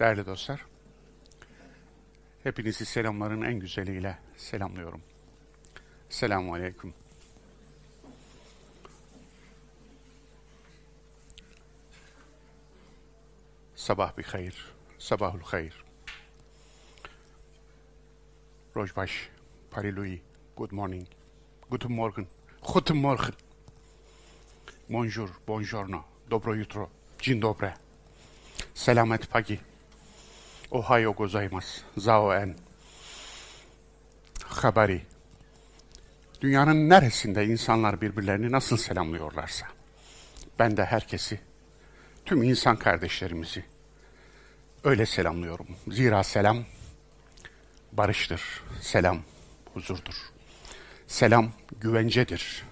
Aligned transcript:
Değerli 0.00 0.26
dostlar, 0.26 0.66
hepinizi 2.42 2.86
selamların 2.86 3.42
en 3.42 3.54
güzeliyle 3.54 4.18
selamlıyorum. 4.36 5.02
Selamun 6.08 6.52
Aleyküm. 6.52 6.94
Sabah 13.74 14.18
bir 14.18 14.24
hayır, 14.24 14.72
sabahul 14.98 15.40
hayır. 15.42 15.84
Rojbaş, 18.76 19.28
Parilui, 19.70 20.22
good 20.56 20.72
morning, 20.72 21.08
guten 21.70 21.92
morgen, 21.92 22.26
guten 22.74 22.96
morgen. 22.96 23.34
Bonjour, 24.88 25.28
buongiorno, 25.46 26.04
dobro 26.30 26.56
jutro, 26.56 26.90
dzień 27.18 27.42
dobre. 27.42 27.74
Selamet 28.74 29.30
pagi. 29.30 29.69
Ohayo 30.70 31.12
gozaimasu. 31.12 31.82
Zao 31.96 32.34
en. 32.34 32.56
Habari. 34.44 35.02
Dünyanın 36.40 36.88
neresinde 36.88 37.46
insanlar 37.46 38.00
birbirlerini 38.00 38.52
nasıl 38.52 38.76
selamlıyorlarsa, 38.76 39.66
ben 40.58 40.76
de 40.76 40.84
herkesi, 40.84 41.40
tüm 42.24 42.42
insan 42.42 42.76
kardeşlerimizi 42.76 43.64
öyle 44.84 45.06
selamlıyorum. 45.06 45.66
Zira 45.88 46.22
selam 46.22 46.64
barıştır, 47.92 48.62
selam 48.80 49.22
huzurdur. 49.74 50.14
Selam 51.06 51.52
güvencedir 51.80 52.64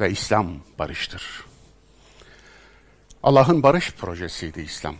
ve 0.00 0.10
İslam 0.10 0.60
barıştır. 0.78 1.44
Allah'ın 3.22 3.62
barış 3.62 3.94
projesiydi 3.94 4.60
İslam. 4.60 4.96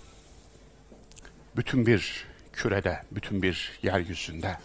Bütün 1.57 1.87
bir 1.87 2.27
kürede, 2.53 3.03
bütün 3.11 3.43
bir 3.43 3.79
yeryüzünde 3.83 4.57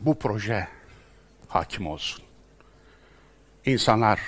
bu 0.00 0.18
proje 0.18 0.68
hakim 1.48 1.86
olsun. 1.86 2.24
İnsanlar 3.64 4.20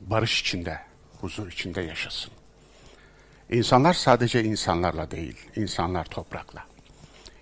barış 0.00 0.40
içinde, 0.40 0.80
huzur 1.20 1.52
içinde 1.52 1.82
yaşasın. 1.82 2.32
İnsanlar 3.50 3.94
sadece 3.94 4.44
insanlarla 4.44 5.10
değil, 5.10 5.36
insanlar 5.56 6.04
toprakla, 6.04 6.66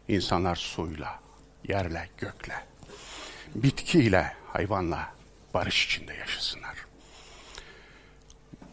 insanlar 0.09 0.57
suyla, 0.57 1.21
yerle, 1.69 2.09
gökle, 2.19 2.55
bitkiyle, 3.55 4.33
hayvanla 4.47 5.13
barış 5.55 5.87
içinde 5.87 6.15
yaşasınlar. 6.15 6.77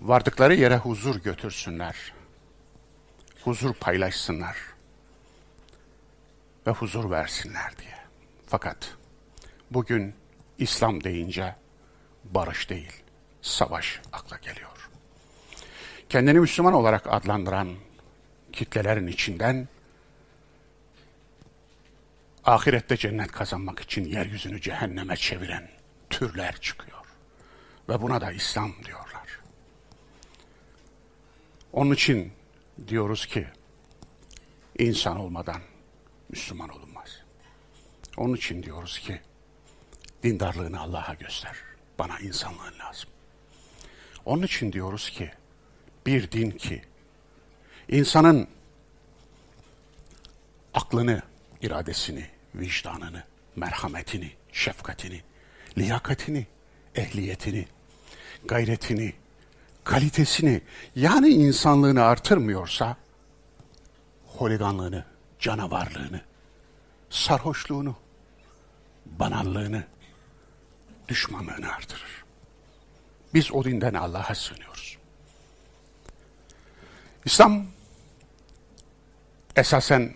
Vardıkları 0.01 0.55
yere 0.55 0.77
huzur 0.77 1.15
götürsünler. 1.15 2.13
Huzur 3.49 3.73
paylaşsınlar. 3.73 4.57
Ve 6.67 6.71
huzur 6.71 7.11
versinler 7.11 7.77
diye. 7.77 7.97
Fakat 8.47 8.95
bugün 9.71 10.15
İslam 10.57 11.03
deyince 11.03 11.55
barış 12.23 12.69
değil, 12.69 13.03
savaş 13.41 14.01
akla 14.13 14.37
geliyor. 14.37 14.89
Kendini 16.09 16.39
Müslüman 16.39 16.73
olarak 16.73 17.13
adlandıran 17.13 17.69
kitlelerin 18.53 19.07
içinden 19.07 19.67
ahirette 22.45 22.97
cennet 22.97 23.31
kazanmak 23.31 23.79
için 23.79 24.05
yeryüzünü 24.05 24.61
cehenneme 24.61 25.15
çeviren 25.15 25.69
türler 26.09 26.55
çıkıyor. 26.61 27.05
Ve 27.89 28.01
buna 28.01 28.21
da 28.21 28.31
İslam 28.31 28.73
diyorlar. 28.85 29.39
Onun 31.73 31.93
için 31.93 32.38
diyoruz 32.87 33.25
ki 33.25 33.47
insan 34.79 35.17
olmadan 35.17 35.61
Müslüman 36.29 36.69
olunmaz. 36.69 37.21
Onun 38.17 38.35
için 38.35 38.63
diyoruz 38.63 38.99
ki 38.99 39.21
dindarlığını 40.23 40.79
Allah'a 40.79 41.13
göster. 41.13 41.55
Bana 41.99 42.19
insanlığın 42.19 42.79
lazım. 42.79 43.09
Onun 44.25 44.43
için 44.43 44.71
diyoruz 44.71 45.09
ki 45.09 45.31
bir 46.05 46.31
din 46.31 46.51
ki 46.51 46.81
insanın 47.89 48.47
aklını, 50.73 51.21
iradesini, 51.61 52.25
vicdanını, 52.55 53.23
merhametini, 53.55 54.31
şefkatini, 54.51 55.21
liyakatini, 55.77 56.47
ehliyetini, 56.95 57.67
gayretini, 58.45 59.13
kalitesini 59.89 60.61
yani 60.95 61.29
insanlığını 61.29 62.03
artırmıyorsa 62.03 62.97
holiganlığını, 64.27 65.05
canavarlığını, 65.39 66.21
sarhoşluğunu, 67.09 67.95
banallığını, 69.05 69.83
düşmanlığını 71.07 71.73
artırır. 71.73 72.23
Biz 73.33 73.51
o 73.51 73.63
dinden 73.63 73.93
Allah'a 73.93 74.35
sığınıyoruz. 74.35 74.97
İslam 77.25 77.65
esasen 79.55 80.13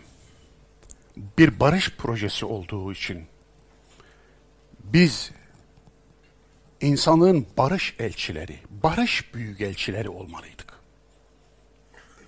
bir 1.17 1.59
barış 1.59 1.95
projesi 1.95 2.45
olduğu 2.45 2.91
için 2.91 3.27
biz 4.83 5.31
insanlığın 6.83 7.47
barış 7.57 7.95
elçileri, 7.99 8.59
barış 8.69 9.33
büyük 9.33 9.61
elçileri 9.61 10.09
olmalıydık. 10.09 10.73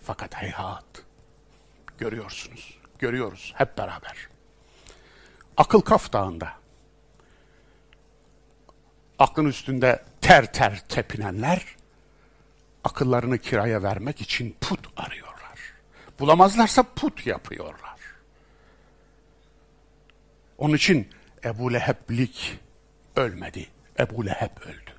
Fakat 0.04 0.36
heyhat, 0.36 0.86
görüyorsunuz, 1.98 2.80
görüyoruz 3.00 3.54
hep 3.56 3.78
beraber. 3.78 4.28
Akıl 5.58 5.82
Kaf 5.82 6.14
Dağı'nda, 6.14 6.54
aklın 9.20 9.46
üstünde 9.46 10.04
ter 10.22 10.54
ter 10.54 10.84
tepinenler, 10.90 11.66
akıllarını 12.84 13.38
kiraya 13.38 13.84
vermek 13.84 14.22
için 14.22 14.56
put 14.62 14.88
arıyorlar. 14.98 15.60
Bulamazlarsa 16.20 16.84
put 16.84 17.28
yapıyorlar. 17.28 18.00
Onun 20.58 20.76
için 20.76 21.10
Ebu 21.44 21.74
Leheblik 21.74 22.60
ölmedi. 23.16 23.75
Ebu 24.00 24.26
Leheb 24.26 24.58
öldü. 24.62 24.92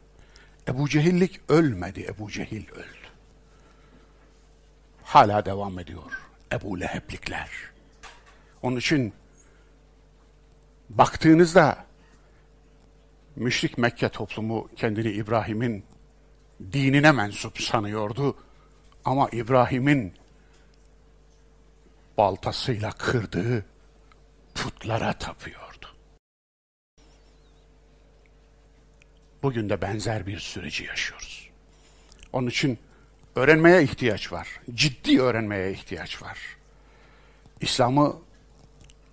Ebu 0.69 0.89
Cehillik 0.89 1.41
ölmedi. 1.49 2.07
Ebu 2.17 2.31
Cehil 2.31 2.71
öldü. 2.71 3.07
Hala 5.03 5.47
devam 5.47 5.79
ediyor 5.79 6.13
Ebu 6.53 6.81
Leheblikler. 6.81 7.51
Onun 8.63 8.77
için 8.77 9.15
baktığınızda 10.89 11.87
müşrik 13.37 13.79
Mekke 13.79 14.09
toplumu 14.09 14.69
kendini 14.77 15.11
İbrahim'in 15.11 15.85
dinine 16.73 17.13
mensup 17.13 17.63
sanıyordu. 17.63 18.37
Ama 19.05 19.29
İbrahim'in 19.29 20.15
baltasıyla 22.19 22.91
kırdığı 22.91 23.65
putlara 24.55 25.13
tapıyordu. 25.13 25.66
Bugün 29.43 29.69
de 29.69 29.83
benzer 29.83 30.27
bir 30.27 30.39
süreci 30.39 30.85
yaşıyoruz. 30.85 31.51
Onun 32.33 32.47
için 32.47 32.79
öğrenmeye 33.37 33.83
ihtiyaç 33.83 34.33
var. 34.33 34.49
Ciddi 34.75 35.23
öğrenmeye 35.23 35.73
ihtiyaç 35.73 36.23
var. 36.23 36.39
İslam'ı 37.61 38.17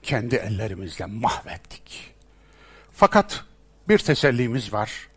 kendi 0.04 0.36
ellerimizle 0.36 1.06
mahvettik. 1.06 2.14
Fakat 2.92 3.44
bir 3.90 4.00
tesellimiz 4.00 4.74
var. 4.74 5.08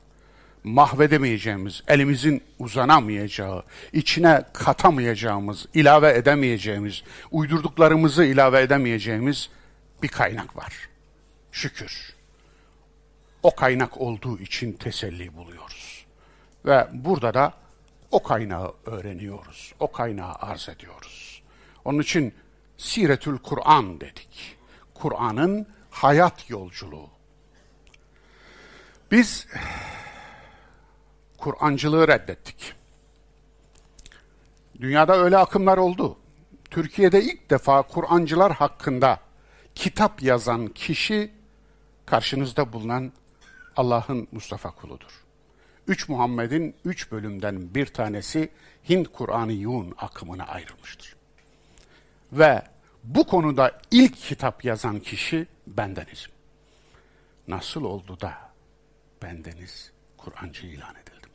Mahvedemeyeceğimiz, 0.64 1.82
elimizin 1.88 2.42
uzanamayacağı, 2.58 3.64
içine 3.92 4.44
katamayacağımız, 4.52 5.66
ilave 5.74 6.16
edemeyeceğimiz, 6.16 7.02
uydurduklarımızı 7.30 8.24
ilave 8.24 8.60
edemeyeceğimiz 8.60 9.50
bir 10.02 10.08
kaynak 10.08 10.56
var. 10.56 10.88
Şükür. 11.52 12.15
O 13.46 13.54
kaynak 13.54 14.00
olduğu 14.00 14.38
için 14.38 14.72
teselli 14.72 15.36
buluyoruz. 15.36 16.06
Ve 16.64 16.88
burada 16.92 17.34
da 17.34 17.52
o 18.10 18.22
kaynağı 18.22 18.74
öğreniyoruz. 18.86 19.74
O 19.80 19.92
kaynağı 19.92 20.34
arz 20.34 20.68
ediyoruz. 20.68 21.42
Onun 21.84 21.98
için 21.98 22.34
Siretül 22.76 23.38
Kur'an 23.38 24.00
dedik. 24.00 24.56
Kur'an'ın 24.94 25.66
hayat 25.90 26.50
yolculuğu. 26.50 27.10
Biz 29.10 29.46
Kur'ancılığı 31.38 32.08
reddettik. 32.08 32.74
Dünyada 34.80 35.16
öyle 35.16 35.36
akımlar 35.36 35.78
oldu. 35.78 36.18
Türkiye'de 36.70 37.22
ilk 37.22 37.50
defa 37.50 37.82
Kur'ancılar 37.82 38.52
hakkında 38.52 39.20
kitap 39.74 40.22
yazan 40.22 40.68
kişi 40.68 41.30
karşınızda 42.06 42.72
bulunan 42.72 43.12
Allah'ın 43.76 44.28
Mustafa 44.32 44.70
kuludur. 44.70 45.24
Üç 45.86 46.08
Muhammed'in 46.08 46.74
üç 46.84 47.12
bölümden 47.12 47.74
bir 47.74 47.86
tanesi 47.86 48.50
Hint 48.88 49.12
Kur'an'ı 49.12 49.52
Yun 49.52 49.94
akımına 49.98 50.44
ayrılmıştır. 50.44 51.16
Ve 52.32 52.62
bu 53.04 53.26
konuda 53.26 53.80
ilk 53.90 54.16
kitap 54.16 54.64
yazan 54.64 55.00
kişi 55.00 55.46
bendenizim. 55.66 56.30
Nasıl 57.48 57.84
oldu 57.84 58.20
da 58.20 58.50
bendeniz 59.22 59.92
Kur'ancı 60.16 60.66
ilan 60.66 60.94
edildim? 60.94 61.30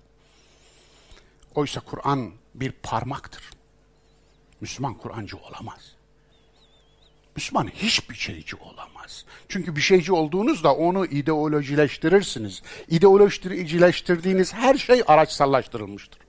Oysa 1.56 1.80
Kur'an 1.82 2.32
bir 2.56 2.72
parmaktır. 2.72 3.50
Müslüman 4.62 4.94
Kur'ancı 4.94 5.38
olamaz. 5.38 5.96
Müslüman 7.36 7.68
hiçbir 7.68 8.16
şeyci 8.16 8.56
olamaz. 8.56 9.26
Çünkü 9.50 9.76
bir 9.76 9.82
şeyci 9.82 10.14
olduğunuzda 10.14 10.76
onu 10.76 11.06
ideolojileştirirsiniz. 11.06 12.62
İdeolojileştirdiğiniz 12.88 14.54
her 14.54 14.78
şey 14.78 15.04
araçsallaştırılmıştır. 15.08 16.20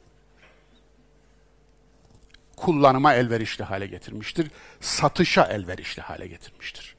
Kullanıma 2.57 3.15
elverişli 3.15 3.65
hale 3.65 3.87
getirmiştir. 3.87 4.51
Satışa 4.81 5.45
elverişli 5.45 6.03
hale 6.03 6.27
getirmiştir. 6.27 6.97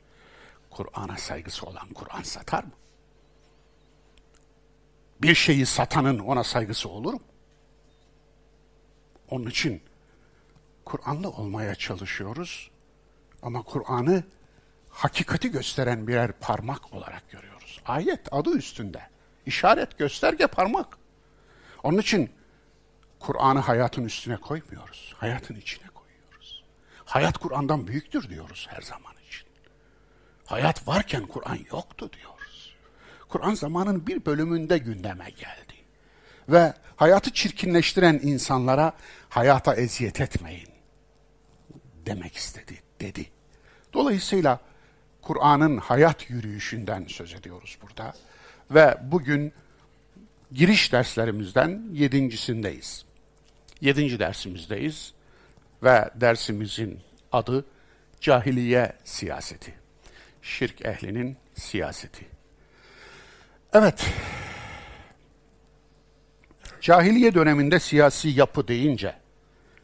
Kur'an'a 0.69 1.17
saygısı 1.17 1.65
olan 1.65 1.87
Kur'an 1.89 2.21
satar 2.21 2.63
mı? 2.63 2.71
Bir 5.21 5.35
şeyi 5.35 5.65
satanın 5.65 6.19
ona 6.19 6.43
saygısı 6.43 6.89
olur 6.89 7.13
mu? 7.13 7.21
Onun 9.29 9.45
için 9.45 9.81
Kur'anlı 10.85 11.29
olmaya 11.29 11.75
çalışıyoruz 11.75 12.72
ama 13.43 13.63
Kur'an'ı 13.63 14.23
hakikati 14.89 15.51
gösteren 15.51 16.07
birer 16.07 16.31
parmak 16.31 16.93
olarak 16.93 17.31
görüyoruz. 17.31 17.81
Ayet 17.85 18.33
adı 18.33 18.57
üstünde. 18.57 19.01
İşaret, 19.45 19.97
gösterge, 19.97 20.47
parmak. 20.47 20.97
Onun 21.83 21.97
için 21.97 22.31
Kur'an'ı 23.19 23.59
hayatın 23.59 24.05
üstüne 24.05 24.37
koymuyoruz. 24.37 25.13
Hayatın 25.17 25.55
içine 25.55 25.87
koyuyoruz. 25.87 26.63
Hayat 27.05 27.37
Kur'an'dan 27.37 27.87
büyüktür 27.87 28.29
diyoruz 28.29 28.67
her 28.69 28.81
zaman 28.81 29.13
için. 29.27 29.47
Hayat 30.45 30.87
varken 30.87 31.25
Kur'an 31.27 31.59
yoktu 31.71 32.09
diyoruz. 32.13 32.75
Kur'an 33.29 33.53
zamanın 33.53 34.07
bir 34.07 34.25
bölümünde 34.25 34.77
gündeme 34.77 35.29
geldi. 35.29 35.73
Ve 36.49 36.73
hayatı 36.95 37.33
çirkinleştiren 37.33 38.19
insanlara 38.23 38.93
hayata 39.29 39.75
eziyet 39.75 40.21
etmeyin 40.21 40.69
demek 42.05 42.35
istedi, 42.35 42.82
dedi. 43.03 43.25
Dolayısıyla 43.93 44.59
Kur'an'ın 45.21 45.77
hayat 45.77 46.29
yürüyüşünden 46.29 47.05
söz 47.07 47.33
ediyoruz 47.33 47.77
burada. 47.81 48.13
Ve 48.71 48.97
bugün 49.01 49.53
giriş 50.51 50.91
derslerimizden 50.91 51.83
yedincisindeyiz. 51.93 53.05
Yedinci 53.81 54.19
dersimizdeyiz 54.19 55.13
ve 55.83 56.09
dersimizin 56.15 56.99
adı 57.31 57.65
cahiliye 58.21 58.93
siyaseti. 59.03 59.73
Şirk 60.41 60.85
ehlinin 60.85 61.37
siyaseti. 61.55 62.25
Evet, 63.73 64.05
cahiliye 66.81 67.33
döneminde 67.33 67.79
siyasi 67.79 68.29
yapı 68.29 68.67
deyince 68.67 69.15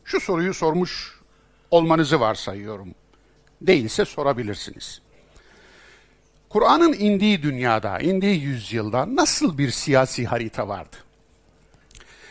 şu 0.06 0.20
soruyu 0.20 0.54
sormuş 0.54 1.20
olmanızı 1.72 2.20
varsayıyorum. 2.20 2.96
Değilse 3.62 4.06
sorabilirsiniz. 4.06 5.02
Kur'an'ın 6.50 6.94
indiği 6.94 7.44
dünyada, 7.44 8.00
indiği 8.00 8.42
yüzyılda 8.42 9.16
nasıl 9.16 9.58
bir 9.58 9.72
siyasi 9.72 10.26
harita 10.26 10.68
vardı? 10.68 10.96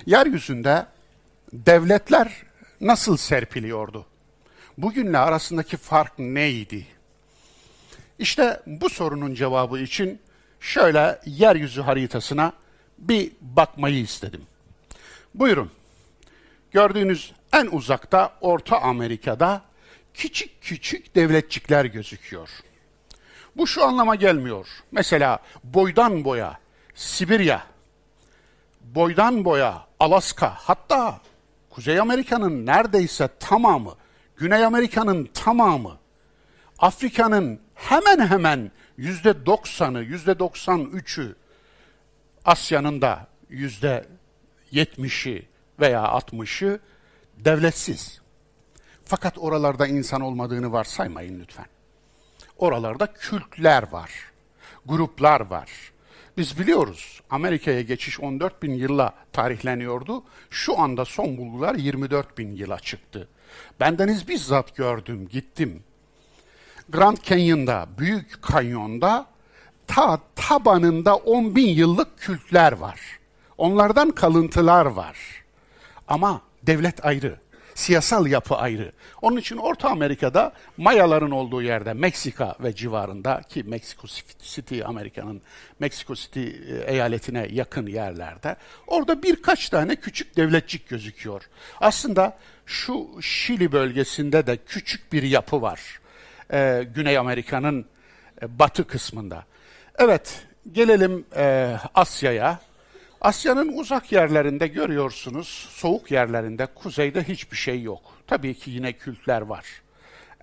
Yeryüzünde 0.06 0.86
devletler 1.52 2.32
nasıl 2.80 3.16
serpiliyordu? 3.16 4.06
Bugünle 4.78 5.18
arasındaki 5.18 5.76
fark 5.76 6.18
neydi? 6.18 6.86
İşte 8.18 8.62
bu 8.66 8.90
sorunun 8.90 9.34
cevabı 9.34 9.78
için 9.78 10.20
şöyle 10.60 11.20
yeryüzü 11.26 11.82
haritasına 11.82 12.52
bir 12.98 13.32
bakmayı 13.40 14.00
istedim. 14.00 14.42
Buyurun. 15.34 15.70
Gördüğünüz 16.70 17.32
en 17.52 17.66
uzakta 17.66 18.32
Orta 18.40 18.80
Amerika'da 18.80 19.62
küçük 20.18 20.62
küçük 20.62 21.14
devletçikler 21.14 21.84
gözüküyor. 21.84 22.48
Bu 23.56 23.66
şu 23.66 23.84
anlama 23.84 24.14
gelmiyor. 24.14 24.66
Mesela 24.92 25.38
boydan 25.64 26.24
boya 26.24 26.58
Sibirya, 26.94 27.66
boydan 28.80 29.44
boya 29.44 29.86
Alaska, 30.00 30.54
hatta 30.54 31.20
Kuzey 31.70 32.00
Amerika'nın 32.00 32.66
neredeyse 32.66 33.28
tamamı, 33.40 33.94
Güney 34.36 34.64
Amerika'nın 34.64 35.24
tamamı, 35.34 35.98
Afrika'nın 36.78 37.60
hemen 37.74 38.26
hemen 38.26 38.70
yüzde 38.96 39.46
doksanı, 39.46 40.02
yüzde 40.02 40.38
doksan 40.38 40.80
üçü, 40.80 41.36
Asya'nın 42.44 43.02
da 43.02 43.26
yüzde 43.50 44.06
yetmişi 44.70 45.48
veya 45.80 46.02
altmışı 46.02 46.80
devletsiz. 47.36 48.20
Fakat 49.08 49.38
oralarda 49.38 49.86
insan 49.86 50.20
olmadığını 50.20 50.72
varsaymayın 50.72 51.40
lütfen. 51.40 51.66
Oralarda 52.58 53.12
kültler 53.12 53.92
var, 53.92 54.10
gruplar 54.86 55.40
var. 55.40 55.70
Biz 56.36 56.58
biliyoruz 56.58 57.20
Amerika'ya 57.30 57.80
geçiş 57.80 58.20
14 58.20 58.62
bin 58.62 58.72
yılla 58.72 59.12
tarihleniyordu. 59.32 60.22
Şu 60.50 60.80
anda 60.80 61.04
son 61.04 61.36
bulgular 61.36 61.74
24 61.74 62.38
bin 62.38 62.52
yıla 62.56 62.78
çıktı. 62.78 63.28
Bendeniz 63.80 64.28
bizzat 64.28 64.76
gördüm, 64.76 65.28
gittim. 65.28 65.82
Grand 66.88 67.18
Canyon'da, 67.22 67.86
Büyük 67.98 68.42
Kanyon'da 68.42 69.26
ta 69.86 70.20
tabanında 70.36 71.16
10 71.16 71.56
bin 71.56 71.68
yıllık 71.68 72.18
kültler 72.18 72.72
var. 72.72 73.00
Onlardan 73.58 74.10
kalıntılar 74.10 74.86
var. 74.86 75.44
Ama 76.08 76.42
devlet 76.62 77.04
ayrı, 77.04 77.38
siyasal 77.78 78.26
yapı 78.26 78.56
ayrı. 78.56 78.92
Onun 79.22 79.36
için 79.36 79.56
Orta 79.56 79.88
Amerika'da 79.88 80.52
Mayaların 80.76 81.30
olduğu 81.30 81.62
yerde 81.62 81.92
Meksika 81.92 82.54
ve 82.60 82.74
civarında 82.74 83.42
ki 83.48 83.62
Mexico 83.66 84.06
City 84.42 84.84
Amerika'nın 84.84 85.42
Mexico 85.80 86.14
City 86.14 86.40
e, 86.40 86.84
eyaletine 86.86 87.48
yakın 87.50 87.86
yerlerde 87.86 88.56
orada 88.86 89.22
birkaç 89.22 89.68
tane 89.68 89.96
küçük 89.96 90.36
devletçik 90.36 90.88
gözüküyor. 90.88 91.42
Aslında 91.80 92.38
şu 92.66 93.08
Şili 93.20 93.72
bölgesinde 93.72 94.46
de 94.46 94.56
küçük 94.56 95.12
bir 95.12 95.22
yapı 95.22 95.62
var. 95.62 96.00
Ee, 96.52 96.86
Güney 96.94 97.18
Amerika'nın 97.18 97.86
e, 98.42 98.58
batı 98.58 98.86
kısmında. 98.86 99.44
Evet, 99.98 100.46
gelelim 100.72 101.24
e, 101.36 101.76
Asya'ya. 101.94 102.67
Asya'nın 103.20 103.78
uzak 103.78 104.12
yerlerinde 104.12 104.66
görüyorsunuz, 104.66 105.68
soğuk 105.70 106.10
yerlerinde, 106.10 106.66
kuzeyde 106.66 107.24
hiçbir 107.24 107.56
şey 107.56 107.82
yok. 107.82 108.02
Tabii 108.26 108.54
ki 108.54 108.70
yine 108.70 108.92
kültler 108.92 109.40
var. 109.40 109.64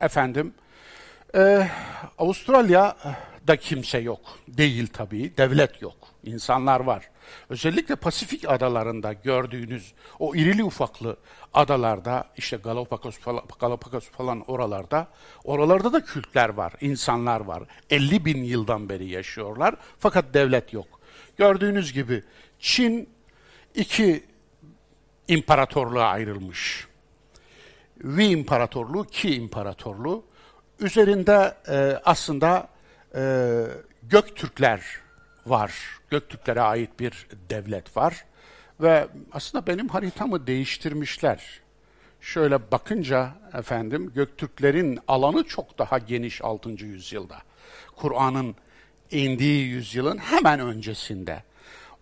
Efendim, 0.02 0.54
e, 1.36 1.68
Avustralya'da 2.18 3.56
kimse 3.56 3.98
yok. 3.98 4.20
Değil 4.48 4.88
tabii, 4.94 5.38
devlet 5.38 5.82
yok. 5.82 5.96
İnsanlar 6.24 6.80
var. 6.80 7.10
Özellikle 7.50 7.96
Pasifik 7.96 8.50
adalarında 8.50 9.14
gördüğünüz 9.14 9.94
o 10.20 10.36
irili 10.36 10.64
ufaklı 10.64 11.18
adalarda, 11.54 12.28
işte 12.38 12.58
Galapagos 12.58 13.20
falan, 13.20 13.44
Galapagos 13.60 14.10
falan 14.10 14.52
oralarda, 14.52 15.08
oralarda 15.44 15.94
da 15.94 16.06
kültler 16.06 16.50
var, 16.50 16.74
insanlar 16.82 17.40
var. 17.40 17.64
50 17.90 18.26
bin 18.26 18.44
yıldan 18.44 18.90
beri 18.90 19.06
yaşıyorlar 19.10 19.76
fakat 20.00 20.34
devlet 20.34 20.74
yok. 20.74 20.88
Gördüğünüz 21.38 21.94
gibi 21.94 22.24
Çin 22.60 23.10
iki 23.76 24.24
imparatorluğa 25.28 26.08
ayrılmış. 26.08 26.88
Vi 27.98 28.26
İmparatorluğu, 28.26 29.04
Ki 29.04 29.36
İmparatorluğu. 29.36 30.26
Üzerinde 30.80 31.58
e, 31.70 32.00
aslında 32.06 32.68
e, 33.16 33.64
Göktürkler 34.04 34.82
var. 35.46 35.74
Göktürklere 36.10 36.62
ait 36.62 37.00
bir 37.00 37.28
devlet 37.50 37.98
var. 37.98 38.26
Ve 38.82 39.08
aslında 39.32 39.68
benim 39.68 39.88
haritamı 39.88 40.48
değiştirmişler. 40.48 41.62
Şöyle 42.22 42.72
bakınca 42.72 43.34
efendim 43.54 44.12
Göktürklerin 44.16 45.00
alanı 45.08 45.44
çok 45.44 45.78
daha 45.78 45.98
geniş 45.98 46.42
6. 46.42 46.70
yüzyılda. 46.70 47.38
Kur'an'ın 47.96 48.56
indiği 49.12 49.68
yüzyılın 49.68 50.18
hemen 50.18 50.60
öncesinde. 50.60 51.44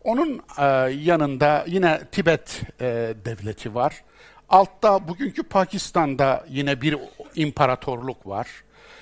Onun 0.03 0.41
e, 0.59 0.65
yanında 1.03 1.65
yine 1.67 2.01
Tibet 2.11 2.61
e, 2.81 3.13
devleti 3.25 3.75
var. 3.75 4.03
Altta 4.49 5.07
bugünkü 5.07 5.43
Pakistan'da 5.43 6.45
yine 6.49 6.81
bir 6.81 6.97
imparatorluk 7.35 8.27
var. 8.27 8.47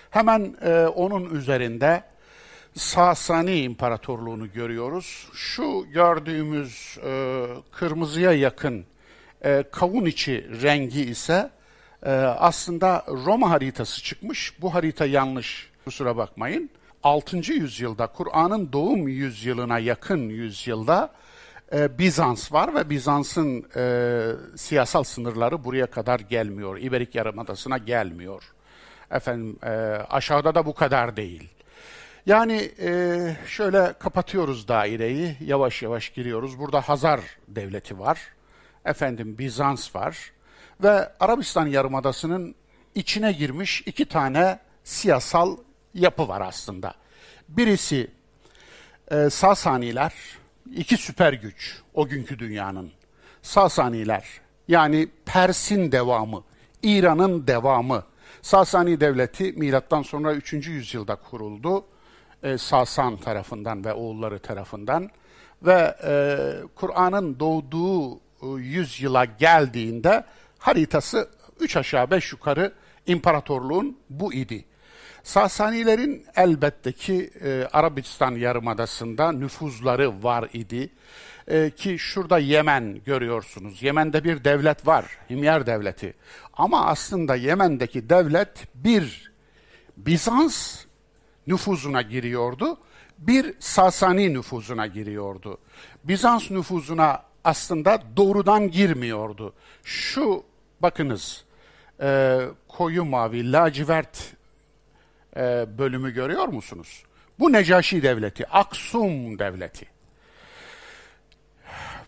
Hemen 0.10 0.56
e, 0.62 0.74
onun 0.86 1.36
üzerinde 1.36 2.04
Sasani 2.76 3.62
İmparatorluğunu 3.62 4.52
görüyoruz. 4.52 5.28
Şu 5.34 5.86
gördüğümüz 5.94 6.98
e, 7.06 7.46
kırmızıya 7.72 8.32
yakın 8.32 8.86
e, 9.46 9.64
kavun 9.72 10.06
içi 10.06 10.62
rengi 10.62 11.02
ise 11.02 11.50
Ee, 12.06 12.10
aslında 12.40 13.06
Roma 13.08 13.50
haritası 13.50 14.04
çıkmış. 14.04 14.62
Bu 14.62 14.74
harita 14.74 15.06
yanlış. 15.06 15.72
Kusura 15.86 16.18
bakmayın. 16.18 16.70
6. 17.04 17.38
yüzyılda 17.38 18.08
Kur'an'ın 18.08 18.74
doğum 18.74 19.08
yüzyılına 19.08 19.80
yakın 19.80 20.30
yüzyılda 20.30 21.14
e, 21.74 21.98
Bizans 21.98 22.54
var 22.54 22.76
ve 22.76 22.90
Bizans'ın 22.90 23.66
e, 23.76 24.22
siyasal 24.56 25.04
sınırları 25.04 25.64
buraya 25.64 25.86
kadar 25.86 26.20
gelmiyor. 26.20 26.78
İberik 26.78 27.16
Yarımadası'na 27.16 27.78
gelmiyor. 27.78 28.44
Efendim 29.12 29.60
e, 29.64 29.70
aşağıda 30.10 30.56
da 30.56 30.66
bu 30.66 30.74
kadar 30.74 31.18
değil. 31.18 31.50
Yani 32.26 32.72
e, 32.80 33.36
şöyle 33.48 33.94
kapatıyoruz 34.00 34.68
daireyi, 34.68 35.36
yavaş 35.46 35.84
yavaş 35.84 36.10
giriyoruz. 36.10 36.60
Burada 36.60 36.82
Hazar 36.82 37.20
devleti 37.48 38.00
var, 38.00 38.20
efendim 38.86 39.38
Bizans 39.38 39.96
var 39.96 40.32
ve 40.84 41.12
Arabistan 41.20 41.68
Yarımadası'nın 41.68 42.56
içine 42.96 43.32
girmiş 43.32 43.84
iki 43.86 44.06
tane 44.06 44.60
siyasal 44.84 45.58
yapı 45.94 46.28
var 46.28 46.42
aslında. 46.42 46.94
Birisi 47.50 48.08
e, 49.12 49.30
Sasaniler, 49.30 50.14
iki 50.76 50.98
süper 50.98 51.34
güç 51.34 51.82
o 51.94 52.08
günkü 52.08 52.40
dünyanın. 52.40 52.92
Sasaniler 53.42 54.26
yani 54.68 55.08
Pers'in 55.26 55.92
devamı, 55.92 56.44
İran'ın 56.84 57.48
devamı. 57.48 58.04
Sasani 58.42 59.00
devleti 59.00 59.52
milattan 59.52 60.02
sonra 60.02 60.34
3. 60.34 60.54
yüzyılda 60.54 61.16
kuruldu. 61.16 61.86
E, 62.44 62.58
Sasan 62.58 63.18
tarafından 63.18 63.86
ve 63.86 63.94
oğulları 63.94 64.40
tarafından 64.40 65.10
ve 65.64 65.96
e, 66.04 66.14
Kur'an'ın 66.76 67.40
doğduğu 67.40 68.16
e, 68.16 68.48
yüzyıla 68.58 69.26
geldiğinde 69.26 70.24
haritası 70.60 71.30
üç 71.60 71.78
aşağı 71.78 72.12
beş 72.12 72.32
yukarı 72.32 72.74
imparatorluğun 73.08 73.98
bu 74.10 74.34
idi. 74.34 74.66
Sasanilerin 75.24 76.26
elbette 76.36 76.92
ki 76.92 77.32
e, 77.44 77.68
Arabistan 77.74 78.32
Yarımadası'nda 78.32 79.32
nüfuzları 79.32 80.24
var 80.24 80.50
idi. 80.54 80.90
E, 81.48 81.70
ki 81.70 82.00
şurada 82.00 82.40
Yemen 82.40 83.02
görüyorsunuz. 83.06 83.84
Yemen'de 83.84 84.24
bir 84.24 84.44
devlet 84.44 84.88
var, 84.88 85.06
Himyar 85.30 85.66
Devleti. 85.66 86.14
Ama 86.54 86.86
aslında 86.86 87.36
Yemen'deki 87.36 88.10
devlet 88.10 88.68
bir 88.76 89.32
Bizans 89.98 90.86
nüfuzuna 91.48 92.02
giriyordu, 92.02 92.78
bir 93.18 93.54
Sasani 93.60 94.34
nüfuzuna 94.34 94.88
giriyordu. 94.88 95.58
Bizans 96.04 96.52
nüfuzuna 96.52 97.24
aslında 97.44 98.02
doğrudan 98.18 98.72
girmiyordu. 98.72 99.54
Şu 99.84 100.44
bakınız, 100.80 101.44
e, 102.02 102.40
koyu 102.68 103.06
mavi, 103.06 103.52
lacivert 103.52 104.34
e, 105.38 105.66
bölümü 105.78 106.14
görüyor 106.14 106.48
musunuz? 106.48 107.04
Bu 107.40 107.52
Necaşi 107.52 108.04
devleti, 108.04 108.48
Aksum 108.48 109.40
devleti. 109.40 109.86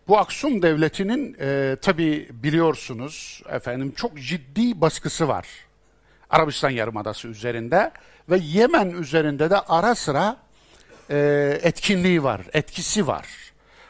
Bu 0.08 0.18
Aksum 0.18 0.62
devletinin 0.62 1.38
e, 1.40 1.78
tabi 1.82 2.30
biliyorsunuz 2.32 3.44
efendim 3.50 3.94
çok 3.96 4.18
ciddi 4.18 4.82
baskısı 4.82 5.28
var. 5.28 5.48
Arabistan 6.30 6.70
Yarımadası 6.70 7.28
üzerinde 7.28 7.92
ve 8.30 8.38
Yemen 8.38 8.90
üzerinde 8.90 9.50
de 9.50 9.60
ara 9.60 9.96
sıra 9.96 10.38
e, 11.10 11.60
etkinliği 11.64 12.24
var, 12.24 12.42
etkisi 12.54 13.08
var. 13.08 13.28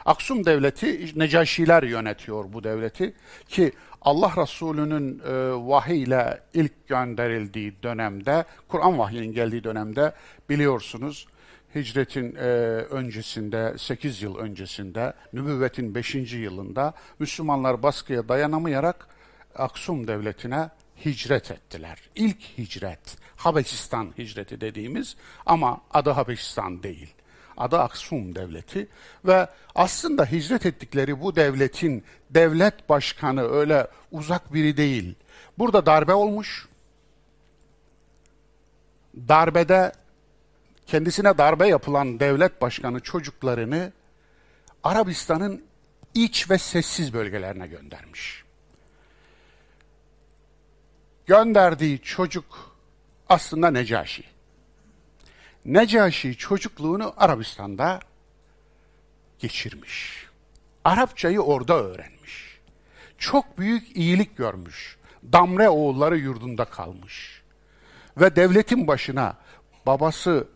Aksum 0.05 0.45
devleti 0.45 1.19
Necaşiler 1.19 1.83
yönetiyor 1.83 2.45
bu 2.53 2.63
devleti 2.63 3.13
ki 3.47 3.71
Allah 4.03 4.33
Resulü'nün 4.37 5.19
e, 5.19 5.31
vahiy 5.67 6.03
ilk 6.53 6.87
gönderildiği 6.87 7.83
dönemde, 7.83 8.45
Kur'an 8.67 8.99
vahyinin 8.99 9.33
geldiği 9.33 9.63
dönemde 9.63 10.13
biliyorsunuz 10.49 11.27
hicretin 11.75 12.35
e, 12.35 12.39
öncesinde, 12.89 13.73
8 13.77 14.21
yıl 14.21 14.37
öncesinde, 14.37 15.13
nübüvvetin 15.33 15.95
5. 15.95 16.15
yılında 16.33 16.93
Müslümanlar 17.19 17.83
baskıya 17.83 18.29
dayanamayarak 18.29 19.07
Aksum 19.55 20.07
devletine 20.07 20.69
hicret 21.05 21.51
ettiler. 21.51 21.99
İlk 22.15 22.41
hicret, 22.57 23.17
Habeşistan 23.35 24.13
hicreti 24.17 24.61
dediğimiz 24.61 25.15
ama 25.45 25.81
adı 25.93 26.09
Habeşistan 26.09 26.83
değil. 26.83 27.13
Adı 27.57 27.79
Aksum 27.79 28.35
Devleti 28.35 28.87
ve 29.25 29.47
aslında 29.75 30.25
hicret 30.25 30.65
ettikleri 30.65 31.21
bu 31.21 31.35
devletin 31.35 32.03
devlet 32.29 32.89
başkanı 32.89 33.43
öyle 33.43 33.87
uzak 34.11 34.53
biri 34.53 34.77
değil. 34.77 35.15
Burada 35.57 35.85
darbe 35.85 36.13
olmuş. 36.13 36.67
Darbede 39.15 39.91
kendisine 40.87 41.37
darbe 41.37 41.67
yapılan 41.67 42.19
devlet 42.19 42.61
başkanı 42.61 42.99
çocuklarını 42.99 43.91
Arabistan'ın 44.83 45.63
iç 46.13 46.49
ve 46.49 46.57
sessiz 46.57 47.13
bölgelerine 47.13 47.67
göndermiş. 47.67 48.43
Gönderdiği 51.25 52.01
çocuk 52.01 52.75
aslında 53.29 53.71
Necaşi. 53.71 54.32
Necaşi 55.65 56.37
çocukluğunu 56.37 57.13
Arabistan'da 57.17 57.99
geçirmiş. 59.39 60.27
Arapçayı 60.83 61.41
orada 61.41 61.83
öğrenmiş. 61.83 62.59
Çok 63.17 63.57
büyük 63.57 63.97
iyilik 63.97 64.37
görmüş. 64.37 64.97
Damre 65.23 65.69
oğulları 65.69 66.17
yurdunda 66.17 66.65
kalmış. 66.65 67.41
Ve 68.17 68.35
devletin 68.35 68.87
başına 68.87 69.37
babası 69.85 70.47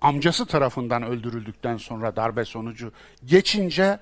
amcası 0.00 0.46
tarafından 0.46 1.02
öldürüldükten 1.02 1.76
sonra 1.76 2.16
darbe 2.16 2.44
sonucu 2.44 2.92
geçince 3.24 3.98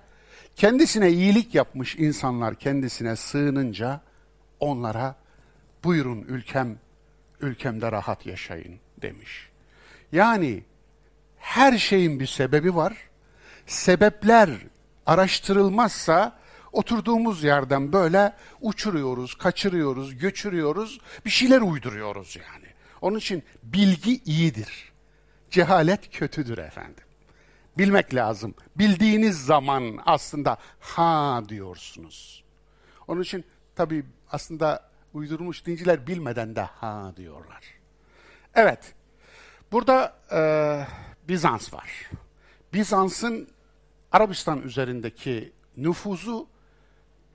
kendisine 0.56 1.10
iyilik 1.10 1.54
yapmış 1.54 1.96
insanlar 1.96 2.54
kendisine 2.54 3.16
sığınınca 3.16 4.00
onlara 4.60 5.16
buyurun 5.84 6.22
ülkem 6.22 6.78
ülkemde 7.40 7.92
rahat 7.92 8.26
yaşayın 8.26 8.80
demiş. 9.02 9.51
Yani 10.12 10.64
her 11.38 11.78
şeyin 11.78 12.20
bir 12.20 12.26
sebebi 12.26 12.76
var. 12.76 12.96
Sebepler 13.66 14.50
araştırılmazsa 15.06 16.38
oturduğumuz 16.72 17.44
yerden 17.44 17.92
böyle 17.92 18.32
uçuruyoruz, 18.60 19.34
kaçırıyoruz, 19.34 20.18
göçürüyoruz, 20.18 21.00
bir 21.24 21.30
şeyler 21.30 21.60
uyduruyoruz 21.60 22.36
yani. 22.36 22.66
Onun 23.00 23.18
için 23.18 23.42
bilgi 23.62 24.22
iyidir. 24.24 24.92
Cehalet 25.50 26.18
kötüdür 26.18 26.58
efendim. 26.58 27.04
Bilmek 27.78 28.14
lazım. 28.14 28.54
Bildiğiniz 28.76 29.44
zaman 29.44 29.98
aslında 30.06 30.56
ha 30.80 31.42
diyorsunuz. 31.48 32.44
Onun 33.08 33.22
için 33.22 33.44
tabii 33.76 34.04
aslında 34.30 34.90
uydurmuş 35.14 35.66
dinciler 35.66 36.06
bilmeden 36.06 36.56
de 36.56 36.60
ha 36.60 37.12
diyorlar. 37.16 37.64
Evet, 38.54 38.94
burada 39.72 40.14
e, 40.32 40.40
Bizans 41.28 41.74
var. 41.74 42.10
Bizans'ın 42.72 43.48
Arabistan 44.12 44.62
üzerindeki 44.62 45.52
nüfuzu 45.76 46.46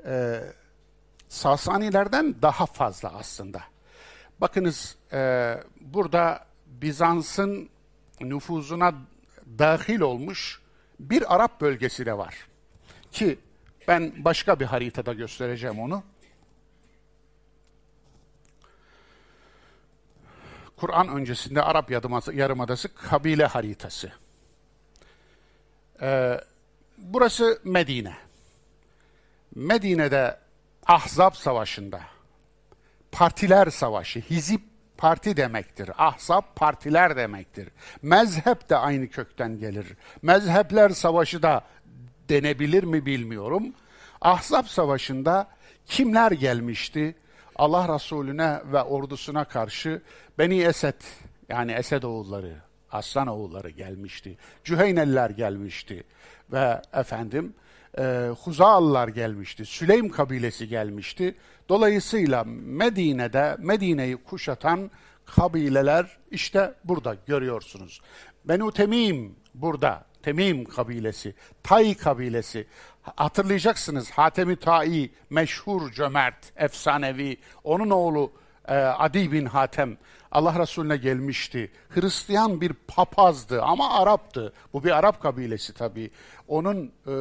e, 0.05 0.41
Sasanilerden 1.29 2.35
daha 2.41 2.65
fazla 2.65 3.13
aslında. 3.13 3.61
Bakınız 4.41 4.95
e, 5.13 5.53
burada 5.81 6.45
Bizans'ın 6.65 7.69
nüfuzuna 8.21 8.93
dahil 9.59 9.99
olmuş 9.99 10.61
bir 10.99 11.35
Arap 11.35 11.61
bölgesi 11.61 12.05
de 12.05 12.17
var. 12.17 12.35
Ki 13.11 13.39
ben 13.87 14.13
başka 14.17 14.59
bir 14.59 14.65
haritada 14.65 15.13
göstereceğim 15.13 15.79
onu. 15.79 16.03
Kur'an 20.77 21.07
öncesinde 21.07 21.61
Arap 21.61 21.91
Yarımadası 22.33 22.93
kabile 22.95 23.45
haritası. 23.45 24.11
Ee, 26.01 26.41
burası 26.97 27.61
Medine. 27.63 28.13
Medine'de 29.55 30.39
Ahzab 30.85 31.33
Savaşı'nda 31.33 32.01
partiler 33.11 33.69
savaşı, 33.69 34.19
hizip 34.19 34.61
parti 34.97 35.37
demektir. 35.37 35.91
Ahzab 35.97 36.43
partiler 36.55 37.17
demektir. 37.17 37.69
Mezhep 38.01 38.69
de 38.69 38.77
aynı 38.77 39.07
kökten 39.07 39.59
gelir. 39.59 39.87
Mezhepler 40.21 40.89
savaşı 40.89 41.43
da 41.43 41.65
denebilir 42.29 42.83
mi 42.83 43.05
bilmiyorum. 43.05 43.73
Ahzab 44.21 44.65
Savaşı'nda 44.65 45.47
kimler 45.85 46.31
gelmişti? 46.31 47.15
Allah 47.57 47.95
Resulüne 47.95 48.61
ve 48.65 48.83
ordusuna 48.83 49.45
karşı 49.45 50.01
Beni 50.37 50.61
Esed 50.61 51.01
yani 51.49 51.71
Esed 51.71 52.03
oğulları, 52.03 52.55
Aslan 52.91 53.27
oğulları 53.27 53.69
gelmişti. 53.69 54.37
Cüheyneliler 54.63 55.29
gelmişti 55.29 56.03
ve 56.51 56.81
efendim 56.93 57.53
e, 57.99 58.29
Huzaallar 58.43 59.07
gelmişti, 59.07 59.65
Süleym 59.65 60.09
kabilesi 60.09 60.67
gelmişti. 60.67 61.35
Dolayısıyla 61.69 62.43
Medine'de 62.65 63.55
Medine'yi 63.59 64.17
kuşatan 64.17 64.91
kabileler 65.25 66.17
işte 66.31 66.73
burada 66.83 67.15
görüyorsunuz. 67.27 68.01
Benu 68.45 68.71
Temim 68.71 69.35
burada, 69.53 70.05
Temim 70.21 70.65
kabilesi, 70.65 71.35
Tay 71.63 71.97
kabilesi. 71.97 72.67
Hatırlayacaksınız 73.15 74.11
Hatemi 74.11 74.55
Tai, 74.55 75.11
meşhur 75.29 75.91
cömert, 75.91 76.53
efsanevi, 76.55 77.37
onun 77.63 77.89
oğlu 77.89 78.31
e, 78.67 78.75
Adi 78.75 79.31
bin 79.31 79.45
Hatem 79.45 79.97
Allah 80.31 80.59
Resulüne 80.59 80.97
gelmişti. 80.97 81.71
Hristiyan 81.89 82.61
bir 82.61 82.73
papazdı 82.73 83.61
ama 83.61 83.99
Arap'tı. 83.99 84.53
Bu 84.73 84.83
bir 84.83 84.97
Arap 84.97 85.21
kabilesi 85.21 85.73
tabii. 85.73 86.11
Onun 86.47 86.91
e, 87.07 87.11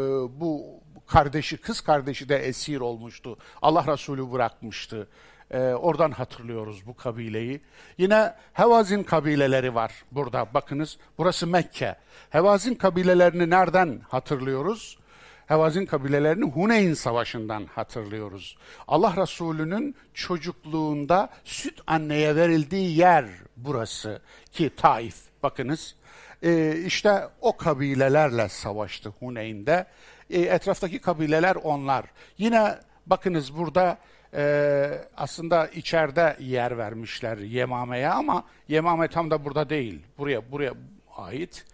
bu 0.40 0.66
kardeşi, 1.06 1.56
kız 1.56 1.80
kardeşi 1.80 2.28
de 2.28 2.36
esir 2.36 2.80
olmuştu. 2.80 3.38
Allah 3.62 3.84
Resulü 3.92 4.32
bırakmıştı. 4.32 5.08
E, 5.50 5.58
oradan 5.58 6.10
hatırlıyoruz 6.10 6.86
bu 6.86 6.96
kabileyi. 6.96 7.60
Yine 7.98 8.34
Hevazin 8.52 9.02
kabileleri 9.02 9.74
var 9.74 9.92
burada. 10.12 10.54
Bakınız 10.54 10.98
burası 11.18 11.46
Mekke. 11.46 11.96
Hevazin 12.30 12.74
kabilelerini 12.74 13.50
nereden 13.50 14.00
hatırlıyoruz? 14.08 14.98
Hevazin 15.46 15.86
kabilelerini 15.86 16.44
Huneyn 16.50 16.94
Savaşı'ndan 16.94 17.66
hatırlıyoruz. 17.66 18.56
Allah 18.88 19.14
Resulü'nün 19.16 19.94
çocukluğunda 20.14 21.28
süt 21.44 21.80
anneye 21.86 22.36
verildiği 22.36 22.98
yer 22.98 23.24
burası 23.56 24.22
ki 24.52 24.70
Taif. 24.76 25.16
Bakınız 25.42 25.96
e, 26.42 26.76
işte 26.86 27.28
o 27.40 27.56
kabilelerle 27.56 28.48
savaştı 28.48 29.08
Huneyn'de. 29.08 29.86
E, 30.30 30.40
etraftaki 30.40 30.98
kabileler 30.98 31.56
onlar. 31.56 32.04
Yine 32.38 32.74
bakınız 33.06 33.56
burada 33.56 33.98
e, 34.34 34.98
aslında 35.16 35.66
içeride 35.66 36.36
yer 36.40 36.78
vermişler 36.78 37.38
Yemame'ye 37.38 38.08
ama 38.08 38.44
Yemame 38.68 39.08
tam 39.08 39.30
da 39.30 39.44
burada 39.44 39.70
değil. 39.70 40.02
Buraya 40.18 40.52
buraya 40.52 40.72
ait. 41.16 41.64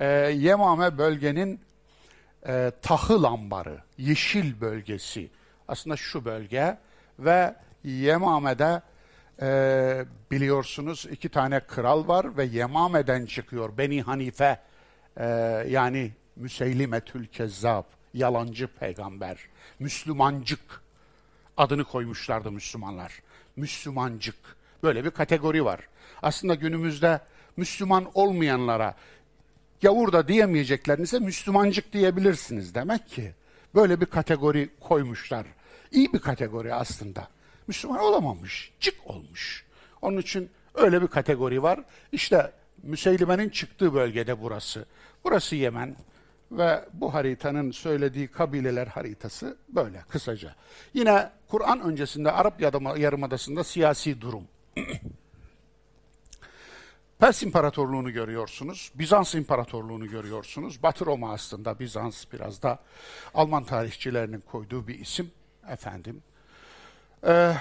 E, 0.00 0.06
Yemame 0.36 0.98
bölgenin 0.98 1.65
e, 2.46 2.72
tahıl 2.82 3.24
ambarı, 3.24 3.78
yeşil 3.98 4.60
bölgesi. 4.60 5.30
Aslında 5.68 5.96
şu 5.96 6.24
bölge 6.24 6.78
ve 7.18 7.54
Yemame'de 7.84 8.82
e, 9.40 10.04
biliyorsunuz 10.30 11.06
iki 11.10 11.28
tane 11.28 11.60
kral 11.60 12.08
var 12.08 12.36
ve 12.36 12.44
Yemame'den 12.44 13.26
çıkıyor 13.26 13.78
Beni 13.78 14.02
Hanife 14.02 14.60
e, 15.16 15.26
yani 15.68 16.12
Müseylimetül 16.36 17.26
Kezzab, 17.26 17.84
yalancı 18.14 18.66
peygamber, 18.66 19.38
Müslümancık 19.78 20.82
adını 21.56 21.84
koymuşlardı 21.84 22.52
Müslümanlar. 22.52 23.22
Müslümancık. 23.56 24.36
Böyle 24.82 25.04
bir 25.04 25.10
kategori 25.10 25.64
var. 25.64 25.80
Aslında 26.22 26.54
günümüzde 26.54 27.20
Müslüman 27.56 28.10
olmayanlara 28.14 28.94
gavur 29.82 30.12
da 30.12 30.28
diyemeyeceklerinize 30.28 31.18
Müslümancık 31.18 31.92
diyebilirsiniz 31.92 32.74
demek 32.74 33.08
ki. 33.08 33.34
Böyle 33.74 34.00
bir 34.00 34.06
kategori 34.06 34.70
koymuşlar. 34.80 35.46
İyi 35.92 36.12
bir 36.12 36.18
kategori 36.18 36.74
aslında. 36.74 37.28
Müslüman 37.66 37.98
olamamış, 37.98 38.72
cık 38.80 38.94
olmuş. 39.06 39.64
Onun 40.02 40.18
için 40.18 40.50
öyle 40.74 41.02
bir 41.02 41.06
kategori 41.06 41.62
var. 41.62 41.80
İşte 42.12 42.52
Müseylime'nin 42.82 43.48
çıktığı 43.48 43.94
bölgede 43.94 44.42
burası. 44.42 44.84
Burası 45.24 45.56
Yemen 45.56 45.96
ve 46.52 46.84
bu 46.92 47.14
haritanın 47.14 47.70
söylediği 47.70 48.28
kabileler 48.28 48.86
haritası 48.86 49.56
böyle 49.68 50.00
kısaca. 50.08 50.54
Yine 50.94 51.30
Kur'an 51.48 51.80
öncesinde 51.80 52.32
Arap 52.32 52.60
Yarımadası'nda 52.98 53.64
siyasi 53.64 54.20
durum. 54.20 54.44
Pers 57.18 57.42
İmparatorluğunu 57.42 58.12
görüyorsunuz, 58.12 58.92
Bizans 58.94 59.34
İmparatorluğunu 59.34 60.06
görüyorsunuz. 60.08 60.82
Batı 60.82 61.06
Roma 61.06 61.32
aslında 61.32 61.78
Bizans 61.78 62.24
biraz 62.32 62.62
da 62.62 62.78
Alman 63.34 63.64
tarihçilerinin 63.64 64.40
koyduğu 64.40 64.88
bir 64.88 64.98
isim 64.98 65.30
efendim. 65.68 66.22
Ee, 67.26 67.52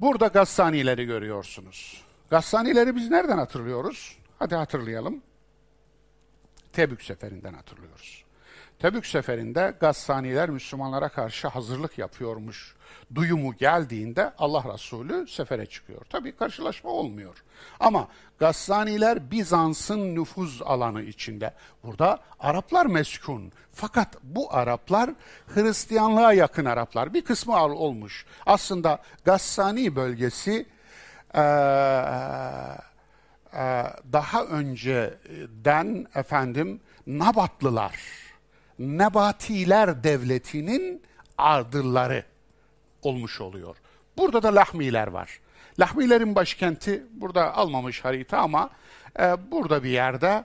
burada 0.00 0.26
Gassanileri 0.26 1.04
görüyorsunuz. 1.04 2.04
Gassanileri 2.30 2.96
biz 2.96 3.10
nereden 3.10 3.38
hatırlıyoruz? 3.38 4.18
Hadi 4.38 4.54
hatırlayalım. 4.54 5.22
Tebük 6.72 7.02
seferinden 7.02 7.54
hatırlıyoruz. 7.54 8.24
Tebük 8.78 9.06
seferinde 9.06 9.74
Gassaniler 9.80 10.50
Müslümanlara 10.50 11.08
karşı 11.08 11.48
hazırlık 11.48 11.98
yapıyormuş 11.98 12.74
duyumu 13.14 13.56
geldiğinde 13.56 14.32
Allah 14.38 14.74
Resulü 14.74 15.28
sefere 15.28 15.66
çıkıyor. 15.66 16.00
Tabii 16.10 16.36
karşılaşma 16.36 16.90
olmuyor. 16.90 17.44
Ama 17.80 18.08
Gassaniler 18.38 19.30
Bizans'ın 19.30 20.14
nüfuz 20.14 20.62
alanı 20.62 21.02
içinde. 21.02 21.54
Burada 21.84 22.18
Araplar 22.40 22.86
meskun. 22.86 23.52
Fakat 23.72 24.16
bu 24.22 24.54
Araplar 24.54 25.10
Hristiyanlığa 25.54 26.32
yakın 26.32 26.64
Araplar. 26.64 27.14
Bir 27.14 27.24
kısmı 27.24 27.56
olmuş. 27.64 28.26
Aslında 28.46 28.98
Gassani 29.24 29.96
bölgesi 29.96 30.66
e, 31.34 31.40
e, 31.40 31.44
daha 34.12 34.44
önceden 34.44 36.06
efendim 36.14 36.80
Nabatlılar, 37.06 37.96
Nebatiler 38.78 40.04
devletinin 40.04 41.02
ardılları 41.38 42.24
olmuş 43.06 43.40
oluyor. 43.40 43.76
Burada 44.18 44.42
da 44.42 44.54
Lahmiler 44.54 45.06
var. 45.06 45.40
Lahmilerin 45.80 46.34
başkenti 46.34 47.06
burada 47.10 47.54
almamış 47.54 48.04
harita 48.04 48.38
ama 48.38 48.70
e, 49.20 49.50
burada 49.50 49.84
bir 49.84 49.90
yerde 49.90 50.44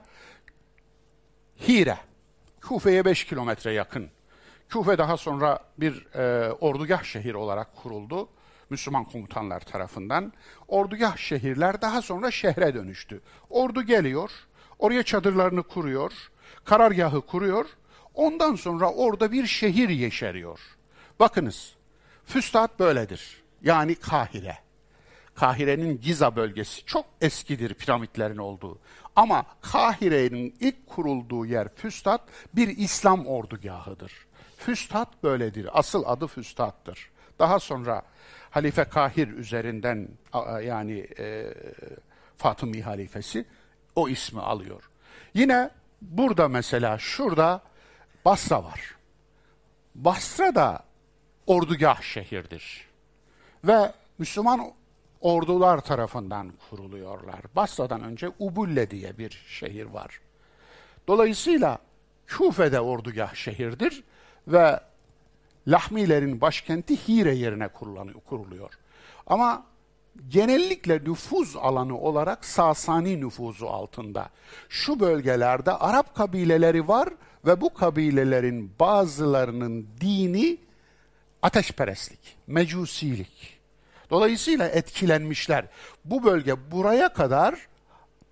Hire. 1.68 1.98
Kufe'ye 2.62 3.06
5 3.06 3.24
kilometre 3.24 3.74
yakın. 3.74 4.10
Kufe 4.74 4.98
daha 4.98 5.18
sonra 5.18 5.60
bir 5.78 6.16
e, 6.16 6.52
ordugah 6.52 7.04
şehir 7.04 7.34
olarak 7.34 7.76
kuruldu. 7.76 8.30
Müslüman 8.70 9.04
komutanlar 9.04 9.60
tarafından. 9.60 10.34
Ordugah 10.68 11.18
şehirler 11.18 11.82
daha 11.82 12.02
sonra 12.02 12.32
şehre 12.32 12.74
dönüştü. 12.74 13.22
Ordu 13.50 13.84
geliyor, 13.84 14.32
oraya 14.80 15.04
çadırlarını 15.04 15.64
kuruyor, 15.64 16.14
karargahı 16.66 17.22
kuruyor. 17.22 17.66
Ondan 18.14 18.56
sonra 18.56 18.92
orada 18.92 19.32
bir 19.32 19.46
şehir 19.46 19.90
yeşeriyor. 19.90 20.60
Bakınız, 21.20 21.76
Füstat 22.30 22.80
böyledir. 22.80 23.44
Yani 23.62 23.96
Kahire. 23.96 24.58
Kahire'nin 25.36 26.02
Giza 26.02 26.36
bölgesi 26.36 26.86
çok 26.86 27.06
eskidir 27.22 27.74
piramitlerin 27.74 28.38
olduğu. 28.38 28.80
Ama 29.16 29.46
Kahire'nin 29.62 30.56
ilk 30.60 30.88
kurulduğu 30.88 31.46
yer 31.46 31.74
Füstat 31.74 32.22
bir 32.54 32.78
İslam 32.78 33.28
ordugahıdır. 33.28 34.14
Füstat 34.58 35.24
böyledir. 35.24 35.70
Asıl 35.80 36.04
adı 36.06 36.28
Füstat'tır. 36.28 37.10
Daha 37.40 37.60
sonra 37.60 38.02
Halife 38.50 38.84
Kahir 38.84 39.28
üzerinden 39.28 40.08
yani 40.64 41.08
e, 41.20 41.54
Fatımi 42.38 42.82
halifesi 42.82 43.46
o 43.96 44.10
ismi 44.10 44.42
alıyor. 44.42 44.90
Yine 45.34 45.70
burada 46.02 46.48
mesela 46.48 46.98
şurada 46.98 47.62
Basra 48.26 48.64
var. 48.64 48.96
Basra 49.96 50.56
da 50.56 50.89
ordugah 51.50 52.02
şehirdir. 52.02 52.88
Ve 53.64 53.92
Müslüman 54.18 54.62
ordular 55.22 55.82
tarafından 55.82 56.52
kuruluyorlar. 56.70 57.42
Basra'dan 57.56 58.04
önce 58.04 58.32
Ubulle 58.40 58.92
diye 58.92 59.18
bir 59.18 59.46
şehir 59.48 59.86
var. 59.86 60.20
Dolayısıyla 61.08 61.78
Küfe'de 62.28 62.80
ordugah 62.80 63.36
şehirdir 63.36 64.04
ve 64.48 64.80
Lahmilerin 65.68 66.42
başkenti 66.42 67.08
Hire 67.08 67.36
yerine 67.36 67.68
kuruluyor. 68.26 68.74
Ama 69.28 69.66
genellikle 70.28 71.04
nüfuz 71.04 71.56
alanı 71.56 71.98
olarak 71.98 72.46
Sasani 72.46 73.22
nüfuzu 73.22 73.68
altında. 73.68 74.30
Şu 74.70 75.00
bölgelerde 75.00 75.72
Arap 75.72 76.16
kabileleri 76.16 76.88
var 76.88 77.10
ve 77.46 77.62
bu 77.62 77.74
kabilelerin 77.74 78.72
bazılarının 78.80 79.88
dini 80.02 80.58
ateşperestlik, 81.42 82.38
mecusilik. 82.48 83.60
Dolayısıyla 84.10 84.68
etkilenmişler. 84.68 85.66
Bu 86.06 86.24
bölge 86.24 86.72
buraya 86.72 87.14
kadar 87.14 87.56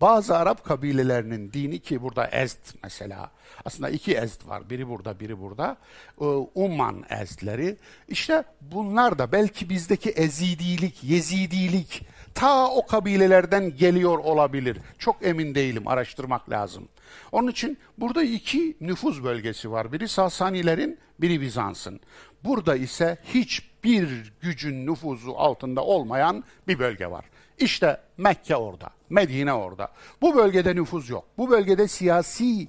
bazı 0.01 0.37
Arap 0.37 0.65
kabilelerinin 0.65 1.53
dini 1.53 1.79
ki 1.79 2.01
burada 2.01 2.27
Ezd 2.27 2.75
mesela. 2.83 3.31
Aslında 3.65 3.89
iki 3.89 4.15
Ezd 4.15 4.47
var. 4.47 4.69
Biri 4.69 4.89
burada, 4.89 5.19
biri 5.19 5.39
burada. 5.39 5.77
Ee, 6.21 6.25
Umman 6.55 7.03
Ezdleri. 7.09 7.77
İşte 8.07 8.43
bunlar 8.61 9.19
da 9.19 9.31
belki 9.31 9.69
bizdeki 9.69 10.09
Ezidilik, 10.09 11.03
Yezidilik 11.03 12.07
ta 12.37 12.69
o 12.69 12.85
kabilelerden 12.85 13.77
geliyor 13.77 14.17
olabilir. 14.17 14.77
Çok 14.97 15.25
emin 15.25 15.55
değilim, 15.55 15.87
araştırmak 15.87 16.49
lazım. 16.49 16.87
Onun 17.31 17.51
için 17.51 17.77
burada 17.97 18.23
iki 18.23 18.77
nüfuz 18.81 19.23
bölgesi 19.23 19.71
var. 19.71 19.91
Biri 19.91 20.07
Sasanilerin, 20.07 20.99
biri 21.19 21.41
Bizans'ın. 21.41 21.99
Burada 22.43 22.75
ise 22.75 23.17
hiçbir 23.33 24.33
gücün 24.41 24.87
nüfuzu 24.87 25.31
altında 25.31 25.83
olmayan 25.83 26.43
bir 26.67 26.79
bölge 26.79 27.11
var. 27.11 27.25
İşte 27.57 28.01
Mekke 28.17 28.55
orada, 28.55 28.89
Medine 29.09 29.53
orada. 29.53 29.91
Bu 30.21 30.35
bölgede 30.35 30.75
nüfuz 30.75 31.09
yok. 31.09 31.25
Bu 31.37 31.49
bölgede 31.49 31.87
siyasi 31.87 32.67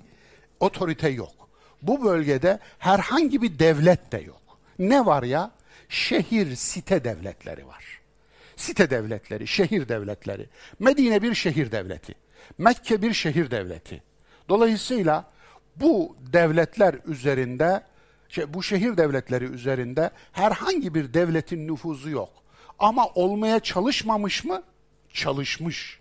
otorite 0.60 1.08
yok. 1.08 1.48
Bu 1.82 2.04
bölgede 2.04 2.58
herhangi 2.78 3.42
bir 3.42 3.58
devlet 3.58 4.12
de 4.12 4.18
yok. 4.18 4.42
Ne 4.78 5.06
var 5.06 5.22
ya? 5.22 5.50
Şehir, 5.88 6.56
site 6.56 7.04
devletleri 7.04 7.66
var. 7.66 7.84
Site 8.56 8.90
devletleri, 8.90 9.46
şehir 9.46 9.88
devletleri. 9.88 10.46
Medine 10.78 11.22
bir 11.22 11.34
şehir 11.34 11.72
devleti. 11.72 12.14
Mekke 12.58 13.02
bir 13.02 13.12
şehir 13.12 13.50
devleti. 13.50 14.02
Dolayısıyla 14.48 15.30
bu 15.76 16.16
devletler 16.32 16.96
üzerinde, 17.06 17.82
bu 18.48 18.62
şehir 18.62 18.96
devletleri 18.96 19.44
üzerinde 19.44 20.10
herhangi 20.32 20.94
bir 20.94 21.14
devletin 21.14 21.68
nüfuzu 21.68 22.10
yok. 22.10 22.30
Ama 22.78 23.06
olmaya 23.06 23.60
çalışmamış 23.60 24.44
mı? 24.44 24.62
Çalışmış. 25.12 26.00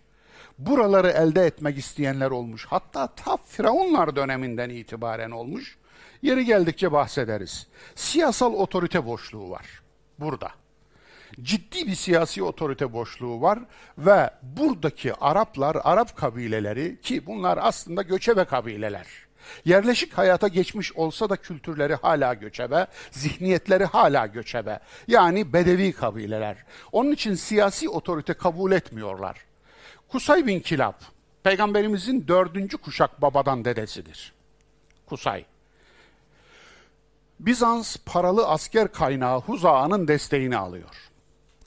Buraları 0.57 1.09
elde 1.09 1.45
etmek 1.45 1.77
isteyenler 1.77 2.31
olmuş. 2.31 2.65
Hatta 2.65 3.07
ta 3.07 3.37
Firavunlar 3.37 4.15
döneminden 4.15 4.69
itibaren 4.69 5.31
olmuş. 5.31 5.77
Yeri 6.21 6.45
geldikçe 6.45 6.91
bahsederiz. 6.91 7.67
Siyasal 7.95 8.53
otorite 8.53 9.05
boşluğu 9.05 9.49
var 9.49 9.81
burada. 10.19 10.51
Ciddi 11.41 11.87
bir 11.87 11.95
siyasi 11.95 12.43
otorite 12.43 12.93
boşluğu 12.93 13.41
var 13.41 13.59
ve 13.97 14.29
buradaki 14.43 15.13
Araplar, 15.13 15.77
Arap 15.83 16.17
kabileleri 16.17 17.01
ki 17.01 17.25
bunlar 17.25 17.59
aslında 17.61 18.01
göçebe 18.01 18.45
kabileler. 18.45 19.26
Yerleşik 19.65 20.17
hayata 20.17 20.47
geçmiş 20.47 20.93
olsa 20.93 21.29
da 21.29 21.35
kültürleri 21.35 21.95
hala 21.95 22.33
göçebe, 22.33 22.87
zihniyetleri 23.11 23.85
hala 23.85 24.25
göçebe. 24.25 24.79
Yani 25.07 25.53
bedevi 25.53 25.91
kabileler. 25.93 26.57
Onun 26.91 27.11
için 27.11 27.35
siyasi 27.35 27.89
otorite 27.89 28.33
kabul 28.33 28.71
etmiyorlar. 28.71 29.45
Kusay 30.07 30.47
bin 30.47 30.59
Kilab, 30.59 31.01
peygamberimizin 31.43 32.27
dördüncü 32.27 32.77
kuşak 32.77 33.21
babadan 33.21 33.65
dedesidir. 33.65 34.33
Kusay. 35.05 35.45
Bizans 37.39 37.97
paralı 38.05 38.47
asker 38.47 38.91
kaynağı 38.91 39.41
Huza'nın 39.41 40.07
desteğini 40.07 40.57
alıyor. 40.57 41.09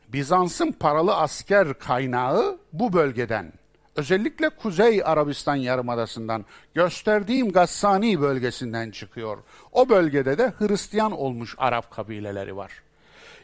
Bizans'ın 0.09 0.73
paralı 0.73 1.17
asker 1.17 1.79
kaynağı 1.79 2.59
bu 2.73 2.93
bölgeden, 2.93 3.53
özellikle 4.01 4.49
Kuzey 4.49 5.03
Arabistan 5.05 5.57
Yarımadası'ndan 5.57 6.45
gösterdiğim 6.75 7.53
Gassani 7.53 8.21
bölgesinden 8.21 8.91
çıkıyor. 8.91 9.39
O 9.73 9.89
bölgede 9.89 10.39
de 10.39 10.53
Hristiyan 10.59 11.13
olmuş 11.13 11.55
Arap 11.59 11.91
kabileleri 11.91 12.57
var. 12.57 12.73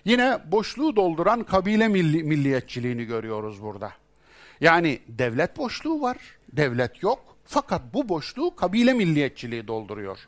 Yine 0.04 0.38
boşluğu 0.46 0.96
dolduran 0.96 1.42
kabile 1.42 1.88
milli, 1.88 2.22
milliyetçiliğini 2.22 3.04
görüyoruz 3.04 3.62
burada. 3.62 3.92
Yani 4.60 5.00
devlet 5.08 5.56
boşluğu 5.56 6.02
var, 6.02 6.16
devlet 6.52 7.02
yok. 7.02 7.36
Fakat 7.44 7.82
bu 7.94 8.08
boşluğu 8.08 8.56
kabile 8.56 8.92
milliyetçiliği 8.92 9.68
dolduruyor. 9.68 10.18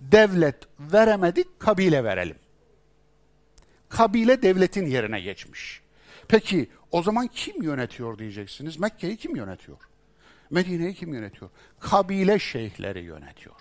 Devlet 0.00 0.56
veremedik, 0.80 1.60
kabile 1.60 2.04
verelim. 2.04 2.36
Kabile 3.88 4.42
devletin 4.42 4.86
yerine 4.86 5.20
geçmiş. 5.20 5.83
Peki 6.28 6.70
o 6.90 7.02
zaman 7.02 7.26
kim 7.26 7.62
yönetiyor 7.62 8.18
diyeceksiniz? 8.18 8.78
Mekke'yi 8.78 9.16
kim 9.16 9.36
yönetiyor? 9.36 9.78
Medine'yi 10.50 10.94
kim 10.94 11.14
yönetiyor? 11.14 11.50
Kabile 11.80 12.38
şeyhleri 12.38 13.00
yönetiyor. 13.02 13.56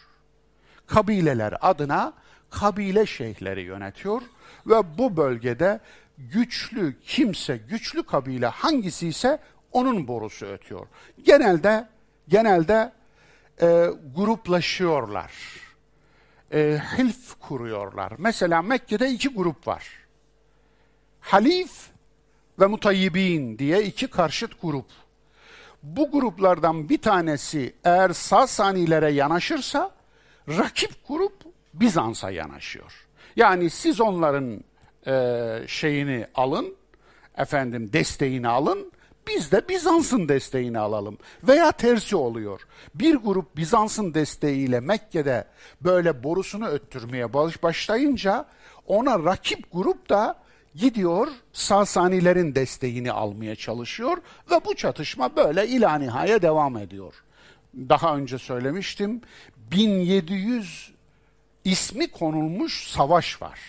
Kabileler 0.87 1.53
adına 1.61 2.13
kabile 2.49 3.05
şeyhleri 3.05 3.61
yönetiyor 3.61 4.21
ve 4.67 4.97
bu 4.97 5.17
bölgede 5.17 5.79
güçlü 6.17 6.95
kimse, 7.01 7.57
güçlü 7.57 8.03
kabile 8.03 8.47
hangisi 8.47 9.07
ise 9.07 9.39
onun 9.71 10.07
borusu 10.07 10.45
ötüyor. 10.45 10.87
Genelde 11.23 11.87
genelde 12.27 12.91
e, 13.61 13.89
gruplaşıyorlar. 14.15 15.33
E, 16.53 16.81
hilf 16.97 17.39
kuruyorlar. 17.39 18.13
Mesela 18.17 18.61
Mekke'de 18.61 19.09
iki 19.09 19.29
grup 19.29 19.67
var. 19.67 19.87
Halif 21.19 21.92
ve 22.59 22.67
Mutayyibin 22.67 23.59
diye 23.59 23.83
iki 23.83 24.07
karşıt 24.07 24.61
grup. 24.61 24.85
Bu 25.83 26.11
gruplardan 26.11 26.89
bir 26.89 27.01
tanesi 27.01 27.73
eğer 27.83 28.09
Sasanilere 28.09 29.11
yanaşırsa 29.11 29.91
rakip 30.47 31.07
grup 31.07 31.33
Bizans'a 31.73 32.31
yanaşıyor. 32.31 33.07
Yani 33.35 33.69
siz 33.69 34.01
onların 34.01 34.63
e, 35.07 35.63
şeyini 35.67 36.27
alın, 36.35 36.75
efendim 37.37 37.93
desteğini 37.93 38.47
alın, 38.47 38.91
biz 39.27 39.51
de 39.51 39.69
Bizans'ın 39.69 40.29
desteğini 40.29 40.79
alalım. 40.79 41.17
Veya 41.43 41.71
tersi 41.71 42.15
oluyor. 42.15 42.61
Bir 42.95 43.15
grup 43.15 43.57
Bizans'ın 43.57 44.13
desteğiyle 44.13 44.79
Mekke'de 44.79 45.47
böyle 45.81 46.23
borusunu 46.23 46.67
öttürmeye 46.67 47.33
başlayınca 47.33 48.45
ona 48.87 49.23
rakip 49.23 49.71
grup 49.71 50.09
da 50.09 50.42
gidiyor 50.75 51.27
Sasanilerin 51.53 52.55
desteğini 52.55 53.11
almaya 53.11 53.55
çalışıyor 53.55 54.17
ve 54.51 54.65
bu 54.65 54.75
çatışma 54.75 55.35
böyle 55.35 55.67
ilanihaya 55.67 56.41
devam 56.41 56.77
ediyor. 56.77 57.13
Daha 57.75 58.17
önce 58.17 58.37
söylemiştim 58.37 59.21
1700 59.57 60.93
ismi 61.63 62.11
konulmuş 62.11 62.87
savaş 62.87 63.41
var. 63.41 63.59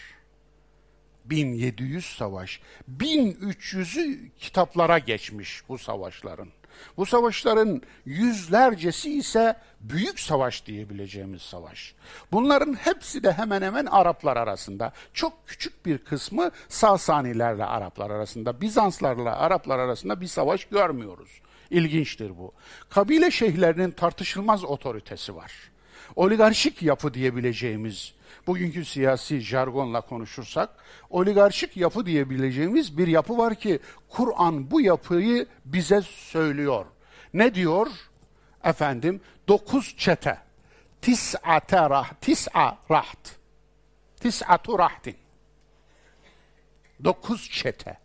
1700 1.25 2.05
savaş. 2.05 2.61
1300'ü 2.99 4.31
kitaplara 4.39 4.99
geçmiş 4.99 5.63
bu 5.69 5.79
savaşların. 5.79 6.49
Bu 6.97 7.07
savaşların 7.07 7.83
yüzlercesi 8.05 9.19
ise 9.19 9.57
büyük 9.81 10.21
savaş 10.21 10.67
diyebileceğimiz 10.67 11.43
savaş. 11.43 11.95
Bunların 12.33 12.75
hepsi 12.75 13.23
de 13.23 13.33
hemen 13.33 13.63
hemen 13.63 13.87
Araplar 13.87 14.37
arasında. 14.37 14.93
Çok 15.13 15.47
küçük 15.47 15.87
bir 15.87 15.99
kısmı 15.99 16.51
Sasanilerle 16.69 17.65
Araplar 17.65 18.11
arasında, 18.11 18.61
Bizanslarla 18.61 19.39
Araplar 19.39 19.79
arasında 19.79 20.21
bir 20.21 20.27
savaş 20.27 20.65
görmüyoruz. 20.65 21.31
İlginçtir 21.71 22.39
bu. 22.39 22.53
Kabile 22.91 23.31
şeyhlerinin 23.31 23.91
tartışılmaz 23.91 24.65
otoritesi 24.65 25.37
var. 25.37 25.53
Oligarşik 26.17 26.83
yapı 26.83 27.15
diyebileceğimiz 27.15 28.15
bugünkü 28.47 28.85
siyasi 28.85 29.41
jargonla 29.41 30.01
konuşursak 30.01 30.71
oligarşik 31.11 31.77
yapı 31.77 32.07
diyebileceğimiz 32.07 32.99
bir 32.99 33.07
yapı 33.07 33.39
var 33.39 33.55
ki 33.55 33.79
Kur'an 34.09 34.71
bu 34.71 34.81
yapıyı 34.81 35.47
bize 35.65 36.03
söylüyor. 36.03 36.87
Ne 37.35 37.55
diyor? 37.55 37.87
Efendim 38.65 39.21
dokuz 39.49 39.95
çete. 39.99 40.39
Tis'ate 41.03 41.77
rah, 41.77 42.13
tis'a 42.21 42.79
raht. 42.91 43.37
Tis'atu 44.21 44.79
rahtin. 44.79 45.17
Dokuz 47.05 47.51
çete. 47.51 47.99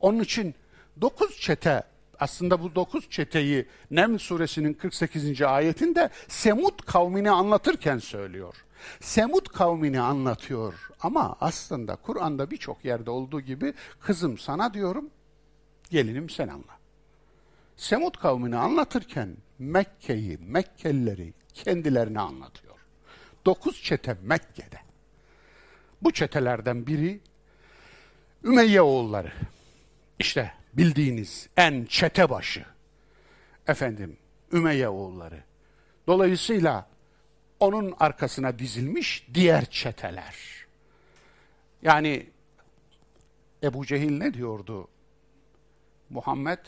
Onun 0.00 0.20
için 0.20 0.54
dokuz 1.00 1.40
çete 1.40 1.82
aslında 2.20 2.62
bu 2.62 2.74
dokuz 2.74 3.10
çeteyi 3.10 3.66
Nem 3.90 4.18
suresinin 4.18 4.74
48. 4.74 5.42
ayetinde 5.42 6.10
Semud 6.28 6.78
kavmini 6.86 7.30
anlatırken 7.30 7.98
söylüyor. 7.98 8.54
Semud 9.00 9.46
kavmini 9.46 10.00
anlatıyor 10.00 10.90
ama 11.00 11.36
aslında 11.40 11.96
Kur'an'da 11.96 12.50
birçok 12.50 12.84
yerde 12.84 13.10
olduğu 13.10 13.40
gibi 13.40 13.74
kızım 14.00 14.38
sana 14.38 14.74
diyorum, 14.74 15.10
gelinim 15.90 16.30
sen 16.30 16.48
anla. 16.48 16.78
Semud 17.76 18.14
kavmini 18.14 18.56
anlatırken 18.56 19.36
Mekke'yi, 19.58 20.38
Mekkelileri 20.38 21.34
kendilerine 21.54 22.20
anlatıyor. 22.20 22.74
Dokuz 23.46 23.82
çete 23.82 24.16
Mekke'de. 24.22 24.78
Bu 26.02 26.12
çetelerden 26.12 26.86
biri 26.86 27.20
Ümeyye 28.44 28.82
oğulları. 28.82 29.32
İşte 30.18 30.52
bildiğiniz 30.72 31.48
en 31.56 31.84
çete 31.84 32.30
başı. 32.30 32.64
Efendim 33.66 34.16
Ümeyye 34.52 34.88
oğulları. 34.88 35.42
Dolayısıyla 36.06 36.88
onun 37.60 37.94
arkasına 37.98 38.58
dizilmiş 38.58 39.26
diğer 39.34 39.64
çeteler. 39.64 40.36
Yani 41.82 42.26
Ebu 43.62 43.86
Cehil 43.86 44.18
ne 44.18 44.34
diyordu? 44.34 44.88
Muhammed 46.10 46.58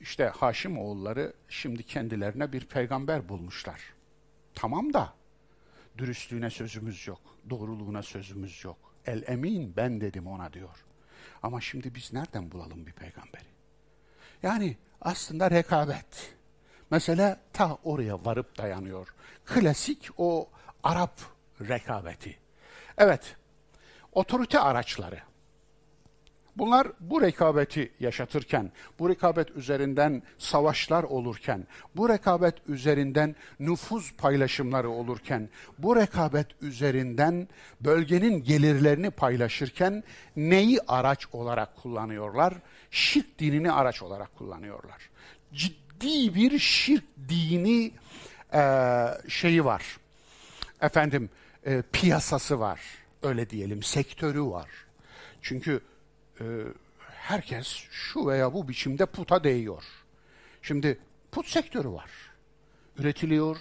işte 0.00 0.24
Haşim 0.24 0.78
oğulları 0.78 1.32
şimdi 1.48 1.82
kendilerine 1.82 2.52
bir 2.52 2.66
peygamber 2.66 3.28
bulmuşlar. 3.28 3.80
Tamam 4.54 4.92
da 4.92 5.14
dürüstlüğüne 5.98 6.50
sözümüz 6.50 7.06
yok, 7.06 7.20
doğruluğuna 7.50 8.02
sözümüz 8.02 8.64
yok. 8.64 8.76
El 9.06 9.22
emin 9.26 9.76
ben 9.76 10.00
dedim 10.00 10.26
ona 10.26 10.52
diyor. 10.52 10.84
Ama 11.42 11.60
şimdi 11.60 11.94
biz 11.94 12.12
nereden 12.12 12.50
bulalım 12.52 12.86
bir 12.86 12.92
peygamberi? 12.92 13.44
Yani 14.42 14.76
aslında 15.00 15.50
rekabet. 15.50 16.34
Mesele 16.90 17.36
ta 17.52 17.78
oraya 17.84 18.24
varıp 18.24 18.58
dayanıyor. 18.58 19.14
Klasik 19.44 20.08
o 20.16 20.48
Arap 20.82 21.20
rekabeti. 21.60 22.38
Evet, 22.98 23.36
otorite 24.12 24.60
araçları. 24.60 25.18
Bunlar 26.56 26.88
bu 27.00 27.22
rekabeti 27.22 27.92
yaşatırken, 28.00 28.72
bu 28.98 29.08
rekabet 29.08 29.50
üzerinden 29.50 30.22
savaşlar 30.38 31.02
olurken, 31.02 31.66
bu 31.96 32.08
rekabet 32.08 32.54
üzerinden 32.68 33.36
nüfuz 33.60 34.12
paylaşımları 34.16 34.90
olurken, 34.90 35.48
bu 35.78 35.96
rekabet 35.96 36.46
üzerinden 36.62 37.48
bölgenin 37.80 38.44
gelirlerini 38.44 39.10
paylaşırken 39.10 40.04
neyi 40.36 40.80
araç 40.88 41.26
olarak 41.32 41.76
kullanıyorlar? 41.76 42.54
Şirk 42.90 43.38
dinini 43.38 43.72
araç 43.72 44.02
olarak 44.02 44.36
kullanıyorlar. 44.36 45.10
Ciddi 45.52 45.89
bir 46.00 46.58
şirk 46.58 47.04
dini 47.28 47.92
e, 48.54 48.62
şeyi 49.28 49.64
var. 49.64 49.96
Efendim 50.80 51.30
e, 51.66 51.82
piyasası 51.92 52.60
var. 52.60 52.80
Öyle 53.22 53.50
diyelim 53.50 53.82
sektörü 53.82 54.42
var. 54.42 54.68
Çünkü 55.42 55.80
e, 56.40 56.44
herkes 56.98 57.66
şu 57.90 58.26
veya 58.26 58.54
bu 58.54 58.68
biçimde 58.68 59.06
puta 59.06 59.44
değiyor. 59.44 59.84
Şimdi 60.62 60.98
put 61.32 61.46
sektörü 61.46 61.88
var. 61.88 62.10
Üretiliyor, 62.98 63.56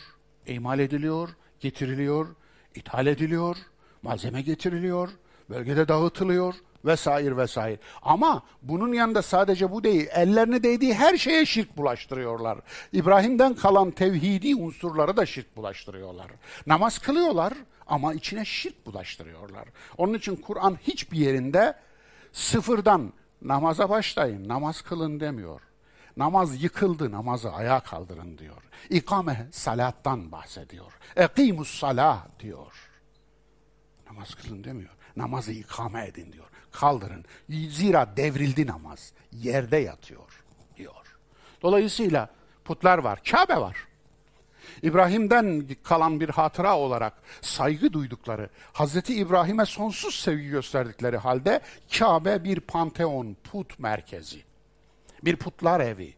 imal 0.47 0.79
ediliyor, 0.79 1.29
getiriliyor, 1.59 2.27
ithal 2.75 3.07
ediliyor, 3.07 3.57
malzeme 4.01 4.41
getiriliyor, 4.41 5.09
bölgede 5.49 5.87
dağıtılıyor 5.87 6.55
vesaire 6.85 7.37
vesaire. 7.37 7.77
Ama 8.01 8.43
bunun 8.61 8.93
yanında 8.93 9.21
sadece 9.21 9.71
bu 9.71 9.83
değil, 9.83 10.07
ellerine 10.11 10.63
değdiği 10.63 10.93
her 10.93 11.17
şeye 11.17 11.45
şirk 11.45 11.77
bulaştırıyorlar. 11.77 12.59
İbrahim'den 12.93 13.53
kalan 13.53 13.91
tevhidi 13.91 14.55
unsurları 14.55 15.17
da 15.17 15.25
şirk 15.25 15.57
bulaştırıyorlar. 15.57 16.27
Namaz 16.67 16.99
kılıyorlar 16.99 17.53
ama 17.87 18.13
içine 18.13 18.45
şirk 18.45 18.85
bulaştırıyorlar. 18.85 19.65
Onun 19.97 20.13
için 20.13 20.35
Kur'an 20.35 20.77
hiçbir 20.87 21.17
yerinde 21.17 21.75
sıfırdan 22.33 23.13
namaza 23.41 23.89
başlayın, 23.89 24.47
namaz 24.47 24.81
kılın 24.81 25.19
demiyor. 25.19 25.61
Namaz 26.17 26.63
yıkıldı, 26.63 27.11
namazı 27.11 27.51
ayağa 27.51 27.79
kaldırın 27.79 28.37
diyor. 28.37 28.63
İkame 28.89 29.47
salattan 29.51 30.31
bahsediyor. 30.31 30.93
Ekimus 31.15 31.79
salah 31.79 32.25
diyor. 32.39 32.73
Namaz 34.11 34.35
kılın 34.35 34.63
demiyor. 34.63 34.89
Namazı 35.15 35.51
ikame 35.51 36.05
edin 36.07 36.31
diyor. 36.31 36.45
Kaldırın. 36.71 37.25
Zira 37.49 38.17
devrildi 38.17 38.67
namaz. 38.67 39.13
Yerde 39.31 39.77
yatıyor 39.77 40.43
diyor. 40.77 41.17
Dolayısıyla 41.61 42.29
putlar 42.65 42.97
var. 42.97 43.19
Kabe 43.31 43.57
var. 43.57 43.89
İbrahim'den 44.81 45.67
kalan 45.83 46.19
bir 46.19 46.29
hatıra 46.29 46.77
olarak 46.77 47.13
saygı 47.41 47.93
duydukları, 47.93 48.49
Hazreti 48.73 49.15
İbrahim'e 49.15 49.65
sonsuz 49.65 50.15
sevgi 50.15 50.49
gösterdikleri 50.49 51.17
halde 51.17 51.61
Kabe 51.97 52.43
bir 52.43 52.59
panteon, 52.59 53.37
put 53.51 53.79
merkezi. 53.79 54.43
Bir 55.23 55.35
putlar 55.35 55.79
evi. 55.79 56.13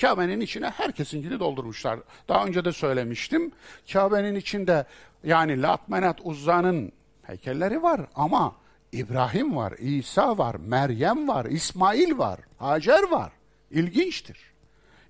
Kabe'nin 0.00 0.40
içine 0.40 0.70
herkesinkini 0.70 1.40
doldurmuşlar. 1.40 2.00
Daha 2.28 2.46
önce 2.46 2.64
de 2.64 2.72
söylemiştim. 2.72 3.52
Kabe'nin 3.92 4.34
içinde 4.34 4.84
yani 5.24 5.62
Lat, 5.62 5.88
Menat, 5.88 6.20
Uzza'nın 6.22 6.92
heykelleri 7.22 7.82
var 7.82 8.00
ama 8.14 8.54
İbrahim 8.92 9.56
var, 9.56 9.72
İsa 9.78 10.38
var, 10.38 10.54
Meryem 10.54 11.28
var, 11.28 11.44
İsmail 11.44 12.18
var, 12.18 12.40
Hacer 12.58 13.02
var. 13.02 13.32
İlginçtir. 13.70 14.38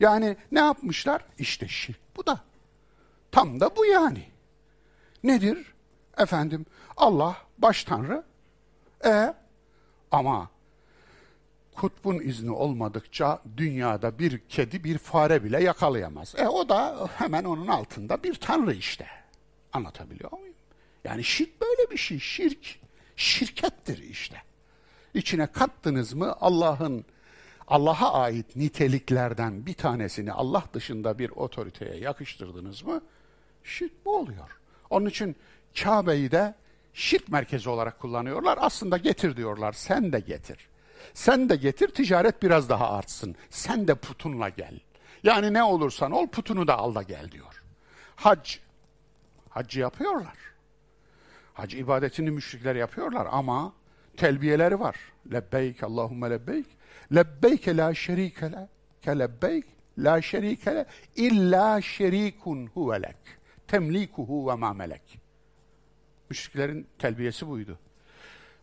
Yani 0.00 0.36
ne 0.52 0.58
yapmışlar? 0.58 1.24
İşte 1.38 1.68
şirk 1.68 2.16
bu 2.16 2.26
da. 2.26 2.40
Tam 3.32 3.60
da 3.60 3.76
bu 3.76 3.86
yani. 3.86 4.24
Nedir? 5.24 5.74
Efendim 6.18 6.66
Allah 6.96 7.36
baş 7.58 7.84
tanrı. 7.84 8.24
E 9.04 9.34
ama 10.10 10.50
kutbun 11.74 12.20
izni 12.20 12.50
olmadıkça 12.50 13.42
dünyada 13.56 14.18
bir 14.18 14.38
kedi 14.38 14.84
bir 14.84 14.98
fare 14.98 15.44
bile 15.44 15.62
yakalayamaz. 15.62 16.34
E 16.38 16.48
o 16.48 16.68
da 16.68 17.08
hemen 17.16 17.44
onun 17.44 17.66
altında 17.66 18.22
bir 18.22 18.34
tanrı 18.34 18.72
işte. 18.74 19.06
Anlatabiliyor 19.72 20.32
muyum? 20.32 20.54
Yani 21.04 21.24
şirk 21.24 21.60
böyle 21.60 21.90
bir 21.90 21.96
şey. 21.96 22.18
Şirk, 22.18 22.78
şirkettir 23.16 23.98
işte. 23.98 24.42
İçine 25.14 25.46
kattınız 25.46 26.12
mı 26.12 26.36
Allah'ın 26.40 27.04
Allah'a 27.68 28.12
ait 28.12 28.56
niteliklerden 28.56 29.66
bir 29.66 29.74
tanesini 29.74 30.32
Allah 30.32 30.64
dışında 30.72 31.18
bir 31.18 31.30
otoriteye 31.30 31.96
yakıştırdınız 31.96 32.82
mı 32.82 33.00
şirk 33.64 34.04
bu 34.04 34.16
oluyor. 34.16 34.58
Onun 34.90 35.06
için 35.06 35.36
Kabe'yi 35.82 36.30
de 36.30 36.54
şirk 36.94 37.28
merkezi 37.28 37.68
olarak 37.68 38.00
kullanıyorlar. 38.00 38.58
Aslında 38.60 38.96
getir 38.96 39.36
diyorlar. 39.36 39.72
Sen 39.72 40.12
de 40.12 40.20
getir. 40.20 40.68
Sen 41.14 41.48
de 41.48 41.56
getir 41.56 41.88
ticaret 41.88 42.42
biraz 42.42 42.68
daha 42.68 42.90
artsın. 42.90 43.36
Sen 43.50 43.88
de 43.88 43.94
putunla 43.94 44.48
gel. 44.48 44.80
Yani 45.22 45.52
ne 45.52 45.62
olursan 45.62 46.12
ol 46.12 46.26
putunu 46.26 46.68
da 46.68 46.78
al 46.78 46.94
da 46.94 47.02
gel 47.02 47.30
diyor. 47.32 47.62
Hac. 48.16 48.56
Haccı 49.48 49.80
yapıyorlar. 49.80 50.36
Hac 51.56 51.74
ibadetini 51.74 52.30
müşrikler 52.30 52.76
yapıyorlar 52.76 53.28
ama 53.30 53.72
telbiyeleri 54.16 54.80
var. 54.80 54.96
Lebbeyk 55.32 55.82
Allahümme 55.82 56.30
lebbeyk. 56.30 56.66
Lebbeyke 57.14 57.76
la 57.76 57.94
şerike. 57.94 58.50
Ke 59.02 59.18
lebbeyk 59.18 59.64
la 59.98 60.22
şerike 60.22 60.74
le. 60.74 60.86
İlla 61.16 61.80
şerikun 61.80 62.66
huvelek 62.66 63.16
temlikuhu 63.68 64.48
ve 64.48 64.54
ma 64.54 64.72
melek. 64.72 65.18
Müşriklerin 66.30 66.86
telbiyesi 66.98 67.48
buydu. 67.48 67.78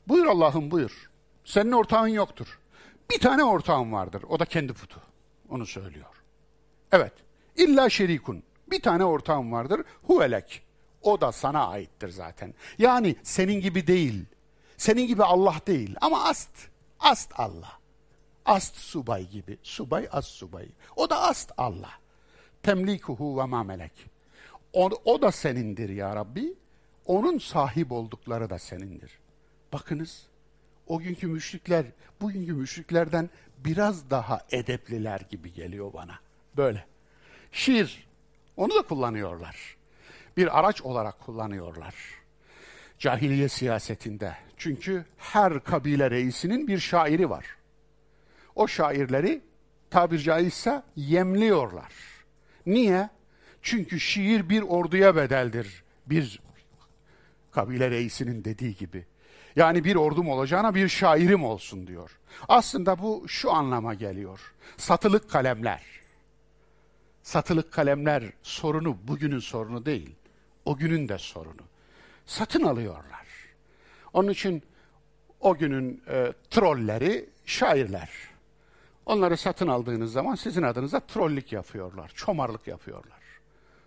Buyur 0.08 0.25
Allah'ım 0.25 0.71
buyur. 0.71 1.10
Senin 1.45 1.71
ortağın 1.71 2.08
yoktur. 2.08 2.60
Bir 3.12 3.19
tane 3.19 3.43
ortağın 3.43 3.91
vardır. 3.91 4.23
O 4.29 4.39
da 4.39 4.45
kendi 4.45 4.73
putu. 4.73 5.01
Onu 5.49 5.65
söylüyor. 5.65 6.23
Evet. 6.91 7.13
İlla 7.56 7.89
şerikun. 7.89 8.43
Bir 8.71 8.82
tane 8.82 9.06
ortağın 9.06 9.51
vardır. 9.51 9.82
Huvelek. 10.03 10.62
O 11.04 11.22
da 11.22 11.32
sana 11.32 11.68
aittir 11.68 12.10
zaten. 12.10 12.54
Yani 12.78 13.16
senin 13.24 13.62
gibi 13.62 13.88
değil. 13.88 14.26
Senin 14.78 15.08
gibi 15.08 15.24
Allah 15.24 15.56
değil. 15.68 15.96
Ama 16.02 16.24
ast. 16.24 16.50
Ast 17.00 17.39
Allah. 17.39 17.80
Ast 18.46 18.76
subay 18.76 19.30
gibi. 19.30 19.58
Subay 19.63 20.08
ast 20.12 20.30
subay. 20.30 20.68
O 20.96 21.10
da 21.10 21.22
ast 21.22 21.52
Allah. 21.58 21.92
Temlikuhu 22.63 23.38
ve 23.38 23.46
ma 23.46 23.63
melek. 23.63 23.92
O, 24.74 24.89
o 25.06 25.22
da 25.22 25.32
senindir 25.32 25.89
ya 25.89 26.16
Rabbi. 26.16 26.54
Onun 27.06 27.38
sahip 27.38 27.92
oldukları 27.92 28.50
da 28.50 28.60
senindir. 28.60 29.20
Bakınız 29.74 30.28
o 30.88 31.00
günkü 31.00 31.28
müşrikler 31.28 31.86
bugünkü 32.22 32.54
müşriklerden 32.54 33.30
biraz 33.58 34.10
daha 34.10 34.42
edepliler 34.52 35.22
gibi 35.30 35.54
geliyor 35.54 35.94
bana. 35.94 36.20
Böyle. 36.58 36.86
Şiir 37.52 38.08
onu 38.58 38.76
da 38.76 38.82
kullanıyorlar. 38.82 39.78
Bir 40.38 40.60
araç 40.60 40.82
olarak 40.82 41.19
kullanıyorlar. 41.19 41.96
Cahiliye 43.00 43.50
siyasetinde. 43.50 44.36
Çünkü 44.58 45.06
her 45.17 45.63
kabile 45.63 46.12
reisinin 46.12 46.67
bir 46.67 46.80
şairi 46.80 47.30
var. 47.30 47.46
O 48.56 48.67
şairleri 48.67 49.41
tabir 49.89 50.19
caizse 50.19 50.84
yemliyorlar. 50.96 51.93
Niye? 52.65 53.10
Çünkü 53.62 54.00
şiir 54.00 54.50
bir 54.50 54.62
orduya 54.62 55.15
bedeldir. 55.15 55.84
Bir 56.06 56.41
kabile 57.52 57.91
reisinin 57.91 58.43
dediği 58.43 58.76
gibi. 58.76 59.06
Yani 59.56 59.84
bir 59.84 59.96
ordum 59.96 60.30
olacağına 60.30 60.76
bir 60.76 60.88
şairim 60.88 61.43
olsun 61.43 61.88
diyor. 61.88 62.19
Aslında 62.48 63.00
bu 63.00 63.24
şu 63.28 63.52
anlama 63.52 63.93
geliyor. 63.93 64.54
Satılık 64.78 65.30
kalemler. 65.30 65.84
Satılık 67.24 67.72
kalemler 67.72 68.24
sorunu 68.43 68.98
bugünün 69.08 69.39
sorunu 69.39 69.86
değil. 69.86 70.15
O 70.65 70.78
günün 70.78 71.10
de 71.10 71.17
sorunu. 71.17 71.62
Satın 72.26 72.63
alıyorlar. 72.63 73.28
Onun 74.13 74.30
için 74.30 74.63
o 75.39 75.58
günün 75.58 76.04
e, 76.08 76.34
trolleri 76.49 77.30
şairler. 77.45 78.10
Onları 79.06 79.38
satın 79.38 79.67
aldığınız 79.67 80.12
zaman 80.12 80.36
sizin 80.36 80.63
adınıza 80.63 80.99
trollik 80.99 81.52
yapıyorlar, 81.52 82.12
çomarlık 82.15 82.67
yapıyorlar. 82.67 83.19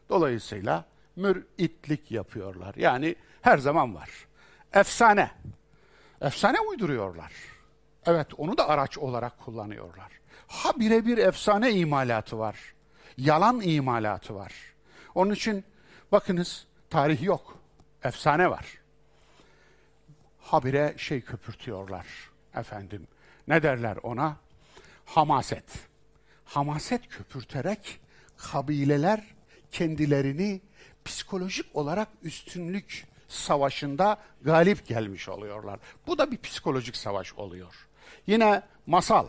Dolayısıyla 0.08 0.84
müritlik 1.16 2.10
yapıyorlar. 2.10 2.74
Yani 2.74 3.16
her 3.42 3.58
zaman 3.58 3.94
var. 3.94 4.10
Efsane. 4.72 5.30
Efsane 6.20 6.60
uyduruyorlar. 6.60 7.32
Evet 8.06 8.26
onu 8.36 8.58
da 8.58 8.68
araç 8.68 8.98
olarak 8.98 9.38
kullanıyorlar. 9.38 10.12
Ha 10.46 10.72
birebir 10.76 11.18
efsane 11.18 11.72
imalatı 11.72 12.38
var. 12.38 12.74
Yalan 13.18 13.60
imalatı 13.60 14.34
var. 14.34 14.52
Onun 15.14 15.34
için 15.34 15.64
bakınız 16.12 16.66
tarih 16.90 17.22
yok. 17.22 17.58
Efsane 18.04 18.50
var. 18.50 18.78
Habire 20.40 20.94
şey 20.96 21.20
köpürtüyorlar 21.20 22.06
efendim. 22.54 23.08
Ne 23.48 23.62
derler 23.62 23.98
ona? 24.02 24.36
Hamaset. 25.04 25.64
hamaset 26.44 27.08
köpürterek 27.08 28.00
kabileler 28.36 29.24
kendilerini 29.72 30.60
psikolojik 31.04 31.76
olarak 31.76 32.08
üstünlük 32.22 33.06
savaşında 33.28 34.16
galip 34.42 34.86
gelmiş 34.86 35.28
oluyorlar. 35.28 35.80
Bu 36.06 36.18
da 36.18 36.30
bir 36.30 36.38
psikolojik 36.38 36.96
savaş 36.96 37.34
oluyor. 37.34 37.88
Yine 38.26 38.62
masal. 38.86 39.26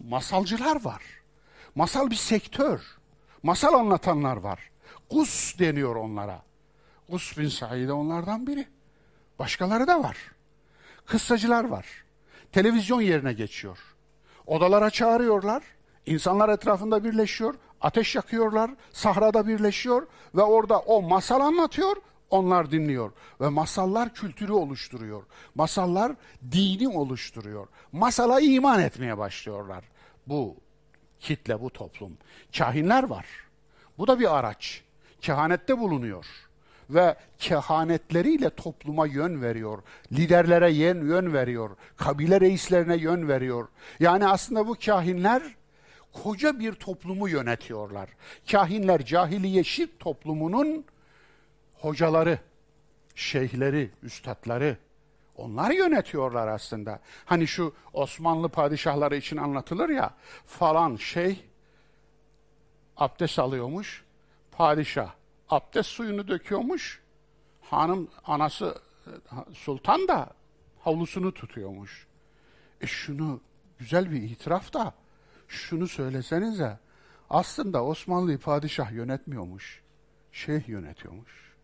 Masalcılar 0.00 0.84
var. 0.84 1.02
Masal 1.74 2.10
bir 2.10 2.16
sektör. 2.16 2.80
Masal 3.42 3.74
anlatanlar 3.74 4.36
var. 4.36 4.70
Gus 5.10 5.58
deniyor 5.58 5.96
onlara. 5.96 6.42
Gus 7.08 7.38
bin 7.38 7.48
Said 7.48 7.88
onlardan 7.88 8.46
biri. 8.46 8.66
Başkaları 9.38 9.86
da 9.86 10.02
var. 10.02 10.16
Kıssacılar 11.06 11.64
var. 11.64 11.86
Televizyon 12.52 13.00
yerine 13.00 13.32
geçiyor. 13.32 13.78
Odalara 14.46 14.90
çağırıyorlar. 14.90 15.62
İnsanlar 16.06 16.48
etrafında 16.48 17.04
birleşiyor. 17.04 17.54
Ateş 17.80 18.14
yakıyorlar. 18.14 18.70
Sahrada 18.92 19.46
birleşiyor. 19.46 20.06
Ve 20.34 20.42
orada 20.42 20.78
o 20.78 21.02
masal 21.02 21.40
anlatıyor. 21.40 21.96
Onlar 22.30 22.70
dinliyor. 22.70 23.12
Ve 23.40 23.48
masallar 23.48 24.14
kültürü 24.14 24.52
oluşturuyor. 24.52 25.22
Masallar 25.54 26.12
dini 26.52 26.88
oluşturuyor. 26.88 27.68
Masala 27.92 28.40
iman 28.40 28.80
etmeye 28.80 29.18
başlıyorlar. 29.18 29.84
Bu 30.26 30.56
kitle, 31.20 31.60
bu 31.60 31.70
toplum. 31.70 32.18
Kahinler 32.58 33.02
var. 33.02 33.26
Bu 33.98 34.06
da 34.06 34.20
bir 34.20 34.38
araç. 34.38 34.83
Kehanette 35.24 35.78
bulunuyor 35.78 36.26
ve 36.90 37.16
kehanetleriyle 37.38 38.50
topluma 38.50 39.06
yön 39.06 39.42
veriyor. 39.42 39.82
Liderlere 40.12 40.72
yön, 40.72 41.08
yön 41.08 41.32
veriyor. 41.32 41.70
Kabile 41.96 42.40
reislerine 42.40 42.96
yön 42.96 43.28
veriyor. 43.28 43.68
Yani 44.00 44.28
aslında 44.28 44.66
bu 44.66 44.76
kahinler 44.84 45.42
koca 46.12 46.58
bir 46.58 46.72
toplumu 46.72 47.28
yönetiyorlar. 47.28 48.08
Kahinler 48.50 49.04
cahiliye 49.04 49.64
şirk 49.64 50.00
toplumunun 50.00 50.84
hocaları, 51.74 52.38
şeyhleri, 53.14 53.90
üstadları. 54.02 54.76
Onlar 55.36 55.70
yönetiyorlar 55.70 56.48
aslında. 56.48 57.00
Hani 57.24 57.46
şu 57.46 57.74
Osmanlı 57.92 58.48
padişahları 58.48 59.16
için 59.16 59.36
anlatılır 59.36 59.88
ya 59.88 60.14
falan 60.46 60.96
şey 60.96 61.44
abdest 62.96 63.38
alıyormuş. 63.38 64.03
Padişah 64.56 65.14
abdest 65.48 65.88
suyunu 65.88 66.28
döküyormuş. 66.28 67.02
Hanım 67.60 68.08
anası 68.24 68.78
sultan 69.52 70.08
da 70.08 70.30
havlusunu 70.80 71.34
tutuyormuş. 71.34 72.06
E 72.80 72.86
şunu 72.86 73.40
güzel 73.78 74.10
bir 74.10 74.22
itiraf 74.22 74.72
da 74.72 74.94
şunu 75.48 75.88
söylesenize 75.88 76.78
aslında 77.30 77.84
Osmanlı 77.84 78.38
padişah 78.38 78.92
yönetmiyormuş. 78.92 79.82
Şeyh 80.32 80.68
yönetiyormuş. 80.68 81.54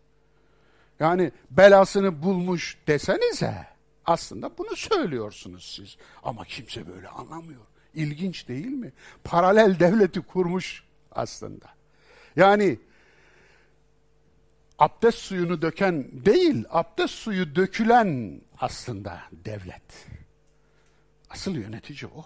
Yani 0.99 1.31
belasını 1.51 2.23
bulmuş 2.23 2.77
desenize 2.87 3.67
aslında 4.05 4.57
bunu 4.57 4.75
söylüyorsunuz 4.75 5.75
siz. 5.75 5.97
Ama 6.23 6.45
kimse 6.45 6.87
böyle 6.87 7.07
anlamıyor. 7.07 7.61
İlginç 7.93 8.47
değil 8.47 8.65
mi? 8.65 8.93
Paralel 9.23 9.79
devleti 9.79 10.21
kurmuş 10.21 10.83
aslında. 11.11 11.80
Yani 12.35 12.79
abdest 14.79 15.17
suyunu 15.17 15.61
döken 15.61 16.25
değil, 16.25 16.65
abdest 16.69 17.13
suyu 17.13 17.55
dökülen 17.55 18.41
aslında 18.59 19.21
devlet. 19.31 20.07
Asıl 21.29 21.55
yönetici 21.55 22.11
o. 22.15 22.25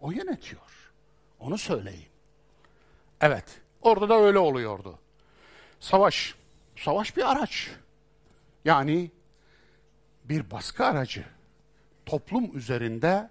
O 0.00 0.10
yönetiyor. 0.10 0.92
Onu 1.40 1.58
söyleyin. 1.58 2.06
Evet, 3.20 3.60
orada 3.82 4.08
da 4.08 4.20
öyle 4.20 4.38
oluyordu. 4.38 4.98
Savaş, 5.80 6.34
savaş 6.76 7.16
bir 7.16 7.30
araç. 7.32 7.70
Yani 8.64 9.10
bir 10.24 10.50
baskı 10.50 10.84
aracı. 10.84 11.24
Toplum 12.06 12.58
üzerinde 12.58 13.30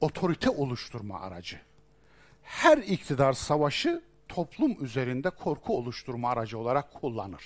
otorite 0.00 0.50
oluşturma 0.50 1.20
aracı. 1.20 1.60
Her 2.42 2.78
iktidar 2.78 3.32
savaşı 3.32 4.02
toplum 4.34 4.84
üzerinde 4.84 5.30
korku 5.30 5.76
oluşturma 5.76 6.30
aracı 6.30 6.58
olarak 6.58 6.94
kullanır. 6.94 7.42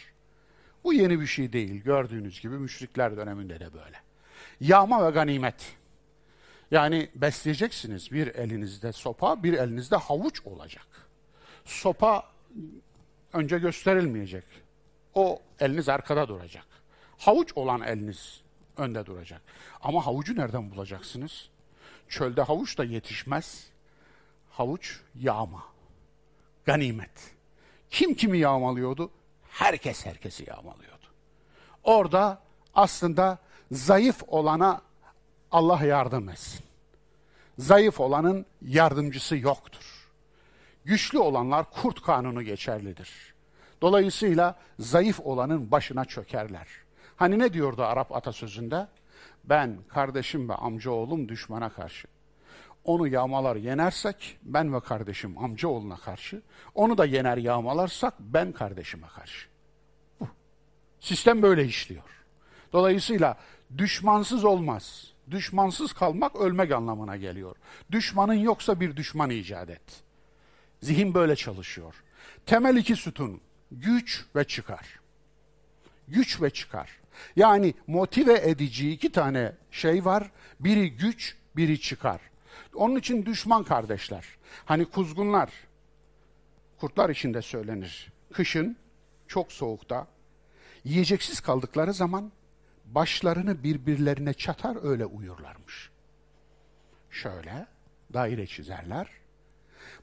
Bu 0.84 0.92
yeni 0.92 1.20
bir 1.20 1.26
şey 1.26 1.52
değil. 1.52 1.82
Gördüğünüz 1.82 2.40
gibi 2.40 2.58
müşrikler 2.58 3.16
döneminde 3.16 3.60
de 3.60 3.72
böyle. 3.72 3.96
Yağma 4.60 5.06
ve 5.06 5.10
ganimet. 5.10 5.76
Yani 6.70 7.08
besleyeceksiniz. 7.14 8.12
Bir 8.12 8.26
elinizde 8.26 8.92
sopa, 8.92 9.42
bir 9.42 9.52
elinizde 9.52 9.96
havuç 9.96 10.40
olacak. 10.44 10.86
Sopa 11.64 12.24
önce 13.32 13.58
gösterilmeyecek. 13.58 14.44
O 15.14 15.42
eliniz 15.60 15.88
arkada 15.88 16.28
duracak. 16.28 16.66
Havuç 17.18 17.52
olan 17.54 17.80
eliniz 17.80 18.40
önde 18.76 19.06
duracak. 19.06 19.42
Ama 19.80 20.06
havucu 20.06 20.36
nereden 20.36 20.70
bulacaksınız? 20.70 21.48
Çölde 22.08 22.42
havuç 22.42 22.78
da 22.78 22.84
yetişmez. 22.84 23.66
Havuç 24.50 25.00
yağma 25.14 25.77
ganimet. 26.68 27.34
Kim 27.90 28.14
kimi 28.14 28.38
yağmalıyordu? 28.38 29.10
Herkes 29.50 30.06
herkesi 30.06 30.44
yağmalıyordu. 30.48 31.06
Orada 31.84 32.38
aslında 32.74 33.38
zayıf 33.72 34.22
olana 34.26 34.82
Allah 35.50 35.84
yardım 35.84 36.28
etsin. 36.28 36.64
Zayıf 37.58 38.00
olanın 38.00 38.46
yardımcısı 38.62 39.36
yoktur. 39.36 40.08
Güçlü 40.84 41.18
olanlar 41.18 41.70
kurt 41.70 42.02
kanunu 42.02 42.42
geçerlidir. 42.42 43.34
Dolayısıyla 43.82 44.58
zayıf 44.78 45.20
olanın 45.20 45.70
başına 45.70 46.04
çökerler. 46.04 46.68
Hani 47.16 47.38
ne 47.38 47.52
diyordu 47.52 47.82
Arap 47.82 48.12
atasözünde? 48.12 48.88
Ben, 49.44 49.78
kardeşim 49.88 50.48
ve 50.48 50.54
amca 50.54 50.90
oğlum 50.90 51.28
düşmana 51.28 51.68
karşı 51.68 52.08
onu 52.88 53.08
yağmalar 53.08 53.56
yenersek 53.56 54.38
ben 54.42 54.74
ve 54.74 54.80
kardeşim 54.80 55.38
amcaoğluna 55.38 55.96
karşı, 55.96 56.42
onu 56.74 56.98
da 56.98 57.04
yener 57.04 57.36
yağmalarsak 57.36 58.14
ben 58.20 58.52
kardeşime 58.52 59.06
karşı. 59.06 59.48
Bu. 60.20 60.28
Sistem 61.00 61.42
böyle 61.42 61.64
işliyor. 61.64 62.24
Dolayısıyla 62.72 63.36
düşmansız 63.78 64.44
olmaz. 64.44 65.12
Düşmansız 65.30 65.92
kalmak 65.92 66.36
ölmek 66.36 66.72
anlamına 66.72 67.16
geliyor. 67.16 67.56
Düşmanın 67.92 68.34
yoksa 68.34 68.80
bir 68.80 68.96
düşman 68.96 69.30
icat 69.30 69.70
et. 69.70 70.02
Zihin 70.82 71.14
böyle 71.14 71.36
çalışıyor. 71.36 71.94
Temel 72.46 72.76
iki 72.76 72.96
sütun, 72.96 73.40
güç 73.70 74.24
ve 74.36 74.44
çıkar. 74.44 75.00
Güç 76.08 76.42
ve 76.42 76.50
çıkar. 76.50 76.90
Yani 77.36 77.74
motive 77.86 78.50
edici 78.50 78.92
iki 78.92 79.12
tane 79.12 79.52
şey 79.70 80.04
var. 80.04 80.30
Biri 80.60 80.96
güç, 80.96 81.36
biri 81.56 81.80
çıkar. 81.80 82.20
Onun 82.78 82.96
için 82.96 83.26
düşman 83.26 83.64
kardeşler. 83.64 84.24
Hani 84.64 84.84
kuzgunlar, 84.84 85.50
kurtlar 86.80 87.10
içinde 87.10 87.42
söylenir. 87.42 88.12
Kışın 88.32 88.76
çok 89.28 89.52
soğukta 89.52 90.06
yiyeceksiz 90.84 91.40
kaldıkları 91.40 91.92
zaman 91.92 92.32
başlarını 92.84 93.62
birbirlerine 93.62 94.34
çatar 94.34 94.84
öyle 94.90 95.06
uyurlarmış. 95.06 95.90
Şöyle 97.10 97.66
daire 98.12 98.46
çizerler. 98.46 99.08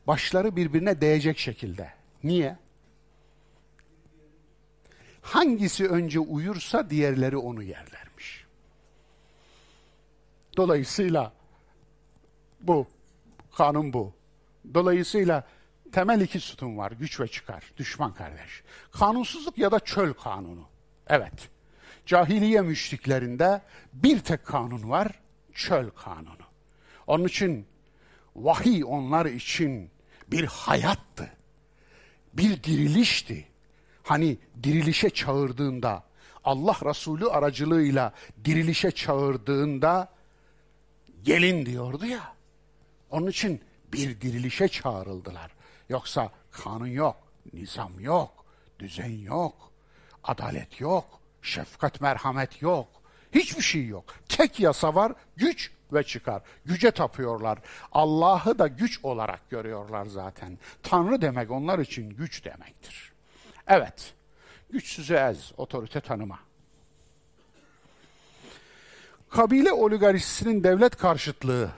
Başları 0.07 0.55
birbirine 0.55 1.01
değecek 1.01 1.37
şekilde. 1.37 1.93
Niye? 2.23 2.57
Hangisi 5.21 5.87
önce 5.87 6.19
uyursa 6.19 6.89
diğerleri 6.89 7.37
onu 7.37 7.63
yerlermiş. 7.63 8.45
Dolayısıyla 10.57 11.33
bu. 12.67 12.87
Kanun 13.57 13.93
bu. 13.93 14.13
Dolayısıyla 14.73 15.47
temel 15.91 16.21
iki 16.21 16.39
sütun 16.39 16.77
var. 16.77 16.91
Güç 16.91 17.19
ve 17.19 17.27
çıkar. 17.27 17.63
Düşman 17.77 18.13
kardeş. 18.13 18.63
Kanunsuzluk 18.91 19.57
ya 19.57 19.71
da 19.71 19.79
çöl 19.79 20.13
kanunu. 20.13 20.67
Evet. 21.07 21.49
Cahiliye 22.05 22.61
müşriklerinde 22.61 23.61
bir 23.93 24.19
tek 24.19 24.45
kanun 24.45 24.89
var. 24.89 25.07
Çöl 25.53 25.89
kanunu. 25.89 26.45
Onun 27.07 27.25
için 27.25 27.67
vahiy 28.35 28.83
onlar 28.85 29.25
için 29.25 29.91
bir 30.27 30.45
hayattı. 30.45 31.29
Bir 32.33 32.63
dirilişti. 32.63 33.47
Hani 34.03 34.37
dirilişe 34.63 35.09
çağırdığında, 35.09 36.03
Allah 36.43 36.77
Resulü 36.85 37.25
aracılığıyla 37.27 38.13
dirilişe 38.45 38.91
çağırdığında 38.91 40.13
gelin 41.23 41.65
diyordu 41.65 42.05
ya. 42.05 42.34
Onun 43.09 43.27
için 43.27 43.61
bir 43.93 44.21
dirilişe 44.21 44.67
çağrıldılar. 44.67 45.51
Yoksa 45.89 46.31
kanun 46.51 46.87
yok, 46.87 47.17
nizam 47.53 47.99
yok, 47.99 48.45
düzen 48.79 49.19
yok, 49.19 49.71
adalet 50.23 50.81
yok, 50.81 51.19
şefkat 51.41 52.01
merhamet 52.01 52.61
yok. 52.61 52.87
Hiçbir 53.31 53.61
şey 53.61 53.87
yok. 53.87 54.15
Tek 54.29 54.59
yasa 54.59 54.95
var, 54.95 55.13
güç 55.35 55.71
ve 55.93 56.03
çıkar. 56.03 56.41
Güce 56.65 56.91
tapıyorlar. 56.91 57.59
Allah'ı 57.91 58.59
da 58.59 58.67
güç 58.67 58.99
olarak 59.03 59.49
görüyorlar 59.49 60.05
zaten. 60.05 60.57
Tanrı 60.83 61.21
demek 61.21 61.51
onlar 61.51 61.79
için 61.79 62.09
güç 62.09 62.45
demektir. 62.45 63.13
Evet, 63.67 64.13
güçsüzü 64.69 65.13
ez, 65.13 65.51
otorite 65.57 66.01
tanıma. 66.01 66.39
Kabile 69.29 69.71
oligarşisinin 69.71 70.63
devlet 70.63 70.95
karşıtlığı. 70.95 71.71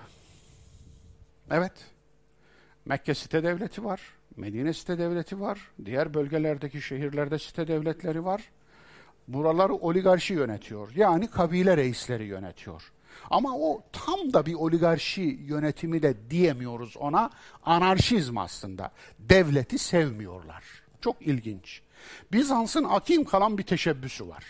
Evet, 1.52 1.72
Mekke 2.86 3.16
site 3.16 3.44
devleti 3.44 3.84
var, 3.84 4.02
Medine 4.36 4.74
site 4.74 4.98
devleti 4.98 5.40
var, 5.40 5.72
diğer 5.86 6.14
bölgelerdeki 6.14 6.82
şehirlerde 6.82 7.40
site 7.40 7.68
devletleri 7.68 8.26
var. 8.26 8.42
Buraları 9.28 9.74
oligarşi 9.74 10.34
yönetiyor. 10.34 10.90
Yani 10.96 11.30
kabile 11.30 11.78
reisleri 11.78 12.24
yönetiyor. 12.26 12.92
Ama 13.30 13.58
o 13.58 13.82
tam 13.92 14.34
da 14.34 14.46
bir 14.46 14.54
oligarşi 14.54 15.22
yönetimi 15.22 16.02
de 16.02 16.30
diyemiyoruz 16.30 16.98
ona. 16.98 17.30
Anarşizm 17.64 18.38
aslında. 18.38 18.92
Devleti 19.20 19.78
sevmiyorlar. 19.78 20.64
Çok 21.02 21.22
ilginç. 21.22 21.82
Bizans'ın 22.32 22.84
akim 22.84 23.24
kalan 23.24 23.58
bir 23.58 23.64
teşebbüsü 23.64 24.28
var. 24.28 24.46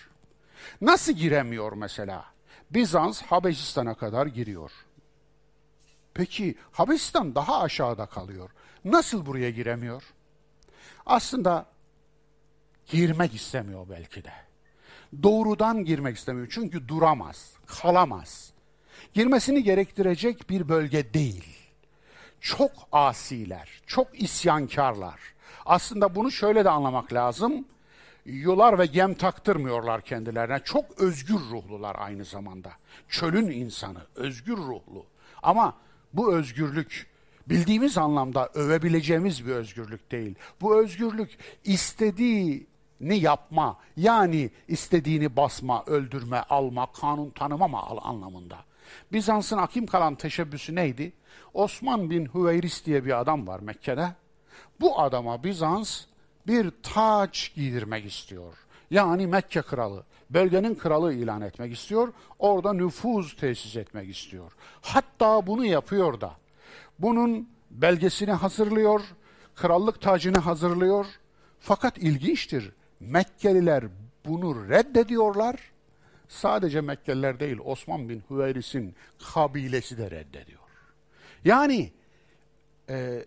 Nasıl 0.82 1.14
giremiyor 1.14 1.74
mesela? 1.74 2.26
Bizans 2.72 3.22
Habeşistan'a 3.22 3.94
kadar 3.94 4.28
giriyor. 4.28 4.72
Peki 6.18 6.56
Habeşistan 6.72 7.36
daha 7.36 7.62
aşağıda 7.62 8.06
kalıyor. 8.06 8.50
Nasıl 8.86 9.26
buraya 9.26 9.50
giremiyor? 9.52 10.04
Aslında 11.06 11.66
girmek 12.86 13.36
istemiyor 13.36 13.88
belki 13.90 14.24
de. 14.24 14.32
Doğrudan 15.24 15.86
girmek 15.86 16.18
istemiyor 16.18 16.48
çünkü 16.52 16.88
duramaz, 16.88 17.54
kalamaz. 17.66 18.52
Girmesini 19.14 19.64
gerektirecek 19.64 20.50
bir 20.50 20.70
bölge 20.70 21.14
değil. 21.14 21.58
Çok 22.42 22.72
asiler, 22.92 23.82
çok 23.88 24.22
isyankarlar. 24.22 25.20
Aslında 25.66 26.16
bunu 26.16 26.32
şöyle 26.32 26.66
de 26.66 26.70
anlamak 26.70 27.14
lazım. 27.14 27.66
Yular 28.26 28.80
ve 28.80 28.86
gem 28.86 29.14
taktırmıyorlar 29.14 30.02
kendilerine. 30.02 30.60
Çok 30.64 31.02
özgür 31.02 31.40
ruhlular 31.40 31.96
aynı 32.00 32.26
zamanda. 32.26 32.72
Çölün 33.10 33.52
insanı, 33.52 34.02
özgür 34.16 34.58
ruhlu. 34.58 35.06
Ama 35.44 35.76
bu 36.18 36.34
özgürlük 36.34 37.08
bildiğimiz 37.48 37.98
anlamda 37.98 38.50
övebileceğimiz 38.54 39.46
bir 39.48 39.52
özgürlük 39.52 40.12
değil. 40.12 40.36
Bu 40.62 40.82
özgürlük 40.82 41.38
istediğini 41.64 43.20
yapma, 43.20 43.78
yani 43.98 44.50
istediğini 44.68 45.36
basma, 45.36 45.84
öldürme, 45.86 46.44
alma, 46.50 46.92
kanun 46.92 47.30
tanımama 47.30 47.84
anlamında. 47.84 48.58
Bizans'ın 49.14 49.58
hakim 49.58 49.86
kalan 49.86 50.16
teşebbüsü 50.16 50.76
neydi? 50.76 51.14
Osman 51.54 52.10
bin 52.10 52.26
Hüveyris 52.34 52.86
diye 52.86 53.06
bir 53.06 53.20
adam 53.20 53.48
var 53.48 53.60
Mekke'de. 53.60 54.16
Bu 54.82 55.00
adama 55.00 55.44
Bizans 55.44 56.02
bir 56.48 56.72
taç 56.84 57.52
giydirmek 57.56 58.06
istiyor. 58.06 58.54
Yani 58.92 59.28
Mekke 59.28 59.62
kralı, 59.62 60.04
bölgenin 60.30 60.76
kralı 60.76 61.14
ilan 61.14 61.42
etmek 61.42 61.74
istiyor. 61.74 62.14
Orada 62.40 62.74
nüfuz 62.74 63.36
tesis 63.36 63.76
etmek 63.76 64.10
istiyor. 64.10 64.52
Hatta 64.82 65.48
bunu 65.48 65.66
yapıyor 65.66 66.22
da. 66.22 66.34
Bunun 67.00 67.50
belgesini 67.72 68.32
hazırlıyor, 68.32 69.02
krallık 69.56 70.02
tacını 70.02 70.38
hazırlıyor. 70.38 71.06
Fakat 71.60 71.98
ilginçtir. 71.98 72.72
Mekkeliler 73.00 73.84
bunu 74.26 74.70
reddediyorlar. 74.70 75.72
Sadece 76.28 76.82
Mekkeliler 76.82 77.40
değil, 77.40 77.58
Osman 77.66 78.10
bin 78.10 78.24
Hüveyris'in 78.30 78.96
kabilesi 79.34 79.98
de 79.98 80.12
reddediyor. 80.12 80.60
Yani 81.46 81.92
e, 82.90 83.26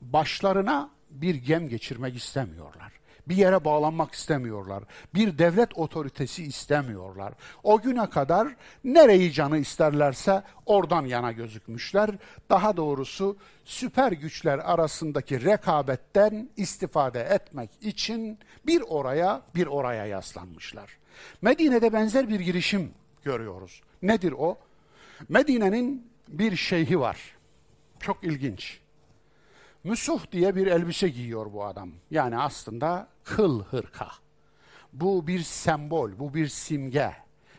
başlarına 0.00 0.90
bir 1.10 1.34
gem 1.34 1.68
geçirmek 1.68 2.16
istemiyorlar. 2.16 2.92
Bir 3.28 3.36
yere 3.36 3.64
bağlanmak 3.64 4.14
istemiyorlar. 4.14 4.84
Bir 5.14 5.38
devlet 5.38 5.78
otoritesi 5.78 6.44
istemiyorlar. 6.44 7.32
O 7.62 7.80
güne 7.80 8.10
kadar 8.10 8.48
nereyi 8.84 9.32
canı 9.32 9.58
isterlerse 9.58 10.42
oradan 10.66 11.04
yana 11.04 11.32
gözükmüşler. 11.32 12.10
Daha 12.50 12.76
doğrusu 12.76 13.36
süper 13.64 14.12
güçler 14.12 14.58
arasındaki 14.58 15.44
rekabetten 15.44 16.48
istifade 16.56 17.20
etmek 17.20 17.70
için 17.80 18.38
bir 18.66 18.80
oraya 18.88 19.42
bir 19.54 19.66
oraya 19.66 20.06
yaslanmışlar. 20.06 20.98
Medine'de 21.42 21.92
benzer 21.92 22.28
bir 22.28 22.40
girişim 22.40 22.90
görüyoruz. 23.24 23.82
Nedir 24.02 24.34
o? 24.38 24.58
Medine'nin 25.28 26.12
bir 26.28 26.56
şeyhi 26.56 27.00
var. 27.00 27.36
Çok 28.00 28.24
ilginç. 28.24 28.80
Müsuh 29.84 30.32
diye 30.32 30.56
bir 30.56 30.66
elbise 30.66 31.08
giyiyor 31.08 31.52
bu 31.52 31.64
adam. 31.64 31.90
Yani 32.10 32.38
aslında 32.38 33.08
kıl 33.24 33.64
hırka. 33.64 34.08
Bu 34.92 35.26
bir 35.26 35.40
sembol, 35.40 36.18
bu 36.18 36.34
bir 36.34 36.48
simge. 36.48 37.12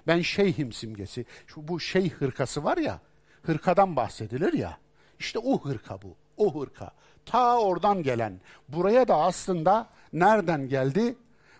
Ben 0.07 0.21
şeyhim 0.21 0.73
simgesi. 0.73 1.25
Şu 1.47 1.67
bu 1.67 1.79
şey 1.79 2.09
hırkası 2.09 2.63
var 2.63 2.77
ya, 2.77 2.99
hırkadan 3.43 3.95
bahsedilir 3.95 4.53
ya. 4.53 4.77
İşte 5.19 5.39
o 5.39 5.61
hırka 5.61 6.01
bu, 6.01 6.15
o 6.37 6.61
hırka. 6.61 6.91
Ta 7.25 7.59
oradan 7.59 8.03
gelen. 8.03 8.41
Buraya 8.69 9.07
da 9.07 9.15
aslında 9.15 9.89
nereden 10.13 10.69
geldi? 10.69 11.15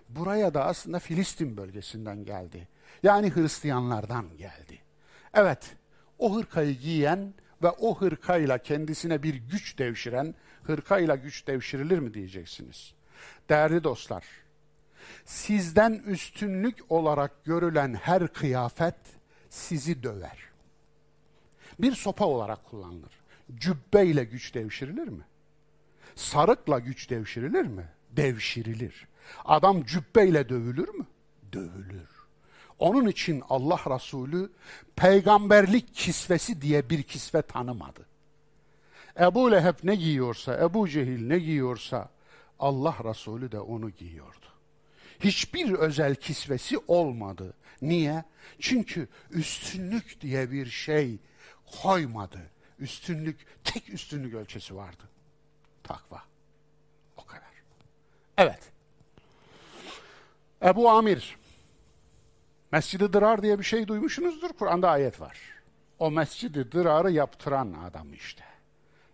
Buraya 0.10 0.54
da 0.54 0.66
aslında 0.66 0.99
Filistin 0.99 1.58
bölgesinden 1.58 2.26
geldi. 2.26 2.68
Yani 3.04 3.36
Hristiyanlardan 3.36 4.38
geldi. 4.38 4.80
Evet, 5.34 5.76
o 6.20 6.36
hırkayı 6.36 6.80
giyen 6.80 7.34
ve 7.64 7.70
o 7.70 7.95
hırkayla 7.95 8.58
kendisine 8.58 9.24
bir 9.24 9.36
güç 9.36 9.78
devşiren, 9.78 10.36
hırkayla 10.64 11.16
güç 11.16 11.47
devşirilir 11.47 11.99
mi 11.99 12.14
diyeceksiniz. 12.14 12.93
Değerli 13.49 13.83
dostlar, 13.83 14.23
sizden 15.25 15.93
üstünlük 15.93 16.79
olarak 16.89 17.45
görülen 17.45 17.93
her 17.93 18.27
kıyafet 18.27 18.95
sizi 19.49 20.03
döver. 20.03 20.37
Bir 21.79 21.95
sopa 21.95 22.25
olarak 22.25 22.65
kullanılır. 22.65 23.11
Cübbeyle 23.55 24.23
güç 24.23 24.53
devşirilir 24.53 25.07
mi? 25.07 25.23
Sarıkla 26.15 26.79
güç 26.79 27.09
devşirilir 27.09 27.65
mi? 27.65 27.87
Devşirilir. 28.11 29.07
Adam 29.45 29.83
cübbeyle 29.83 30.49
dövülür 30.49 30.89
mü? 30.89 31.05
Dövülür. 31.53 32.09
Onun 32.79 33.07
için 33.07 33.43
Allah 33.49 33.79
Resulü 33.95 34.51
peygamberlik 34.95 35.95
kisvesi 35.95 36.61
diye 36.61 36.89
bir 36.89 37.03
kisve 37.03 37.41
tanımadı. 37.41 38.05
Ebu 39.19 39.51
Leheb 39.51 39.75
ne 39.83 39.95
giyiyorsa, 39.95 40.57
Ebu 40.57 40.89
Cehil 40.89 41.27
ne 41.27 41.39
giyiyorsa 41.39 42.09
Allah 42.64 42.95
Resulü 43.03 43.51
de 43.51 43.59
onu 43.59 43.89
giyiyordu. 43.89 44.45
Hiçbir 45.20 45.72
özel 45.72 46.16
kisvesi 46.16 46.78
olmadı. 46.88 47.53
Niye? 47.82 48.24
Çünkü 48.59 49.07
üstünlük 49.32 50.22
diye 50.22 50.51
bir 50.51 50.66
şey 50.66 51.18
koymadı. 51.82 52.39
Üstünlük, 52.80 53.45
tek 53.64 53.89
üstünlük 53.89 54.34
ölçüsü 54.34 54.76
vardı. 54.76 55.03
Takva. 55.84 56.24
O 57.18 57.26
kadar. 57.26 57.53
Evet. 58.38 58.72
Ebu 60.61 60.89
Amir, 60.89 61.38
Mescid-i 62.72 63.14
Dırar 63.14 63.41
diye 63.41 63.59
bir 63.59 63.64
şey 63.64 63.88
duymuşsunuzdur. 63.88 64.49
Kur'an'da 64.49 64.89
ayet 64.89 65.22
var. 65.22 65.39
O 65.99 66.11
Mescid-i 66.11 66.72
Dırar'ı 66.72 67.11
yaptıran 67.11 67.74
adam 67.74 68.14
işte. 68.14 68.43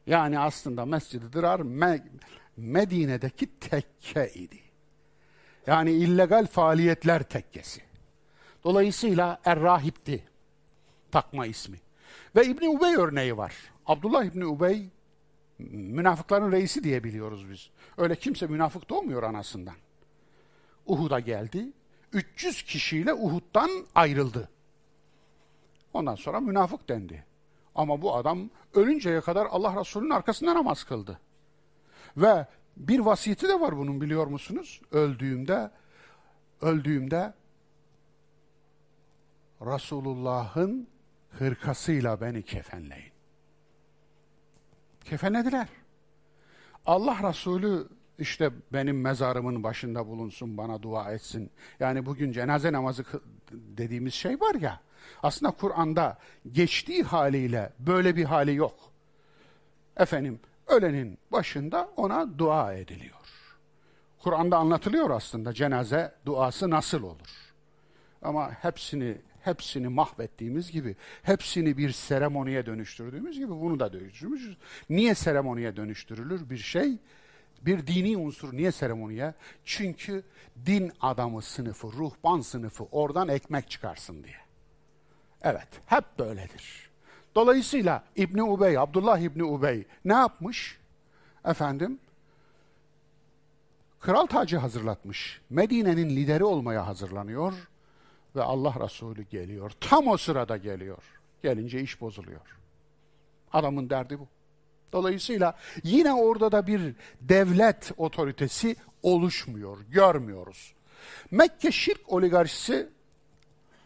Yani 0.08 0.39
aslında 0.39 0.86
Mescid-i 0.86 1.34
Dırar 1.34 1.60
Me 1.60 2.04
Medine'deki 2.60 3.60
tekke 3.60 4.32
idi. 4.34 4.60
Yani 5.68 5.91
illegal 5.91 6.47
faaliyetler 6.47 7.24
tekkesi. 7.24 7.82
Dolayısıyla 8.64 9.39
Errahip'ti 9.45 10.24
takma 11.12 11.45
ismi. 11.45 11.78
Ve 12.36 12.45
İbni 12.45 12.70
Ubey 12.70 12.95
örneği 12.95 13.38
var. 13.38 13.55
Abdullah 13.86 14.24
İbni 14.24 14.45
Ubey 14.45 14.86
münafıkların 15.70 16.51
reisi 16.51 16.84
diye 16.84 17.03
biliyoruz 17.03 17.49
biz. 17.51 17.70
Öyle 17.97 18.16
kimse 18.16 18.47
münafık 18.47 18.89
doğmuyor 18.89 19.24
anasından. 19.24 19.76
Uhud'a 20.86 21.20
geldi. 21.20 21.68
300 22.14 22.64
kişiyle 22.64 23.14
Uhud'dan 23.14 23.70
ayrıldı. 23.95 24.49
Ondan 25.93 26.16
sonra 26.16 26.39
münafık 26.39 26.89
dendi. 26.89 27.26
Ama 27.76 28.01
bu 28.01 28.16
adam 28.16 28.49
ölünceye 28.74 29.22
kadar 29.22 29.45
Allah 29.45 29.80
Resulü'nün 29.80 30.10
arkasında 30.10 30.55
namaz 30.55 30.84
kıldı. 30.84 31.20
Ve 32.22 32.45
bir 32.78 32.99
vasiyeti 32.99 33.47
de 33.47 33.59
var 33.59 33.78
bunun 33.78 34.01
biliyor 34.01 34.28
musunuz? 34.28 34.82
Öldüğümde 34.91 35.72
öldüğümde 36.61 37.34
Resulullah'ın 39.61 40.88
hırkasıyla 41.30 42.22
beni 42.22 42.43
kefenleyin. 42.43 43.11
Kefenlediler. 45.05 45.67
Allah 46.86 47.30
Resulü 47.30 47.88
işte 48.20 48.51
benim 48.74 49.01
mezarımın 49.01 49.63
başında 49.63 50.07
bulunsun, 50.07 50.57
bana 50.57 50.84
dua 50.84 51.11
etsin. 51.11 51.51
Yani 51.80 52.05
bugün 52.05 52.32
cenaze 52.32 52.74
namazı 52.74 53.05
dediğimiz 53.51 54.13
şey 54.13 54.41
var 54.41 54.55
ya, 54.55 54.82
Aslında 55.24 55.51
Kur'an'da 55.51 56.17
geçtiği 56.51 57.03
haliyle 57.03 57.74
böyle 57.80 58.15
bir 58.15 58.26
hali 58.26 58.55
yok. 58.55 58.76
Efendim 59.97 60.39
ölenin 60.70 61.17
başında 61.32 61.89
ona 61.97 62.38
dua 62.38 62.74
ediliyor. 62.74 63.15
Kur'an'da 64.20 64.57
anlatılıyor 64.57 65.09
aslında 65.09 65.53
cenaze 65.53 66.15
duası 66.26 66.70
nasıl 66.70 67.03
olur. 67.03 67.53
Ama 68.22 68.51
hepsini 68.51 69.17
hepsini 69.41 69.88
mahvettiğimiz 69.88 70.72
gibi, 70.72 70.95
hepsini 71.24 71.78
bir 71.78 71.91
seremoniye 71.91 72.65
dönüştürdüğümüz 72.65 73.38
gibi 73.38 73.49
bunu 73.49 73.80
da 73.80 73.93
dönüştürmüşüz. 73.93 74.57
Niye 74.89 75.15
seremoniye 75.15 75.76
dönüştürülür 75.76 76.49
bir 76.49 76.57
şey? 76.57 76.97
Bir 77.61 77.88
dini 77.88 78.17
unsur 78.17 78.53
niye 78.53 78.72
seremoniye? 78.72 79.34
Çünkü 79.65 80.24
din 80.65 80.91
adamı 81.01 81.41
sınıfı, 81.41 81.88
ruhban 81.88 82.41
sınıfı 82.41 82.84
oradan 82.84 83.28
ekmek 83.28 83.70
çıkarsın 83.70 84.24
diye. 84.24 84.36
Evet, 85.41 85.67
hep 85.86 86.20
böyledir. 86.20 86.89
Dolayısıyla 87.36 88.03
İbni 88.15 88.43
Ubey, 88.43 88.77
Abdullah 88.77 89.19
İbni 89.19 89.43
Ubey 89.43 89.86
ne 90.05 90.13
yapmış? 90.13 90.80
Efendim, 91.45 91.99
kral 93.99 94.25
tacı 94.25 94.57
hazırlatmış. 94.57 95.41
Medine'nin 95.49 96.09
lideri 96.09 96.43
olmaya 96.43 96.88
hazırlanıyor 96.88 97.53
ve 98.36 98.43
Allah 98.43 98.75
Resulü 98.84 99.23
geliyor. 99.23 99.71
Tam 99.80 100.07
o 100.07 100.17
sırada 100.17 100.57
geliyor. 100.57 101.03
Gelince 101.43 101.82
iş 101.82 102.01
bozuluyor. 102.01 102.41
Adamın 103.53 103.89
derdi 103.89 104.19
bu. 104.19 104.27
Dolayısıyla 104.93 105.57
yine 105.84 106.13
orada 106.13 106.51
da 106.51 106.67
bir 106.67 106.95
devlet 107.21 107.91
otoritesi 107.97 108.75
oluşmuyor, 109.03 109.77
görmüyoruz. 109.89 110.73
Mekke 111.32 111.71
şirk 111.71 112.13
oligarşisi 112.13 112.89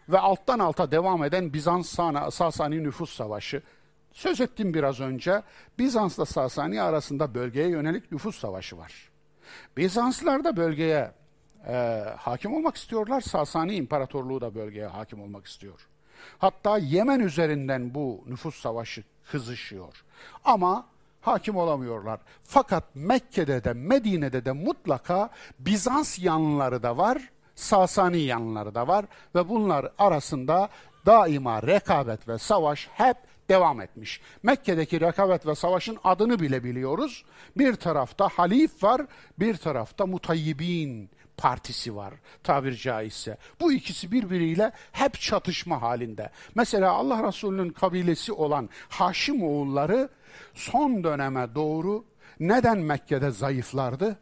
ve 0.10 0.20
alttan 0.20 0.60
alta 0.60 0.92
devam 0.92 1.24
eden 1.24 1.54
Bizans-Sasani 1.54 2.84
nüfus 2.84 3.16
savaşı. 3.16 3.62
Söz 4.12 4.42
ettim 4.42 4.74
biraz 4.74 5.00
önce, 5.00 5.42
Bizans'la 5.80 6.26
Sasani 6.26 6.82
arasında 6.82 7.36
bölgeye 7.36 7.68
yönelik 7.68 8.12
nüfus 8.12 8.40
savaşı 8.40 8.78
var. 8.78 9.10
Bizanslılar 9.78 10.44
da 10.44 10.58
bölgeye 10.58 11.12
e, 11.68 12.04
hakim 12.18 12.54
olmak 12.54 12.76
istiyorlar. 12.76 13.22
Sasani 13.22 13.76
İmparatorluğu 13.76 14.42
da 14.42 14.56
bölgeye 14.56 14.88
hakim 14.88 15.22
olmak 15.22 15.46
istiyor. 15.46 15.88
Hatta 16.38 16.78
Yemen 16.78 17.20
üzerinden 17.20 17.94
bu 17.94 18.24
nüfus 18.28 18.56
savaşı 18.56 19.04
kızışıyor. 19.32 20.04
Ama 20.44 20.86
hakim 21.22 21.56
olamıyorlar. 21.56 22.20
Fakat 22.44 22.96
Mekke'de 22.96 23.64
de 23.64 23.74
Medine'de 23.74 24.46
de 24.46 24.52
mutlaka 24.52 25.30
Bizans 25.60 26.20
yanlıları 26.20 26.84
da 26.84 26.98
var, 26.98 27.30
Sasani 27.56 28.20
yanlıları 28.22 28.76
da 28.76 28.88
var 28.88 29.06
ve 29.36 29.50
bunlar 29.50 29.92
arasında 29.98 30.70
daima 31.06 31.64
rekabet 31.64 32.28
ve 32.28 32.38
savaş 32.38 32.90
hep 32.94 33.18
devam 33.50 33.82
etmiş. 33.82 34.22
Mekke'deki 34.44 35.02
rekabet 35.02 35.48
ve 35.48 35.56
savaşın 35.56 35.98
adını 36.04 36.40
bile 36.40 36.64
biliyoruz. 36.64 37.26
Bir 37.58 37.76
tarafta 37.76 38.28
halif 38.28 38.84
var, 38.84 39.02
bir 39.40 39.58
tarafta 39.58 40.06
mutayyibin 40.06 41.10
partisi 41.38 41.96
var 41.96 42.14
tabir 42.44 42.76
caizse. 42.76 43.38
Bu 43.60 43.74
ikisi 43.74 44.12
birbiriyle 44.12 44.72
hep 44.92 45.20
çatışma 45.20 45.82
halinde. 45.82 46.30
Mesela 46.56 46.92
Allah 46.92 47.28
Resulü'nün 47.28 47.70
kabilesi 47.70 48.34
olan 48.34 48.70
Haşim 48.90 49.44
oğulları 49.44 50.10
son 50.54 51.04
döneme 51.04 51.56
doğru 51.56 52.06
neden 52.40 52.78
Mekke'de 52.78 53.32
zayıflardı? 53.32 54.20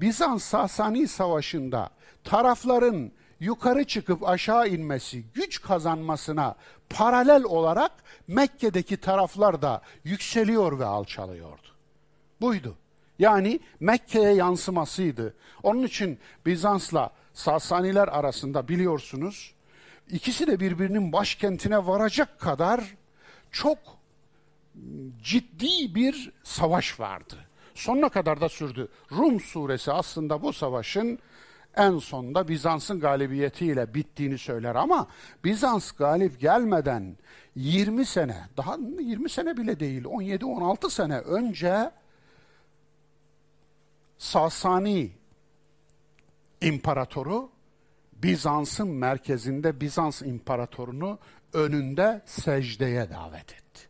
Bizans-Sasani 0.00 1.08
savaşında 1.08 1.90
tarafların 2.24 3.12
yukarı 3.40 3.84
çıkıp 3.84 4.28
aşağı 4.28 4.68
inmesi, 4.68 5.24
güç 5.34 5.62
kazanmasına 5.62 6.54
paralel 6.90 7.44
olarak 7.44 7.92
Mekke'deki 8.28 8.96
taraflar 8.96 9.62
da 9.62 9.82
yükseliyor 10.04 10.78
ve 10.78 10.84
alçalıyordu. 10.84 11.68
Buydu. 12.40 12.76
Yani 13.18 13.60
Mekke'ye 13.80 14.34
yansımasıydı. 14.34 15.34
Onun 15.62 15.82
için 15.82 16.18
Bizans'la 16.46 17.10
Sasaniler 17.34 18.08
arasında 18.08 18.68
biliyorsunuz 18.68 19.54
ikisi 20.10 20.46
de 20.46 20.60
birbirinin 20.60 21.12
başkentine 21.12 21.86
varacak 21.86 22.40
kadar 22.40 22.84
çok 23.50 23.78
ciddi 25.22 25.94
bir 25.94 26.32
savaş 26.42 27.00
vardı. 27.00 27.34
Sonuna 27.74 28.08
kadar 28.08 28.40
da 28.40 28.48
sürdü. 28.48 28.88
Rum 29.12 29.40
suresi 29.40 29.92
aslında 29.92 30.42
bu 30.42 30.52
savaşın 30.52 31.18
en 31.76 31.98
sonunda 31.98 32.48
Bizans'ın 32.48 33.00
galibiyetiyle 33.00 33.94
bittiğini 33.94 34.38
söyler 34.38 34.74
ama 34.74 35.06
Bizans 35.44 35.92
galip 35.92 36.40
gelmeden 36.40 37.16
20 37.56 38.06
sene, 38.06 38.36
daha 38.56 38.76
20 39.00 39.30
sene 39.30 39.56
bile 39.56 39.80
değil, 39.80 40.04
17-16 40.04 40.90
sene 40.90 41.18
önce 41.18 41.90
Sasani 44.18 45.12
imparatoru 46.60 47.50
Bizans'ın 48.12 48.88
merkezinde 48.88 49.80
Bizans 49.80 50.22
imparatorunu 50.22 51.18
önünde 51.52 52.22
secdeye 52.26 53.10
davet 53.10 53.52
etti. 53.52 53.88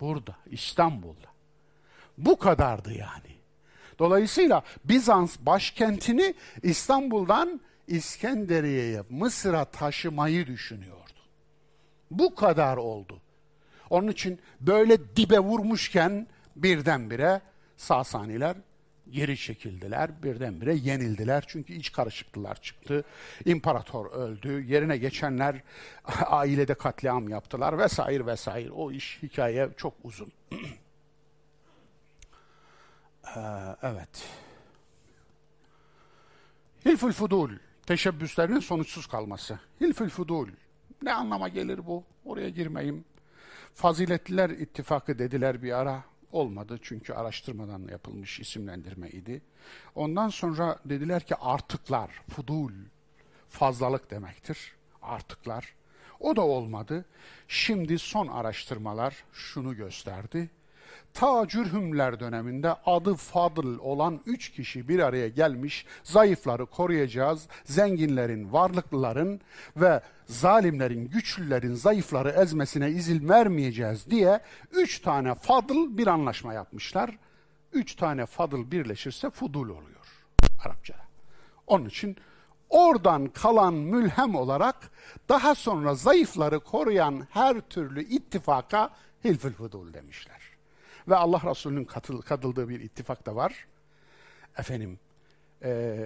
Burada, 0.00 0.36
İstanbul'da. 0.46 1.28
Bu 2.18 2.38
kadardı 2.38 2.92
yani. 2.92 3.33
Dolayısıyla 3.98 4.62
Bizans 4.84 5.36
başkentini 5.40 6.34
İstanbul'dan 6.62 7.60
İskenderiye'ye, 7.86 9.02
Mısır'a 9.10 9.64
taşımayı 9.64 10.46
düşünüyordu. 10.46 11.20
Bu 12.10 12.34
kadar 12.34 12.76
oldu. 12.76 13.20
Onun 13.90 14.08
için 14.08 14.40
böyle 14.60 15.16
dibe 15.16 15.38
vurmuşken 15.38 16.26
birdenbire 16.56 17.40
Sasaniler 17.76 18.56
geri 19.10 19.36
çekildiler, 19.36 20.22
birdenbire 20.22 20.74
yenildiler. 20.74 21.44
Çünkü 21.46 21.72
iç 21.72 21.92
karışıklılar 21.92 22.62
çıktı. 22.62 23.04
İmparator 23.44 24.12
öldü, 24.12 24.64
yerine 24.68 24.96
geçenler 24.96 25.62
ailede 26.26 26.74
katliam 26.74 27.28
yaptılar 27.28 27.78
vesaire 27.78 28.26
vesaire. 28.26 28.70
O 28.70 28.92
iş 28.92 29.18
hikaye 29.22 29.68
çok 29.76 29.94
uzun. 30.04 30.32
ee, 33.36 33.40
evet. 33.82 34.28
Hilful 36.84 37.12
Fudul, 37.12 37.50
teşebbüslerinin 37.86 38.60
sonuçsuz 38.60 39.06
kalması. 39.06 39.58
Hilful 39.80 40.08
Fudul, 40.08 40.48
ne 41.02 41.12
anlama 41.12 41.48
gelir 41.48 41.86
bu? 41.86 42.04
Oraya 42.24 42.48
girmeyeyim. 42.48 43.04
Faziletliler 43.74 44.50
ittifakı 44.50 45.18
dediler 45.18 45.62
bir 45.62 45.72
ara 45.72 46.04
olmadı 46.32 46.78
çünkü 46.82 47.12
araştırmadan 47.12 47.88
yapılmış 47.90 48.40
isimlendirme 48.40 49.08
idi. 49.08 49.42
Ondan 49.94 50.28
sonra 50.28 50.78
dediler 50.84 51.22
ki 51.22 51.36
artıklar, 51.36 52.10
fudul, 52.30 52.72
fazlalık 53.48 54.10
demektir. 54.10 54.74
Artıklar. 55.02 55.74
O 56.20 56.36
da 56.36 56.42
olmadı. 56.42 57.04
Şimdi 57.48 57.98
son 57.98 58.28
araştırmalar 58.28 59.24
şunu 59.32 59.76
gösterdi 59.76 60.50
ta 61.14 61.48
Cürhümler 61.48 62.20
döneminde 62.20 62.74
adı 62.86 63.14
Fadıl 63.14 63.78
olan 63.78 64.20
üç 64.26 64.50
kişi 64.52 64.88
bir 64.88 64.98
araya 64.98 65.28
gelmiş, 65.28 65.86
zayıfları 66.02 66.66
koruyacağız, 66.66 67.48
zenginlerin, 67.64 68.52
varlıklıların 68.52 69.40
ve 69.76 70.00
zalimlerin, 70.26 71.08
güçlülerin 71.08 71.74
zayıfları 71.74 72.30
ezmesine 72.30 72.90
izin 72.90 73.28
vermeyeceğiz 73.28 74.10
diye 74.10 74.40
üç 74.72 75.00
tane 75.00 75.34
Fadıl 75.34 75.98
bir 75.98 76.06
anlaşma 76.06 76.54
yapmışlar. 76.54 77.18
Üç 77.72 77.94
tane 77.94 78.26
Fadıl 78.26 78.70
birleşirse 78.70 79.30
Fudul 79.30 79.68
oluyor 79.68 80.26
Arapçada. 80.64 81.02
Onun 81.66 81.86
için 81.86 82.16
oradan 82.68 83.26
kalan 83.26 83.74
mülhem 83.74 84.34
olarak 84.34 84.90
daha 85.28 85.54
sonra 85.54 85.94
zayıfları 85.94 86.60
koruyan 86.60 87.26
her 87.30 87.60
türlü 87.60 88.04
ittifaka 88.04 88.90
Hilfül 89.24 89.52
Fudul 89.52 89.94
demişler. 89.94 90.43
Ve 91.08 91.16
Allah 91.16 91.40
Resulü'nün 91.50 91.84
katıl, 91.84 92.22
katıldığı 92.22 92.68
bir 92.68 92.80
ittifak 92.80 93.26
da 93.26 93.36
var. 93.36 93.66
Efendim, 94.58 94.98
e, 95.62 95.96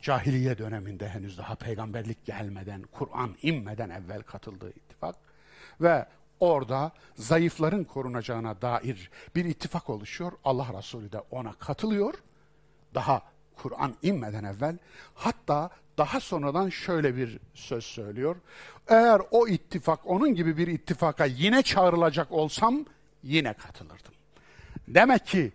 cahiliye 0.00 0.58
döneminde 0.58 1.08
henüz 1.08 1.38
daha 1.38 1.54
peygamberlik 1.54 2.24
gelmeden, 2.24 2.82
Kur'an 2.92 3.36
inmeden 3.42 3.90
evvel 3.90 4.22
katıldığı 4.22 4.70
ittifak. 4.70 5.16
Ve 5.80 6.06
orada 6.40 6.92
zayıfların 7.14 7.84
korunacağına 7.84 8.62
dair 8.62 9.10
bir 9.36 9.44
ittifak 9.44 9.90
oluşuyor. 9.90 10.32
Allah 10.44 10.78
Resulü 10.78 11.12
de 11.12 11.20
ona 11.30 11.52
katılıyor. 11.52 12.14
Daha 12.94 13.22
Kur'an 13.56 13.94
inmeden 14.02 14.44
evvel. 14.44 14.78
Hatta 15.14 15.70
daha 15.98 16.20
sonradan 16.20 16.68
şöyle 16.68 17.16
bir 17.16 17.38
söz 17.54 17.84
söylüyor. 17.84 18.36
Eğer 18.88 19.20
o 19.30 19.48
ittifak 19.48 20.06
onun 20.06 20.34
gibi 20.34 20.56
bir 20.56 20.68
ittifaka 20.68 21.24
yine 21.24 21.62
çağrılacak 21.62 22.32
olsam 22.32 22.84
yine 23.22 23.52
katılırdım. 23.52 24.17
Demek 24.88 25.26
ki 25.26 25.52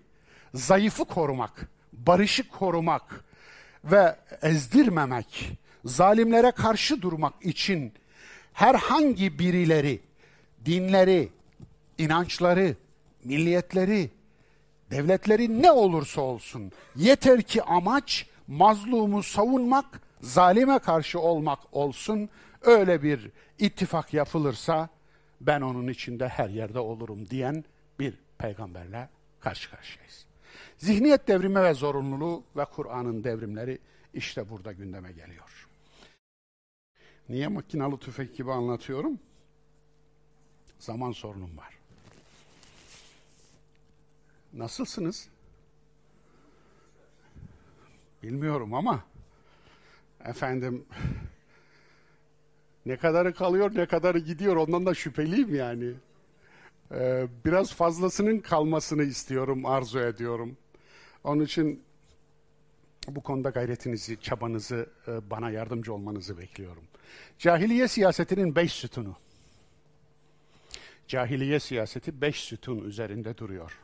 zayıfı 0.53 1.05
korumak, 1.05 1.69
barışı 1.93 2.49
korumak 2.49 3.23
ve 3.83 4.15
ezdirmemek, 4.41 5.51
zalimlere 5.85 6.51
karşı 6.51 7.01
durmak 7.01 7.33
için 7.45 7.93
herhangi 8.53 9.39
birileri, 9.39 9.99
dinleri, 10.65 11.29
inançları, 11.97 12.75
milliyetleri, 13.23 14.09
devletleri 14.91 15.61
ne 15.61 15.71
olursa 15.71 16.21
olsun 16.21 16.71
yeter 16.95 17.41
ki 17.41 17.63
amaç 17.63 18.25
mazlumu 18.47 19.23
savunmak, 19.23 20.01
zalime 20.21 20.79
karşı 20.79 21.19
olmak 21.19 21.59
olsun. 21.71 22.29
Öyle 22.61 23.03
bir 23.03 23.31
ittifak 23.59 24.13
yapılırsa 24.13 24.89
ben 25.41 25.61
onun 25.61 25.87
içinde 25.87 26.27
her 26.27 26.49
yerde 26.49 26.79
olurum 26.79 27.29
diyen 27.29 27.63
bir 27.99 28.13
peygamberle 28.37 29.09
karşı 29.43 29.69
karşıyayız. 29.69 30.25
Zihniyet 30.77 31.27
devrimi 31.27 31.63
ve 31.63 31.73
zorunluluğu 31.73 32.43
ve 32.55 32.65
Kur'an'ın 32.65 33.23
devrimleri 33.23 33.79
işte 34.13 34.49
burada 34.49 34.71
gündeme 34.71 35.11
geliyor. 35.11 35.67
Niye 37.29 37.47
makinalı 37.47 37.97
tüfek 37.97 38.35
gibi 38.35 38.51
anlatıyorum? 38.51 39.19
Zaman 40.79 41.11
sorunum 41.11 41.57
var. 41.57 41.77
Nasılsınız? 44.53 45.29
Bilmiyorum 48.23 48.73
ama 48.73 49.03
efendim 50.25 50.85
ne 52.85 52.97
kadarı 52.97 53.33
kalıyor 53.33 53.75
ne 53.75 53.85
kadarı 53.85 54.19
gidiyor 54.19 54.55
ondan 54.55 54.85
da 54.85 54.93
şüpheliyim 54.93 55.55
yani. 55.55 55.93
Ee, 56.93 57.27
biraz 57.45 57.73
fazlasının 57.73 58.39
kalmasını 58.39 59.03
istiyorum, 59.03 59.65
arzu 59.65 59.99
ediyorum. 59.99 60.57
Onun 61.23 61.43
için 61.43 61.83
bu 63.07 63.21
konuda 63.21 63.49
gayretinizi, 63.49 64.21
çabanızı, 64.21 64.89
e, 65.07 65.29
bana 65.29 65.49
yardımcı 65.49 65.93
olmanızı 65.93 66.37
bekliyorum. 66.37 66.83
Cahiliye 67.39 67.87
siyasetinin 67.87 68.55
beş 68.55 68.71
sütunu. 68.73 69.15
Cahiliye 71.07 71.59
siyaseti 71.59 72.21
beş 72.21 72.35
sütun 72.35 72.79
üzerinde 72.79 73.37
duruyor. 73.37 73.79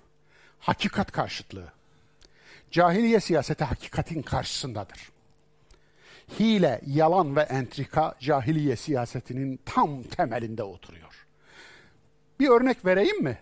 Hakikat 0.60 1.12
karşıtlığı. 1.12 1.72
Cahiliye 2.72 3.20
siyaseti 3.20 3.64
hakikatin 3.64 4.22
karşısındadır. 4.22 5.10
Hile, 6.40 6.82
yalan 6.86 7.36
ve 7.36 7.42
entrika 7.42 8.16
cahiliye 8.20 8.76
siyasetinin 8.76 9.60
tam 9.66 10.04
temelinde 10.04 10.64
oturuyor. 10.64 11.09
Bir 12.40 12.48
örnek 12.48 12.86
vereyim 12.86 13.24
mi? 13.24 13.38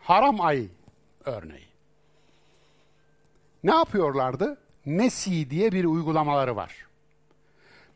Haram 0.00 0.40
ayı 0.40 0.68
örneği. 1.24 1.68
Ne 3.64 3.74
yapıyorlardı? 3.74 4.58
Nesi 4.86 5.50
diye 5.50 5.72
bir 5.72 5.84
uygulamaları 5.84 6.56
var. 6.56 6.86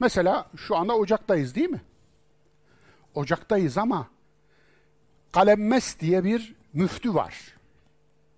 Mesela 0.00 0.50
şu 0.56 0.76
anda 0.76 0.96
Ocak'tayız 0.96 1.54
değil 1.54 1.70
mi? 1.70 1.82
Ocak'tayız 3.14 3.78
ama 3.78 4.08
Kalemmes 5.32 6.00
diye 6.00 6.24
bir 6.24 6.54
müftü 6.72 7.14
var. 7.14 7.34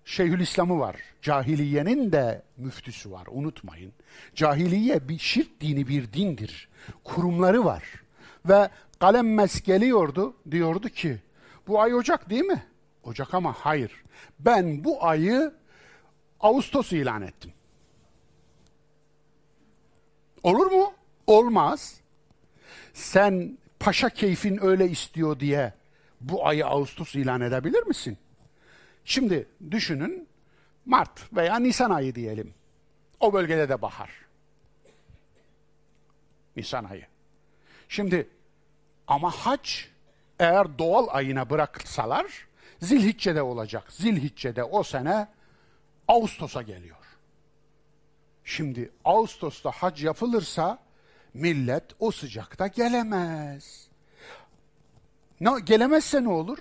Şeyhülislam'ı 0.05 0.79
var. 0.79 0.95
Cahiliyenin 1.21 2.11
de 2.11 2.41
müftüsü 2.57 3.11
var. 3.11 3.27
Unutmayın. 3.31 3.93
Cahiliye 4.35 5.09
bir 5.09 5.17
şirk 5.17 5.61
dini 5.61 5.87
bir 5.87 6.13
dindir. 6.13 6.67
Kurumları 7.03 7.65
var. 7.65 7.83
Ve 8.45 8.69
Kalemmes 8.99 9.61
geliyordu. 9.61 10.33
Diyordu 10.51 10.89
ki 10.89 11.19
bu 11.67 11.81
ay 11.81 11.93
Ocak 11.95 12.29
değil 12.29 12.43
mi? 12.43 12.65
Ocak 13.03 13.33
ama 13.33 13.53
hayır. 13.53 14.03
Ben 14.39 14.83
bu 14.83 15.05
ayı 15.05 15.53
Ağustos 16.39 16.91
ilan 16.91 17.21
ettim. 17.21 17.53
Olur 20.43 20.71
mu? 20.71 20.93
Olmaz. 21.27 22.01
Sen 22.93 23.57
paşa 23.79 24.09
keyfin 24.09 24.63
öyle 24.63 24.89
istiyor 24.89 25.39
diye 25.39 25.73
bu 26.21 26.47
ayı 26.47 26.65
Ağustos 26.65 27.15
ilan 27.15 27.41
edebilir 27.41 27.83
misin? 27.83 28.17
Şimdi 29.05 29.47
düşünün 29.71 30.27
Mart 30.85 31.33
veya 31.33 31.59
Nisan 31.59 31.91
ayı 31.91 32.15
diyelim. 32.15 32.53
O 33.19 33.33
bölgede 33.33 33.69
de 33.69 33.81
bahar. 33.81 34.09
Nisan 36.55 36.83
ayı. 36.83 37.05
Şimdi 37.89 38.29
ama 39.07 39.31
hac 39.31 39.69
eğer 40.39 40.79
doğal 40.79 41.07
ayına 41.09 41.49
bıraksalar 41.49 42.47
Zilhicce'de 42.81 43.41
olacak. 43.41 43.91
Zilhicce'de 43.91 44.63
o 44.63 44.83
sene 44.83 45.27
Ağustos'a 46.07 46.61
geliyor. 46.61 46.97
Şimdi 48.43 48.91
Ağustos'ta 49.05 49.71
hac 49.71 50.03
yapılırsa 50.03 50.79
millet 51.33 51.83
o 51.99 52.11
sıcakta 52.11 52.67
gelemez. 52.67 53.87
Ne, 55.39 55.59
gelemezse 55.59 56.23
ne 56.23 56.29
olur? 56.29 56.57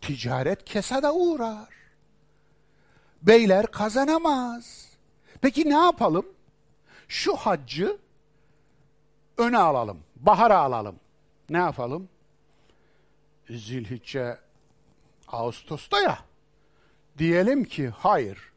Ticaret 0.00 0.64
kesada 0.64 1.14
uğrar. 1.14 1.68
Beyler 3.22 3.66
kazanamaz. 3.66 4.92
Peki 5.40 5.70
ne 5.70 5.84
yapalım? 5.84 6.26
Şu 7.08 7.36
haccı 7.36 7.98
öne 9.38 9.58
alalım, 9.58 10.00
bahara 10.16 10.58
alalım. 10.58 10.96
Ne 11.50 11.58
yapalım? 11.58 12.08
Zilhicce 13.58 14.38
Ağustos'ta 15.28 16.00
ya. 16.00 16.18
Diyelim 17.18 17.64
ki 17.64 17.88
hayır. 17.88 18.52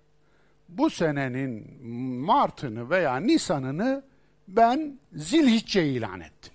Bu 0.69 0.89
senenin 0.89 1.85
Mart'ını 2.25 2.89
veya 2.89 3.17
Nisan'ını 3.17 4.03
ben 4.47 4.99
Zilhicce 5.13 5.87
ilan 5.87 6.21
ettim. 6.21 6.53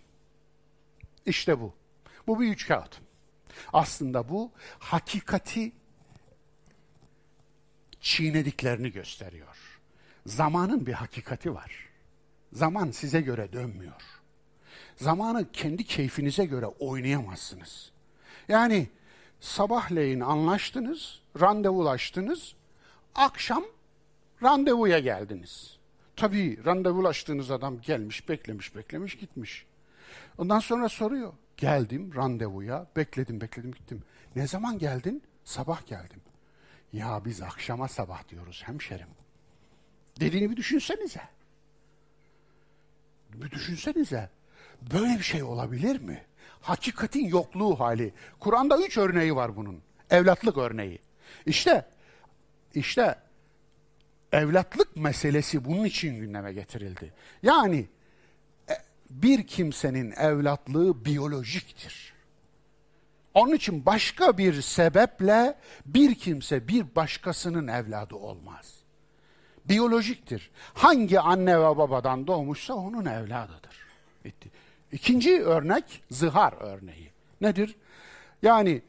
İşte 1.26 1.61
bu. 1.61 1.74
Bu 2.26 2.41
bir 2.41 2.49
üç 2.49 2.68
kağıt. 2.68 3.01
Aslında 3.72 4.28
bu 4.28 4.51
hakikati 4.78 5.72
çiğnediklerini 8.01 8.93
gösteriyor. 8.93 9.57
Zamanın 10.26 10.86
bir 10.86 10.93
hakikati 10.93 11.55
var. 11.55 11.88
Zaman 12.53 12.91
size 12.91 13.20
göre 13.20 13.53
dönmüyor. 13.53 14.03
Zamanı 14.97 15.53
kendi 15.53 15.84
keyfinize 15.84 16.45
göre 16.45 16.66
oynayamazsınız. 16.66 17.93
Yani 18.51 18.89
sabahleyin 19.41 20.21
anlaştınız, 20.21 21.21
randevulaştınız, 21.41 22.55
akşam 23.15 23.65
randevuya 24.43 24.99
geldiniz. 24.99 25.79
Tabii 26.17 26.65
randevulaştığınız 26.65 27.51
adam 27.51 27.81
gelmiş, 27.81 28.29
beklemiş, 28.29 28.77
beklemiş, 28.77 29.19
gitmiş. 29.19 29.67
Ondan 30.39 30.59
sonra 30.59 30.89
soruyor. 30.89 31.33
Geldim 31.57 32.15
randevuya, 32.15 32.87
bekledim, 32.97 33.41
bekledim, 33.41 33.73
gittim. 33.73 34.03
Ne 34.37 34.47
zaman 34.47 34.79
geldin? 34.79 35.23
Sabah 35.45 35.87
geldim. 35.87 36.21
Ya 36.93 37.23
biz 37.25 37.43
akşama 37.43 37.89
sabah 37.89 38.29
diyoruz 38.29 38.63
hemşerim. 38.67 39.09
Dediğini 40.21 40.51
bir 40.51 40.57
düşünsenize. 40.57 41.23
Bir 43.35 43.51
düşünsenize. 43.51 44.31
Böyle 44.93 45.19
bir 45.19 45.25
şey 45.25 45.43
olabilir 45.43 46.01
mi? 46.01 46.25
Hakikatin 46.61 47.29
yokluğu 47.29 47.81
hali. 47.81 48.15
Kur'an'da 48.41 48.79
üç 48.79 48.99
örneği 48.99 49.37
var 49.37 49.57
bunun. 49.57 49.83
Evlatlık 50.11 50.59
örneği. 50.59 50.99
İşte, 51.47 51.87
işte 52.75 53.19
evlatlık 54.33 54.97
meselesi 54.97 55.65
bunun 55.65 55.85
için 55.85 56.17
gündeme 56.17 56.53
getirildi. 56.53 57.13
Yani 57.43 57.89
e, 58.71 58.75
bir 59.11 59.47
kimsenin 59.47 60.11
evlatlığı 60.11 61.05
biyolojiktir. 61.05 62.13
Onun 63.35 63.55
için 63.55 63.87
başka 63.87 64.39
bir 64.39 64.63
sebeple 64.63 65.55
bir 65.87 66.15
kimse 66.15 66.69
bir 66.69 66.95
başkasının 66.97 67.69
evladı 67.69 68.15
olmaz. 68.15 68.75
Biyolojiktir. 69.65 70.51
Hangi 70.75 71.21
anne 71.21 71.59
ve 71.59 71.77
babadan 71.77 72.27
doğmuşsa 72.27 72.75
onun 72.75 73.07
evladıdır. 73.07 73.87
Bitti. 74.25 74.51
İkinci 74.93 75.43
örnek 75.43 76.03
zihar 76.11 76.55
örneği. 76.61 77.11
Nedir? 77.41 77.76
Yani 78.43 78.82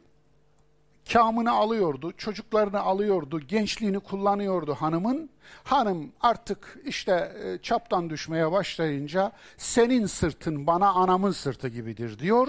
kamını 1.12 1.52
alıyordu, 1.52 2.12
çocuklarını 2.16 2.80
alıyordu, 2.80 3.40
gençliğini 3.40 4.00
kullanıyordu 4.00 4.74
hanımın. 4.74 5.30
Hanım 5.64 6.12
artık 6.20 6.78
işte 6.84 7.32
e, 7.44 7.62
çaptan 7.62 8.10
düşmeye 8.10 8.52
başlayınca 8.52 9.32
senin 9.56 10.06
sırtın 10.06 10.66
bana 10.66 10.88
anamın 10.88 11.30
sırtı 11.30 11.68
gibidir 11.68 12.18
diyor. 12.18 12.48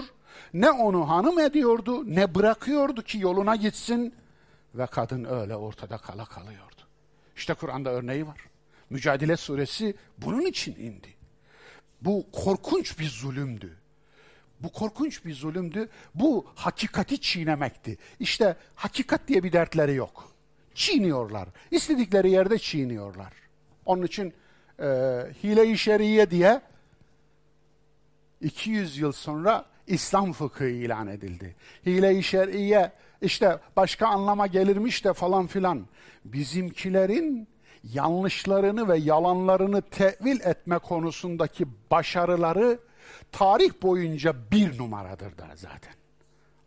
Ne 0.54 0.70
onu 0.70 1.08
hanım 1.08 1.38
ediyordu 1.38 2.14
ne 2.14 2.34
bırakıyordu 2.34 3.02
ki 3.02 3.18
yoluna 3.18 3.56
gitsin 3.56 4.14
ve 4.74 4.86
kadın 4.86 5.24
öyle 5.24 5.56
ortada 5.56 5.98
kala 5.98 6.24
kalıyordu. 6.24 6.82
İşte 7.36 7.54
Kur'an'da 7.54 7.90
örneği 7.90 8.26
var. 8.26 8.40
Mücadele 8.90 9.36
suresi 9.36 9.94
bunun 10.18 10.40
için 10.40 10.74
indi. 10.74 11.14
Bu 12.04 12.26
korkunç 12.32 12.98
bir 12.98 13.08
zulümdü. 13.08 13.76
Bu 14.60 14.72
korkunç 14.72 15.24
bir 15.24 15.34
zulümdü. 15.34 15.88
Bu 16.14 16.46
hakikati 16.54 17.20
çiğnemekti. 17.20 17.98
İşte 18.20 18.56
hakikat 18.74 19.28
diye 19.28 19.42
bir 19.42 19.52
dertleri 19.52 19.94
yok. 19.94 20.32
Çiğniyorlar. 20.74 21.48
İstedikleri 21.70 22.30
yerde 22.30 22.58
çiğniyorlar. 22.58 23.32
Onun 23.86 24.02
için 24.02 24.34
e, 24.78 24.86
hile-i 25.44 25.78
şeriye 25.78 26.30
diye 26.30 26.60
200 28.40 28.98
yıl 28.98 29.12
sonra 29.12 29.64
İslam 29.86 30.32
fıkhı 30.32 30.64
ilan 30.64 31.06
edildi. 31.06 31.56
Hile-i 31.86 32.22
şer'iye 32.22 32.92
işte 33.22 33.58
başka 33.76 34.06
anlama 34.06 34.46
gelirmiş 34.46 35.04
de 35.04 35.12
falan 35.12 35.46
filan. 35.46 35.86
Bizimkilerin 36.24 37.48
yanlışlarını 37.92 38.88
ve 38.88 38.98
yalanlarını 38.98 39.82
tevil 39.82 40.40
etme 40.40 40.78
konusundaki 40.78 41.66
başarıları 41.90 42.78
tarih 43.32 43.70
boyunca 43.82 44.34
bir 44.52 44.78
numaradır 44.78 45.38
da 45.38 45.48
zaten. 45.54 45.94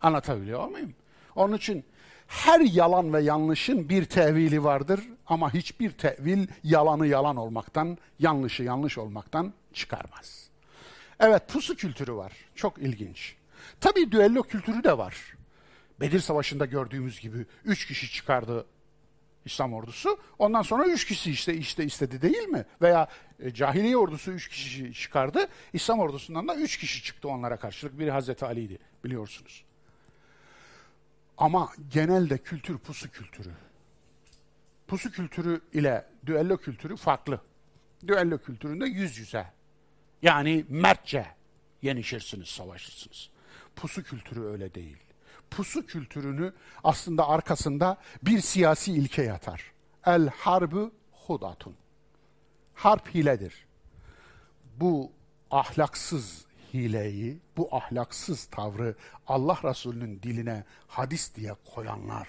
Anlatabiliyor 0.02 0.68
muyum? 0.68 0.94
Onun 1.36 1.58
için 1.58 1.86
her 2.28 2.60
yalan 2.60 3.14
ve 3.14 3.22
yanlışın 3.22 3.90
bir 3.90 4.06
tevili 4.06 4.64
vardır 4.64 5.00
ama 5.28 5.54
hiçbir 5.54 5.92
tevil 5.92 6.48
yalanı 6.64 7.08
yalan 7.08 7.36
olmaktan, 7.36 7.98
yanlışı 8.20 8.64
yanlış 8.64 8.98
olmaktan 8.98 9.54
çıkarmaz. 9.74 10.50
Evet 11.20 11.48
pusu 11.48 11.76
kültürü 11.76 12.14
var. 12.14 12.34
Çok 12.56 12.78
ilginç. 12.78 13.36
Tabii 13.82 14.12
düello 14.12 14.44
kültürü 14.44 14.84
de 14.84 14.98
var. 14.98 15.38
Bedir 16.00 16.20
Savaşı'nda 16.20 16.66
gördüğümüz 16.66 17.20
gibi 17.20 17.46
üç 17.66 17.88
kişi 17.88 18.12
çıkardı 18.12 18.66
İslam 19.48 19.74
ordusu. 19.74 20.20
Ondan 20.40 20.62
sonra 20.62 20.86
üç 20.86 21.06
kişi 21.06 21.32
işte 21.32 21.54
işte 21.54 21.86
istedi 21.86 22.22
değil 22.22 22.48
mi? 22.48 22.66
Veya 22.82 23.08
e, 23.40 23.54
cahiliye 23.54 23.98
ordusu 23.98 24.32
üç 24.32 24.48
kişi 24.48 24.94
çıkardı. 24.94 25.48
İslam 25.74 26.00
ordusundan 26.00 26.48
da 26.48 26.56
üç 26.56 26.78
kişi 26.78 27.04
çıktı 27.04 27.28
onlara 27.28 27.58
karşılık. 27.58 28.00
Biri 28.00 28.12
Hazreti 28.12 28.46
Ali'ydi 28.46 28.80
biliyorsunuz. 29.04 29.64
Ama 31.38 31.72
genelde 31.94 32.38
kültür 32.38 32.78
pusu 32.78 33.12
kültürü. 33.12 33.52
Pusu 34.88 35.12
kültürü 35.12 35.62
ile 35.74 36.06
düello 36.26 36.58
kültürü 36.58 36.96
farklı. 36.96 37.42
Düello 38.08 38.38
kültüründe 38.38 38.86
yüz 38.86 39.18
yüze. 39.18 39.48
Yani 40.22 40.66
mertçe 40.70 41.26
yenişirsiniz, 41.82 42.48
savaşırsınız. 42.48 43.30
Pusu 43.76 44.04
kültürü 44.04 44.46
öyle 44.46 44.74
değil. 44.74 44.98
Pusu 45.52 45.86
kültürünü 45.86 46.54
aslında 46.84 47.28
arkasında 47.28 47.98
bir 48.24 48.42
siyasi 48.42 48.92
ilke 48.94 49.24
yatar. 49.24 49.72
El 50.06 50.30
harbu 50.30 50.92
hudatun. 51.12 51.76
Harp 52.74 53.16
hiledir. 53.16 53.68
Bu 54.78 55.12
ahlaksız 55.52 56.46
hileyi, 56.74 57.40
bu 57.58 57.76
ahlaksız 57.76 58.46
tavrı 58.46 58.96
Allah 59.28 59.60
Resulü'nün 59.64 60.22
diline 60.24 60.64
hadis 60.88 61.36
diye 61.36 61.56
koyanlar, 61.76 62.28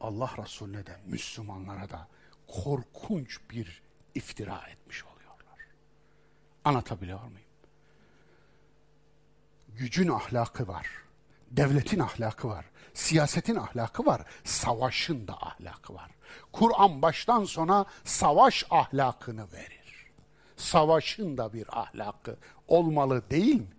Allah 0.00 0.30
Resulüne 0.38 0.86
de 0.86 1.00
Müslümanlara 1.06 1.90
da 1.90 2.08
korkunç 2.46 3.40
bir 3.50 3.82
iftira 4.14 4.60
etmiş 4.68 5.04
oluyorlar. 5.04 5.66
Anlatabiliyor 6.64 7.22
muyum? 7.22 7.36
Gücün 9.68 10.08
ahlakı 10.08 10.68
var, 10.68 10.86
devletin 11.52 12.00
ahlakı 12.00 12.48
var, 12.48 12.64
siyasetin 12.94 13.56
ahlakı 13.56 14.06
var, 14.06 14.22
savaşın 14.44 15.28
da 15.28 15.32
ahlakı 15.32 15.94
var. 15.94 16.10
Kur'an 16.52 17.02
baştan 17.02 17.44
sona 17.44 17.84
savaş 18.04 18.64
ahlakını 18.70 19.52
verir 19.52 19.82
savaşın 20.62 21.38
da 21.38 21.52
bir 21.52 21.80
ahlakı 21.80 22.36
olmalı 22.68 23.22
değil 23.30 23.54
mi? 23.54 23.72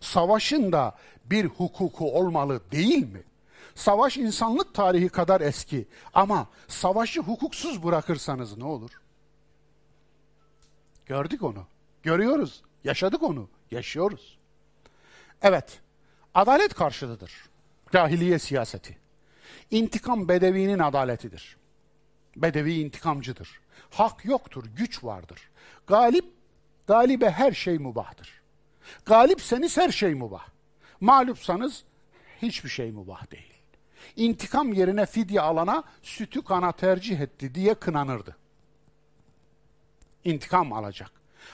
Savaşın 0.00 0.72
da 0.72 0.96
bir 1.24 1.44
hukuku 1.44 2.18
olmalı 2.18 2.60
değil 2.72 3.12
mi? 3.12 3.22
Savaş 3.74 4.16
insanlık 4.16 4.74
tarihi 4.74 5.08
kadar 5.08 5.40
eski 5.40 5.88
ama 6.14 6.48
savaşı 6.68 7.20
hukuksuz 7.20 7.84
bırakırsanız 7.84 8.56
ne 8.56 8.64
olur? 8.64 8.90
Gördük 11.06 11.42
onu. 11.42 11.66
Görüyoruz. 12.02 12.62
Yaşadık 12.84 13.22
onu. 13.22 13.48
Yaşıyoruz. 13.70 14.38
Evet. 15.42 15.80
Adalet 16.36 16.74
karşılıdır. 16.74 17.32
Cahiliye 17.92 18.38
siyaseti. 18.38 18.96
İntikam 19.70 20.28
bedevinin 20.28 20.78
adaletidir. 20.78 21.56
Bedevi 22.36 22.74
intikamcıdır. 22.74 23.60
Hak 23.90 24.24
yoktur, 24.24 24.64
güç 24.76 25.04
vardır. 25.04 25.50
Galip, 25.86 26.24
galibe 26.86 27.30
her 27.30 27.52
şey 27.52 27.78
mubahtır. 27.78 28.42
Galipseniz 29.04 29.76
her 29.76 29.90
şey 29.90 30.14
mubah. 30.14 30.46
Mağlupsanız 31.00 31.84
hiçbir 32.42 32.68
şey 32.70 32.90
mubah 32.90 33.30
değil. 33.30 33.54
İntikam 34.16 34.72
yerine 34.72 35.06
fidye 35.06 35.40
alana 35.40 35.84
sütü 36.02 36.44
kana 36.44 36.72
tercih 36.72 37.20
etti 37.20 37.54
diye 37.54 37.74
kınanırdı. 37.74 38.36
İntikam 40.24 40.72
alacak. 40.72 41.10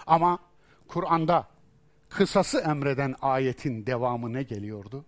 Ama 0.06 0.38
Kur'an'da 0.88 1.48
kısası 2.14 2.58
emreden 2.60 3.14
ayetin 3.22 3.86
devamı 3.86 4.32
ne 4.32 4.42
geliyordu? 4.42 5.04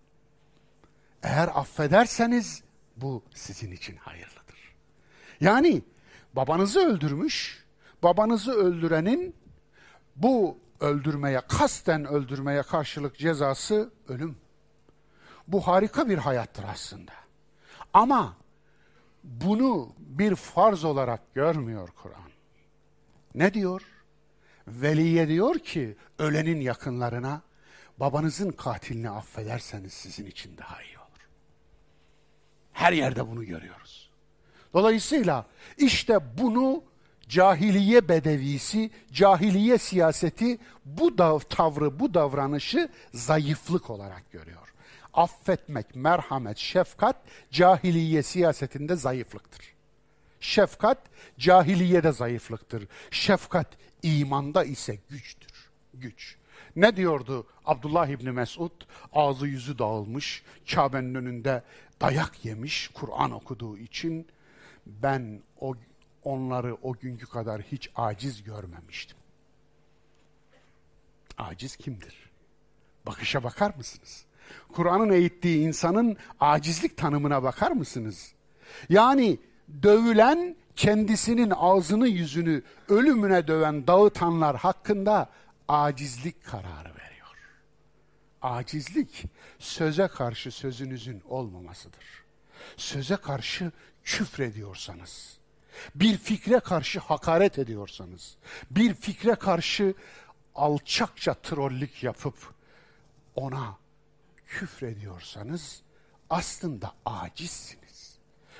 Eğer 1.22 1.48
affederseniz 1.54 2.62
bu 2.96 3.22
sizin 3.34 3.72
için 3.72 3.96
hayırlıdır. 3.96 4.74
Yani 5.40 5.82
babanızı 6.32 6.80
öldürmüş, 6.80 7.64
babanızı 8.02 8.52
öldürenin 8.52 9.34
bu 10.16 10.58
öldürmeye, 10.80 11.40
kasten 11.48 12.04
öldürmeye 12.04 12.62
karşılık 12.62 13.18
cezası 13.18 13.90
ölüm. 14.08 14.36
Bu 15.48 15.66
harika 15.66 16.08
bir 16.08 16.18
hayattır 16.18 16.64
aslında. 16.72 17.12
Ama 17.92 18.36
bunu 19.24 19.92
bir 19.98 20.34
farz 20.34 20.84
olarak 20.84 21.34
görmüyor 21.34 21.88
Kur'an. 22.02 22.30
Ne 23.34 23.54
diyor? 23.54 23.82
Veliye 24.68 25.28
diyor 25.28 25.58
ki 25.58 25.96
ölenin 26.18 26.60
yakınlarına 26.60 27.42
babanızın 27.96 28.50
katilini 28.50 29.10
affederseniz 29.10 29.92
sizin 29.92 30.26
için 30.26 30.56
daha 30.58 30.82
iyi 30.82 30.98
olur. 30.98 31.28
Her 32.72 32.92
yerde 32.92 33.28
bunu 33.28 33.44
görüyoruz. 33.44 34.10
Dolayısıyla 34.74 35.46
işte 35.78 36.18
bunu 36.38 36.82
cahiliye 37.28 38.08
bedevisi, 38.08 38.90
cahiliye 39.12 39.78
siyaseti 39.78 40.58
bu 40.84 41.18
dav 41.18 41.38
tavrı, 41.38 42.00
bu 42.00 42.14
davranışı 42.14 42.88
zayıflık 43.14 43.90
olarak 43.90 44.32
görüyor. 44.32 44.74
Affetmek, 45.14 45.96
merhamet, 45.96 46.58
şefkat 46.58 47.16
cahiliye 47.50 48.22
siyasetinde 48.22 48.96
zayıflıktır. 48.96 49.74
Şefkat 50.40 50.98
cahiliyede 51.38 52.12
zayıflıktır. 52.12 52.88
Şefkat 53.10 53.66
imanda 54.04 54.64
ise 54.64 54.98
güçtür. 55.10 55.70
Güç. 55.94 56.36
Ne 56.76 56.96
diyordu 56.96 57.46
Abdullah 57.64 58.08
İbni 58.08 58.32
Mesud? 58.32 58.70
Ağzı 59.12 59.46
yüzü 59.46 59.78
dağılmış, 59.78 60.42
Kabe'nin 60.74 61.14
önünde 61.14 61.62
dayak 62.00 62.44
yemiş 62.44 62.88
Kur'an 62.94 63.30
okuduğu 63.30 63.78
için 63.78 64.28
ben 64.86 65.42
o 65.60 65.74
onları 66.24 66.74
o 66.74 66.92
günkü 66.92 67.26
kadar 67.26 67.62
hiç 67.62 67.90
aciz 67.96 68.42
görmemiştim. 68.42 69.16
Aciz 71.38 71.76
kimdir? 71.76 72.30
Bakışa 73.06 73.44
bakar 73.44 73.74
mısınız? 73.76 74.24
Kur'an'ın 74.72 75.10
eğittiği 75.10 75.66
insanın 75.66 76.16
acizlik 76.40 76.96
tanımına 76.96 77.42
bakar 77.42 77.70
mısınız? 77.70 78.32
Yani 78.88 79.38
dövülen 79.82 80.56
kendisinin 80.76 81.52
ağzını 81.56 82.08
yüzünü 82.08 82.62
ölümüne 82.88 83.46
döven 83.46 83.86
dağıtanlar 83.86 84.56
hakkında 84.56 85.30
acizlik 85.68 86.44
kararı 86.44 86.88
veriyor. 86.88 87.36
Acizlik 88.42 89.24
söze 89.58 90.08
karşı 90.08 90.50
sözünüzün 90.50 91.22
olmamasıdır. 91.28 92.24
Söze 92.76 93.16
karşı 93.16 93.72
küfrediyorsanız, 94.04 95.38
bir 95.94 96.16
fikre 96.16 96.60
karşı 96.60 97.00
hakaret 97.00 97.58
ediyorsanız, 97.58 98.36
bir 98.70 98.94
fikre 98.94 99.34
karşı 99.34 99.94
alçakça 100.54 101.34
trollük 101.34 102.02
yapıp 102.02 102.54
ona 103.34 103.76
küfrediyorsanız 104.46 105.82
aslında 106.30 106.92
acizsiniz. 107.06 108.18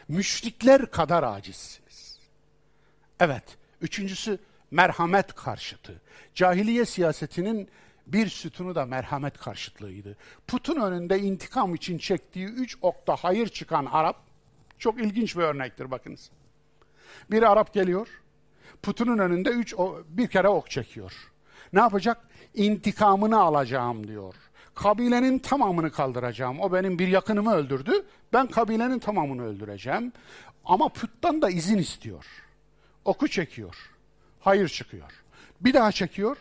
Müşrikler 0.09 0.91
kadar 0.91 1.23
acizsiniz. 1.23 1.84
Evet, 3.25 3.45
üçüncüsü 3.81 4.39
merhamet 4.71 5.35
karşıtı. 5.35 6.01
Cahiliye 6.35 6.85
siyasetinin 6.85 7.69
bir 8.07 8.27
sütunu 8.29 8.75
da 8.75 8.87
merhamet 8.87 9.39
karşıtlığıydı. 9.39 10.17
Putun 10.47 10.81
önünde 10.81 11.19
intikam 11.19 11.75
için 11.75 11.99
çektiği 11.99 12.47
üç 12.47 12.77
okta 12.83 13.17
hayır 13.17 13.49
çıkan 13.49 13.87
Arap, 13.87 14.17
çok 14.79 15.01
ilginç 15.01 15.37
bir 15.37 15.43
örnektir 15.43 15.91
bakınız. 15.91 16.31
Bir 17.31 17.43
Arap 17.43 17.75
geliyor, 17.75 18.09
putunun 18.83 19.19
önünde 19.19 19.51
üç, 19.51 19.75
bir 20.09 20.29
kere 20.29 20.49
ok 20.49 20.71
çekiyor. 20.71 21.13
Ne 21.73 21.81
yapacak? 21.81 22.29
İntikamını 22.55 23.41
alacağım 23.41 24.09
diyor. 24.09 24.35
Kabilenin 24.75 25.39
tamamını 25.39 25.93
kaldıracağım. 25.93 26.61
O 26.61 26.73
benim 26.73 26.99
bir 26.99 27.09
yakınımı 27.09 27.55
öldürdü. 27.55 28.07
Ben 28.33 28.47
kabilenin 28.47 28.99
tamamını 28.99 29.45
öldüreceğim. 29.45 30.13
Ama 30.65 30.89
puttan 30.89 31.43
da 31.43 31.51
izin 31.51 31.79
istiyor. 31.79 32.44
Oku 33.05 33.29
çekiyor. 33.29 33.91
Hayır 34.41 34.69
çıkıyor. 34.69 35.11
Bir 35.61 35.75
daha 35.75 35.93
çekiyor. 35.93 36.37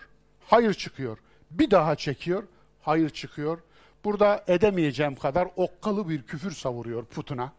Hayır 0.48 0.74
çıkıyor. 0.74 1.18
Bir 1.52 1.72
daha 1.72 1.96
çekiyor. 1.96 2.44
hayır 2.82 3.10
çıkıyor. 3.10 3.60
Burada 4.04 4.44
edemeyeceğim 4.48 5.16
kadar 5.16 5.48
okkalı 5.56 6.10
bir 6.10 6.24
küfür 6.24 6.52
savuruyor 6.52 7.06
putuna. 7.06 7.54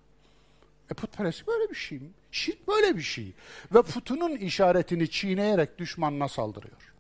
E 0.91 0.95
putperest 0.95 1.47
böyle 1.47 1.71
bir 1.71 1.75
şey 1.75 1.99
mi? 1.99 2.09
Şirk 2.33 2.69
böyle 2.69 2.97
bir 2.97 3.03
şey. 3.03 3.33
Ve 3.75 3.83
putunun 3.83 4.37
işaretini 4.37 5.11
çiğneyerek 5.11 5.79
düşmanına 5.79 6.29
saldırıyor. 6.29 6.95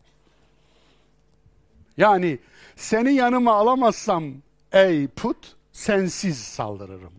Yani 1.97 2.39
seni 2.77 3.15
yanıma 3.15 3.55
alamazsam 3.55 4.35
ey 4.73 5.09
put 5.09 5.57
sensiz 5.73 6.39
saldırırım 6.39 7.13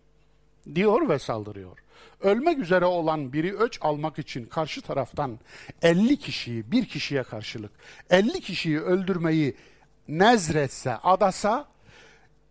diyor 0.75 1.09
ve 1.09 1.19
saldırıyor. 1.19 1.77
Ölmek 2.21 2.59
üzere 2.59 2.85
olan 2.85 3.33
biri 3.33 3.55
öç 3.55 3.79
almak 3.81 4.19
için 4.19 4.45
karşı 4.45 4.81
taraftan 4.81 5.39
50 5.81 6.17
kişiyi 6.17 6.71
bir 6.71 6.85
kişiye 6.85 7.23
karşılık 7.23 7.71
50 8.09 8.41
kişiyi 8.41 8.79
öldürmeyi 8.79 9.55
nezretse, 10.07 10.95
adasa 10.95 11.67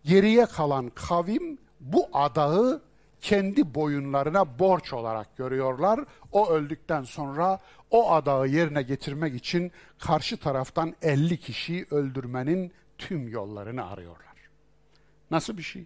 geriye 0.03 0.45
kalan 0.45 0.91
kavim 0.95 1.57
bu 1.79 2.09
adağı 2.13 2.81
kendi 3.21 3.75
boyunlarına 3.75 4.59
borç 4.59 4.93
olarak 4.93 5.37
görüyorlar. 5.37 5.99
O 6.31 6.49
öldükten 6.49 7.03
sonra 7.03 7.59
o 7.91 8.11
adağı 8.11 8.47
yerine 8.47 8.81
getirmek 8.81 9.35
için 9.35 9.71
karşı 9.99 10.37
taraftan 10.37 10.95
50 11.01 11.37
kişiyi 11.37 11.85
öldürmenin 11.91 12.73
tüm 12.97 13.27
yollarını 13.27 13.89
arıyorlar. 13.89 14.25
Nasıl 15.31 15.57
bir 15.57 15.63
şey? 15.63 15.85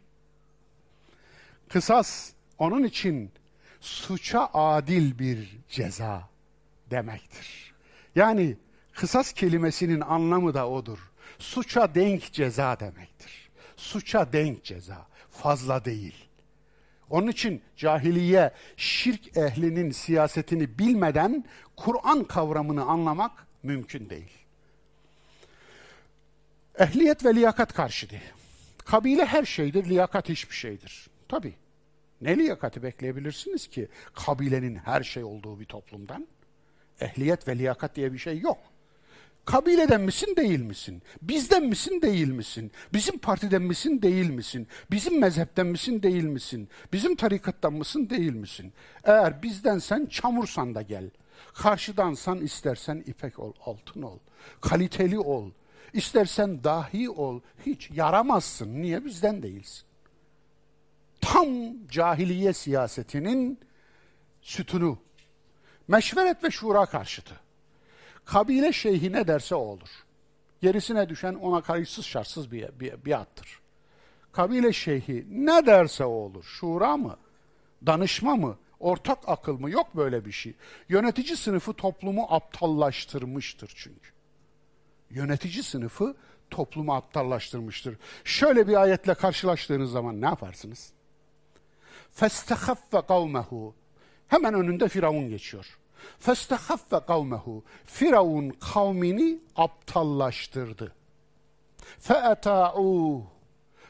Kısas 1.69 2.31
onun 2.57 2.83
için 2.83 3.31
suça 3.79 4.49
adil 4.53 5.19
bir 5.19 5.57
ceza 5.69 6.29
demektir. 6.91 7.73
Yani 8.15 8.57
kısas 8.93 9.33
kelimesinin 9.33 10.01
anlamı 10.01 10.53
da 10.53 10.69
odur. 10.69 10.99
Suça 11.39 11.95
denk 11.95 12.33
ceza 12.33 12.79
demektir. 12.79 13.49
Suça 13.75 14.33
denk 14.33 14.63
ceza, 14.63 15.07
fazla 15.29 15.85
değil. 15.85 16.15
Onun 17.09 17.27
için 17.27 17.61
cahiliye, 17.77 18.53
şirk 18.77 19.37
ehlinin 19.37 19.91
siyasetini 19.91 20.79
bilmeden 20.79 21.45
Kur'an 21.75 22.23
kavramını 22.23 22.83
anlamak 22.83 23.47
mümkün 23.63 24.09
değil. 24.09 24.39
Ehliyet 26.79 27.25
ve 27.25 27.35
liyakat 27.35 27.73
karşıdır. 27.73 28.21
Kabile 28.85 29.25
her 29.25 29.45
şeydir, 29.45 29.85
liyakat 29.85 30.29
hiçbir 30.29 30.55
şeydir. 30.55 31.09
Tabii. 31.27 31.53
Ne 32.21 32.37
liyakati 32.37 32.83
bekleyebilirsiniz 32.83 33.67
ki 33.67 33.87
kabilenin 34.13 34.75
her 34.75 35.03
şey 35.03 35.23
olduğu 35.23 35.59
bir 35.59 35.65
toplumdan? 35.65 36.27
Ehliyet 37.01 37.47
ve 37.47 37.57
liyakat 37.57 37.95
diye 37.95 38.13
bir 38.13 38.17
şey 38.17 38.39
yok. 38.39 38.57
Kabileden 39.45 40.01
misin 40.01 40.35
değil 40.35 40.59
misin? 40.59 41.01
Bizden 41.21 41.65
misin 41.65 42.01
değil 42.01 42.27
misin? 42.27 42.71
Bizim 42.93 43.17
partiden 43.17 43.61
misin 43.61 44.01
değil 44.01 44.29
misin? 44.29 44.67
Bizim 44.91 45.19
mezhepten 45.19 45.67
misin 45.67 46.03
değil 46.03 46.23
misin? 46.23 46.69
Bizim 46.93 47.15
tarikattan 47.15 47.73
mısın 47.73 48.09
değil 48.09 48.33
misin? 48.33 48.73
Eğer 49.03 49.43
bizdensen 49.43 50.05
çamursan 50.05 50.75
da 50.75 50.81
gel. 50.81 51.09
Karşıdansan 51.53 52.41
istersen 52.41 53.03
ipek 53.07 53.39
ol, 53.39 53.53
altın 53.65 54.01
ol. 54.01 54.17
Kaliteli 54.61 55.19
ol. 55.19 55.51
İstersen 55.93 56.63
dahi 56.63 57.09
ol. 57.09 57.39
Hiç 57.65 57.89
yaramazsın. 57.91 58.81
Niye 58.81 59.05
bizden 59.05 59.43
değilsin? 59.43 59.88
Tam 61.21 61.47
cahiliye 61.87 62.53
siyasetinin 62.53 63.59
sütunu. 64.41 64.97
Meşveret 65.87 66.43
ve 66.43 66.51
şura 66.51 66.85
karşıtı. 66.85 67.35
Kabile 68.25 68.73
şeyhi 68.73 69.11
ne 69.11 69.27
derse 69.27 69.55
o 69.55 69.59
olur. 69.59 69.89
Gerisine 70.61 71.09
düşen 71.09 71.33
ona 71.33 71.61
kayıtsız 71.61 72.05
şartsız 72.05 72.51
bir, 72.51 72.79
bir, 72.79 73.05
bir 73.05 73.19
attır. 73.19 73.59
Kabile 74.31 74.73
şeyhi 74.73 75.25
ne 75.29 75.65
derse 75.65 76.05
o 76.05 76.09
olur. 76.09 76.43
Şura 76.43 76.97
mı? 76.97 77.17
Danışma 77.85 78.35
mı? 78.35 78.57
Ortak 78.79 79.19
akıl 79.27 79.59
mı? 79.59 79.71
Yok 79.71 79.95
böyle 79.95 80.25
bir 80.25 80.31
şey. 80.31 80.53
Yönetici 80.89 81.37
sınıfı 81.37 81.73
toplumu 81.73 82.27
aptallaştırmıştır 82.29 83.71
çünkü. 83.75 84.09
Yönetici 85.09 85.63
sınıfı 85.63 86.15
toplumu 86.49 86.93
aptallaştırmıştır. 86.93 87.97
Şöyle 88.23 88.67
bir 88.67 88.81
ayetle 88.81 89.13
karşılaştığınız 89.13 89.91
zaman 89.91 90.21
ne 90.21 90.25
yaparsınız? 90.25 90.93
فَاسْتَخَفَّ 92.16 92.92
قَوْمَهُ 92.92 93.72
Hemen 94.28 94.54
önünde 94.54 94.88
Firavun 94.88 95.28
geçiyor. 95.28 95.78
فَاسْتَخَفَّ 96.26 96.90
قَوْمَهُ 96.90 97.62
Firavun 97.84 98.50
kavmini 98.50 99.38
aptallaştırdı. 99.56 100.92
فَاَتَاعُوهُ 102.00 103.22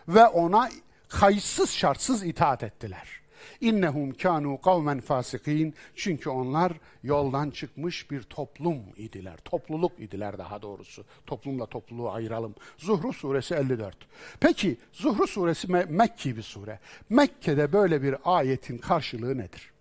Ve 0.08 0.26
ona 0.26 0.70
kayıtsız 1.08 1.70
şartsız 1.70 2.22
itaat 2.22 2.62
ettiler. 2.62 3.17
İnnehum 3.61 4.13
kanu 4.13 4.61
kavmen 4.61 4.99
fasikin. 4.99 5.73
Çünkü 5.95 6.29
onlar 6.29 6.73
yoldan 7.03 7.49
çıkmış 7.49 8.11
bir 8.11 8.21
toplum 8.21 8.83
idiler. 8.97 9.37
Topluluk 9.45 9.99
idiler 9.99 10.37
daha 10.37 10.61
doğrusu. 10.61 11.05
Toplumla 11.25 11.65
topluluğu 11.65 12.11
ayıralım. 12.11 12.55
Zuhru 12.77 13.13
suresi 13.13 13.55
54. 13.55 13.97
Peki 14.39 14.77
Zuhru 14.93 15.27
suresi 15.27 15.71
Me 15.71 15.85
Mekki 15.89 16.37
bir 16.37 16.41
sure. 16.41 16.79
Mekke'de 17.09 17.73
böyle 17.73 18.03
bir 18.03 18.15
ayetin 18.25 18.77
karşılığı 18.77 19.37
nedir? 19.37 19.71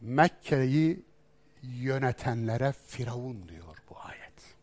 Mekke'yi 0.00 1.02
yönetenlere 1.62 2.72
Firavun 2.86 3.48
diyor 3.48 3.76
bu 3.90 3.94
ayet. 4.00 4.54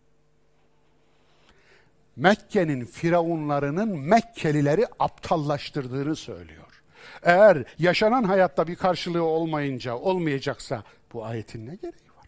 Mekke'nin 2.15 2.85
firavunlarının 2.85 3.99
Mekkelileri 3.99 4.85
aptallaştırdığını 4.99 6.15
söylüyor. 6.15 6.81
Eğer 7.23 7.63
yaşanan 7.79 8.23
hayatta 8.23 8.67
bir 8.67 8.75
karşılığı 8.75 9.23
olmayınca, 9.23 9.95
olmayacaksa 9.95 10.83
bu 11.13 11.25
ayetin 11.25 11.67
ne 11.67 11.75
gereği 11.75 12.11
var? 12.17 12.27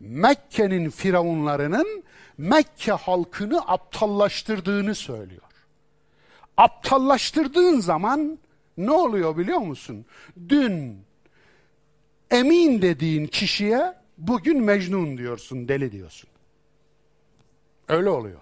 Mekke'nin 0.00 0.90
firavunlarının 0.90 2.04
Mekke 2.38 2.92
halkını 2.92 3.60
aptallaştırdığını 3.60 4.94
söylüyor. 4.94 5.42
Aptallaştırdığın 6.56 7.80
zaman 7.80 8.38
ne 8.76 8.90
oluyor 8.90 9.36
biliyor 9.36 9.58
musun? 9.58 10.06
Dün 10.48 10.98
emin 12.30 12.82
dediğin 12.82 13.26
kişiye 13.26 13.94
bugün 14.18 14.62
mecnun 14.62 15.18
diyorsun, 15.18 15.68
deli 15.68 15.92
diyorsun. 15.92 16.29
Öyle 17.90 18.10
oluyor. 18.10 18.40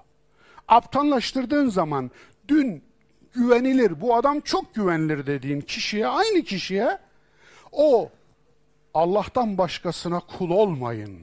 Aptallaştırdığın 0.68 1.68
zaman 1.68 2.11
dün 2.49 2.82
güvenilir, 3.34 4.01
bu 4.01 4.14
adam 4.14 4.40
çok 4.40 4.74
güvenilir 4.74 5.26
dediğin 5.26 5.61
kişiye, 5.61 6.07
aynı 6.07 6.42
kişiye 6.42 6.99
o 7.72 8.11
Allah'tan 8.94 9.59
başkasına 9.59 10.20
kul 10.20 10.51
olmayın. 10.51 11.18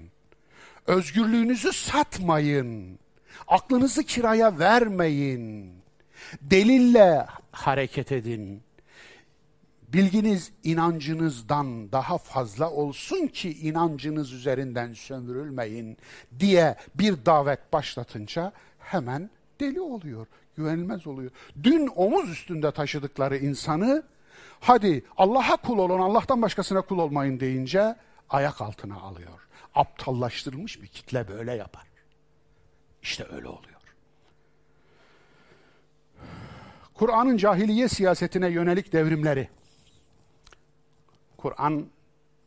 Özgürlüğünüzü 0.87 1.73
satmayın. 1.73 2.99
Aklınızı 3.47 4.03
kiraya 4.03 4.59
vermeyin. 4.59 5.73
Delille 6.41 7.25
hareket 7.51 8.11
edin 8.11 8.63
bilginiz 9.95 10.51
inancınızdan 10.63 11.91
daha 11.91 12.17
fazla 12.17 12.71
olsun 12.71 13.27
ki 13.27 13.59
inancınız 13.59 14.33
üzerinden 14.33 14.93
sömürülmeyin 14.93 15.97
diye 16.39 16.75
bir 16.95 17.25
davet 17.25 17.73
başlatınca 17.73 18.51
hemen 18.79 19.29
deli 19.59 19.81
oluyor, 19.81 20.27
güvenilmez 20.57 21.07
oluyor. 21.07 21.31
Dün 21.63 21.89
omuz 21.95 22.29
üstünde 22.29 22.71
taşıdıkları 22.71 23.37
insanı 23.37 24.03
hadi 24.59 25.05
Allah'a 25.17 25.57
kul 25.57 25.77
olun, 25.77 25.99
Allah'tan 25.99 26.41
başkasına 26.41 26.81
kul 26.81 26.99
olmayın 26.99 27.39
deyince 27.39 27.95
ayak 28.29 28.61
altına 28.61 28.95
alıyor. 28.95 29.47
Aptallaştırılmış 29.75 30.81
bir 30.81 30.87
kitle 30.87 31.27
böyle 31.27 31.53
yapar. 31.53 31.83
İşte 33.01 33.25
öyle 33.31 33.47
oluyor. 33.47 33.81
Kur'an'ın 36.93 37.37
cahiliye 37.37 37.87
siyasetine 37.87 38.47
yönelik 38.47 38.93
devrimleri 38.93 39.49
Kur'an 41.45 41.85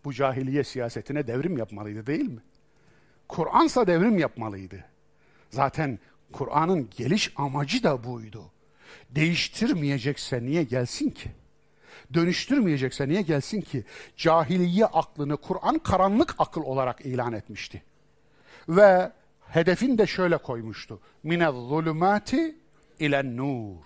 bu 0.05 0.13
cahiliye 0.13 0.65
siyasetine 0.65 1.27
devrim 1.27 1.59
yapmalıydı 1.59 2.07
değil 2.07 2.29
mi? 2.29 2.41
Kur'ansa 3.29 3.87
devrim 3.87 4.19
yapmalıydı. 4.19 4.85
Zaten 5.51 5.99
Kur'an'ın 6.33 6.91
geliş 6.97 7.33
amacı 7.37 7.83
da 7.83 8.05
buydu. 8.05 8.51
Değiştirmeyecekse 9.11 10.43
niye 10.43 10.63
gelsin 10.63 11.11
ki? 11.11 11.31
Dönüştürmeyecekse 12.15 13.09
niye 13.09 13.23
gelsin 13.23 13.61
ki? 13.61 13.85
Cahiliye 14.17 14.87
aklını 14.87 15.37
Kur'an 15.37 15.79
karanlık 15.79 16.35
akıl 16.39 16.63
olarak 16.63 17.01
ilan 17.01 17.33
etmişti. 17.33 17.83
Ve 18.69 19.13
hedefin 19.49 19.99
de 19.99 20.07
şöyle 20.07 20.39
koymuştu. 20.39 21.01
Mine 21.23 21.51
zulümati 21.51 22.57
ile 22.99 23.37
nur. 23.37 23.77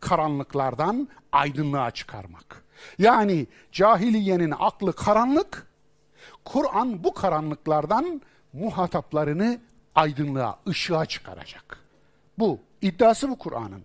Karanlıklardan 0.00 1.08
aydınlığa 1.32 1.90
çıkarmak. 1.90 2.67
Yani 2.98 3.46
cahiliyenin 3.72 4.54
aklı 4.58 4.92
karanlık, 4.92 5.66
Kur'an 6.44 7.04
bu 7.04 7.14
karanlıklardan 7.14 8.22
muhataplarını 8.52 9.60
aydınlığa, 9.94 10.58
ışığa 10.68 11.06
çıkaracak. 11.06 11.78
Bu, 12.38 12.60
iddiası 12.82 13.28
bu 13.28 13.38
Kur'an'ın. 13.38 13.84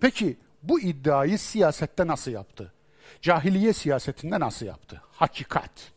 Peki 0.00 0.36
bu 0.62 0.80
iddiayı 0.80 1.38
siyasette 1.38 2.06
nasıl 2.06 2.30
yaptı? 2.30 2.72
Cahiliye 3.22 3.72
siyasetinde 3.72 4.40
nasıl 4.40 4.66
yaptı? 4.66 5.02
Hakikat. 5.12 5.92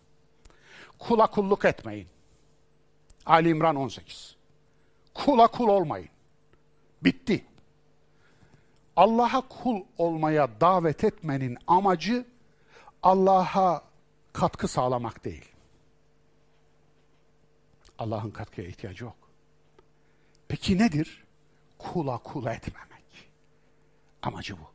Kula 1.00 1.28
kulluk 1.28 1.66
etmeyin. 1.66 2.08
Ali 3.26 3.50
İmran 3.50 3.76
18. 3.76 4.36
Kula 5.14 5.48
kul 5.48 5.68
olmayın. 5.68 6.10
Bitti. 7.04 7.46
Allah'a 8.96 9.42
kul 9.42 9.82
olmaya 9.98 10.62
davet 10.62 11.04
etmenin 11.04 11.58
amacı 11.68 12.26
Allah'a 13.04 13.82
katkı 14.34 14.68
sağlamak 14.68 15.26
değil. 15.26 15.46
Allah'ın 17.98 18.32
katkıya 18.32 18.68
ihtiyacı 18.68 19.04
yok. 19.04 19.16
Peki 20.48 20.78
nedir? 20.78 21.24
Kula 21.78 22.18
kul 22.18 22.46
etmemek. 22.46 23.30
Amacı 24.22 24.54
bu. 24.54 24.72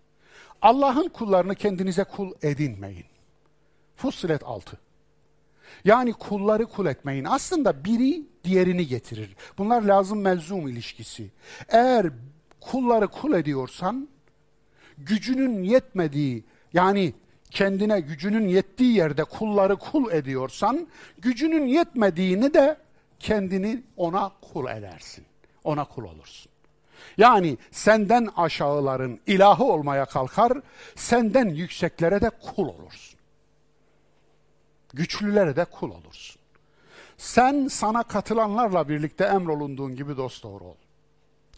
Allah'ın 0.63 1.09
kullarını 1.09 1.55
kendinize 1.55 2.05
kul 2.05 2.33
edinmeyin. 2.43 3.07
Fussilet 3.97 4.43
6. 4.45 4.79
Yani 5.85 6.13
kulları 6.13 6.67
kul 6.67 6.87
etmeyin. 6.87 7.25
Aslında 7.25 7.85
biri 7.85 8.23
diğerini 8.45 8.87
getirir. 8.87 9.37
Bunlar 9.59 9.83
lazım 9.83 10.21
melzum 10.21 10.69
ilişkisi. 10.69 11.31
Eğer 11.69 12.13
kulları 12.61 13.09
kul 13.09 13.33
ediyorsan 13.33 14.09
gücünün 14.99 15.63
yetmediği 15.63 16.45
yani 16.73 17.15
kendine 17.51 18.01
gücünün 18.01 18.49
yettiği 18.49 18.97
yerde 18.97 19.25
kulları 19.25 19.77
kul 19.77 20.13
ediyorsan 20.13 20.89
gücünün 21.19 21.67
yetmediğini 21.67 22.55
de 22.55 22.77
kendini 23.21 23.83
ona 23.97 24.33
kul 24.53 24.71
edersin. 24.71 25.25
Ona 25.65 25.85
kul 25.85 26.05
olursun. 26.05 26.53
Yani 27.19 27.59
senden 27.71 28.29
aşağıların 28.37 29.21
ilahı 29.27 29.65
olmaya 29.65 30.05
kalkar, 30.05 30.53
senden 30.95 31.49
yükseklere 31.49 32.21
de 32.21 32.31
kul 32.31 32.69
olursun. 32.69 33.19
Güçlülere 34.95 35.57
de 35.57 35.65
kul 35.65 35.91
olursun. 35.91 36.41
Sen 37.17 37.69
sana 37.69 38.03
katılanlarla 38.03 38.89
birlikte 38.89 39.25
emrolunduğun 39.25 39.97
gibi 39.97 40.17
dost 40.17 40.43
doğru 40.43 40.65
ol. 40.65 40.75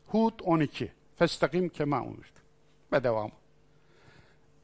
Hud 0.09 0.41
12. 0.45 0.93
Festakim 1.17 1.69
kema 1.69 2.03
umirtu. 2.03 2.41
Ve 2.93 3.05
devamı. 3.05 3.33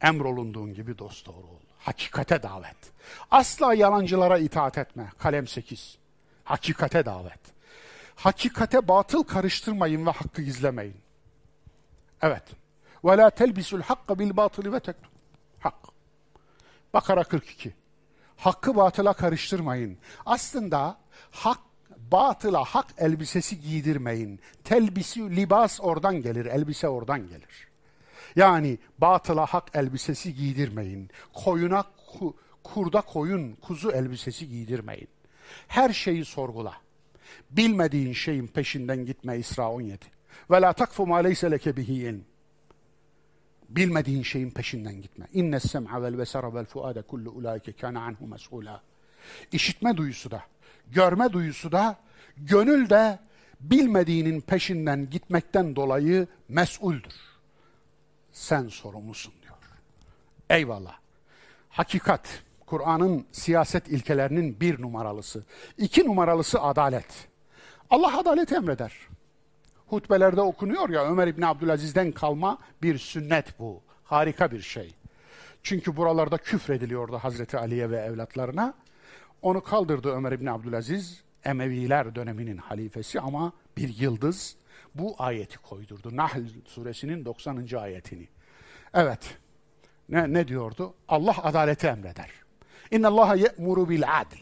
Emrolunduğun 0.01 0.73
gibi 0.73 0.97
dost 0.97 1.25
doğru 1.25 1.47
ol. 1.47 1.59
Hakikate 1.79 2.43
davet. 2.43 2.77
Asla 3.31 3.73
yalancılara 3.73 4.37
itaat 4.37 4.77
etme. 4.77 5.11
Kalem 5.17 5.47
8. 5.47 5.97
Hakikate 6.43 7.05
davet. 7.05 7.39
Hakikate 8.15 8.87
batıl 8.87 9.23
karıştırmayın 9.23 10.05
ve 10.05 10.09
hakkı 10.11 10.41
gizlemeyin. 10.41 10.97
Evet. 12.21 12.43
Ve 13.05 13.17
la 13.17 13.29
telbisul 13.29 13.81
hakka 13.81 14.19
bil 14.19 14.37
batılı 14.37 14.73
ve 14.73 14.79
tektum. 14.79 15.11
Hak. 15.59 15.75
Bakara 16.93 17.23
42. 17.23 17.73
Hakkı 18.37 18.75
batıla 18.75 19.13
karıştırmayın. 19.13 19.97
Aslında 20.25 20.97
hak 21.31 21.59
batıla 22.11 22.63
hak 22.63 22.87
elbisesi 22.97 23.61
giydirmeyin. 23.61 24.39
Telbisi 24.63 25.35
libas 25.35 25.79
oradan 25.81 26.21
gelir, 26.21 26.45
elbise 26.45 26.87
oradan 26.87 27.27
gelir. 27.27 27.67
Yani 28.35 28.77
batıla 28.97 29.45
hak 29.45 29.75
elbisesi 29.75 30.35
giydirmeyin. 30.35 31.09
Koyuna 31.33 31.83
ku, 32.07 32.37
kurda 32.63 33.01
koyun 33.01 33.55
kuzu 33.55 33.91
elbisesi 33.91 34.49
giydirmeyin. 34.49 35.07
Her 35.67 35.93
şeyi 35.93 36.25
sorgula. 36.25 36.73
Bilmediğin 37.49 38.13
şeyin 38.13 38.47
peşinden 38.47 39.05
gitme 39.05 39.37
İsra 39.37 39.71
17. 39.71 40.05
Ve 40.51 40.61
la 40.61 40.73
takfu 40.73 41.07
ma 41.07 41.17
leyse 41.17 41.51
leke 41.51 41.77
bihi 41.77 41.93
ilm. 41.93 42.21
Bilmediğin 43.69 44.23
şeyin 44.23 44.51
peşinden 44.51 45.01
gitme. 45.01 45.27
İnne 45.33 45.59
sem'a 45.59 46.01
vel 46.01 46.17
besara 46.17 46.53
vel 46.53 46.65
fuade 46.65 47.01
kullu 47.01 47.31
ulaike 47.31 47.71
kana 47.71 48.01
anhu 48.01 48.27
mes'ula. 48.27 48.81
İşitme 49.51 49.97
duyusu 49.97 50.31
da, 50.31 50.43
görme 50.91 51.33
duyusu 51.33 51.71
da, 51.71 51.97
gönül 52.37 52.89
de 52.89 53.19
bilmediğinin 53.59 54.41
peşinden 54.41 55.09
gitmekten 55.09 55.75
dolayı 55.75 56.27
mesuldür. 56.49 57.13
Sen 58.31 58.67
sorumlusun 58.67 59.33
diyor. 59.41 59.55
Eyvallah. 60.49 60.97
Hakikat, 61.69 62.43
Kur'an'ın 62.65 63.25
siyaset 63.31 63.87
ilkelerinin 63.87 64.59
bir 64.59 64.81
numaralısı. 64.81 65.43
İki 65.77 66.05
numaralısı 66.05 66.61
adalet. 66.61 67.27
Allah 67.89 68.17
adalet 68.17 68.51
emreder. 68.51 68.93
Hutbelerde 69.87 70.41
okunuyor 70.41 70.89
ya 70.89 71.11
Ömer 71.11 71.27
İbni 71.27 71.45
Abdülaziz'den 71.45 72.11
kalma 72.11 72.57
bir 72.81 72.97
sünnet 72.97 73.59
bu. 73.59 73.81
Harika 74.03 74.51
bir 74.51 74.61
şey. 74.61 74.95
Çünkü 75.63 75.95
buralarda 75.95 76.37
küfrediliyordu 76.37 77.17
Hazreti 77.17 77.57
Ali'ye 77.57 77.89
ve 77.89 77.97
evlatlarına. 77.97 78.73
Onu 79.45 79.63
kaldırdı 79.63 80.09
Ömer 80.09 80.31
İbni 80.31 80.51
Abdülaziz, 80.51 81.23
Emeviler 81.43 82.15
döneminin 82.15 82.57
halifesi 82.57 83.19
ama 83.19 83.53
bir 83.77 83.97
yıldız 83.97 84.55
bu 84.95 85.15
ayeti 85.17 85.57
koydurdu. 85.57 86.15
Nahl 86.15 86.41
suresinin 86.65 87.25
90. 87.25 87.67
ayetini. 87.79 88.27
Evet, 88.93 89.37
ne, 90.09 90.33
ne 90.33 90.47
diyordu? 90.47 90.93
Allah 91.07 91.43
adaleti 91.43 91.87
emreder. 91.87 92.29
İnna 92.91 93.07
Allah 93.07 93.35
ye'muru 93.35 93.89
bil 93.89 94.19
adl 94.19 94.37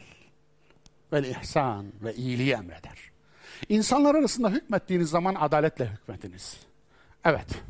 vel 1.13 1.23
ihsan 1.23 1.85
ve 2.03 2.13
iyiliği 2.13 2.53
emreder. 2.53 3.11
İnsanlar 3.69 4.15
arasında 4.15 4.49
hükmettiğiniz 4.49 5.09
zaman 5.09 5.35
adaletle 5.35 5.85
hükmetiniz. 5.85 6.59
Evet. 7.25 7.63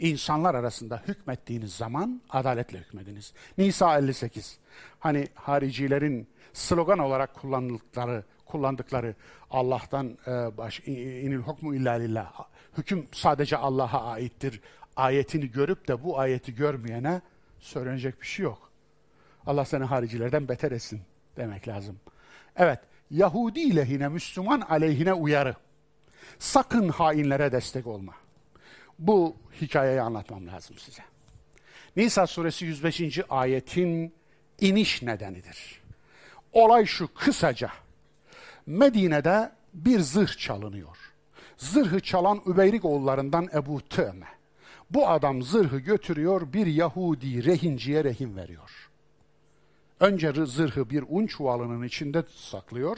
İnsanlar 0.00 0.54
arasında 0.54 1.02
hükmettiğiniz 1.08 1.74
zaman 1.74 2.22
adaletle 2.30 2.78
hükmediniz. 2.78 3.32
Nisa 3.58 3.98
58. 3.98 4.58
Hani 4.98 5.28
haricilerin 5.34 6.28
slogan 6.52 6.98
olarak 6.98 7.34
kullandıkları 7.34 8.24
kullandıkları 8.46 9.14
Allah'tan 9.50 10.18
e, 10.26 10.56
baş, 10.56 10.80
inil 10.80 11.38
hukmu 11.38 11.74
illa 11.74 11.92
lillah. 11.92 12.32
Hüküm 12.78 13.08
sadece 13.12 13.56
Allah'a 13.56 14.04
aittir. 14.04 14.60
Ayetini 14.96 15.50
görüp 15.50 15.88
de 15.88 16.04
bu 16.04 16.18
ayeti 16.18 16.54
görmeyene 16.54 17.20
söylenecek 17.58 18.20
bir 18.20 18.26
şey 18.26 18.44
yok. 18.44 18.70
Allah 19.46 19.64
seni 19.64 19.84
haricilerden 19.84 20.48
beter 20.48 20.72
etsin 20.72 21.00
demek 21.36 21.68
lazım. 21.68 22.00
Evet, 22.56 22.80
Yahudi 23.10 23.76
lehine, 23.76 24.08
Müslüman 24.08 24.60
aleyhine 24.60 25.12
uyarı. 25.12 25.54
Sakın 26.38 26.88
hainlere 26.88 27.52
destek 27.52 27.86
olma. 27.86 28.14
Bu 29.00 29.36
hikayeyi 29.60 30.00
anlatmam 30.00 30.46
lazım 30.46 30.78
size. 30.78 31.02
Nisa 31.96 32.26
suresi 32.26 32.64
105. 32.64 33.20
ayetin 33.30 34.14
iniş 34.60 35.02
nedenidir. 35.02 35.80
Olay 36.52 36.86
şu 36.86 37.14
kısaca. 37.14 37.70
Medine'de 38.66 39.52
bir 39.74 40.00
zırh 40.00 40.38
çalınıyor. 40.38 40.96
Zırhı 41.56 42.00
çalan 42.00 42.40
Übeyrik 42.46 42.84
oğullarından 42.84 43.48
Ebu 43.54 43.80
Tüme. 43.80 44.26
Bu 44.90 45.08
adam 45.08 45.42
zırhı 45.42 45.78
götürüyor 45.78 46.52
bir 46.52 46.66
Yahudi 46.66 47.44
rehinciye 47.44 48.04
rehin 48.04 48.36
veriyor. 48.36 48.90
Önce 50.00 50.32
zırhı 50.46 50.90
bir 50.90 51.04
un 51.08 51.26
çuvalının 51.26 51.82
içinde 51.82 52.22
saklıyor. 52.36 52.96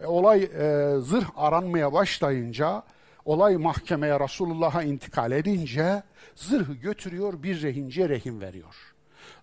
E, 0.00 0.06
olay 0.06 0.42
e, 0.42 0.94
zırh 1.00 1.26
aranmaya 1.36 1.92
başlayınca, 1.92 2.82
olay 3.24 3.56
mahkemeye 3.56 4.20
Resulullah'a 4.20 4.82
intikal 4.82 5.32
edince 5.32 6.02
zırhı 6.34 6.74
götürüyor 6.74 7.42
bir 7.42 7.62
rehinciye 7.62 8.08
rehin 8.08 8.40
veriyor. 8.40 8.94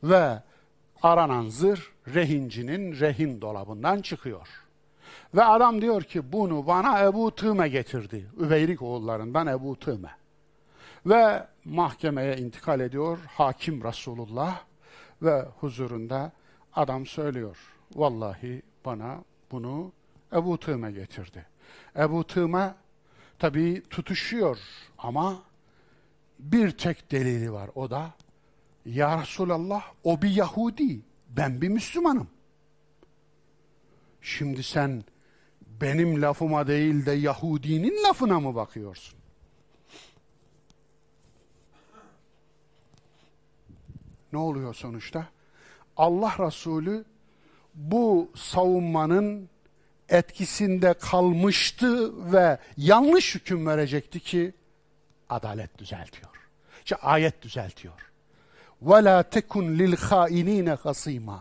Ve 0.04 0.42
aranan 1.02 1.50
zırh 1.50 1.82
rehincinin 2.14 3.00
rehin 3.00 3.42
dolabından 3.42 4.02
çıkıyor. 4.02 4.48
Ve 5.36 5.44
adam 5.44 5.82
diyor 5.82 6.04
ki 6.04 6.32
bunu 6.32 6.68
bana 6.68 7.04
Ebu 7.04 7.36
Tüme 7.36 7.70
getirdi. 7.70 8.26
Üveyrik 8.40 8.82
oğullarından 8.82 9.48
Ebu 9.48 9.80
Tüme. 9.80 10.10
Ve 11.06 11.48
mahkemeye 11.66 12.38
intikal 12.38 12.80
ediyor 12.80 13.18
hakim 13.28 13.84
Resulullah 13.84 14.62
ve 15.22 15.46
huzurunda 15.60 16.32
Adam 16.74 17.06
söylüyor. 17.06 17.58
Vallahi 17.96 18.62
bana 18.86 19.18
bunu 19.52 19.92
Ebu 20.34 20.60
Tığme 20.60 20.92
getirdi. 20.92 21.46
Ebu 21.98 22.28
Tığme 22.28 22.76
tabii 23.42 23.84
tutuşuyor 23.90 24.58
ama 24.98 25.44
bir 26.40 26.72
tek 26.72 27.12
delili 27.12 27.54
var. 27.54 27.70
O 27.76 27.90
da 27.90 28.12
Ya 28.86 29.22
Resulallah 29.22 29.84
o 30.04 30.22
bir 30.22 30.30
Yahudi. 30.30 31.00
Ben 31.30 31.62
bir 31.62 31.70
Müslümanım. 31.70 32.28
Şimdi 34.22 34.64
sen 34.64 35.04
benim 35.82 36.22
lafıma 36.22 36.68
değil 36.68 37.06
de 37.06 37.12
Yahudinin 37.12 38.04
lafına 38.04 38.40
mı 38.40 38.56
bakıyorsun? 38.56 39.20
Ne 44.34 44.40
oluyor 44.40 44.74
sonuçta? 44.74 45.28
Allah 45.98 46.36
Resulü 46.40 47.06
bu 47.76 48.32
savunmanın 48.36 49.50
etkisinde 50.11 50.95
kalmıştı 50.95 52.13
ve 52.33 52.59
yanlış 52.77 53.35
hüküm 53.35 53.67
verecekti 53.67 54.21
ki 54.21 54.55
adalet 55.29 55.79
düzeltiyor. 55.79 56.31
İşte 56.85 56.97
ayet 56.97 57.43
düzeltiyor. 57.43 58.11
وَلَا 58.85 59.23
تَكُنْ 59.23 59.77
لِلْخَائِن۪ينَ 59.77 60.77
خَصِيمًا 60.77 61.39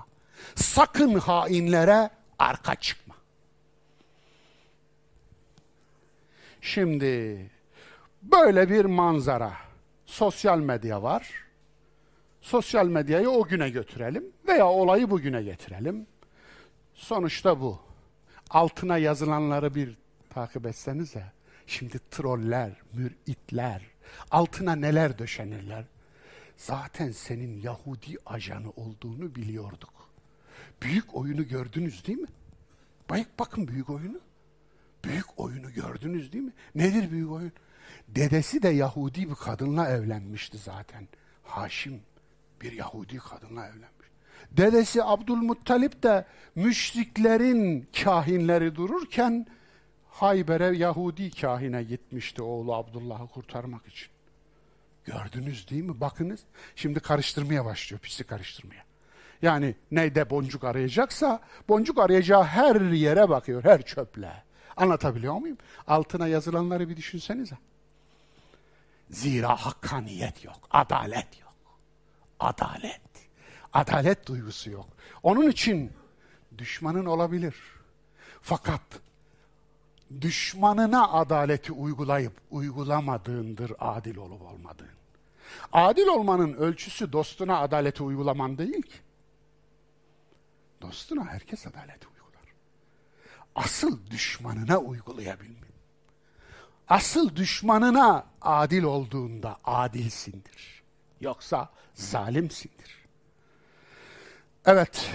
Sakın 0.55 1.15
hainlere 1.15 2.09
arka 2.39 2.75
çıkma. 2.75 3.15
Şimdi 6.61 7.37
böyle 8.21 8.69
bir 8.69 8.85
manzara. 8.85 9.53
Sosyal 10.05 10.59
medya 10.59 11.03
var. 11.03 11.29
Sosyal 12.41 12.87
medyayı 12.87 13.29
o 13.29 13.43
güne 13.47 13.69
götürelim 13.69 14.23
veya 14.47 14.67
olayı 14.67 15.09
bugüne 15.09 15.43
getirelim. 15.43 16.07
Sonuçta 16.93 17.61
bu. 17.61 17.79
Altına 18.50 18.98
yazılanları 18.98 19.74
bir 19.74 19.96
takip 20.30 20.66
etsenize. 20.66 21.32
Şimdi 21.66 22.00
troller, 22.10 22.72
müritler, 22.92 23.82
altına 24.30 24.74
neler 24.74 25.18
döşenirler. 25.18 25.84
Zaten 26.56 27.10
senin 27.10 27.60
Yahudi 27.60 28.16
ajanı 28.26 28.70
olduğunu 28.70 29.34
biliyorduk. 29.34 30.10
Büyük 30.82 31.14
oyunu 31.14 31.48
gördünüz 31.48 32.06
değil 32.06 32.18
mi? 32.18 32.28
Bayık 33.10 33.38
bakın 33.38 33.68
büyük 33.68 33.90
oyunu. 33.90 34.20
Büyük 35.04 35.40
oyunu 35.40 35.72
gördünüz 35.72 36.32
değil 36.32 36.44
mi? 36.44 36.52
Nedir 36.74 37.10
büyük 37.10 37.30
oyun? 37.30 37.52
Dedesi 38.08 38.62
de 38.62 38.68
Yahudi 38.68 39.30
bir 39.30 39.34
kadınla 39.34 39.88
evlenmişti 39.88 40.58
zaten. 40.58 41.08
Haşim 41.42 42.00
bir 42.60 42.72
Yahudi 42.72 43.18
kadınla 43.18 43.66
evlenmiş. 43.66 43.99
Dedesi 44.50 45.04
Abdülmuttalip 45.04 46.02
de 46.02 46.24
müşriklerin 46.54 47.88
kahinleri 48.04 48.76
dururken 48.76 49.46
Hayber'e 50.10 50.76
Yahudi 50.76 51.30
kahine 51.30 51.82
gitmişti 51.82 52.42
oğlu 52.42 52.74
Abdullah'ı 52.74 53.26
kurtarmak 53.26 53.86
için. 53.86 54.08
Gördünüz 55.04 55.70
değil 55.70 55.84
mi? 55.84 56.00
Bakınız. 56.00 56.40
Şimdi 56.76 57.00
karıştırmaya 57.00 57.64
başlıyor, 57.64 58.00
pisi 58.00 58.24
karıştırmaya. 58.24 58.84
Yani 59.42 59.74
neyde 59.90 60.30
boncuk 60.30 60.64
arayacaksa 60.64 61.40
boncuk 61.68 61.98
arayacağı 61.98 62.44
her 62.44 62.80
yere 62.80 63.28
bakıyor, 63.28 63.64
her 63.64 63.82
çöple. 63.82 64.42
Anlatabiliyor 64.76 65.34
muyum? 65.34 65.58
Altına 65.86 66.26
yazılanları 66.26 66.88
bir 66.88 66.96
düşünsenize. 66.96 67.58
Zira 69.10 69.56
hakkaniyet 69.56 70.44
yok, 70.44 70.68
adalet 70.70 71.40
yok. 71.40 71.54
Adalet. 72.40 73.09
Adalet 73.72 74.26
duygusu 74.26 74.70
yok. 74.70 74.88
Onun 75.22 75.50
için 75.50 75.92
düşmanın 76.58 77.06
olabilir. 77.06 77.54
Fakat 78.40 78.82
düşmanına 80.20 81.12
adaleti 81.12 81.72
uygulayıp 81.72 82.32
uygulamadığındır 82.50 83.72
adil 83.78 84.16
olup 84.16 84.42
olmadığın. 84.42 84.88
Adil 85.72 86.06
olmanın 86.06 86.52
ölçüsü 86.52 87.12
dostuna 87.12 87.58
adaleti 87.58 88.02
uygulaman 88.02 88.58
değil 88.58 88.82
ki. 88.82 88.98
Dostuna 90.82 91.24
herkes 91.24 91.66
adaleti 91.66 92.08
uygular. 92.08 92.54
Asıl 93.54 94.10
düşmanına 94.10 94.78
uygulayabilmen. 94.78 95.70
Asıl 96.88 97.36
düşmanına 97.36 98.26
adil 98.40 98.82
olduğunda 98.82 99.60
adilsindir. 99.64 100.82
Yoksa 101.20 101.70
zalimsindir. 101.94 102.99
Evet, 104.66 105.10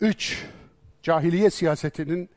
üç, 0.00 0.46
cahiliye 1.02 1.50
siyasetinin 1.50 2.30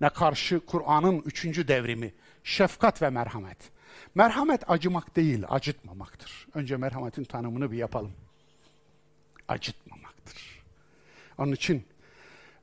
ne 0.00 0.08
karşı 0.08 0.60
Kur'an'ın 0.66 1.18
üçüncü 1.18 1.68
devrimi, 1.68 2.14
şefkat 2.44 3.02
ve 3.02 3.10
merhamet. 3.10 3.70
Merhamet 4.14 4.70
acımak 4.70 5.16
değil, 5.16 5.44
acıtmamaktır. 5.48 6.46
Önce 6.54 6.76
merhametin 6.76 7.24
tanımını 7.24 7.72
bir 7.72 7.76
yapalım. 7.76 8.12
Acıtmamaktır. 9.48 10.62
Onun 11.38 11.52
için 11.52 11.86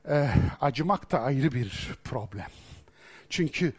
e, 0.10 0.30
acımak 0.62 1.12
da 1.12 1.20
ayrı 1.22 1.52
bir 1.52 1.96
problem. 2.04 2.50
Çünkü 3.30 3.74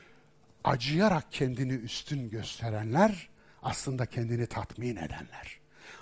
acıyarak 0.65 1.33
kendini 1.33 1.73
üstün 1.73 2.31
gösterenler 2.31 3.29
aslında 3.63 4.07
kendini 4.07 4.47
tatmin 4.47 4.97
edenler. 4.97 5.59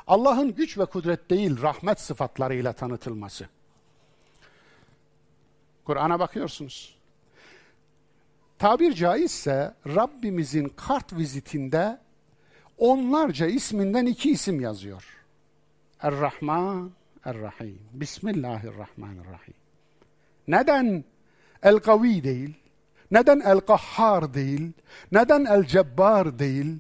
Allah'ın 0.07 0.55
güç 0.55 0.79
ve 0.79 0.85
kudret 0.85 1.31
değil, 1.31 1.63
rahmet 1.63 2.01
sıfatlarıyla 2.01 2.73
tanıtılması. 2.73 3.49
Kur'an'a 5.85 6.21
bakıyorsunuz. 6.21 6.99
Tabir 8.59 8.93
caizse 8.93 9.75
Rabbimizin 9.87 10.69
kart 10.69 11.13
vizitinde 11.13 11.99
onlarca 12.79 13.47
isminden 13.47 14.07
iki 14.07 14.31
isim 14.31 14.61
yazıyor. 14.61 15.05
Er-Rahman, 16.03 16.91
Er-Rahim. 17.25 17.79
Bismillahirrahmanirrahim. 17.93 19.55
Neden 20.49 21.05
El-Kavi 21.63 22.25
değil? 22.25 22.55
Neden 23.11 23.41
El-Kahhar 23.41 24.35
değil? 24.35 24.73
Neden 25.13 25.45
El-Cebbar 25.45 26.39
değil? 26.39 26.79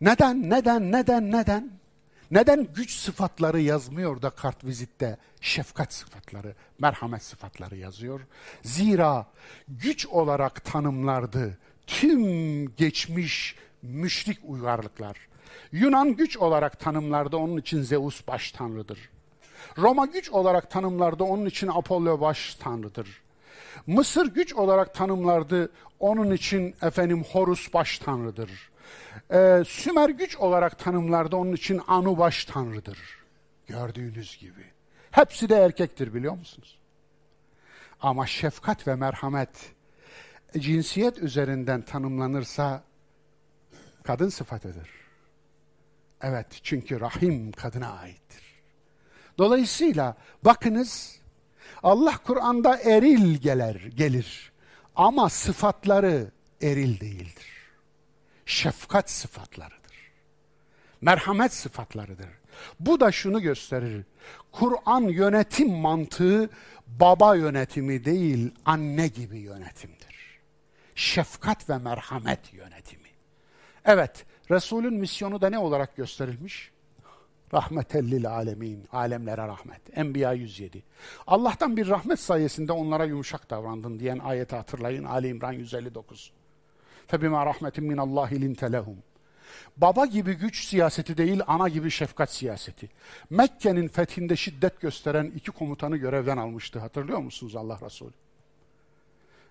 Neden, 0.00 0.50
neden, 0.50 0.92
neden, 0.92 1.32
neden? 1.32 1.79
Neden 2.30 2.68
güç 2.74 2.94
sıfatları 2.94 3.60
yazmıyor 3.60 4.22
da 4.22 4.30
kart 4.30 4.64
vizitte 4.64 5.16
şefkat 5.40 5.92
sıfatları, 5.92 6.54
merhamet 6.78 7.22
sıfatları 7.22 7.76
yazıyor? 7.76 8.20
Zira 8.62 9.26
güç 9.68 10.06
olarak 10.06 10.64
tanımlardı 10.64 11.58
tüm 11.86 12.76
geçmiş 12.76 13.56
müşrik 13.82 14.38
uygarlıklar. 14.44 15.16
Yunan 15.72 16.16
güç 16.16 16.36
olarak 16.36 16.80
tanımlarda 16.80 17.36
onun 17.36 17.56
için 17.56 17.82
Zeus 17.82 18.26
baş 18.28 18.52
tanrıdır. 18.52 19.10
Roma 19.78 20.06
güç 20.06 20.30
olarak 20.30 20.70
tanımlarda 20.70 21.24
onun 21.24 21.46
için 21.46 21.68
Apollo 21.68 22.20
baş 22.20 22.54
tanrıdır. 22.54 23.22
Mısır 23.86 24.26
güç 24.26 24.54
olarak 24.54 24.94
tanımlardı 24.94 25.72
onun 26.00 26.30
için 26.30 26.74
efendim 26.82 27.24
Horus 27.32 27.74
baş 27.74 27.98
tanrıdır. 27.98 28.69
Ee, 29.32 29.62
Sümer 29.66 30.08
güç 30.08 30.36
olarak 30.36 30.78
tanımlarda 30.78 31.36
onun 31.36 31.52
için 31.52 31.80
Anu 31.86 32.18
baş 32.18 32.44
tanrıdır. 32.44 32.98
Gördüğünüz 33.66 34.38
gibi. 34.38 34.64
Hepsi 35.10 35.48
de 35.48 35.56
erkektir 35.56 36.14
biliyor 36.14 36.34
musunuz? 36.34 36.78
Ama 38.00 38.26
şefkat 38.26 38.88
ve 38.88 38.94
merhamet 38.94 39.72
cinsiyet 40.58 41.18
üzerinden 41.18 41.82
tanımlanırsa 41.82 42.82
kadın 44.02 44.28
sıfatıdır. 44.28 44.90
Evet 46.22 46.46
çünkü 46.62 47.00
rahim 47.00 47.52
kadına 47.52 47.92
aittir. 47.92 48.42
Dolayısıyla 49.38 50.16
bakınız 50.44 51.20
Allah 51.82 52.18
Kur'an'da 52.26 52.78
eril 52.78 53.36
gelir, 53.36 53.92
gelir 53.96 54.52
ama 54.96 55.28
sıfatları 55.28 56.30
eril 56.62 57.00
değildir 57.00 57.59
şefkat 58.50 59.10
sıfatlarıdır. 59.10 60.10
Merhamet 61.00 61.52
sıfatlarıdır. 61.52 62.28
Bu 62.80 63.00
da 63.00 63.12
şunu 63.12 63.42
gösterir. 63.42 64.04
Kur'an 64.52 65.00
yönetim 65.00 65.70
mantığı 65.70 66.50
baba 66.86 67.34
yönetimi 67.34 68.04
değil, 68.04 68.54
anne 68.64 69.08
gibi 69.08 69.38
yönetimdir. 69.38 70.40
Şefkat 70.94 71.70
ve 71.70 71.78
merhamet 71.78 72.52
yönetimi. 72.52 73.08
Evet, 73.84 74.26
Resulün 74.50 74.94
misyonu 74.94 75.40
da 75.40 75.50
ne 75.50 75.58
olarak 75.58 75.96
gösterilmiş? 75.96 76.70
Rahmetellil 77.54 78.30
alemin, 78.30 78.86
alemlere 78.92 79.46
rahmet. 79.46 79.98
Enbiya 79.98 80.32
107. 80.32 80.82
Allah'tan 81.26 81.76
bir 81.76 81.88
rahmet 81.88 82.20
sayesinde 82.20 82.72
onlara 82.72 83.04
yumuşak 83.04 83.50
davrandın 83.50 83.98
diyen 83.98 84.18
ayeti 84.18 84.56
hatırlayın. 84.56 85.04
Ali 85.04 85.28
İmran 85.28 85.52
159. 85.52 86.32
فَبِمَا 87.11 87.51
رَحْمَةٍ 87.51 87.75
مِنَ 87.91 87.99
اللّٰهِ 88.05 88.29
لِنْتَ 88.43 88.61
لَهُمْ 88.75 88.95
Baba 89.77 90.05
gibi 90.05 90.33
güç 90.33 90.65
siyaseti 90.65 91.17
değil, 91.17 91.41
ana 91.47 91.69
gibi 91.69 91.91
şefkat 91.91 92.31
siyaseti. 92.31 92.89
Mekke'nin 93.29 93.87
fethinde 93.87 94.35
şiddet 94.35 94.81
gösteren 94.81 95.31
iki 95.35 95.51
komutanı 95.51 95.97
görevden 95.97 96.37
almıştı. 96.37 96.79
Hatırlıyor 96.79 97.19
musunuz 97.19 97.55
Allah 97.55 97.79
Resulü? 97.85 98.13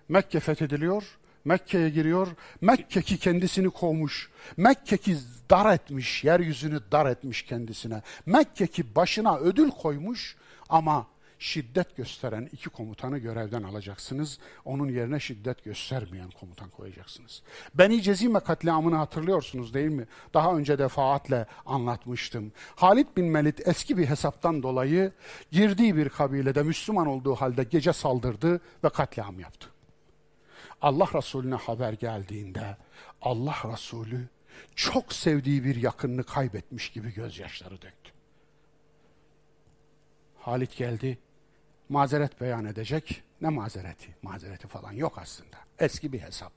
Mekke 0.09 0.39
fethediliyor, 0.39 1.17
Mekke'ye 1.45 1.89
giriyor. 1.89 2.27
Mekke 2.61 3.01
ki 3.01 3.17
kendisini 3.17 3.69
kovmuş. 3.69 4.29
Mekke 4.57 4.97
ki 4.97 5.17
dar 5.49 5.73
etmiş, 5.73 6.23
yeryüzünü 6.23 6.79
dar 6.91 7.05
etmiş 7.05 7.43
kendisine. 7.43 8.01
Mekke 8.25 8.67
ki 8.67 8.95
başına 8.95 9.37
ödül 9.37 9.71
koymuş 9.71 10.35
ama 10.69 11.07
şiddet 11.40 11.96
gösteren 11.96 12.48
iki 12.52 12.68
komutanı 12.68 13.18
görevden 13.18 13.62
alacaksınız. 13.62 14.38
Onun 14.64 14.88
yerine 14.88 15.20
şiddet 15.20 15.64
göstermeyen 15.64 16.30
komutan 16.30 16.70
koyacaksınız. 16.70 17.42
Beni 17.74 18.02
Cezime 18.02 18.40
katliamını 18.40 18.96
hatırlıyorsunuz 18.96 19.74
değil 19.74 19.90
mi? 19.90 20.06
Daha 20.34 20.56
önce 20.56 20.78
defaatle 20.78 21.46
anlatmıştım. 21.66 22.52
Halid 22.76 23.06
bin 23.16 23.34
Velid 23.34 23.58
eski 23.64 23.98
bir 23.98 24.06
hesaptan 24.06 24.62
dolayı 24.62 25.12
girdiği 25.50 25.96
bir 25.96 26.08
kabilede 26.08 26.62
Müslüman 26.62 27.06
olduğu 27.06 27.34
halde 27.34 27.62
gece 27.62 27.92
saldırdı 27.92 28.60
ve 28.84 28.88
katliam 28.88 29.40
yaptı. 29.40 29.68
Allah 30.82 31.08
Resulüne 31.14 31.54
haber 31.54 31.92
geldiğinde 31.92 32.76
Allah 33.22 33.56
Resulü 33.72 34.28
çok 34.74 35.12
sevdiği 35.12 35.64
bir 35.64 35.76
yakınını 35.76 36.24
kaybetmiş 36.24 36.90
gibi 36.90 37.14
gözyaşları 37.14 37.82
döktü. 37.82 38.12
Halit 40.38 40.76
geldi, 40.76 41.18
mazeret 41.90 42.40
beyan 42.40 42.64
edecek. 42.64 43.22
Ne 43.40 43.48
mazereti? 43.48 44.14
Mazereti 44.22 44.66
falan 44.68 44.92
yok 44.92 45.18
aslında. 45.18 45.56
Eski 45.78 46.12
bir 46.12 46.20
hesap. 46.20 46.52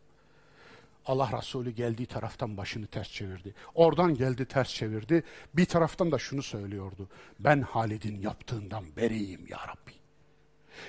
Allah 1.06 1.38
Resulü 1.38 1.72
geldiği 1.72 2.06
taraftan 2.06 2.58
başını 2.58 2.88
ters 2.88 3.12
çevirdi. 3.12 3.54
Oradan 3.76 4.16
geldi 4.16 4.46
ters 4.46 4.74
çevirdi. 4.74 5.24
Bir 5.54 5.66
taraftan 5.66 6.12
da 6.12 6.18
şunu 6.18 6.44
söylüyordu. 6.44 7.10
Ben 7.40 7.62
Halid'in 7.62 8.22
yaptığından 8.22 8.96
beriyim 8.96 9.48
ya 9.48 9.58
Rabbi. 9.68 9.94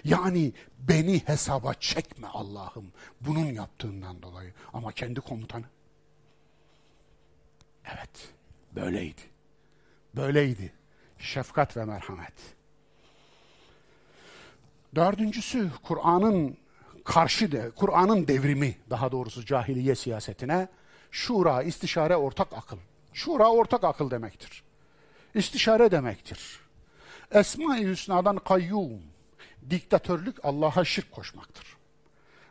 Yani 0.04 0.52
beni 0.78 1.18
hesaba 1.26 1.74
çekme 1.74 2.26
Allah'ım 2.26 2.92
bunun 3.20 3.46
yaptığından 3.46 4.22
dolayı. 4.22 4.52
Ama 4.72 4.92
kendi 4.92 5.20
komutanı. 5.20 5.64
Evet, 7.84 8.28
böyleydi. 8.72 9.22
Böyleydi. 10.16 10.72
Şefkat 11.18 11.76
ve 11.76 11.84
merhamet. 11.84 12.53
Dördüncüsü 14.94 15.70
Kur'an'ın 15.82 16.56
karşı 17.04 17.52
de, 17.52 17.70
Kur'an'ın 17.76 18.28
devrimi 18.28 18.76
daha 18.90 19.12
doğrusu 19.12 19.44
cahiliye 19.44 19.94
siyasetine 19.94 20.68
şura, 21.10 21.62
istişare, 21.62 22.16
ortak 22.16 22.52
akıl. 22.52 22.78
Şura 23.12 23.50
ortak 23.50 23.84
akıl 23.84 24.10
demektir. 24.10 24.62
İstişare 25.34 25.90
demektir. 25.90 26.60
Esma-i 27.30 27.88
Hüsna'dan 27.88 28.36
kayyum, 28.36 29.02
diktatörlük 29.70 30.44
Allah'a 30.44 30.84
şirk 30.84 31.12
koşmaktır. 31.12 31.76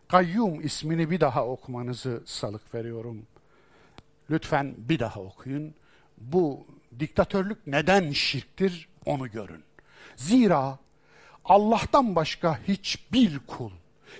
Kayyum 0.07 0.61
ismini 0.61 1.09
bir 1.09 1.19
daha 1.19 1.47
okumanızı 1.47 2.23
salık 2.25 2.75
veriyorum. 2.75 3.25
Lütfen 4.29 4.75
bir 4.77 4.99
daha 4.99 5.19
okuyun. 5.19 5.73
Bu 6.17 6.67
diktatörlük 6.99 7.67
neden 7.67 8.11
şirktir 8.11 8.89
onu 9.05 9.31
görün. 9.31 9.63
Zira 10.15 10.79
Allah'tan 11.45 12.15
başka 12.15 12.59
hiçbir 12.67 13.39
kul, 13.39 13.71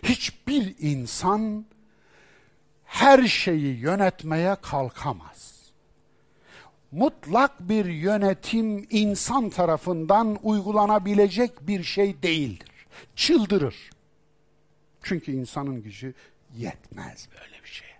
hiçbir 0.04 0.76
insan 0.80 1.66
her 2.86 3.24
şeyi 3.24 3.80
yönetmeye 3.80 4.56
kalkamaz. 4.62 5.54
Mutlak 6.91 7.70
bir 7.70 7.86
yönetim 7.86 8.88
insan 8.90 9.50
tarafından 9.50 10.40
uygulanabilecek 10.44 11.68
bir 11.68 11.84
şey 11.84 12.24
değildir. 12.24 12.72
Çıldırır. 13.16 13.76
Çünkü 15.04 15.32
insanın 15.32 15.84
gücü 15.84 16.14
yetmez 16.58 17.28
böyle 17.34 17.64
bir 17.64 17.70
şeye. 17.70 17.98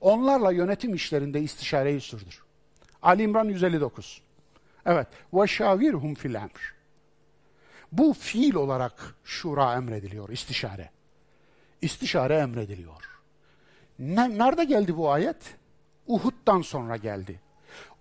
Onlarla 0.00 0.52
yönetim 0.52 0.94
işlerinde 0.94 1.40
istişareyi 1.40 2.00
sürdür. 2.00 2.42
Ali 3.02 3.22
İmran 3.22 3.44
159. 3.44 4.22
Evet. 4.86 5.06
Ve 5.34 5.46
şavirhum 5.46 6.14
fil 6.14 6.34
emr. 6.34 6.77
Bu 7.92 8.12
fiil 8.12 8.54
olarak 8.54 9.14
şura 9.24 9.74
emrediliyor, 9.74 10.28
istişare. 10.28 10.90
İstişare 11.82 12.34
emrediliyor. 12.34 13.20
Ne, 13.98 14.38
nerede 14.38 14.64
geldi 14.64 14.96
bu 14.96 15.10
ayet? 15.10 15.56
Uhud'dan 16.06 16.62
sonra 16.62 16.96
geldi. 16.96 17.40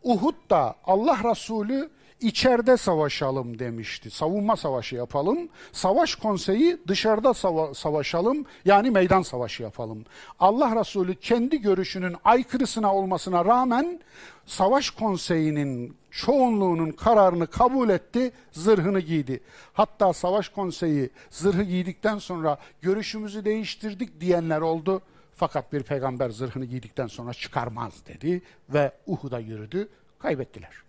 Uhud'da 0.03 0.75
Allah 0.83 1.31
Resulü 1.31 1.89
içeride 2.21 2.77
savaşalım 2.77 3.59
demişti. 3.59 4.11
Savunma 4.11 4.55
savaşı 4.55 4.95
yapalım. 4.95 5.49
Savaş 5.71 6.15
konseyi 6.15 6.77
dışarıda 6.87 7.33
sava 7.33 7.73
savaşalım. 7.73 8.45
Yani 8.65 8.91
meydan 8.91 9.21
savaşı 9.21 9.63
yapalım. 9.63 10.05
Allah 10.39 10.79
Resulü 10.79 11.15
kendi 11.15 11.61
görüşünün 11.61 12.15
aykırısına 12.23 12.95
olmasına 12.95 13.45
rağmen 13.45 13.99
savaş 14.45 14.89
konseyinin 14.89 15.97
çoğunluğunun 16.11 16.91
kararını 16.91 17.47
kabul 17.47 17.89
etti, 17.89 18.31
zırhını 18.51 18.99
giydi. 18.99 19.43
Hatta 19.73 20.13
savaş 20.13 20.49
konseyi 20.49 21.09
zırhı 21.29 21.63
giydikten 21.63 22.17
sonra 22.17 22.57
görüşümüzü 22.81 23.45
değiştirdik 23.45 24.21
diyenler 24.21 24.61
oldu. 24.61 25.01
Fakat 25.35 25.73
bir 25.73 25.83
peygamber 25.83 26.29
zırhını 26.29 26.65
giydikten 26.65 27.07
sonra 27.07 27.33
çıkarmaz 27.33 27.93
dedi 28.07 28.41
ve 28.69 28.91
Uhud'a 29.07 29.39
yürüdü, 29.39 29.89
kaybettiler. 30.19 30.86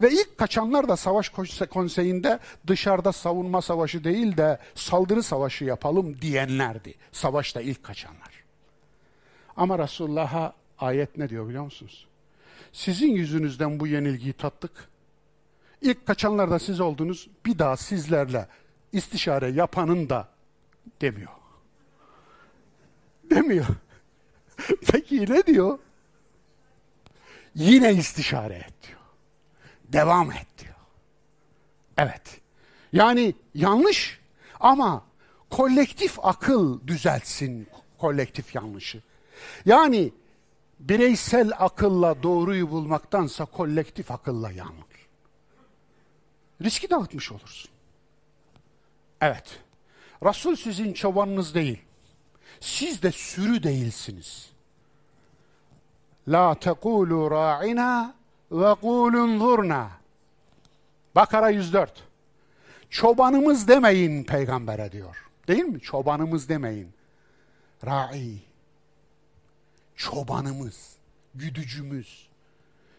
Ve 0.00 0.12
ilk 0.12 0.38
kaçanlar 0.38 0.88
da 0.88 0.96
savaş 0.96 1.28
konseyinde 1.70 2.38
dışarıda 2.66 3.12
savunma 3.12 3.62
savaşı 3.62 4.04
değil 4.04 4.36
de 4.36 4.58
saldırı 4.74 5.22
savaşı 5.22 5.64
yapalım 5.64 6.20
diyenlerdi. 6.20 6.94
Savaşta 7.12 7.60
ilk 7.60 7.82
kaçanlar. 7.82 8.44
Ama 9.56 9.78
Resulullah'a 9.78 10.52
ayet 10.78 11.16
ne 11.16 11.28
diyor 11.28 11.48
biliyor 11.48 11.64
musunuz? 11.64 12.08
Sizin 12.72 13.10
yüzünüzden 13.10 13.80
bu 13.80 13.86
yenilgiyi 13.86 14.32
tattık. 14.32 14.88
İlk 15.82 16.06
kaçanlar 16.06 16.50
da 16.50 16.58
siz 16.58 16.80
oldunuz. 16.80 17.28
Bir 17.46 17.58
daha 17.58 17.76
sizlerle 17.76 18.48
istişare 18.92 19.48
yapanın 19.48 20.08
da 20.08 20.28
demiyor. 21.00 21.32
Demiyor. 23.30 23.66
Peki 24.92 25.32
ne 25.32 25.46
diyor? 25.46 25.78
Yine 27.54 27.92
istişare 27.92 28.54
et 28.54 28.74
diyor. 28.86 28.99
Devam 29.92 30.32
et 30.32 30.46
diyor. 30.58 30.74
Evet. 31.98 32.40
Yani 32.92 33.34
yanlış 33.54 34.20
ama 34.60 35.04
kolektif 35.50 36.18
akıl 36.22 36.86
düzeltsin 36.86 37.68
kolektif 37.98 38.54
yanlışı. 38.54 39.02
Yani 39.66 40.12
bireysel 40.78 41.52
akılla 41.58 42.22
doğruyu 42.22 42.70
bulmaktansa 42.70 43.44
kolektif 43.44 44.10
akılla 44.10 44.50
yanılır. 44.50 45.08
Riski 46.62 46.90
dağıtmış 46.90 47.32
olursun. 47.32 47.70
Evet. 49.20 49.60
Resul 50.24 50.56
sizin 50.56 50.92
çobanınız 50.92 51.54
değil. 51.54 51.82
Siz 52.60 53.02
de 53.02 53.12
sürü 53.12 53.62
değilsiniz. 53.62 54.50
La 56.28 56.54
tekulu 56.54 57.30
ra'ina 57.30 58.19
ve 58.52 58.74
kulun 58.74 59.38
zurna. 59.38 59.90
Bakara 61.14 61.50
104. 61.50 62.02
Çobanımız 62.90 63.68
demeyin 63.68 64.24
peygambere 64.24 64.92
diyor. 64.92 65.16
Değil 65.48 65.64
mi? 65.64 65.80
Çobanımız 65.80 66.48
demeyin. 66.48 66.88
Ra'i 67.86 68.38
çobanımız, 69.96 70.96
güdücümüz. 71.34 72.28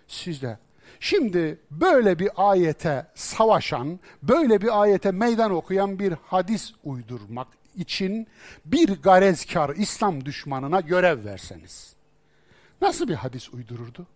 Siz 0.08 0.42
de. 0.42 0.58
Şimdi 1.00 1.60
böyle 1.72 2.20
bir 2.20 2.30
ayete 2.36 3.08
savaşan, 3.16 4.00
böyle 4.24 4.62
bir 4.62 4.82
ayete 4.82 5.12
meydan 5.12 5.52
okuyan 5.52 6.00
bir 6.00 6.14
hadis 6.26 6.74
uydurmak 6.84 7.48
için 7.76 8.28
bir 8.66 9.02
garezkar 9.02 9.76
İslam 9.76 10.26
düşmanına 10.26 10.82
görev 10.82 11.26
verseniz. 11.26 11.96
Nasıl 12.82 13.08
bir 13.08 13.16
hadis 13.16 13.50
uydururdu? 13.54 14.08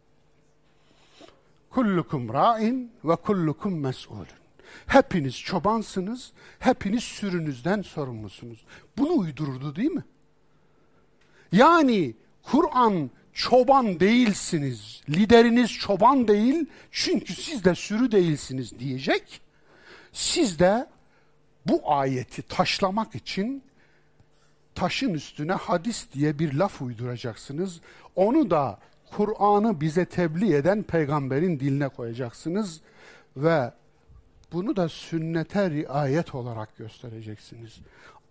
Kullukum 1.75 2.33
ra'in 2.33 2.91
ve 3.03 3.15
kullukum 3.15 3.79
mes'ulun. 3.79 4.27
Hepiniz 4.87 5.39
çobansınız, 5.39 6.31
hepiniz 6.59 7.03
sürünüzden 7.03 7.81
sorumlusunuz. 7.81 8.65
Bunu 8.97 9.13
uydururdu 9.13 9.75
değil 9.75 9.91
mi? 9.91 10.03
Yani 11.51 12.13
Kur'an 12.43 13.09
çoban 13.33 13.99
değilsiniz, 13.99 15.01
lideriniz 15.09 15.71
çoban 15.71 16.27
değil 16.27 16.65
çünkü 16.91 17.33
siz 17.33 17.63
de 17.63 17.75
sürü 17.75 18.11
değilsiniz 18.11 18.79
diyecek. 18.79 19.41
Siz 20.11 20.59
de 20.59 20.87
bu 21.65 21.93
ayeti 21.93 22.41
taşlamak 22.41 23.15
için 23.15 23.63
taşın 24.75 25.13
üstüne 25.13 25.53
hadis 25.53 26.07
diye 26.13 26.39
bir 26.39 26.53
laf 26.53 26.81
uyduracaksınız. 26.81 27.81
Onu 28.15 28.49
da 28.49 28.79
Kur'an'ı 29.15 29.81
bize 29.81 30.05
tebliğ 30.05 30.55
eden 30.55 30.83
peygamberin 30.83 31.59
diline 31.59 31.89
koyacaksınız 31.89 32.81
ve 33.37 33.73
bunu 34.51 34.75
da 34.75 34.89
sünnete 34.89 35.69
riayet 35.69 36.35
olarak 36.35 36.77
göstereceksiniz. 36.77 37.79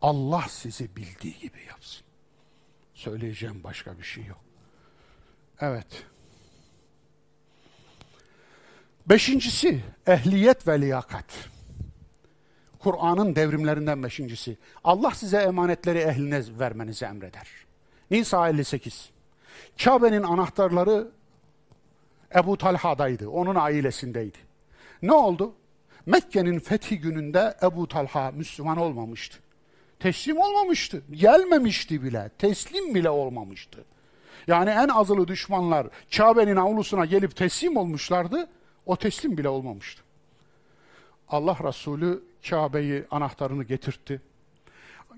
Allah 0.03 0.45
sizi 0.49 0.97
bildiği 0.97 1.39
gibi 1.39 1.59
yapsın. 1.69 2.03
Söyleyeceğim 2.95 3.61
başka 3.65 3.99
bir 3.99 4.03
şey 4.03 4.25
yok. 4.25 4.41
Evet. 5.61 6.07
Beşincisi 9.07 9.85
ehliyet 10.07 10.69
ve 10.69 10.81
liyakat. 10.81 11.49
Kur'an'ın 12.79 13.37
devrimlerinden 13.37 14.03
beşincisi. 14.03 14.57
Allah 14.85 15.11
size 15.11 15.39
emanetleri 15.39 15.99
ehline 15.99 16.43
vermenizi 16.59 17.05
emreder. 17.05 17.49
Nisa 18.11 18.49
58. 18.49 19.14
Kabe'nin 19.85 20.23
anahtarları 20.23 21.09
Ebu 22.35 22.59
Talha'daydı. 22.59 23.29
Onun 23.29 23.55
ailesindeydi. 23.55 24.39
Ne 25.03 25.13
oldu? 25.13 25.55
Mekke'nin 26.07 26.59
fethi 26.59 27.01
gününde 27.01 27.57
Ebu 27.63 27.89
Talha 27.89 28.31
Müslüman 28.31 28.77
olmamıştı. 28.77 29.39
Teslim 30.01 30.39
olmamıştı. 30.39 31.03
Gelmemişti 31.11 32.03
bile. 32.03 32.31
Teslim 32.39 32.95
bile 32.95 33.11
olmamıştı. 33.11 33.85
Yani 34.47 34.71
en 34.71 34.89
azılı 34.89 35.29
düşmanlar 35.29 35.87
Kabe'nin 36.17 36.57
avlusuna 36.57 37.05
gelip 37.05 37.37
teslim 37.37 37.77
olmuşlardı. 37.77 38.49
O 38.87 38.97
teslim 38.97 39.39
bile 39.39 39.49
olmamıştı. 39.49 40.03
Allah 41.29 41.57
Resulü 41.65 42.23
Kabe'yi 42.51 43.05
anahtarını 43.11 43.65
getirtti. 43.65 44.21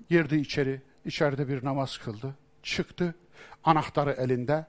Girdi 0.09 0.35
içeri. 0.35 0.81
içeride 1.05 1.47
bir 1.47 1.65
namaz 1.65 1.97
kıldı. 1.97 2.35
Çıktı. 2.63 3.15
Anahtarı 3.63 4.11
elinde. 4.11 4.65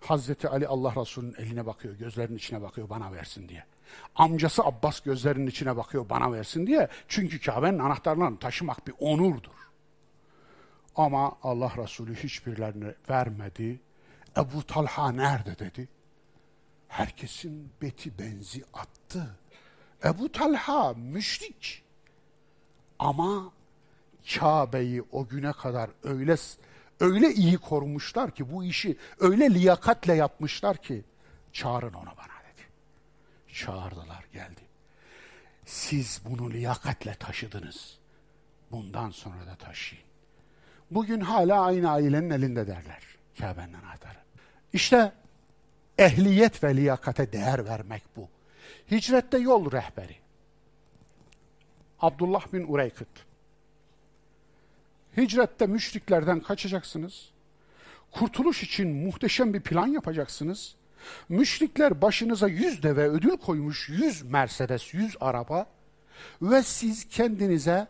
Hazreti 0.00 0.48
Ali 0.48 0.66
Allah 0.66 0.94
Resulü'nün 0.96 1.34
eline 1.38 1.66
bakıyor. 1.66 1.94
Gözlerinin 1.94 2.36
içine 2.36 2.62
bakıyor 2.62 2.90
bana 2.90 3.12
versin 3.12 3.48
diye. 3.48 3.64
Amcası 4.14 4.62
Abbas 4.64 5.00
gözlerinin 5.00 5.46
içine 5.46 5.76
bakıyor 5.76 6.08
bana 6.08 6.32
versin 6.32 6.66
diye. 6.66 6.88
Çünkü 7.08 7.40
Kabe'nin 7.40 7.78
anahtarlarını 7.78 8.38
taşımak 8.38 8.86
bir 8.86 8.94
onurdur. 8.98 9.50
Ama 10.96 11.36
Allah 11.42 11.72
Resulü 11.76 12.14
hiçbirlerini 12.14 12.94
vermedi. 13.10 13.80
Ebu 14.36 14.66
Talha 14.66 15.12
nerede 15.12 15.58
dedi. 15.58 15.88
Herkesin 16.88 17.72
beti 17.82 18.18
benzi 18.18 18.64
attı. 18.74 19.36
Ebu 20.04 20.32
Talha 20.32 20.94
müşrik. 20.94 21.82
Ama 22.98 23.52
Kabe'yi 24.34 25.02
o 25.12 25.28
güne 25.28 25.52
kadar 25.52 25.90
öyle 26.02 26.36
öyle 27.00 27.34
iyi 27.34 27.58
korumuşlar 27.58 28.30
ki 28.30 28.52
bu 28.52 28.64
işi 28.64 28.96
öyle 29.20 29.54
liyakatle 29.54 30.14
yapmışlar 30.14 30.76
ki 30.76 31.04
çağırın 31.52 31.92
onu 31.92 32.06
bana 32.06 32.36
dedi. 32.52 32.62
Çağırdılar 33.52 34.24
geldi. 34.32 34.60
Siz 35.64 36.20
bunu 36.28 36.50
liyakatle 36.50 37.14
taşıdınız. 37.14 37.98
Bundan 38.70 39.10
sonra 39.10 39.46
da 39.46 39.54
taşıyın. 39.54 40.04
Bugün 40.90 41.20
hala 41.20 41.60
aynı 41.60 41.90
ailenin 41.90 42.30
elinde 42.30 42.66
derler 42.66 43.02
Kabe'nin 43.38 43.72
anahtarı. 43.72 44.18
İşte 44.72 45.12
ehliyet 45.98 46.64
ve 46.64 46.76
liyakate 46.76 47.32
değer 47.32 47.64
vermek 47.64 48.02
bu. 48.16 48.28
Hicrette 48.90 49.38
yol 49.38 49.72
rehberi. 49.72 50.16
Abdullah 52.00 52.52
bin 52.52 52.66
Ureykıt. 52.68 53.25
Hicrette 55.16 55.66
müşriklerden 55.66 56.40
kaçacaksınız. 56.40 57.30
Kurtuluş 58.10 58.62
için 58.62 58.88
muhteşem 58.88 59.54
bir 59.54 59.60
plan 59.60 59.86
yapacaksınız. 59.86 60.74
Müşrikler 61.28 62.02
başınıza 62.02 62.48
yüz 62.48 62.82
deve 62.82 63.08
ödül 63.08 63.36
koymuş, 63.36 63.88
yüz 63.88 64.22
Mercedes, 64.22 64.94
yüz 64.94 65.16
araba 65.20 65.66
ve 66.42 66.62
siz 66.62 67.08
kendinize 67.08 67.86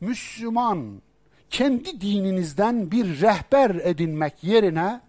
Müslüman, 0.00 1.02
kendi 1.50 2.00
dininizden 2.00 2.90
bir 2.90 3.20
rehber 3.20 3.70
edinmek 3.70 4.44
yerine 4.44 5.00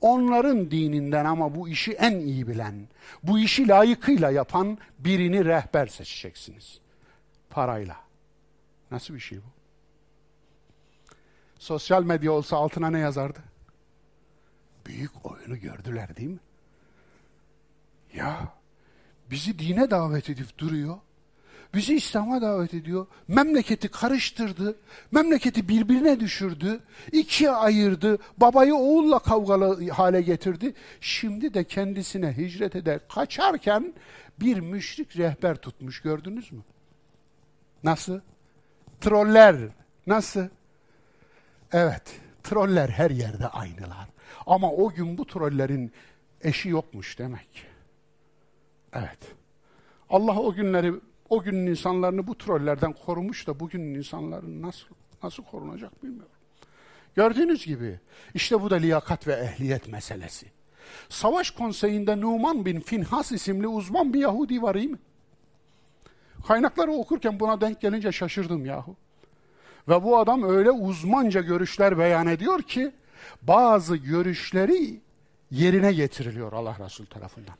onların 0.00 0.70
dininden 0.70 1.24
ama 1.24 1.54
bu 1.54 1.68
işi 1.68 1.92
en 1.92 2.20
iyi 2.20 2.48
bilen, 2.48 2.88
bu 3.22 3.38
işi 3.38 3.68
layıkıyla 3.68 4.30
yapan 4.30 4.78
birini 4.98 5.44
rehber 5.44 5.86
seçeceksiniz. 5.86 6.78
Parayla. 7.50 7.96
Nasıl 8.90 9.14
bir 9.14 9.20
şey 9.20 9.38
bu? 9.38 9.63
Sosyal 11.58 12.04
medya 12.04 12.32
olsa 12.32 12.56
altına 12.56 12.90
ne 12.90 12.98
yazardı? 12.98 13.38
Büyük 14.86 15.26
oyunu 15.26 15.58
gördüler 15.60 16.16
değil 16.16 16.30
mi? 16.30 16.38
Ya 18.14 18.52
bizi 19.30 19.58
dine 19.58 19.90
davet 19.90 20.30
edip 20.30 20.58
duruyor. 20.58 20.96
Bizi 21.74 21.94
İslam'a 21.94 22.42
davet 22.42 22.74
ediyor. 22.74 23.06
Memleketi 23.28 23.88
karıştırdı. 23.88 24.76
Memleketi 25.12 25.68
birbirine 25.68 26.20
düşürdü. 26.20 26.80
ikiye 27.12 27.50
ayırdı. 27.50 28.18
Babayı 28.36 28.74
oğulla 28.74 29.18
kavgalı 29.18 29.90
hale 29.90 30.22
getirdi. 30.22 30.74
Şimdi 31.00 31.54
de 31.54 31.64
kendisine 31.64 32.36
hicret 32.36 32.76
eder 32.76 33.00
kaçarken 33.08 33.94
bir 34.40 34.60
müşrik 34.60 35.16
rehber 35.16 35.56
tutmuş 35.56 36.00
gördünüz 36.02 36.52
mü? 36.52 36.60
Nasıl? 37.84 38.20
Troller. 39.00 39.56
Nasıl? 40.06 40.48
Evet, 41.72 42.20
troller 42.42 42.88
her 42.88 43.10
yerde 43.10 43.48
aynılar. 43.48 44.08
Ama 44.46 44.72
o 44.72 44.90
gün 44.90 45.18
bu 45.18 45.26
trollerin 45.26 45.92
eşi 46.40 46.68
yokmuş 46.68 47.18
demek. 47.18 47.66
Evet. 48.92 49.18
Allah 50.10 50.38
o 50.40 50.54
günleri, 50.54 50.92
o 51.28 51.42
günün 51.42 51.66
insanlarını 51.66 52.26
bu 52.26 52.38
trollerden 52.38 52.92
korumuş 52.92 53.46
da 53.46 53.60
bugünün 53.60 53.94
insanların 53.94 54.62
nasıl 54.62 54.86
nasıl 55.22 55.42
korunacak 55.44 56.02
bilmiyorum. 56.02 56.30
Gördüğünüz 57.14 57.66
gibi 57.66 58.00
işte 58.34 58.62
bu 58.62 58.70
da 58.70 58.76
liyakat 58.76 59.26
ve 59.26 59.32
ehliyet 59.32 59.88
meselesi. 59.88 60.46
Savaş 61.08 61.50
konseyinde 61.50 62.20
Numan 62.20 62.66
bin 62.66 62.80
Finhas 62.80 63.32
isimli 63.32 63.66
uzman 63.66 64.14
bir 64.14 64.20
Yahudi 64.20 64.62
var 64.62 64.74
iyi 64.74 64.88
mi? 64.88 64.98
Kaynakları 66.46 66.92
okurken 66.92 67.40
buna 67.40 67.60
denk 67.60 67.80
gelince 67.80 68.12
şaşırdım 68.12 68.66
yahu. 68.66 68.96
Ve 69.88 70.02
bu 70.02 70.18
adam 70.18 70.42
öyle 70.42 70.70
uzmanca 70.70 71.40
görüşler 71.40 71.98
beyan 71.98 72.26
ediyor 72.26 72.62
ki 72.62 72.92
bazı 73.42 73.96
görüşleri 73.96 75.00
yerine 75.50 75.92
getiriliyor 75.92 76.52
Allah 76.52 76.76
Resulü 76.84 77.06
tarafından. 77.06 77.54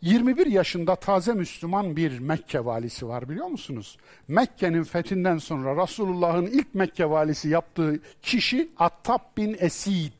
21 0.00 0.46
yaşında 0.46 0.96
taze 0.96 1.32
Müslüman 1.32 1.96
bir 1.96 2.18
Mekke 2.18 2.64
valisi 2.64 3.08
var 3.08 3.28
biliyor 3.28 3.46
musunuz? 3.46 3.98
Mekke'nin 4.28 4.84
fethinden 4.84 5.38
sonra 5.38 5.82
Resulullah'ın 5.82 6.46
ilk 6.46 6.74
Mekke 6.74 7.10
valisi 7.10 7.48
yaptığı 7.48 8.00
kişi 8.22 8.68
Attab 8.78 9.20
bin 9.36 9.56
Esid. 9.58 10.12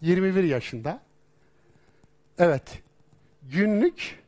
21 0.00 0.44
yaşında. 0.44 1.00
Evet, 2.38 2.82
günlük 3.42 4.18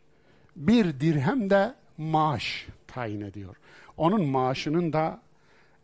bir 0.56 1.00
dirhem 1.00 1.50
de 1.50 1.74
maaş 1.98 2.66
tayin 2.86 3.20
ediyor. 3.20 3.56
Onun 4.02 4.24
maaşının 4.24 4.92
da 4.92 5.22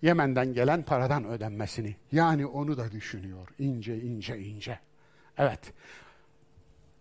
Yemen'den 0.03 0.55
gelen 0.55 0.83
paradan 0.83 1.25
ödenmesini. 1.25 1.97
Yani 2.13 2.47
onu 2.47 2.77
da 2.77 2.93
düşünüyor 2.93 3.49
ince 3.59 4.01
ince 4.01 4.39
ince. 4.39 4.79
Evet. 5.37 5.73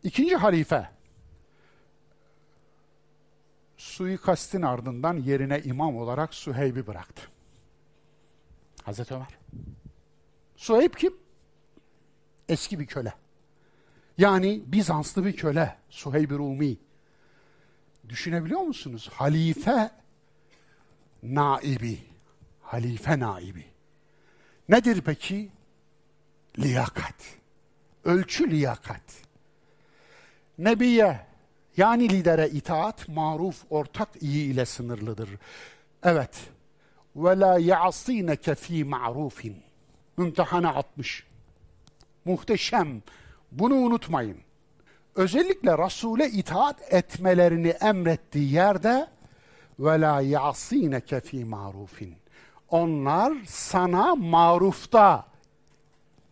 İkinci 0.04 0.36
halife 0.36 0.90
suikastin 3.78 4.62
ardından 4.62 5.18
yerine 5.18 5.62
imam 5.62 5.98
olarak 5.98 6.34
Suheyb'i 6.34 6.88
bıraktı. 6.88 7.22
Hazreti 8.84 9.14
Ömer. 9.14 9.38
Suheyb 10.56 10.94
kim? 10.94 11.14
Eski 12.50 12.80
bir 12.80 12.86
köle. 12.86 13.14
Yani 14.18 14.64
Bizanslı 14.66 15.26
bir 15.26 15.36
köle. 15.36 15.78
Suheyb-i 15.90 16.34
Rumi. 16.34 16.78
Düşünebiliyor 18.10 18.62
musunuz? 18.62 19.10
Halife 19.14 19.92
naibi. 21.24 22.00
Halife 22.62 23.20
naibi. 23.20 23.66
Nedir 24.70 25.02
peki? 25.02 25.50
Liyakat. 26.60 27.16
Ölçü 28.06 28.52
liyakat. 28.52 29.02
Nebiye 30.58 31.26
yani 31.78 32.10
lidere 32.10 32.50
itaat 32.50 33.08
maruf 33.08 33.64
ortak 33.70 34.10
iyi 34.22 34.54
ile 34.54 34.66
sınırlıdır. 34.66 35.30
Evet. 36.04 36.50
Ve 37.16 37.40
la 37.40 37.60
ya'sineke 37.60 38.56
fi 38.56 38.84
ma'rufin. 38.84 39.64
Mümtehana 40.18 40.74
60. 40.74 41.24
Muhteşem. 42.26 43.02
Bunu 43.52 43.76
unutmayın 43.76 44.38
özellikle 45.18 45.78
Resul'e 45.78 46.30
itaat 46.30 46.94
etmelerini 46.94 47.68
emrettiği 47.68 48.54
yerde 48.54 49.08
ve 49.80 50.02
la 50.02 50.22
yasineke 50.22 51.20
fi 51.20 51.46
marufin. 51.46 52.16
Onlar 52.70 53.34
sana 53.48 54.16
marufta 54.16 55.26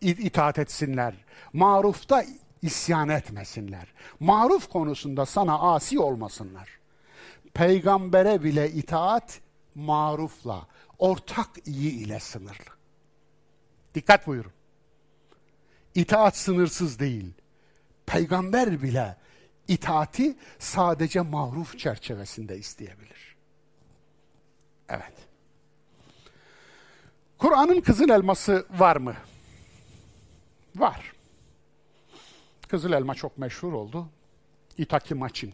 itaat 0.01 0.59
etsinler. 0.59 1.15
Marufta 1.53 2.23
isyan 2.61 3.09
etmesinler. 3.09 3.93
Maruf 4.19 4.69
konusunda 4.69 5.25
sana 5.25 5.59
asi 5.59 5.99
olmasınlar. 5.99 6.69
Peygambere 7.53 8.43
bile 8.43 8.71
itaat 8.71 9.41
marufla, 9.75 10.67
ortak 10.99 11.49
iyi 11.65 11.91
ile 11.91 12.19
sınırlı. 12.19 12.75
Dikkat 13.95 14.27
buyurun. 14.27 14.51
İtaat 15.95 16.37
sınırsız 16.37 16.99
değil 16.99 17.33
peygamber 18.05 18.81
bile 18.83 19.17
itaati 19.67 20.37
sadece 20.59 21.21
maruf 21.21 21.79
çerçevesinde 21.79 22.57
isteyebilir. 22.57 23.24
Evet. 24.89 25.13
Kur'an'ın 27.37 27.81
kızıl 27.81 28.09
elması 28.09 28.65
var 28.69 28.95
mı? 28.95 29.15
Var. 30.75 31.13
Kızıl 32.67 32.91
elma 32.91 33.15
çok 33.15 33.37
meşhur 33.37 33.73
oldu. 33.73 34.09
Itaki 34.77 35.15
Maçin. 35.15 35.53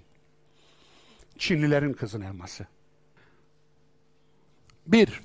Çinlilerin 1.37 1.93
kızıl 1.93 2.21
elması. 2.21 2.65
Bir, 4.87 5.21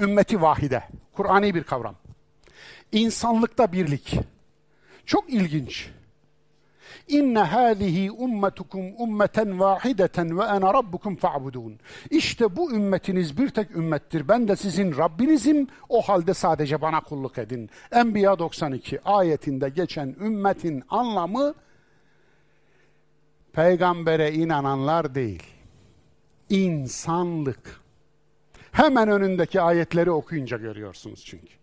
Ümmeti 0.00 0.42
vahide. 0.42 0.88
Kur'ani 1.12 1.54
bir 1.54 1.64
kavram. 1.64 1.96
İnsanlıkta 2.92 3.72
birlik. 3.72 4.18
Çok 5.06 5.30
ilginç. 5.30 5.90
İnne 7.10 7.38
hâzihi 7.38 8.10
ummetukum 8.10 8.86
ummeten 8.98 9.60
vahideten 9.60 10.38
ve 10.38 10.42
ene 10.42 10.74
rabbukum 10.74 11.16
fa'budun. 11.16 11.78
İşte 12.10 12.56
bu 12.56 12.72
ümmetiniz 12.72 13.38
bir 13.38 13.48
tek 13.48 13.70
ümmettir. 13.70 14.28
Ben 14.28 14.48
de 14.48 14.56
sizin 14.56 14.96
Rabbinizim. 14.96 15.66
O 15.88 16.02
halde 16.02 16.34
sadece 16.34 16.80
bana 16.80 17.00
kulluk 17.00 17.38
edin. 17.38 17.70
Enbiya 17.92 18.38
92 18.38 19.00
ayetinde 19.04 19.68
geçen 19.68 20.06
ümmetin 20.20 20.82
anlamı 20.88 21.54
peygambere 23.52 24.32
inananlar 24.32 25.14
değil. 25.14 25.42
İnsanlık. 26.50 27.80
Hemen 28.72 29.08
önündeki 29.08 29.60
ayetleri 29.60 30.10
okuyunca 30.10 30.56
görüyorsunuz 30.56 31.24
çünkü. 31.24 31.54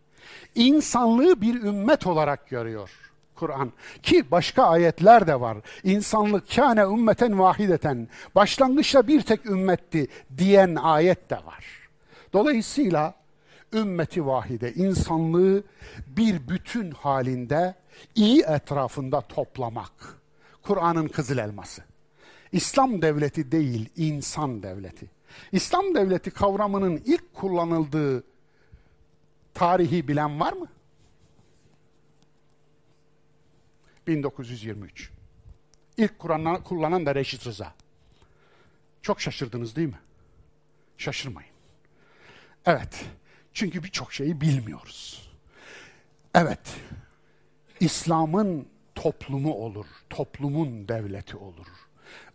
İnsanlığı 0.55 1.41
bir 1.41 1.55
ümmet 1.63 2.07
olarak 2.07 2.49
görüyor 2.49 3.06
Kur'an. 3.39 3.71
Ki 4.03 4.31
başka 4.31 4.63
ayetler 4.63 5.27
de 5.27 5.41
var. 5.41 5.57
İnsanlık 5.83 6.55
kâne 6.55 6.81
ümmeten 6.81 7.39
vahideten. 7.39 8.07
Başlangıçta 8.35 9.07
bir 9.07 9.21
tek 9.21 9.45
ümmetti 9.45 10.07
diyen 10.37 10.75
ayet 10.75 11.29
de 11.29 11.35
var. 11.35 11.65
Dolayısıyla 12.33 13.13
ümmeti 13.73 14.25
vahide, 14.25 14.73
insanlığı 14.73 15.63
bir 16.07 16.47
bütün 16.49 16.91
halinde 16.91 17.75
iyi 18.15 18.41
etrafında 18.41 19.21
toplamak. 19.21 19.91
Kur'an'ın 20.61 21.07
kızıl 21.07 21.37
elması. 21.37 21.81
İslam 22.51 23.01
devleti 23.01 23.51
değil, 23.51 23.89
insan 23.95 24.63
devleti. 24.63 25.05
İslam 25.51 25.95
devleti 25.95 26.31
kavramının 26.31 27.01
ilk 27.05 27.33
kullanıldığı 27.33 28.23
tarihi 29.53 30.07
bilen 30.07 30.39
var 30.39 30.53
mı? 30.53 30.67
1923. 34.07 35.11
İlk 35.97 36.19
Kur'an'ı 36.19 36.63
kullanan 36.63 37.05
da 37.05 37.15
Reşit 37.15 37.47
Rıza. 37.47 37.73
Çok 39.01 39.21
şaşırdınız 39.21 39.75
değil 39.75 39.87
mi? 39.87 39.99
Şaşırmayın. 40.97 41.51
Evet. 42.65 43.05
Çünkü 43.53 43.83
birçok 43.83 44.13
şeyi 44.13 44.41
bilmiyoruz. 44.41 45.31
Evet. 46.35 46.75
İslam'ın 47.79 48.67
toplumu 48.95 49.53
olur. 49.53 49.85
Toplumun 50.09 50.87
devleti 50.87 51.37
olur. 51.37 51.67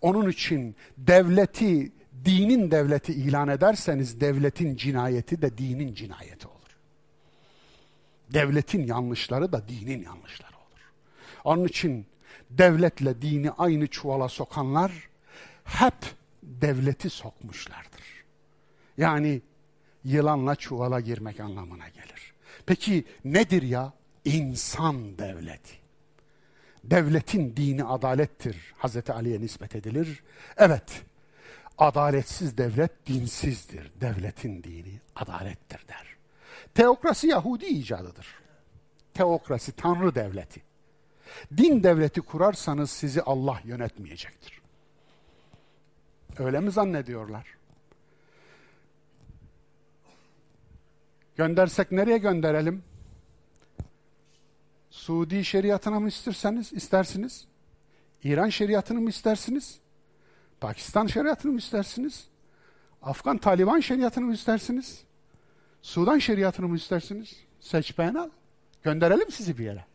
Onun 0.01 0.31
için 0.31 0.77
devleti, 0.99 1.93
dinin 2.25 2.71
devleti 2.71 3.13
ilan 3.13 3.49
ederseniz 3.49 4.21
devletin 4.21 4.77
cinayeti 4.77 5.43
de 5.43 5.59
dinin 5.59 5.95
cinayeti 5.95 6.49
olur. 6.49 6.59
Devletin 8.33 8.87
yanlışları 8.87 9.53
da 9.53 9.69
dinin 9.69 10.03
yanlışları. 10.03 10.52
Onun 11.45 11.65
için 11.65 12.07
devletle 12.51 13.23
dini 13.23 13.51
aynı 13.51 13.87
çuvala 13.87 14.29
sokanlar 14.29 14.93
hep 15.65 15.95
devleti 16.43 17.11
sokmuşlardır. 17.11 18.25
Yani 18.97 19.43
yılanla 20.05 20.57
çuvala 20.57 21.01
girmek 21.01 21.41
anlamına 21.41 21.89
gelir. 21.89 22.33
Peki 22.67 23.05
nedir 23.25 23.63
ya? 23.63 23.93
İnsan 24.25 25.19
devleti. 25.19 25.83
Devletin 26.85 27.57
dini 27.57 27.85
adalettir. 27.85 28.75
Hazreti 28.79 29.13
Ali'ye 29.13 29.41
nispet 29.41 29.77
edilir. 29.77 30.23
Evet, 30.57 31.03
adaletsiz 31.79 32.59
devlet 32.59 33.07
dinsizdir. 33.07 33.93
Devletin 34.01 34.63
dini 34.63 35.01
adalettir 35.17 35.89
der. 35.89 36.17
Teokrasi 36.75 37.27
Yahudi 37.27 37.67
icadıdır. 37.67 38.27
Teokrasi 39.15 39.73
Tanrı 39.73 40.15
devleti. 40.15 40.63
Din 41.57 41.83
devleti 41.83 42.21
kurarsanız 42.21 42.91
sizi 42.91 43.23
Allah 43.23 43.61
yönetmeyecektir. 43.65 44.63
Öyle 46.39 46.61
mi 46.61 46.71
zannediyorlar? 46.71 47.47
Göndersek 51.37 51.93
nereye 51.93 52.19
gönderelim? 52.19 52.83
Suudi 54.91 55.45
şeriatına 55.45 56.01
mı 56.01 56.09
isterseniz, 56.09 56.73
istersiniz? 56.73 57.47
İran 58.25 58.49
şeriatını 58.49 59.01
mı 59.01 59.09
istersiniz? 59.09 59.79
Pakistan 60.61 61.07
şeriatını 61.07 61.53
mı 61.53 61.59
istersiniz? 61.59 62.29
Afgan 63.03 63.39
Taliban 63.39 63.81
şeriatını 63.81 64.25
mı 64.25 64.35
istersiniz? 64.35 65.05
Sudan 65.83 66.19
şeriatını 66.19 66.69
mı 66.69 66.77
istersiniz? 66.77 67.37
Seç 67.61 67.99
beğen 67.99 68.15
al. 68.15 68.31
Gönderelim 68.83 69.31
sizi 69.31 69.59
bir 69.59 69.65
yere. 69.65 69.92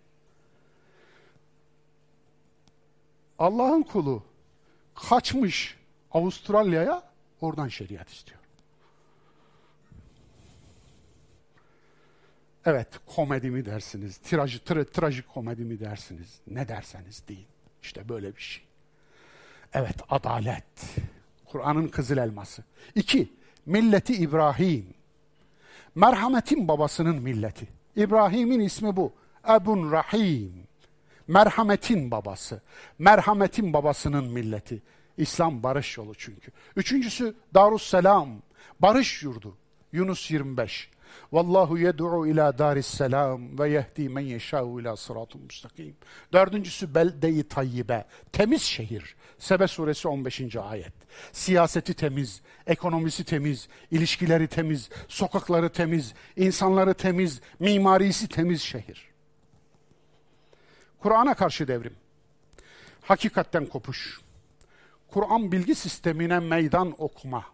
Allah'ın 3.39 3.84
kulu 3.84 4.23
kaçmış 4.95 5.77
Avustralya'ya 6.11 7.03
oradan 7.41 7.68
şeriat 7.68 8.09
istiyor. 8.09 8.39
Evet, 12.65 12.88
komedi 13.05 13.49
mi 13.49 13.65
dersiniz, 13.65 14.18
tiraj, 14.18 14.59
tra, 14.59 14.85
trajik 14.85 15.27
komedi 15.27 15.64
mi 15.64 15.80
dersiniz, 15.80 16.39
ne 16.47 16.68
derseniz 16.68 17.23
deyin. 17.27 17.47
İşte 17.81 18.09
böyle 18.09 18.35
bir 18.35 18.41
şey. 18.41 18.64
Evet, 19.73 19.95
adalet. 20.09 20.95
Kur'an'ın 21.45 21.88
kızıl 21.88 22.18
elması. 22.18 22.64
İki, 22.95 23.34
milleti 23.65 24.14
İbrahim. 24.14 24.93
Merhametin 25.95 26.68
babasının 26.68 27.15
milleti. 27.15 27.68
İbrahim'in 27.95 28.59
ismi 28.59 28.95
bu. 28.95 29.14
Ebun 29.49 29.91
Rahim. 29.91 30.66
Merhametin 31.27 32.11
babası. 32.11 32.61
Merhametin 32.99 33.73
babasının 33.73 34.25
milleti. 34.25 34.81
İslam 35.17 35.63
barış 35.63 35.97
yolu 35.97 36.15
çünkü. 36.15 36.51
Üçüncüsü 36.75 37.35
Darusselam. 37.53 38.29
Barış 38.79 39.23
yurdu. 39.23 39.57
Yunus 39.91 40.31
25. 40.31 40.89
Vallahu 41.31 41.77
yed'u 41.77 42.27
ila 42.27 42.57
daris 42.57 42.87
selam 42.87 43.59
ve 43.59 43.69
yehdi 43.69 44.09
men 44.09 44.21
yeşâ'u 44.21 44.81
ila 44.81 44.95
sıratun 44.95 45.41
müstakim. 45.41 45.95
Dördüncüsü 46.33 46.95
belde-i 46.95 47.47
tayyibe. 47.47 48.05
Temiz 48.31 48.61
şehir. 48.61 49.15
Sebe 49.37 49.67
suresi 49.67 50.07
15. 50.07 50.55
ayet. 50.55 50.93
Siyaseti 51.31 51.93
temiz, 51.93 52.41
ekonomisi 52.67 53.23
temiz, 53.23 53.67
ilişkileri 53.91 54.47
temiz, 54.47 54.89
sokakları 55.07 55.69
temiz, 55.69 56.13
insanları 56.35 56.93
temiz, 56.93 57.41
mimarisi 57.59 58.27
temiz 58.27 58.61
şehir. 58.61 59.06
Kur'an'a 61.07 61.34
karşı 61.34 61.67
devrim. 61.67 61.95
Hakikatten 63.01 63.65
kopuş. 63.65 64.21
Kur'an 65.07 65.51
bilgi 65.51 65.75
sistemine 65.75 66.39
meydan 66.39 66.95
okuma. 66.97 67.45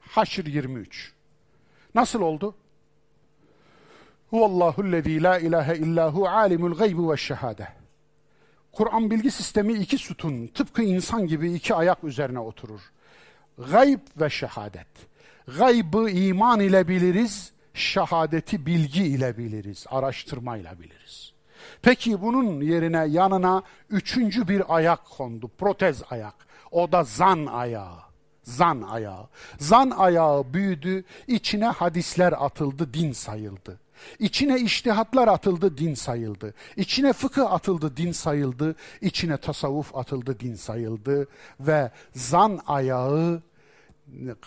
Haşr 0.00 0.46
23. 0.46 1.12
Nasıl 1.94 2.20
oldu? 2.20 2.54
Huvallahu'llezî 4.30 5.22
la 5.22 5.38
ilahe 5.38 5.76
illahu 5.76 6.28
alimul 6.28 6.74
gaybi 6.74 7.10
ve 7.10 7.16
şehade. 7.16 7.68
Kur'an 8.72 9.10
bilgi 9.10 9.30
sistemi 9.30 9.72
iki 9.72 9.98
sütun, 9.98 10.46
tıpkı 10.46 10.82
insan 10.82 11.26
gibi 11.26 11.52
iki 11.52 11.74
ayak 11.74 12.04
üzerine 12.04 12.38
oturur. 12.38 12.80
Gayb 13.58 14.00
ve 14.20 14.30
şehadet. 14.30 14.88
Gaybı 15.58 16.10
iman 16.10 16.60
ile 16.60 16.88
biliriz, 16.88 17.52
şehadeti 17.74 18.66
bilgi 18.66 19.04
ile 19.04 19.38
biliriz, 19.38 19.86
araştırmayla 19.90 20.80
biliriz. 20.80 21.33
Peki 21.82 22.22
bunun 22.22 22.60
yerine 22.60 23.06
yanına 23.08 23.62
üçüncü 23.90 24.48
bir 24.48 24.76
ayak 24.76 25.04
kondu, 25.10 25.50
protez 25.58 26.02
ayak. 26.10 26.34
O 26.70 26.92
da 26.92 27.04
zan 27.04 27.46
ayağı. 27.46 28.04
Zan 28.42 28.82
ayağı. 28.82 29.28
Zan 29.58 29.90
ayağı 29.90 30.54
büyüdü, 30.54 31.04
içine 31.26 31.66
hadisler 31.66 32.32
atıldı, 32.32 32.94
din 32.94 33.12
sayıldı. 33.12 33.80
İçine 34.18 34.60
iştihatlar 34.60 35.28
atıldı, 35.28 35.78
din 35.78 35.94
sayıldı. 35.94 36.54
İçine 36.76 37.12
fıkıh 37.12 37.52
atıldı, 37.52 37.96
din 37.96 38.12
sayıldı. 38.12 38.76
İçine 39.00 39.36
tasavvuf 39.36 39.96
atıldı, 39.96 40.40
din 40.40 40.54
sayıldı. 40.54 41.28
Ve 41.60 41.90
zan 42.14 42.60
ayağı 42.66 43.42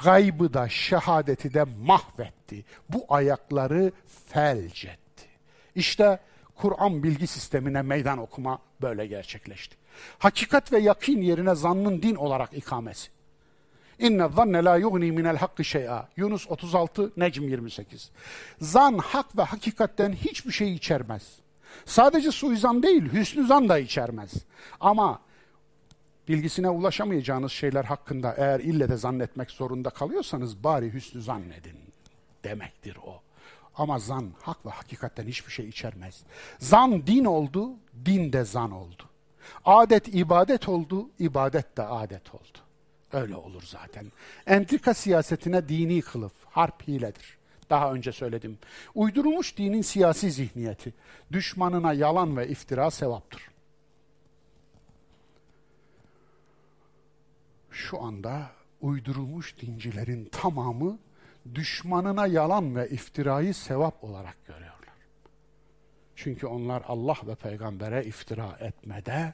gaybı 0.03 0.53
da 0.53 0.69
şehadeti 0.69 1.53
de 1.53 1.63
mahvetti. 1.63 2.65
Bu 2.89 3.05
ayakları 3.09 3.91
felç 4.25 4.85
etti. 4.85 5.25
İşte 5.75 6.19
Kur'an 6.57 7.03
bilgi 7.03 7.27
sistemine 7.27 7.81
meydan 7.81 8.17
okuma 8.17 8.59
böyle 8.81 9.07
gerçekleşti. 9.07 9.75
Hakikat 10.19 10.73
ve 10.73 10.79
yakin 10.79 11.21
yerine 11.21 11.55
zannın 11.55 12.01
din 12.01 12.15
olarak 12.15 12.53
ikamesi. 12.53 13.09
İnne 13.99 14.29
zanne 14.35 14.63
la 14.63 14.77
yugni 14.77 15.11
minel 15.11 15.37
hakkı 15.37 15.63
şey'a. 15.63 16.07
Yunus 16.17 16.47
36, 16.47 17.11
Necm 17.17 17.47
28. 17.47 18.11
Zan 18.61 18.97
hak 18.97 19.37
ve 19.37 19.41
hakikatten 19.41 20.13
hiçbir 20.13 20.51
şey 20.51 20.73
içermez. 20.73 21.39
Sadece 21.85 22.31
suizan 22.31 22.83
değil, 22.83 23.13
hüsnü 23.13 23.47
zan 23.47 23.69
da 23.69 23.79
içermez. 23.79 24.33
Ama 24.79 25.19
bilgisine 26.27 26.69
ulaşamayacağınız 26.69 27.51
şeyler 27.51 27.83
hakkında 27.83 28.35
eğer 28.37 28.59
ille 28.59 28.89
de 28.89 28.97
zannetmek 28.97 29.51
zorunda 29.51 29.89
kalıyorsanız 29.89 30.63
bari 30.63 30.93
hüsnü 30.93 31.21
zannedin. 31.21 31.77
demektir 32.43 32.97
o. 33.05 33.26
Ama 33.77 33.99
zan 33.99 34.31
hak 34.41 34.65
ve 34.65 34.69
hakikatten 34.69 35.27
hiçbir 35.27 35.51
şey 35.51 35.67
içermez. 35.69 36.23
Zan 36.59 37.07
din 37.07 37.25
oldu, 37.25 37.69
din 38.05 38.33
de 38.33 38.43
zan 38.43 38.71
oldu. 38.71 39.03
Adet 39.65 40.07
ibadet 40.15 40.69
oldu, 40.69 41.09
ibadet 41.19 41.77
de 41.77 41.83
adet 41.83 42.35
oldu. 42.35 42.57
Öyle 43.13 43.35
olur 43.35 43.63
zaten. 43.65 44.11
Entrika 44.47 44.93
siyasetine 44.93 45.69
dini 45.69 46.01
kılıf, 46.01 46.33
harp 46.45 46.87
hiledir. 46.87 47.37
Daha 47.69 47.93
önce 47.93 48.11
söyledim. 48.11 48.57
Uydurulmuş 48.95 49.57
dinin 49.57 49.81
siyasi 49.81 50.31
zihniyeti, 50.31 50.93
düşmanına 51.31 51.93
yalan 51.93 52.37
ve 52.37 52.47
iftira 52.47 52.91
sevaptır. 52.91 53.49
Şu 57.71 58.01
anda 58.01 58.51
uydurulmuş 58.81 59.61
dincilerin 59.61 60.25
tamamı 60.25 60.99
düşmanına 61.55 62.27
yalan 62.27 62.75
ve 62.75 62.89
iftirayı 62.89 63.53
sevap 63.53 64.03
olarak 64.03 64.45
görüyorlar. 64.45 64.77
Çünkü 66.15 66.47
onlar 66.47 66.83
Allah 66.87 67.17
ve 67.27 67.35
peygambere 67.35 68.05
iftira 68.05 68.57
etmede 68.59 69.33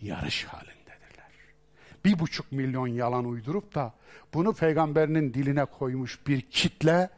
yarış 0.00 0.44
halindedirler. 0.44 1.30
Bir 2.04 2.18
buçuk 2.18 2.52
milyon 2.52 2.86
yalan 2.86 3.24
uydurup 3.24 3.74
da 3.74 3.94
bunu 4.34 4.54
peygamberinin 4.54 5.34
diline 5.34 5.64
koymuş 5.64 6.26
bir 6.26 6.40
kitle 6.40 7.10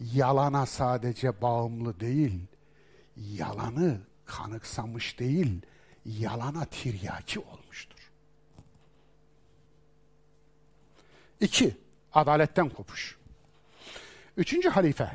yalana 0.00 0.66
sadece 0.66 1.42
bağımlı 1.42 2.00
değil, 2.00 2.40
yalanı 3.16 4.00
kanıksamış 4.24 5.18
değil, 5.18 5.62
yalana 6.04 6.64
tiryaki 6.64 7.40
olmuştur. 7.40 8.12
İki, 11.40 11.76
adaletten 12.12 12.68
kopuş. 12.68 13.17
Üçüncü 14.38 14.68
halife, 14.68 15.10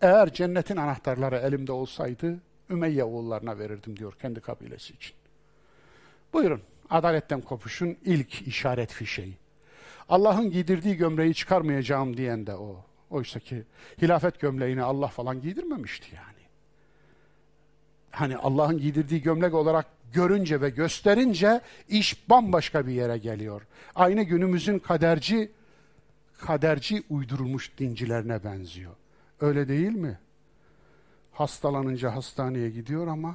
eğer 0.00 0.32
cennetin 0.32 0.76
anahtarları 0.76 1.36
elimde 1.36 1.72
olsaydı 1.72 2.40
Ümeyye 2.70 3.04
oğullarına 3.04 3.58
verirdim 3.58 3.96
diyor 3.96 4.12
kendi 4.22 4.40
kabilesi 4.40 4.94
için. 4.94 5.14
Buyurun, 6.32 6.62
adaletten 6.90 7.40
kopuşun 7.40 7.96
ilk 8.04 8.42
işaret 8.42 8.92
fişeği. 8.92 9.34
Allah'ın 10.08 10.50
giydirdiği 10.50 10.96
gömleği 10.96 11.34
çıkarmayacağım 11.34 12.16
diyen 12.16 12.46
de 12.46 12.54
o. 12.54 12.84
Oysa 13.10 13.40
ki 13.40 13.62
hilafet 14.02 14.40
gömleğini 14.40 14.82
Allah 14.82 15.08
falan 15.08 15.40
giydirmemişti 15.40 16.14
yani. 16.16 16.46
Hani 18.10 18.36
Allah'ın 18.36 18.78
giydirdiği 18.78 19.22
gömlek 19.22 19.54
olarak 19.54 19.86
görünce 20.12 20.60
ve 20.60 20.70
gösterince 20.70 21.60
iş 21.88 22.30
bambaşka 22.30 22.86
bir 22.86 22.92
yere 22.92 23.18
geliyor. 23.18 23.62
Aynı 23.94 24.22
günümüzün 24.22 24.78
kaderci 24.78 25.50
kaderci 26.38 27.02
uydurulmuş 27.10 27.78
dincilerine 27.78 28.44
benziyor. 28.44 28.92
Öyle 29.40 29.68
değil 29.68 29.92
mi? 29.92 30.18
Hastalanınca 31.32 32.14
hastaneye 32.14 32.70
gidiyor 32.70 33.06
ama 33.06 33.34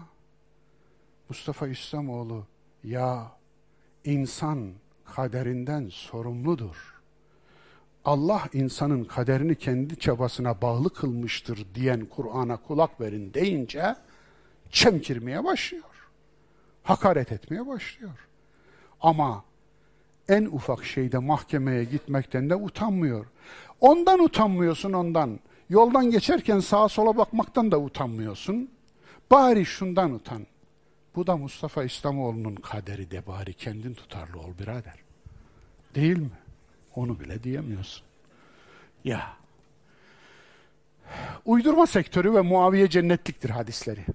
Mustafa 1.30 1.68
İslamoğlu 1.68 2.46
ya 2.84 3.32
insan 4.06 4.72
kaderinden 5.06 5.90
sorumludur. 5.90 7.02
Allah 8.06 8.44
insanın 8.54 9.04
kaderini 9.04 9.56
kendi 9.56 10.00
çabasına 10.00 10.62
bağlı 10.62 10.94
kılmıştır 10.94 11.68
diyen 11.76 12.06
Kur'an'a 12.06 12.58
kulak 12.58 13.02
verin 13.02 13.34
deyince 13.34 13.96
çemkirmeye 14.70 15.44
başlıyor. 15.44 15.84
Hakaret 16.84 17.32
etmeye 17.32 17.68
başlıyor. 17.68 18.28
Ama 19.02 19.44
en 20.30 20.46
ufak 20.46 20.86
şeyde 20.86 21.18
mahkemeye 21.18 21.84
gitmekten 21.84 22.50
de 22.50 22.56
utanmıyor. 22.56 23.26
Ondan 23.82 24.20
utanmıyorsun 24.20 24.94
ondan. 24.94 25.40
Yoldan 25.70 26.12
geçerken 26.12 26.60
sağa 26.60 26.90
sola 26.90 27.18
bakmaktan 27.18 27.72
da 27.72 27.80
utanmıyorsun. 27.80 28.72
Bari 29.32 29.66
şundan 29.66 30.12
utan. 30.12 30.48
Bu 31.16 31.28
da 31.28 31.38
Mustafa 31.38 31.84
İslamoğlu'nun 31.84 32.56
kaderi 32.56 33.12
de 33.12 33.28
bari 33.28 33.54
kendin 33.54 33.94
tutarlı 33.94 34.40
ol 34.40 34.58
birader. 34.60 34.96
Değil 35.96 36.18
mi? 36.18 36.30
Onu 36.96 37.20
bile 37.20 37.44
diyemiyorsun. 37.44 38.04
Ya. 39.04 39.34
Uydurma 41.46 41.88
sektörü 41.88 42.34
ve 42.34 42.42
Muaviye 42.42 42.90
cennetliktir 42.90 43.50
hadisleri. 43.50 44.06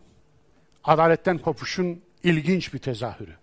Adaletten 0.84 1.38
kopuşun 1.38 2.02
ilginç 2.22 2.74
bir 2.74 2.78
tezahürü. 2.78 3.34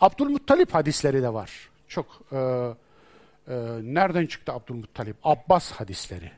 Abdülmuttalip 0.00 0.74
hadisleri 0.74 1.22
de 1.22 1.34
var. 1.34 1.70
Çok 1.88 2.06
e, 2.32 2.36
e, 2.36 3.54
nereden 3.82 4.26
çıktı 4.26 4.52
Abdülmuttalip? 4.52 5.16
Abbas 5.24 5.72
hadisleri. 5.72 6.30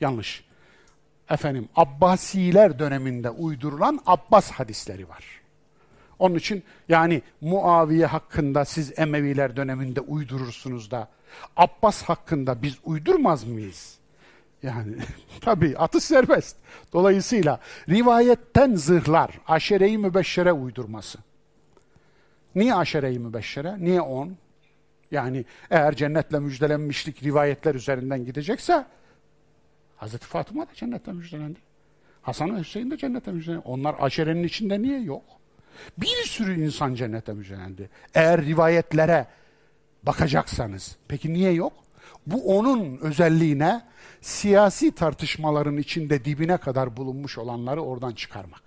Yanlış. 0.00 0.44
Efendim 1.30 1.68
Abbasiler 1.76 2.78
döneminde 2.78 3.30
uydurulan 3.30 4.00
Abbas 4.06 4.50
hadisleri 4.50 5.08
var. 5.08 5.24
Onun 6.18 6.34
için 6.34 6.62
yani 6.88 7.22
Muaviye 7.40 8.06
hakkında 8.06 8.64
siz 8.64 8.98
Emeviler 8.98 9.56
döneminde 9.56 10.00
uydurursunuz 10.00 10.90
da 10.90 11.08
Abbas 11.56 12.02
hakkında 12.02 12.62
biz 12.62 12.78
uydurmaz 12.84 13.44
mıyız? 13.44 13.98
Yani 14.62 14.96
tabii 15.40 15.78
atı 15.78 16.00
serbest. 16.00 16.56
Dolayısıyla 16.92 17.60
rivayetten 17.88 18.74
zırhlar, 18.74 19.40
aşere-i 19.48 19.98
mübeşşere 19.98 20.52
uydurması. 20.52 21.18
Niye 22.54 22.74
aşere-i 22.74 23.18
mübeşşere? 23.18 23.76
Niye 23.78 24.00
on? 24.00 24.36
Yani 25.10 25.44
eğer 25.70 25.96
cennetle 25.96 26.38
müjdelenmişlik 26.38 27.22
rivayetler 27.22 27.74
üzerinden 27.74 28.24
gidecekse 28.24 28.86
Hazreti 29.96 30.26
Fatıma 30.26 30.62
da 30.62 30.74
cennetle 30.74 31.12
müjdelendi. 31.12 31.58
Hasan 32.22 32.56
ve 32.56 32.60
Hüseyin 32.60 32.90
de 32.90 32.96
cennete 32.96 33.32
müjdelendi. 33.32 33.62
Onlar 33.64 33.96
aşerenin 34.00 34.44
içinde 34.44 34.82
niye 34.82 35.00
yok? 35.00 35.24
Bir 35.98 36.24
sürü 36.24 36.60
insan 36.60 36.94
cennete 36.94 37.32
müjdelendi. 37.32 37.90
Eğer 38.14 38.44
rivayetlere 38.44 39.26
bakacaksanız. 40.02 40.96
Peki 41.08 41.32
niye 41.32 41.52
yok? 41.52 41.72
Bu 42.26 42.58
onun 42.58 42.98
özelliğine 42.98 43.82
siyasi 44.20 44.94
tartışmaların 44.94 45.76
içinde 45.76 46.24
dibine 46.24 46.56
kadar 46.56 46.96
bulunmuş 46.96 47.38
olanları 47.38 47.82
oradan 47.82 48.12
çıkarmak. 48.12 48.62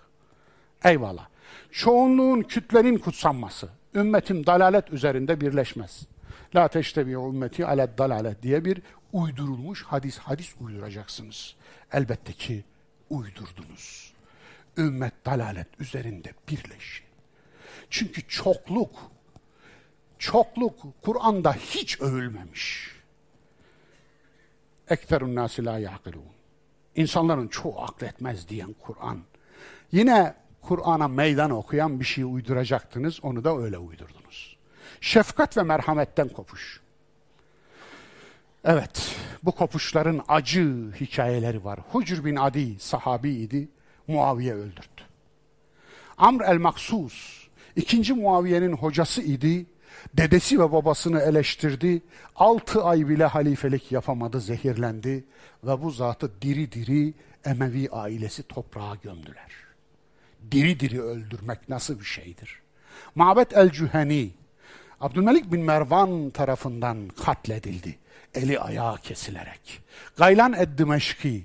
Eyvallah. 0.83 1.27
Çoğunluğun 1.71 2.41
kütlenin 2.41 2.97
kutsanması, 2.97 3.69
ümmetin 3.95 4.45
dalalet 4.45 4.93
üzerinde 4.93 5.41
birleşmez. 5.41 6.07
La 6.55 6.67
teştebi 6.67 7.11
ümmeti 7.11 7.65
ale 7.65 7.97
dalalet 7.97 8.43
diye 8.43 8.65
bir 8.65 8.81
uydurulmuş 9.13 9.83
hadis 9.83 10.17
hadis 10.17 10.55
uyduracaksınız. 10.59 11.55
Elbette 11.91 12.33
ki 12.33 12.63
uydurdunuz. 13.09 14.13
Ümmet 14.77 15.25
dalalet 15.25 15.67
üzerinde 15.79 16.33
birleşin. 16.49 17.05
Çünkü 17.89 18.27
çokluk 18.27 19.11
çokluk 20.21 21.01
Kur'an'da 21.01 21.53
hiç 21.53 22.01
övülmemiş. 22.01 22.95
Ekterun 24.89 25.35
nasi 25.35 25.65
la 25.65 25.79
yaqilun. 25.79 26.25
İnsanların 26.95 27.47
çoğu 27.47 27.81
akletmez 27.81 28.47
diyen 28.47 28.75
Kur'an. 28.81 29.19
Yine 29.91 30.35
Kur'an'a 30.61 31.07
meydan 31.07 31.51
okuyan 31.51 31.99
bir 31.99 32.05
şey 32.05 32.23
uyduracaktınız, 32.23 33.23
onu 33.23 33.43
da 33.43 33.57
öyle 33.57 33.77
uydurdunuz. 33.77 34.57
Şefkat 35.01 35.57
ve 35.57 35.63
merhametten 35.63 36.29
kopuş. 36.29 36.81
Evet, 38.63 39.15
bu 39.43 39.51
kopuşların 39.51 40.21
acı 40.27 40.91
hikayeleri 40.99 41.63
var. 41.63 41.79
Hucr 41.91 42.25
bin 42.25 42.35
Adi 42.35 42.79
sahabiydi, 42.79 43.69
Muaviye 44.07 44.53
öldürdü. 44.53 45.01
Amr 46.17 46.41
el-Maksus, 46.41 47.47
ikinci 47.75 48.13
Muaviye'nin 48.13 48.73
hocası 48.73 49.21
idi, 49.21 49.65
dedesi 50.13 50.59
ve 50.59 50.71
babasını 50.71 51.19
eleştirdi, 51.19 52.01
altı 52.35 52.83
ay 52.83 53.09
bile 53.09 53.25
halifelik 53.25 53.91
yapamadı, 53.91 54.41
zehirlendi 54.41 55.23
ve 55.63 55.81
bu 55.81 55.91
zatı 55.91 56.41
diri 56.41 56.71
diri 56.71 57.13
Emevi 57.45 57.89
ailesi 57.89 58.43
toprağa 58.43 58.95
gömdüler. 59.03 59.51
Diri 60.51 60.79
diri 60.79 61.01
öldürmek 61.01 61.69
nasıl 61.69 61.99
bir 61.99 62.05
şeydir? 62.05 62.61
Mabet 63.15 63.57
el-Cüheni, 63.57 64.31
Abdülmelik 65.01 65.51
bin 65.51 65.61
Mervan 65.61 66.29
tarafından 66.29 67.07
katledildi. 67.25 67.95
Eli 68.35 68.59
ayağı 68.59 68.97
kesilerek. 68.97 69.81
Gaylan 70.17 70.53
ed-Dimeşki. 70.53 71.43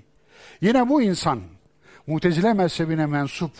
Yine 0.61 0.89
bu 0.89 1.01
insan 1.01 1.39
Mutezile 2.07 2.53
mezhebine 2.53 3.05
mensup 3.05 3.51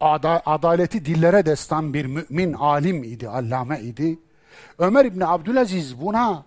ada, 0.00 0.42
adaleti 0.46 1.04
dillere 1.04 1.46
destan 1.46 1.94
bir 1.94 2.06
mümin 2.06 2.52
alim 2.52 3.04
idi, 3.04 3.28
allame 3.28 3.80
idi. 3.80 4.18
Ömer 4.78 5.04
İbni 5.04 5.26
Abdülaziz 5.26 6.00
buna 6.00 6.44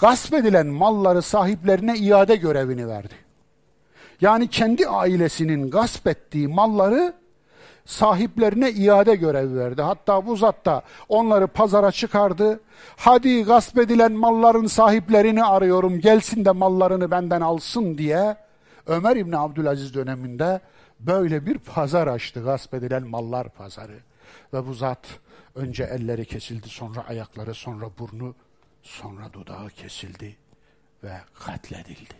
gasp 0.00 0.34
edilen 0.34 0.66
malları 0.66 1.22
sahiplerine 1.22 1.96
iade 1.96 2.36
görevini 2.36 2.88
verdi. 2.88 3.14
Yani 4.20 4.48
kendi 4.48 4.88
ailesinin 4.88 5.70
gasp 5.70 6.06
ettiği 6.06 6.48
malları 6.48 7.14
sahiplerine 7.84 8.70
iade 8.70 9.14
görevi 9.14 9.56
verdi. 9.56 9.82
Hatta 9.82 10.26
bu 10.26 10.36
zat 10.36 10.64
da 10.64 10.82
onları 11.08 11.46
pazara 11.46 11.92
çıkardı. 11.92 12.60
Hadi 12.96 13.44
gasp 13.44 13.78
edilen 13.78 14.12
malların 14.12 14.66
sahiplerini 14.66 15.44
arıyorum 15.44 16.00
gelsin 16.00 16.44
de 16.44 16.50
mallarını 16.50 17.10
benden 17.10 17.40
alsın 17.40 17.98
diye 17.98 18.36
Ömer 18.86 19.16
İbni 19.16 19.38
Abdülaziz 19.38 19.94
döneminde 19.94 20.60
böyle 21.00 21.46
bir 21.46 21.58
pazar 21.58 22.06
açtı. 22.06 22.42
Gasp 22.44 22.74
edilen 22.74 23.02
mallar 23.02 23.48
pazarı. 23.48 23.98
Ve 24.52 24.66
bu 24.66 24.74
zat 24.74 25.06
önce 25.54 25.84
elleri 25.84 26.24
kesildi, 26.24 26.68
sonra 26.68 27.04
ayakları, 27.08 27.54
sonra 27.54 27.86
burnu, 27.98 28.34
sonra 28.82 29.32
dudağı 29.32 29.70
kesildi 29.70 30.36
ve 31.04 31.12
katledildi. 31.34 32.14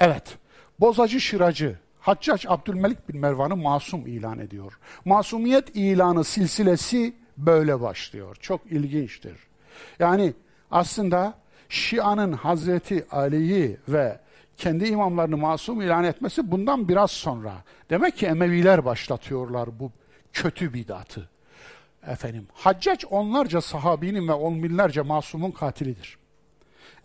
Evet, 0.00 0.38
bozacı 0.80 1.20
şıracı 1.20 1.78
Haccac 2.08 2.46
Abdülmelik 2.48 3.08
bin 3.08 3.20
Mervan'ı 3.20 3.56
masum 3.56 4.06
ilan 4.06 4.38
ediyor. 4.38 4.78
Masumiyet 5.04 5.76
ilanı 5.76 6.24
silsilesi 6.24 7.14
böyle 7.36 7.80
başlıyor. 7.80 8.36
Çok 8.40 8.72
ilginçtir. 8.72 9.36
Yani 9.98 10.34
aslında 10.70 11.34
Şia'nın 11.68 12.32
Hazreti 12.32 13.06
Ali'yi 13.10 13.76
ve 13.88 14.20
kendi 14.56 14.88
imamlarını 14.88 15.36
masum 15.36 15.82
ilan 15.82 16.04
etmesi 16.04 16.50
bundan 16.50 16.88
biraz 16.88 17.10
sonra. 17.10 17.54
Demek 17.90 18.16
ki 18.16 18.26
Emeviler 18.26 18.84
başlatıyorlar 18.84 19.80
bu 19.80 19.92
kötü 20.32 20.74
bidatı. 20.74 21.28
Efendim, 22.06 22.46
Haccac 22.52 23.06
onlarca 23.10 23.60
sahabinin 23.60 24.28
ve 24.28 24.32
on 24.32 24.62
binlerce 24.62 25.02
masumun 25.02 25.50
katilidir. 25.50 26.18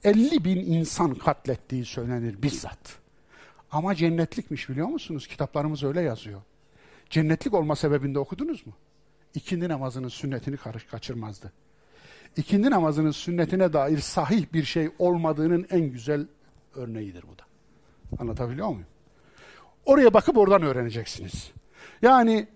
50 0.04 0.44
bin 0.46 0.58
insan 0.58 1.16
katlettiği 1.16 1.86
söylenir 1.86 2.42
bizzat. 2.42 3.03
Ama 3.74 3.96
cennetlikmiş 3.96 4.70
biliyor 4.70 4.88
musunuz? 4.88 5.28
Kitaplarımız 5.28 5.84
öyle 5.84 6.02
yazıyor. 6.02 6.42
Cennetlik 7.10 7.54
olma 7.54 7.76
sebebini 7.76 8.16
de 8.16 8.20
okudunuz 8.20 8.68
mu? 8.68 8.74
İkindi 9.36 9.70
namazının 9.70 10.08
sünnetini 10.08 10.58
kaçırmazdı. 10.92 11.52
İkindi 12.38 12.72
namazının 12.72 13.12
sünnetine 13.12 13.74
dair 13.74 14.00
sahih 14.00 14.46
bir 14.54 14.64
şey 14.64 14.90
olmadığının 15.00 15.68
en 15.70 15.82
güzel 15.82 16.28
örneğidir 16.76 17.24
bu 17.24 17.38
da. 17.38 17.44
Anlatabiliyor 18.22 18.68
muyum? 18.68 18.86
Oraya 19.86 20.14
bakıp 20.14 20.38
oradan 20.38 20.62
öğreneceksiniz. 20.62 21.52
Yani 22.02 22.48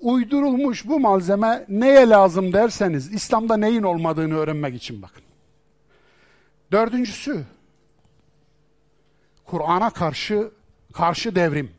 uydurulmuş 0.00 0.86
bu 0.86 1.00
malzeme 1.00 1.64
neye 1.68 2.08
lazım 2.08 2.52
derseniz 2.52 3.12
İslam'da 3.14 3.56
neyin 3.56 3.82
olmadığını 3.82 4.36
öğrenmek 4.36 4.74
için 4.74 5.02
bakın. 5.02 5.22
Dördüncüsü 6.72 7.44
Kur'an'a 9.50 9.90
karşı 9.90 10.50
karşı 10.92 11.34
devrim. 11.34 11.70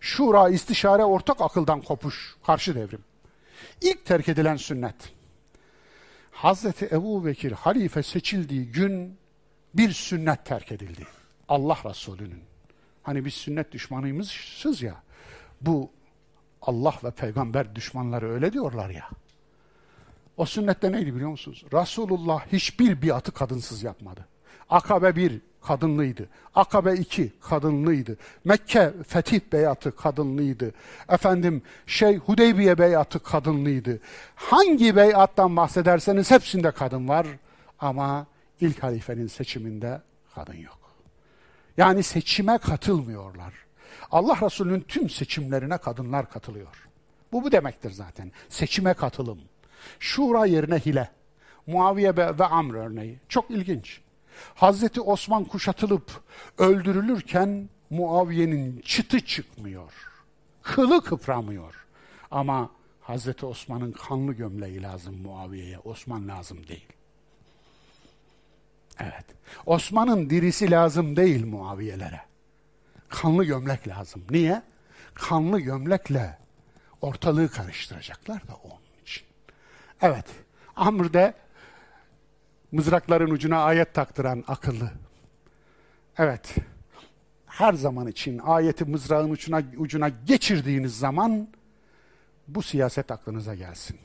Şura, 0.00 0.48
istişare, 0.48 1.04
ortak 1.04 1.40
akıldan 1.40 1.80
kopuş, 1.80 2.36
karşı 2.46 2.74
devrim. 2.74 3.04
İlk 3.80 4.06
terk 4.06 4.28
edilen 4.28 4.56
sünnet. 4.56 5.12
Hazreti 6.30 6.88
Ebu 6.92 7.24
Bekir 7.24 7.52
halife 7.52 8.02
seçildiği 8.02 8.72
gün 8.72 9.18
bir 9.74 9.92
sünnet 9.92 10.46
terk 10.46 10.72
edildi. 10.72 11.06
Allah 11.48 11.78
Resulü'nün. 11.84 12.42
Hani 13.02 13.24
biz 13.24 13.34
sünnet 13.34 13.72
düşmanıymışız 13.72 14.82
ya. 14.82 15.02
Bu 15.60 15.90
Allah 16.62 16.94
ve 17.04 17.10
peygamber 17.10 17.74
düşmanları 17.74 18.32
öyle 18.32 18.52
diyorlar 18.52 18.90
ya. 18.90 19.08
O 20.36 20.46
sünnette 20.46 20.92
neydi 20.92 21.14
biliyor 21.14 21.30
musunuz? 21.30 21.64
Resulullah 21.72 22.46
hiçbir 22.52 23.02
biatı 23.02 23.32
kadınsız 23.32 23.82
yapmadı. 23.82 24.28
Akabe 24.70 25.16
bir 25.16 25.40
kadınlıydı. 25.66 26.28
Akabe 26.54 26.94
2 26.94 27.32
kadınlıydı. 27.40 28.16
Mekke 28.44 28.92
fetih 29.08 29.40
beyatı 29.52 29.96
kadınlıydı. 29.96 30.72
Efendim 31.08 31.62
şey 31.86 32.16
Hudeybiye 32.16 32.78
beyatı 32.78 33.22
kadınlıydı. 33.22 34.00
Hangi 34.34 34.96
beyattan 34.96 35.56
bahsederseniz 35.56 36.30
hepsinde 36.30 36.70
kadın 36.70 37.08
var 37.08 37.26
ama 37.78 38.26
ilk 38.60 38.82
halifenin 38.82 39.26
seçiminde 39.26 40.00
kadın 40.34 40.56
yok. 40.56 40.78
Yani 41.76 42.02
seçime 42.02 42.58
katılmıyorlar. 42.58 43.54
Allah 44.10 44.38
Resulü'nün 44.42 44.80
tüm 44.80 45.10
seçimlerine 45.10 45.78
kadınlar 45.78 46.30
katılıyor. 46.30 46.88
Bu 47.32 47.44
bu 47.44 47.52
demektir 47.52 47.90
zaten. 47.90 48.32
Seçime 48.48 48.94
katılım. 48.94 49.38
Şura 49.98 50.46
yerine 50.46 50.78
hile. 50.78 51.08
Muaviye 51.66 52.16
ve 52.16 52.44
Amr 52.44 52.74
örneği. 52.74 53.18
Çok 53.28 53.50
ilginç. 53.50 54.00
Hazreti 54.54 55.00
Osman 55.00 55.44
kuşatılıp 55.44 56.22
öldürülürken 56.58 57.68
Muaviye'nin 57.90 58.80
çıtı 58.80 59.20
çıkmıyor. 59.20 59.92
Kılı 60.62 61.04
kıpramıyor. 61.04 61.86
Ama 62.30 62.70
Hazreti 63.00 63.46
Osman'ın 63.46 63.92
kanlı 63.92 64.32
gömleği 64.32 64.82
lazım 64.82 65.22
Muaviye'ye. 65.22 65.78
Osman 65.78 66.28
lazım 66.28 66.68
değil. 66.68 66.86
Evet. 68.98 69.24
Osman'ın 69.66 70.30
dirisi 70.30 70.70
lazım 70.70 71.16
değil 71.16 71.46
Muaviye'lere. 71.46 72.20
Kanlı 73.08 73.44
gömlek 73.44 73.88
lazım. 73.88 74.24
Niye? 74.30 74.62
Kanlı 75.14 75.60
gömlekle 75.60 76.38
ortalığı 77.00 77.48
karıştıracaklar 77.48 78.48
da 78.48 78.54
onun 78.64 79.02
için. 79.02 79.24
Evet. 80.02 80.26
Amr'de 80.76 81.34
mızrakların 82.72 83.30
ucuna 83.30 83.64
ayet 83.64 83.94
taktıran 83.94 84.44
akıllı. 84.48 84.90
Evet. 86.18 86.54
Her 87.46 87.72
zaman 87.72 88.06
için 88.06 88.38
ayeti 88.38 88.84
mızrağın 88.84 89.30
ucuna, 89.30 89.62
ucuna 89.76 90.08
geçirdiğiniz 90.08 90.98
zaman 90.98 91.48
bu 92.48 92.62
siyaset 92.62 93.10
aklınıza 93.10 93.54
gelsin. 93.54 93.98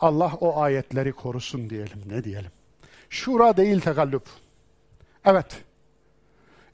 Allah 0.00 0.32
o 0.40 0.60
ayetleri 0.60 1.12
korusun 1.12 1.70
diyelim. 1.70 2.02
Ne 2.06 2.24
diyelim? 2.24 2.50
Şura 3.10 3.56
değil 3.56 3.80
tegallüp. 3.80 4.22
Evet. 5.24 5.64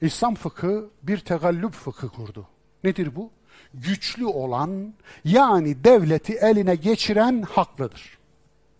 İslam 0.01 0.35
fıkı 0.35 0.89
bir 1.03 1.17
tegallüp 1.17 1.73
fıkı 1.73 2.09
kurdu. 2.09 2.47
Nedir 2.83 3.15
bu? 3.15 3.31
Güçlü 3.73 4.25
olan 4.25 4.93
yani 5.23 5.83
devleti 5.83 6.33
eline 6.33 6.75
geçiren 6.75 7.41
haklıdır. 7.41 8.17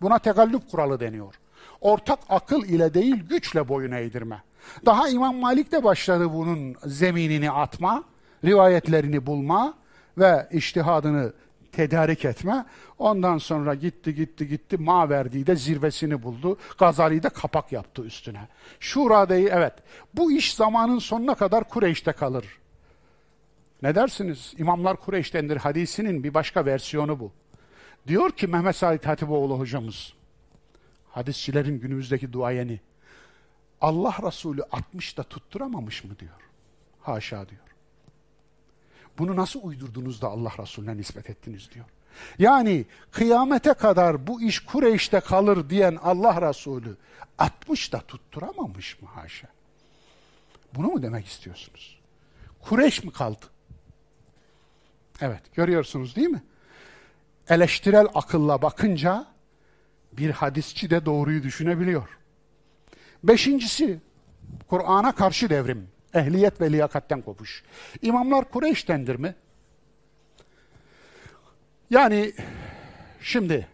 Buna 0.02 0.20
tegallüp 0.20 0.72
kuralı 0.72 1.00
deniyor 1.00 1.41
ortak 1.82 2.20
akıl 2.30 2.66
ile 2.66 2.94
değil 2.94 3.24
güçle 3.30 3.68
boyun 3.68 3.92
eğdirme. 3.92 4.44
Daha 4.86 5.10
İmam 5.10 5.36
Malik 5.36 5.72
de 5.72 5.84
başladı 5.84 6.34
bunun 6.34 6.76
zeminini 6.86 7.52
atma, 7.52 8.04
rivayetlerini 8.46 9.26
bulma 9.26 9.74
ve 10.18 10.48
iştihadını 10.52 11.34
tedarik 11.72 12.26
etme. 12.26 12.66
Ondan 12.98 13.38
sonra 13.38 13.76
gitti 13.76 14.16
gitti 14.16 14.48
gitti 14.48 14.78
ma 14.78 15.10
verdiği 15.10 15.48
de 15.48 15.56
zirvesini 15.56 16.24
buldu. 16.24 16.58
Gazali 16.80 17.24
de 17.24 17.30
kapak 17.30 17.72
yaptı 17.72 18.02
üstüne. 18.02 18.48
Şura'dayı 18.80 19.50
evet 19.52 19.74
bu 20.14 20.32
iş 20.32 20.54
zamanın 20.54 21.00
sonuna 21.00 21.36
kadar 21.36 21.64
Kureyş'te 21.64 22.12
kalır. 22.12 22.46
Ne 23.82 23.96
dersiniz? 23.96 24.54
İmamlar 24.58 24.98
Kureyş'tendir 24.98 25.58
hadisinin 25.58 26.24
bir 26.24 26.34
başka 26.34 26.66
versiyonu 26.66 27.20
bu. 27.20 27.32
Diyor 28.08 28.32
ki 28.32 28.48
Mehmet 28.48 28.76
Said 28.76 29.06
Hatipoğlu 29.06 29.60
hocamız 29.60 30.14
hadisçilerin 31.12 31.80
günümüzdeki 31.80 32.34
duayeni 32.34 32.80
Allah 33.82 34.16
Resulü 34.28 34.62
60'da 34.62 35.24
tutturamamış 35.24 36.04
mı 36.04 36.20
diyor. 36.20 36.32
Haşa 37.02 37.50
diyor. 37.50 37.62
Bunu 39.18 39.36
nasıl 39.36 39.64
uydurdunuz 39.64 40.22
da 40.22 40.28
Allah 40.28 40.52
Resulüne 40.60 40.98
nispet 40.98 41.30
ettiniz 41.30 41.70
diyor. 41.74 41.86
Yani 42.40 42.86
kıyamete 43.12 43.74
kadar 43.74 44.28
bu 44.28 44.42
iş 44.42 44.60
Kureyş'te 44.60 45.20
kalır 45.20 45.70
diyen 45.70 45.98
Allah 46.04 46.50
Resulü 46.50 46.98
60'da 47.40 48.00
tutturamamış 48.00 49.02
mı 49.02 49.08
haşa? 49.08 49.48
Bunu 50.76 50.88
mu 50.88 51.04
demek 51.04 51.28
istiyorsunuz? 51.28 52.00
Kureyş 52.62 53.04
mi 53.04 53.12
kaldı? 53.12 53.46
Evet, 55.22 55.42
görüyorsunuz 55.54 56.16
değil 56.16 56.30
mi? 56.30 56.44
Eleştirel 57.50 58.08
akılla 58.14 58.62
bakınca 58.62 59.31
bir 60.18 60.30
hadisçi 60.30 60.90
de 60.90 61.06
doğruyu 61.06 61.44
düşünebiliyor. 61.44 62.18
Beşincisi, 63.24 64.00
Kur'an'a 64.68 65.12
karşı 65.16 65.50
devrim. 65.50 65.88
Ehliyet 66.14 66.62
ve 66.62 66.72
liyakatten 66.72 67.22
kopuş. 67.22 67.64
İmamlar 68.02 68.46
Kureyş'tendir 68.46 69.16
mi? 69.16 69.36
Yani 71.90 72.34
şimdi 73.22 73.68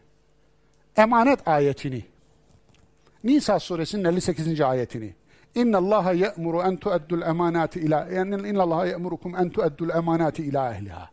emanet 0.98 1.48
ayetini 1.48 2.06
Nisa 3.24 3.60
suresinin 3.60 4.04
58. 4.04 4.62
ayetini 4.62 5.14
İnna 5.56 5.78
Allah 5.78 6.14
ya'muru 6.14 6.62
en 6.62 6.78
tu'addul 6.78 7.22
emanati 7.22 7.80
ila 7.80 8.08
yani 8.14 8.50
inna 8.50 8.64
Allah 8.64 8.86
ya'murukum 8.86 9.36
en 9.36 9.50
tu'addul 9.50 9.90
emanati 9.90 10.44
ila 10.44 10.74
ehliha. 10.74 11.10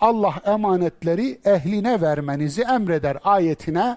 Allah 0.00 0.34
emanetleri 0.46 1.40
ehline 1.44 2.00
vermenizi 2.00 2.62
emreder 2.62 3.16
ayetine 3.24 3.96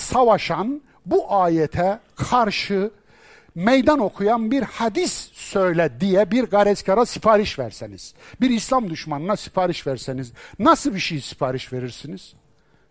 savaşan, 0.00 0.82
bu 1.06 1.34
ayete 1.34 2.00
karşı 2.16 2.90
meydan 3.54 3.98
okuyan 3.98 4.50
bir 4.50 4.62
hadis 4.62 5.12
söyle 5.32 5.90
diye 6.00 6.30
bir 6.30 6.44
garezkara 6.44 7.06
sipariş 7.06 7.58
verseniz, 7.58 8.14
bir 8.40 8.50
İslam 8.50 8.90
düşmanına 8.90 9.36
sipariş 9.36 9.86
verseniz 9.86 10.32
nasıl 10.58 10.94
bir 10.94 11.00
şey 11.00 11.20
sipariş 11.20 11.72
verirsiniz? 11.72 12.34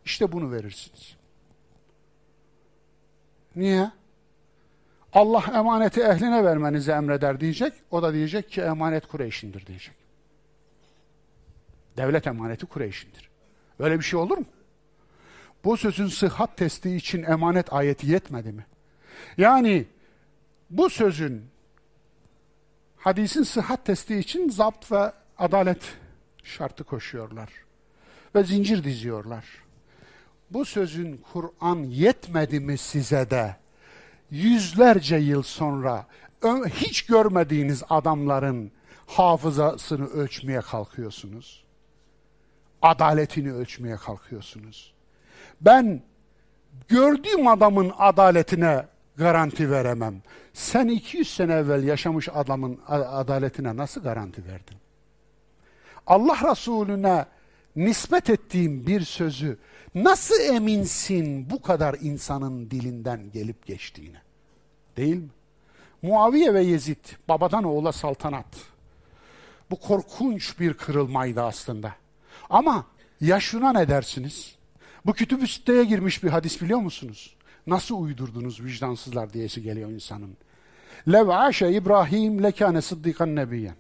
İşte 0.06 0.32
bunu 0.32 0.52
verirsiniz. 0.52 1.16
Niye? 3.56 3.92
Allah 5.14 5.44
emaneti 5.56 6.02
ehline 6.02 6.44
vermenizi 6.44 6.92
emreder 6.92 7.40
diyecek. 7.40 7.74
O 7.92 8.04
da 8.04 8.14
diyecek 8.14 8.52
ki 8.52 8.62
emanet 8.62 9.08
Kureyş'indir 9.08 9.66
diyecek. 9.66 9.96
Devlet 11.98 12.28
emaneti 12.28 12.66
Kureyş'indir. 12.66 13.30
Öyle 13.80 14.00
bir 14.00 14.04
şey 14.04 14.20
olur 14.20 14.38
mu? 14.38 14.46
Bu 15.64 15.78
sözün 15.78 16.08
sıhhat 16.08 16.58
testi 16.58 16.96
için 16.96 17.24
emanet 17.24 17.74
ayeti 17.74 18.08
yetmedi 18.08 18.52
mi? 18.52 18.66
Yani 19.38 19.86
bu 20.70 20.90
sözün 20.90 21.46
hadisin 22.98 23.44
sıhhat 23.44 23.86
testi 23.86 24.18
için 24.18 24.50
zapt 24.50 24.92
ve 24.92 25.12
adalet 25.38 25.82
şartı 26.44 26.84
koşuyorlar. 26.84 27.50
Ve 28.36 28.44
zincir 28.44 28.84
diziyorlar. 28.84 29.46
Bu 30.50 30.66
sözün 30.66 31.22
Kur'an 31.34 31.84
yetmedi 31.84 32.60
mi 32.60 32.78
size 32.78 33.30
de 33.30 33.56
yüzlerce 34.32 35.16
yıl 35.16 35.44
sonra 35.44 36.06
hiç 36.68 37.06
görmediğiniz 37.06 37.84
adamların 37.90 38.72
hafızasını 39.06 40.08
ölçmeye 40.08 40.62
kalkıyorsunuz. 40.62 41.64
Adaletini 42.82 43.54
ölçmeye 43.54 43.96
kalkıyorsunuz. 43.96 44.94
Ben 45.62 46.02
gördüğüm 46.88 47.48
adamın 47.48 47.94
adaletine 47.98 48.86
garanti 49.16 49.72
veremem. 49.72 50.22
Sen 50.54 50.88
200 50.88 51.36
sene 51.36 51.54
evvel 51.54 51.84
yaşamış 51.84 52.30
adamın 52.34 52.80
adaletine 52.88 53.78
nasıl 53.78 54.02
garanti 54.04 54.46
verdin? 54.46 54.78
Allah 56.08 56.52
Resulüne 56.52 57.26
nispet 57.76 58.30
ettiğim 58.30 58.88
bir 58.88 59.02
sözü 59.02 59.58
nasıl 59.96 60.40
eminsin 60.40 61.50
bu 61.50 61.62
kadar 61.62 61.96
insanın 62.02 62.72
dilinden 62.72 63.32
gelip 63.32 63.66
geçtiğine? 63.66 64.22
Değil 64.98 65.16
mi? 65.16 65.30
Muaviye 66.02 66.54
ve 66.54 66.64
Yezid, 66.64 67.06
babadan 67.30 67.64
oğula 67.64 67.92
saltanat. 67.92 68.46
Bu 69.72 69.76
korkunç 69.80 70.60
bir 70.60 70.74
kırılmaydı 70.74 71.44
aslında. 71.44 71.94
Ama 72.50 72.86
ya 73.22 73.40
şuna 73.40 73.72
ne 73.72 73.88
dersiniz? 73.88 74.59
Bu 75.10 75.14
kütüb-ü 75.14 75.48
siteye 75.48 75.84
girmiş 75.84 76.24
bir 76.24 76.30
hadis 76.30 76.62
biliyor 76.62 76.80
musunuz? 76.80 77.36
Nasıl 77.68 78.02
uydurdunuz 78.02 78.64
vicdansızlar 78.64 79.34
diyesi 79.34 79.62
geliyor 79.62 79.90
insanın. 79.90 80.38
Lev 81.12 81.28
aşe 81.28 81.72
İbrahim 81.72 82.44
lekâne 82.44 82.82
sıddikan 82.82 83.36
nebiyyen. 83.36 83.76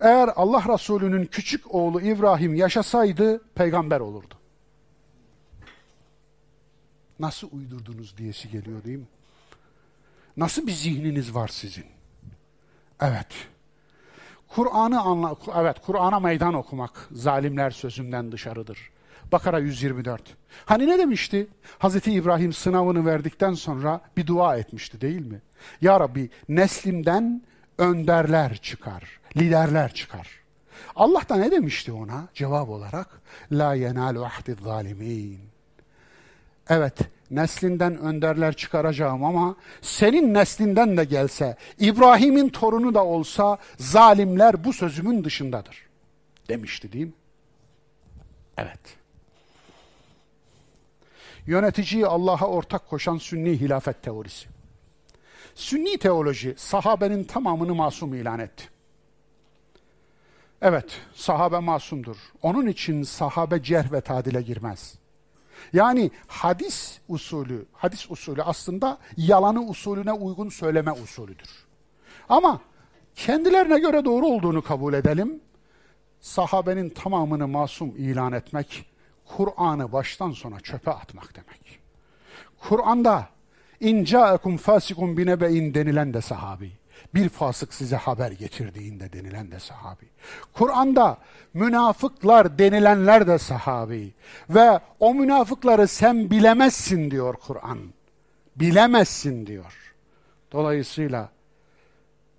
Eğer 0.00 0.30
Allah 0.36 0.74
Resulü'nün 0.74 1.26
küçük 1.26 1.74
oğlu 1.74 2.00
İbrahim 2.00 2.54
yaşasaydı 2.54 3.44
peygamber 3.54 4.00
olurdu. 4.00 4.34
Nasıl 7.18 7.48
uydurdunuz 7.52 8.16
diyesi 8.16 8.50
geliyor 8.50 8.84
değil 8.84 8.98
mi? 8.98 9.08
Nasıl 10.36 10.66
bir 10.66 10.72
zihniniz 10.72 11.34
var 11.34 11.48
sizin? 11.48 11.86
Evet. 13.00 13.48
Kur'an'ı 14.48 15.00
anla 15.00 15.36
evet 15.56 15.76
Kur'an'a 15.86 16.20
meydan 16.20 16.54
okumak 16.54 17.08
zalimler 17.12 17.70
sözünden 17.70 18.32
dışarıdır. 18.32 18.90
Bakara 19.32 19.58
124. 19.58 20.22
Hani 20.64 20.86
ne 20.86 20.98
demişti? 20.98 21.46
Hazreti 21.78 22.12
İbrahim 22.12 22.52
sınavını 22.52 23.06
verdikten 23.06 23.54
sonra 23.54 24.00
bir 24.16 24.26
dua 24.26 24.56
etmişti 24.56 25.00
değil 25.00 25.26
mi? 25.26 25.40
Ya 25.80 26.00
Rabbi 26.00 26.30
neslimden 26.48 27.42
önderler 27.78 28.56
çıkar, 28.56 29.20
liderler 29.36 29.94
çıkar. 29.94 30.28
Allah 30.96 31.22
da 31.28 31.36
ne 31.36 31.50
demişti 31.50 31.92
ona 31.92 32.28
cevap 32.34 32.68
olarak? 32.68 33.20
La 33.52 33.74
yenalu 33.74 34.24
ahdi 34.24 34.56
zalimin. 34.64 35.40
Evet, 36.68 36.98
neslinden 37.30 37.98
önderler 37.98 38.56
çıkaracağım 38.56 39.24
ama 39.24 39.56
senin 39.82 40.34
neslinden 40.34 40.96
de 40.96 41.04
gelse, 41.04 41.56
İbrahim'in 41.78 42.48
torunu 42.48 42.94
da 42.94 43.04
olsa 43.04 43.58
zalimler 43.78 44.64
bu 44.64 44.72
sözümün 44.72 45.24
dışındadır. 45.24 45.86
Demişti 46.48 46.92
değil 46.92 47.06
mi? 47.06 47.12
Evet. 48.56 48.99
Yöneticiyi 51.46 52.06
Allah'a 52.06 52.46
ortak 52.46 52.88
koşan 52.88 53.16
sünni 53.16 53.60
hilafet 53.60 54.02
teorisi. 54.02 54.48
Sünni 55.54 55.98
teoloji 55.98 56.54
sahabenin 56.58 57.24
tamamını 57.24 57.74
masum 57.74 58.14
ilan 58.14 58.38
etti. 58.38 58.64
Evet, 60.62 61.00
sahabe 61.14 61.58
masumdur. 61.58 62.16
Onun 62.42 62.66
için 62.66 63.02
sahabe 63.02 63.62
cerh 63.62 63.92
ve 63.92 64.00
tadile 64.00 64.42
girmez. 64.42 64.94
Yani 65.72 66.10
hadis 66.26 66.98
usulü, 67.08 67.66
hadis 67.72 68.10
usulü 68.10 68.42
aslında 68.42 68.98
yalanı 69.16 69.62
usulüne 69.68 70.12
uygun 70.12 70.48
söyleme 70.48 70.92
usulüdür. 70.92 71.50
Ama 72.28 72.60
kendilerine 73.14 73.78
göre 73.78 74.04
doğru 74.04 74.26
olduğunu 74.26 74.62
kabul 74.62 74.94
edelim. 74.94 75.40
Sahabenin 76.20 76.88
tamamını 76.88 77.48
masum 77.48 77.96
ilan 77.96 78.32
etmek, 78.32 78.89
Kur'an'ı 79.36 79.92
baştan 79.92 80.32
sona 80.32 80.60
çöpe 80.60 80.90
atmak 80.90 81.36
demek. 81.36 81.80
Kur'an'da 82.60 83.28
in 83.80 84.04
ca'akum 84.04 84.56
fasikum 84.56 85.16
binebe'in 85.16 85.74
denilen 85.74 86.14
de 86.14 86.20
sahabi. 86.20 86.72
Bir 87.14 87.28
fasık 87.28 87.74
size 87.74 87.96
haber 87.96 88.30
getirdiğinde 88.30 89.12
denilen 89.12 89.50
de 89.50 89.60
sahabi. 89.60 90.04
Kur'an'da 90.52 91.18
münafıklar 91.54 92.58
denilenler 92.58 93.26
de 93.26 93.38
sahabi. 93.38 94.14
Ve 94.50 94.80
o 95.00 95.14
münafıkları 95.14 95.88
sen 95.88 96.30
bilemezsin 96.30 97.10
diyor 97.10 97.34
Kur'an. 97.34 97.78
Bilemezsin 98.56 99.46
diyor. 99.46 99.94
Dolayısıyla 100.52 101.30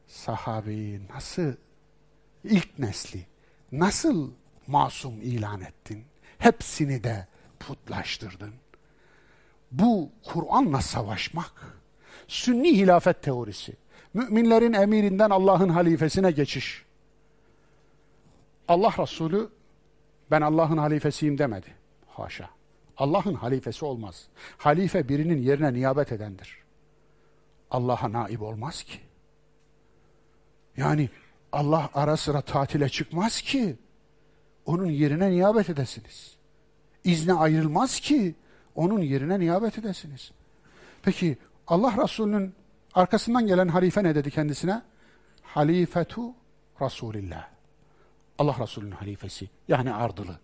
sahabeyi 0.08 1.02
nasıl 1.14 1.54
ilk 2.44 2.80
nesli 2.80 3.26
nasıl 3.72 4.32
masum 4.68 5.22
ilan 5.22 5.62
ettin? 5.62 6.11
Hepsini 6.42 7.04
de 7.04 7.28
putlaştırdın. 7.60 8.54
Bu 9.72 10.10
Kur'an'la 10.24 10.82
savaşmak. 10.82 11.54
Sünni 12.28 12.78
hilafet 12.78 13.24
teorisi. 13.24 13.74
Müminlerin 14.14 14.74
emirinden 14.74 15.30
Allah'ın 15.30 15.70
halifesine 15.70 16.32
geçiş. 16.32 16.86
Allah 18.68 18.94
Resulü 19.00 19.50
ben 20.32 20.42
Allah'ın 20.42 20.78
halifesiyim 20.78 21.38
demedi. 21.38 21.68
Haşa. 22.08 22.50
Allah'ın 22.98 23.34
halifesi 23.34 23.86
olmaz. 23.86 24.28
Halife 24.58 25.10
birinin 25.10 25.42
yerine 25.42 25.74
niyabet 25.74 26.12
edendir. 26.12 26.58
Allah'a 27.72 28.12
naib 28.12 28.42
olmaz 28.42 28.84
ki. 28.84 29.00
Yani 30.78 31.10
Allah 31.52 31.90
ara 31.94 32.18
sıra 32.18 32.42
tatile 32.42 32.90
çıkmaz 32.90 33.42
ki. 33.42 33.76
Onun 34.66 34.86
yerine 34.86 35.32
niyabet 35.32 35.70
edesiniz. 35.70 36.36
İzne 37.04 37.34
ayrılmaz 37.34 38.00
ki. 38.00 38.36
Onun 38.76 39.02
yerine 39.02 39.40
niyabet 39.40 39.78
edesiniz. 39.78 40.32
Peki 41.04 41.38
Allah 41.68 42.04
Resulü'nün 42.04 42.54
arkasından 42.94 43.48
gelen 43.48 43.68
halife 43.68 44.04
ne 44.04 44.16
dedi 44.16 44.32
kendisine? 44.32 44.82
Halifetu 45.44 46.34
Resulillah. 46.82 47.48
Allah 48.38 48.56
Resulü'nün 48.60 48.92
halifesi. 48.92 49.50
Yani 49.68 49.94
ardılı. 49.94 50.40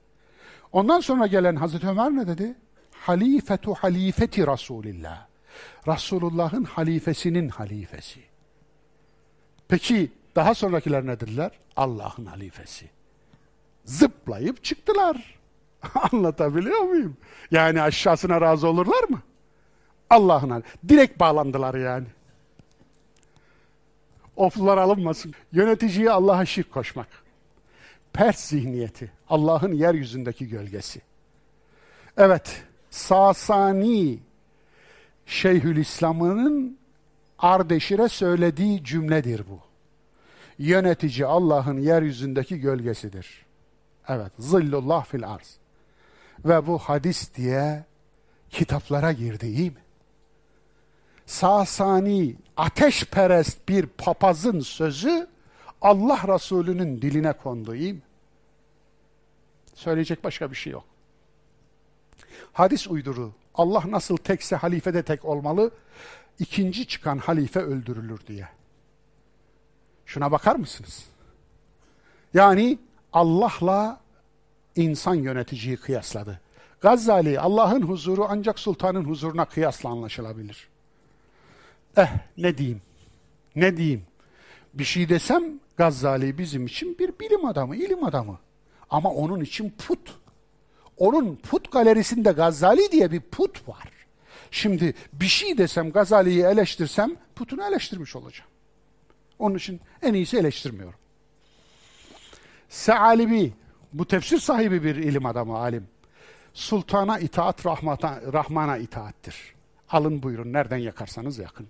Ondan 0.72 1.00
sonra 1.00 1.28
gelen 1.28 1.56
Hazreti 1.56 1.88
Ömer 1.88 2.12
ne 2.12 2.28
dedi? 2.28 2.56
Halifetu 2.92 3.74
halifeti 3.74 4.48
Resulillah. 4.48 5.28
Resulullah'ın 5.88 6.64
halifesinin 6.64 7.50
halifesi. 7.50 8.20
Peki 9.68 10.12
daha 10.36 10.54
sonrakiler 10.54 11.06
ne 11.06 11.20
dediler? 11.20 11.52
Allah'ın 11.76 12.26
halifesi. 12.26 12.90
Zıplayıp 13.88 14.64
çıktılar. 14.64 15.40
Anlatabiliyor 16.12 16.82
muyum? 16.82 17.18
Yani 17.52 17.82
aşağısına 17.82 18.42
razı 18.42 18.68
olurlar 18.68 19.04
mı? 19.04 19.22
Allah'ın 20.10 20.64
direkt 20.90 21.20
bağlandılar 21.20 21.76
yani. 21.76 22.08
Oflular 24.36 24.78
alınmasın. 24.78 25.34
Yöneticiye 25.52 26.12
Allah'a 26.12 26.46
şirk 26.46 26.72
koşmak. 26.72 27.08
Pers 28.14 28.40
zihniyeti. 28.40 29.12
Allah'ın 29.30 29.74
yeryüzündeki 29.74 30.48
gölgesi. 30.48 31.02
Evet, 32.18 32.64
Sasani 32.90 34.20
Şeyhülislam'ın 35.26 36.78
Ardeşir'e 37.40 38.10
söylediği 38.10 38.84
cümledir 38.84 39.44
bu. 39.50 39.60
Yönetici 40.60 41.26
Allah'ın 41.26 41.78
yeryüzündeki 41.78 42.60
gölgesidir. 42.60 43.47
Evet, 44.08 44.32
zillullah 44.40 45.06
fil 45.06 45.28
arz. 45.28 45.58
Ve 46.46 46.68
bu 46.68 46.80
hadis 46.80 47.36
diye 47.36 47.86
kitaplara 48.50 49.12
girdi 49.12 49.48
iyi 49.48 49.72
mi? 49.72 49.82
Sasani 51.26 52.36
ateşperest 52.58 53.70
bir 53.70 53.86
papazın 53.86 54.60
sözü 54.60 55.28
Allah 55.82 56.36
Resulü'nün 56.36 57.02
diline 57.02 57.34
kondu 57.34 57.76
iyi 57.76 57.94
mi? 57.94 58.02
Söyleyecek 59.74 60.24
başka 60.24 60.52
bir 60.52 60.56
şey 60.56 60.74
yok. 60.74 60.86
Hadis 62.54 62.88
uyduru. 62.88 63.34
Allah 63.56 63.84
nasıl 63.88 64.18
tekse 64.18 64.56
halife 64.56 64.94
de 64.94 65.04
tek 65.04 65.26
olmalı. 65.26 65.72
İkinci 66.40 66.88
çıkan 66.88 67.18
halife 67.18 67.60
öldürülür 67.60 68.28
diye. 68.28 68.48
Şuna 70.06 70.32
bakar 70.32 70.56
mısınız? 70.56 71.06
Yani 72.34 72.80
Allah'la 73.14 74.00
insan 74.76 75.16
yöneticiyi 75.16 75.78
kıyasladı. 75.78 76.40
Gazali 76.82 77.40
Allah'ın 77.40 77.82
huzuru 77.82 78.26
ancak 78.30 78.60
sultanın 78.60 79.04
huzuruna 79.04 79.46
kıyasla 79.46 79.90
anlaşılabilir. 79.90 80.68
Eh 81.98 82.10
ne 82.38 82.58
diyeyim? 82.58 82.82
Ne 83.56 83.78
diyeyim? 83.78 84.04
Bir 84.74 84.84
şey 84.84 85.10
desem 85.10 85.44
Gazali 85.78 86.38
bizim 86.38 86.66
için 86.66 87.00
bir 87.00 87.20
bilim 87.20 87.46
adamı, 87.46 87.76
ilim 87.76 88.04
adamı. 88.04 88.40
Ama 88.90 89.10
onun 89.12 89.42
için 89.42 89.70
put. 89.70 90.16
Onun 90.98 91.36
put 91.36 91.72
galerisinde 91.72 92.32
Gazali 92.32 92.92
diye 92.92 93.12
bir 93.12 93.20
put 93.20 93.68
var. 93.68 93.90
Şimdi 94.52 94.94
bir 95.14 95.26
şey 95.26 95.58
desem 95.58 95.92
Gazali'yi 95.92 96.44
eleştirsem 96.44 97.16
putunu 97.36 97.64
eleştirmiş 97.64 98.16
olacağım. 98.16 98.50
Onun 99.40 99.56
için 99.56 99.82
en 100.02 100.14
iyisi 100.14 100.38
eleştirmiyorum. 100.38 101.00
Sealibi, 102.70 103.54
bu 103.94 104.08
tefsir 104.08 104.40
sahibi 104.40 104.84
bir 104.84 104.96
ilim 104.96 105.26
adamı, 105.26 105.58
alim. 105.58 105.88
Sultana 106.54 107.20
itaat, 107.20 107.66
rahmata, 107.66 108.22
Rahman'a 108.34 108.78
itaattir. 108.78 109.56
Alın 109.90 110.24
buyurun, 110.24 110.54
nereden 110.54 110.78
yakarsanız 110.78 111.38
yakın. 111.38 111.68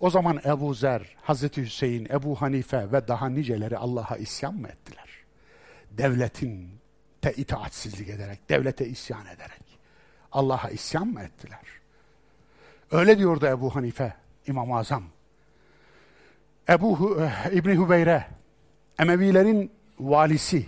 O 0.00 0.10
zaman 0.10 0.40
Ebu 0.44 0.74
Zer, 0.74 1.16
Hazreti 1.22 1.62
Hüseyin, 1.62 2.08
Ebu 2.10 2.42
Hanife 2.42 2.92
ve 2.92 3.08
daha 3.08 3.28
niceleri 3.28 3.78
Allah'a 3.78 4.16
isyan 4.16 4.54
mı 4.54 4.68
ettiler? 4.68 5.08
Devletin 5.90 6.70
te 7.22 7.32
itaatsizlik 7.32 8.08
ederek, 8.08 8.48
devlete 8.48 8.86
isyan 8.86 9.26
ederek 9.26 9.62
Allah'a 10.32 10.70
isyan 10.70 11.06
mı 11.06 11.22
ettiler? 11.22 11.60
Öyle 12.90 13.18
diyordu 13.18 13.46
Ebu 13.46 13.74
Hanife, 13.76 14.14
İmam-ı 14.46 14.76
Azam. 14.76 15.04
Ebu 16.68 17.18
eh, 17.20 17.52
İbni 17.52 17.72
Hübeyre, 17.72 18.26
Emevilerin 18.98 19.72
valisi, 20.10 20.66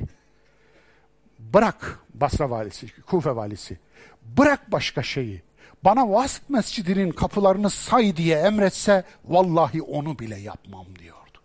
bırak 1.39 2.01
Basra 2.15 2.51
valisi, 2.51 3.03
Kufe 3.03 3.37
valisi, 3.37 3.79
bırak 4.23 4.73
başka 4.73 5.03
şeyi, 5.03 5.43
bana 5.85 6.11
Vasp 6.11 6.51
Mescidi'nin 6.51 7.11
kapılarını 7.11 7.71
say 7.71 8.17
diye 8.17 8.39
emretse, 8.39 9.05
vallahi 9.25 9.83
onu 9.83 10.19
bile 10.19 10.37
yapmam 10.37 10.87
diyordu. 10.99 11.39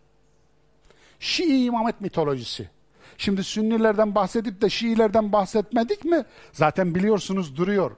Şii 1.19 1.65
imamet 1.65 2.01
mitolojisi. 2.01 2.69
Şimdi 3.17 3.43
Sünnilerden 3.43 4.15
bahsedip 4.15 4.61
de 4.61 4.69
Şiilerden 4.69 5.31
bahsetmedik 5.31 6.05
mi? 6.05 6.25
Zaten 6.53 6.95
biliyorsunuz 6.95 7.57
duruyor. 7.57 7.91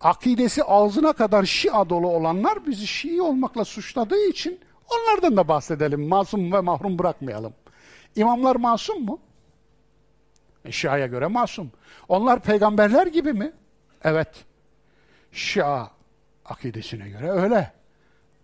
Akidesi 0.00 0.64
ağzına 0.64 1.12
kadar 1.12 1.44
Şia 1.44 1.90
dolu 1.90 2.08
olanlar 2.08 2.66
bizi 2.66 2.86
Şii 2.86 3.22
olmakla 3.22 3.64
suçladığı 3.64 4.28
için 4.28 4.60
onlardan 4.90 5.36
da 5.36 5.48
bahsedelim. 5.48 6.08
Masum 6.08 6.52
ve 6.52 6.60
mahrum 6.60 6.98
bırakmayalım. 6.98 7.52
İmamlar 8.16 8.56
masum 8.56 9.04
mu? 9.04 9.18
E, 10.64 10.72
Şia'ya 10.72 11.06
göre 11.06 11.26
masum. 11.26 11.70
Onlar 12.08 12.40
peygamberler 12.40 13.06
gibi 13.06 13.32
mi? 13.32 13.52
Evet. 14.04 14.28
Şia 15.32 15.86
akidesine 16.44 17.08
göre 17.08 17.30
öyle. 17.30 17.72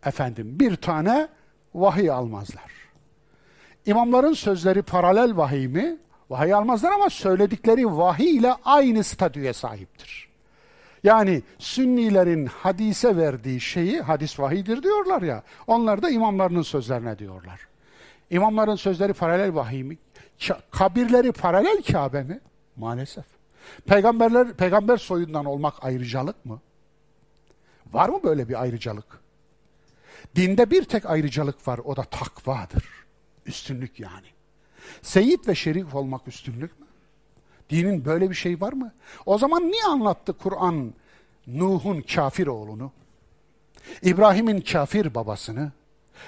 Efendim 0.04 0.60
bir 0.60 0.76
tane 0.76 1.28
vahiy 1.74 2.10
almazlar. 2.10 2.72
İmamların 3.86 4.32
sözleri 4.32 4.82
paralel 4.82 5.36
vahiy 5.36 5.66
mi? 5.66 5.96
Vahiy 6.30 6.54
almazlar 6.54 6.92
ama 6.92 7.10
söyledikleri 7.10 7.86
vahiy 7.86 8.36
ile 8.36 8.54
aynı 8.64 9.04
statüye 9.04 9.52
sahiptir. 9.52 10.28
Yani 11.04 11.42
Sünnilerin 11.58 12.46
hadise 12.46 13.16
verdiği 13.16 13.60
şeyi 13.60 14.00
hadis 14.00 14.40
vahidir 14.40 14.82
diyorlar 14.82 15.22
ya. 15.22 15.42
Onlar 15.66 16.02
da 16.02 16.10
imamlarının 16.10 16.62
sözlerine 16.62 17.18
diyorlar. 17.18 17.68
İmamların 18.30 18.76
sözleri 18.76 19.12
paralel 19.12 19.54
vahiy 19.54 19.82
mi? 19.82 19.98
Kabirleri 20.70 21.32
paralel 21.32 21.82
Kabe 21.82 22.22
mi? 22.22 22.40
Maalesef. 22.76 23.24
Peygamberler 23.86 24.52
peygamber 24.52 24.96
soyundan 24.96 25.44
olmak 25.44 25.84
ayrıcalık 25.84 26.44
mı? 26.44 26.60
Var 27.92 28.08
mı 28.08 28.20
böyle 28.22 28.48
bir 28.48 28.62
ayrıcalık? 28.62 29.20
Dinde 30.36 30.70
bir 30.70 30.84
tek 30.84 31.06
ayrıcalık 31.06 31.68
var, 31.68 31.80
o 31.84 31.96
da 31.96 32.02
takvadır. 32.02 32.84
Üstünlük 33.46 34.00
yani. 34.00 34.26
Seyit 35.02 35.48
ve 35.48 35.54
şerif 35.54 35.94
olmak 35.94 36.28
üstünlük 36.28 36.80
mü? 36.80 36.86
Dinin 37.70 38.04
böyle 38.04 38.30
bir 38.30 38.34
şey 38.34 38.60
var 38.60 38.72
mı? 38.72 38.92
O 39.26 39.38
zaman 39.38 39.70
niye 39.70 39.84
anlattı 39.84 40.32
Kur'an 40.32 40.94
Nuh'un 41.46 42.00
kafir 42.00 42.46
oğlunu? 42.46 42.92
İbrahim'in 44.02 44.60
kafir 44.60 45.14
babasını, 45.14 45.72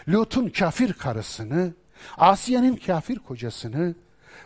Lut'un 0.09 0.49
kafir 0.49 0.93
karısını, 0.93 1.75
Asiye'nin 2.17 2.77
kafir 2.77 3.19
kocasını 3.19 3.95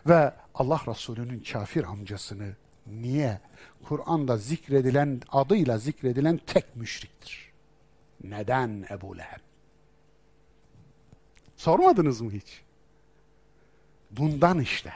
ve 0.07 0.35
Allah 0.55 0.81
Resulü'nün 0.89 1.41
kafir 1.53 1.85
amcasını 1.85 2.57
niye? 2.87 3.41
Kur'an'da 3.85 4.37
zikredilen, 4.37 5.21
adıyla 5.33 5.79
zikredilen 5.79 6.41
tek 6.47 6.77
müşriktir. 6.77 7.53
Neden 8.25 8.87
Ebu 8.91 9.19
Leheb? 9.19 9.41
Sormadınız 11.57 12.21
mı 12.21 12.31
hiç? 12.31 12.63
Bundan 14.11 14.59
işte. 14.61 14.93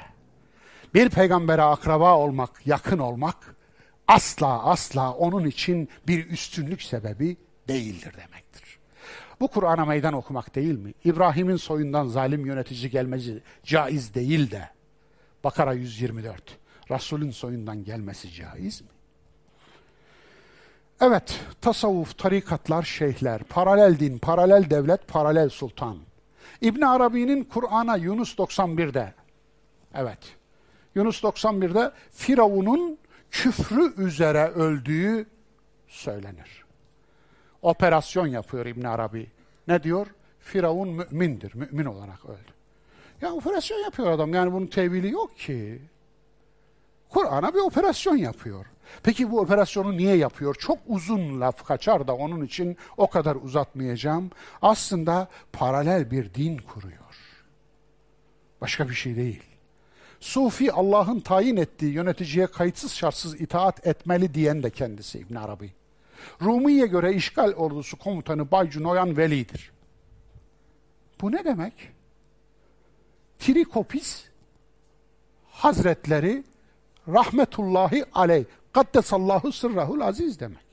Bir 0.94 1.10
peygambere 1.10 1.62
akraba 1.62 2.16
olmak, 2.16 2.66
yakın 2.66 2.98
olmak 2.98 3.56
asla 4.08 4.64
asla 4.64 5.12
onun 5.12 5.46
için 5.46 5.88
bir 6.06 6.26
üstünlük 6.26 6.82
sebebi 6.82 7.36
değildir 7.68 8.12
demektir. 8.16 8.47
Bu 9.40 9.48
Kur'an'a 9.48 9.84
meydan 9.84 10.14
okumak 10.14 10.54
değil 10.54 10.78
mi? 10.78 10.94
İbrahim'in 11.04 11.56
soyundan 11.56 12.08
zalim 12.08 12.46
yönetici 12.46 12.90
gelmesi 12.90 13.42
caiz 13.64 14.14
değil 14.14 14.50
de. 14.50 14.68
Bakara 15.44 15.72
124. 15.72 16.58
Resulün 16.90 17.30
soyundan 17.30 17.84
gelmesi 17.84 18.32
caiz 18.32 18.80
mi? 18.80 18.88
Evet, 21.00 21.40
tasavvuf, 21.60 22.18
tarikatlar, 22.18 22.82
şeyhler, 22.82 23.42
paralel 23.42 23.98
din, 23.98 24.18
paralel 24.18 24.70
devlet, 24.70 25.08
paralel 25.08 25.48
sultan. 25.48 25.98
İbn 26.60 26.82
Arabi'nin 26.82 27.44
Kur'an'a 27.44 27.96
Yunus 27.96 28.34
91'de, 28.34 29.14
evet, 29.94 30.18
Yunus 30.94 31.24
91'de 31.24 31.92
Firavun'un 32.10 32.98
küfrü 33.30 33.94
üzere 33.96 34.46
öldüğü 34.46 35.26
söylenir. 35.86 36.67
Operasyon 37.62 38.26
yapıyor 38.26 38.66
İbn 38.66 38.84
Arabi. 38.84 39.26
Ne 39.68 39.82
diyor? 39.82 40.06
Firavun 40.40 40.88
mümindir, 40.88 41.54
mümin 41.54 41.84
olarak 41.84 42.24
öldü. 42.24 42.52
Ya 43.20 43.32
operasyon 43.32 43.78
yapıyor 43.78 44.10
adam, 44.10 44.34
yani 44.34 44.52
bunun 44.52 44.66
tevili 44.66 45.10
yok 45.10 45.38
ki. 45.38 45.82
Kur'an'a 47.08 47.54
bir 47.54 47.58
operasyon 47.58 48.16
yapıyor. 48.16 48.66
Peki 49.02 49.30
bu 49.30 49.40
operasyonu 49.40 49.96
niye 49.96 50.16
yapıyor? 50.16 50.54
Çok 50.54 50.78
uzun 50.86 51.40
laf 51.40 51.64
kaçar 51.64 52.08
da 52.08 52.16
onun 52.16 52.44
için 52.44 52.76
o 52.96 53.10
kadar 53.10 53.36
uzatmayacağım. 53.36 54.30
Aslında 54.62 55.28
paralel 55.52 56.10
bir 56.10 56.34
din 56.34 56.56
kuruyor. 56.56 56.98
Başka 58.60 58.88
bir 58.88 58.94
şey 58.94 59.16
değil. 59.16 59.42
Sufi 60.20 60.72
Allah'ın 60.72 61.20
tayin 61.20 61.56
ettiği 61.56 61.92
yöneticiye 61.92 62.46
kayıtsız 62.46 62.92
şartsız 62.92 63.40
itaat 63.40 63.86
etmeli 63.86 64.34
diyen 64.34 64.62
de 64.62 64.70
kendisi 64.70 65.18
İbn 65.18 65.34
Arabi. 65.34 65.72
Rumi'ye 66.42 66.86
göre 66.86 67.14
işgal 67.14 67.52
ordusu 67.52 67.98
komutanı 67.98 68.50
Baycu 68.50 68.82
Noyan 68.82 69.16
Veli'dir. 69.16 69.70
Bu 71.20 71.32
ne 71.32 71.44
demek? 71.44 71.72
Trikopis 73.38 74.24
Hazretleri 75.50 76.44
rahmetullahi 77.08 78.04
aleyh 78.14 78.44
kaddesallahu 78.72 79.52
sırrahul 79.52 80.00
aziz 80.00 80.40
demek. 80.40 80.68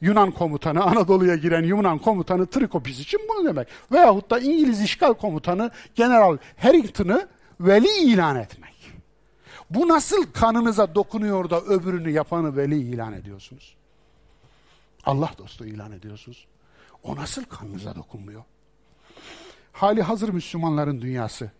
Yunan 0.00 0.30
komutanı, 0.30 0.82
Anadolu'ya 0.82 1.36
giren 1.36 1.62
Yunan 1.62 1.98
komutanı 1.98 2.46
Trikopis 2.46 3.00
için 3.00 3.20
bunu 3.28 3.48
demek. 3.48 3.68
Veyahut 3.92 4.30
da 4.30 4.38
İngiliz 4.38 4.82
işgal 4.82 5.14
komutanı 5.14 5.70
General 5.94 6.38
Harrington'ı 6.56 7.28
veli 7.60 8.12
ilan 8.12 8.36
etmek. 8.36 8.92
Bu 9.70 9.88
nasıl 9.88 10.32
kanınıza 10.32 10.94
dokunuyor 10.94 11.50
da 11.50 11.60
öbürünü 11.60 12.10
yapanı 12.10 12.56
veli 12.56 12.78
ilan 12.78 13.12
ediyorsunuz? 13.12 13.76
Allah 15.04 15.30
dostu 15.38 15.66
ilan 15.66 15.92
ediyorsunuz. 15.92 16.46
O 17.02 17.16
nasıl 17.16 17.44
kanınıza 17.44 17.94
dokunmuyor? 17.94 18.42
Hali 19.72 20.02
hazır 20.02 20.28
Müslümanların 20.28 21.00
dünyası 21.00 21.50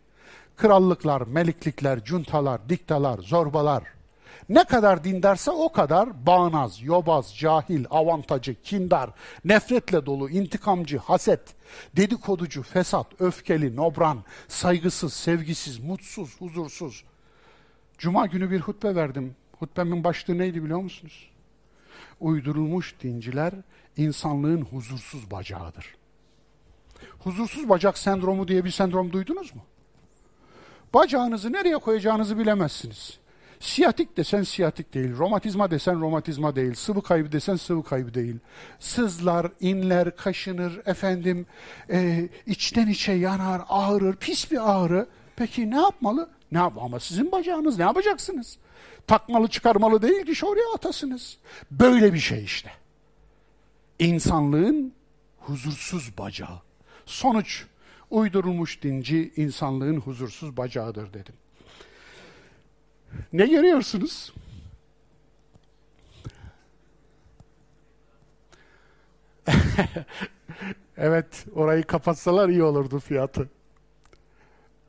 krallıklar, 0.56 1.20
meliklikler, 1.20 2.05
cuntalar, 2.05 2.69
diktalar, 2.69 3.19
zorbalar, 3.19 3.85
Ne 4.48 4.64
kadar 4.64 5.05
dindarsa 5.05 5.52
o 5.52 5.73
kadar 5.73 6.27
bağnaz, 6.27 6.82
yobaz, 6.82 7.36
cahil, 7.36 7.85
avantajı, 7.90 8.62
kindar, 8.62 9.10
nefretle 9.44 10.06
dolu, 10.06 10.31
intikamcı, 10.31 10.98
haset, 10.98 11.40
dedikoducu, 11.97 12.62
fesat, 12.62 13.06
öfkeli, 13.19 13.77
nobran, 13.77 14.24
saygısız, 14.48 15.12
sevgisiz, 15.12 15.78
mutsuz, 15.78 16.40
huzursuz. 16.40 17.05
Cuma 17.98 18.27
günü 18.27 18.51
bir 18.51 18.60
hutbe 18.60 18.94
verdim. 18.94 19.36
Hutbemin 19.59 20.05
başlığı 20.05 20.39
neydi 20.39 20.64
biliyor 20.64 20.81
musunuz? 20.81 21.32
Uydurulmuş 22.20 22.94
dinciler 23.02 23.55
insanlığın 23.97 24.62
huzursuz 24.62 25.31
bacağıdır. 25.31 25.94
Huzursuz 27.19 27.69
bacak 27.69 27.98
sendromu 27.98 28.48
diye 28.48 28.64
bir 28.64 28.70
sendrom 28.70 29.12
duydunuz 29.12 29.55
mu? 29.55 29.62
Bacağınızı 30.94 31.52
nereye 31.52 31.78
koyacağınızı 31.78 32.39
bilemezsiniz. 32.39 33.19
Siyatik 33.60 34.16
desen 34.16 34.43
siyatik 34.43 34.94
değil, 34.94 35.16
romatizma 35.16 35.70
desen 35.70 36.01
romatizma 36.01 36.56
değil, 36.56 36.74
sıvı 36.74 37.02
kaybı 37.02 37.32
desen 37.32 37.56
sıvı 37.56 37.85
kaybı 37.85 38.14
değil. 38.14 38.36
Sızlar, 38.78 39.52
inler, 39.60 40.16
kaşınır, 40.16 40.81
efendim 40.86 41.47
e, 41.90 42.28
içten 42.47 42.89
içe 42.89 43.12
yanar, 43.12 43.62
ağrır, 43.69 44.16
pis 44.16 44.51
bir 44.51 44.73
ağrı. 44.73 45.06
Peki 45.36 45.70
ne 45.70 45.81
yapmalı? 45.81 46.31
Ne 46.52 46.59
yap 46.59 46.73
ama 46.81 47.01
sizin 47.01 47.32
bacağınız 47.32 47.78
ne 47.78 47.85
yapacaksınız? 47.85 48.59
Takmalı 49.07 49.49
çıkarmalı 49.49 50.03
değil 50.03 50.35
ki 50.35 50.47
oraya 50.47 50.74
atasınız. 50.74 51.39
Böyle 51.70 52.15
bir 52.15 52.19
şey 52.19 52.45
işte. 52.45 52.70
İnsanlığın 53.99 54.93
huzursuz 55.39 56.19
bacağı. 56.19 56.61
Sonuç 57.07 57.66
uydurulmuş 58.11 58.83
dinci 58.83 59.33
insanlığın 59.37 59.97
huzursuz 59.97 60.57
bacağıdır 60.57 61.12
dedim. 61.15 61.35
Ne 63.33 63.47
görüyorsunuz? 63.47 64.33
evet, 70.97 71.47
orayı 71.55 71.83
kapatsalar 71.83 72.49
iyi 72.49 72.62
olurdu 72.62 72.99
fiyatı. 72.99 73.49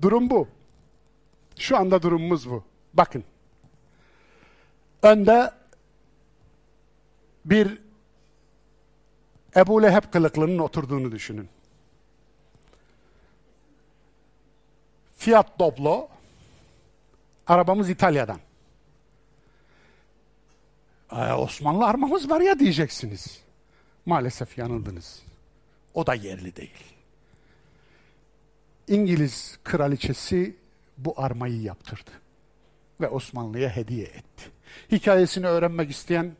Durum 0.02 0.30
bu. 0.30 0.48
Şu 1.60 1.77
anda 1.77 2.02
durumumuz 2.02 2.49
bu. 2.49 2.64
Bakın. 2.94 3.23
Önde 5.03 5.51
bir 7.45 7.81
Ebu 9.55 9.84
Leheb 9.84 10.03
kılıklının 10.11 10.57
oturduğunu 10.57 11.11
düşünün. 11.11 11.49
Fiat 15.17 15.59
Doblo, 15.59 16.09
arabamız 17.47 17.89
İtalya'dan. 17.89 18.39
Ee, 21.11 21.34
Osmanlı 21.34 21.85
armamız 21.85 22.30
var 22.30 22.41
ya 22.41 22.59
diyeceksiniz. 22.59 23.43
Maalesef 24.05 24.57
yanıldınız. 24.57 25.23
O 25.93 26.07
da 26.07 26.13
yerli 26.13 26.55
değil. 26.55 26.84
İngiliz 28.88 29.59
kraliçesi 29.63 30.55
bu 30.97 31.13
armayı 31.17 31.61
yaptırdı 31.61 32.11
ve 33.01 33.09
Osmanlı'ya 33.09 33.69
hediye 33.69 34.05
etti. 34.05 34.52
Hikayesini 34.91 35.47
öğrenmek 35.47 35.91
isteyen 35.91 36.31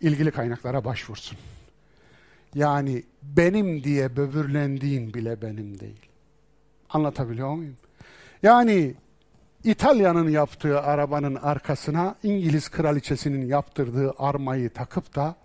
ilgili 0.00 0.30
kaynaklara 0.30 0.84
başvursun. 0.84 1.38
Yani 2.54 3.02
benim 3.22 3.84
diye 3.84 4.16
böbürlendiğin 4.16 5.14
bile 5.14 5.42
benim 5.42 5.80
değil. 5.80 6.00
Anlatabiliyor 6.90 7.54
muyum? 7.54 7.76
Yani 8.42 8.94
İtalya'nın 9.64 10.28
yaptığı 10.28 10.80
arabanın 10.80 11.34
arkasına 11.34 12.14
İngiliz 12.22 12.68
kraliçesinin 12.68 13.46
yaptırdığı 13.46 14.14
armayı 14.18 14.70
takıp 14.70 15.14
da 15.14 15.36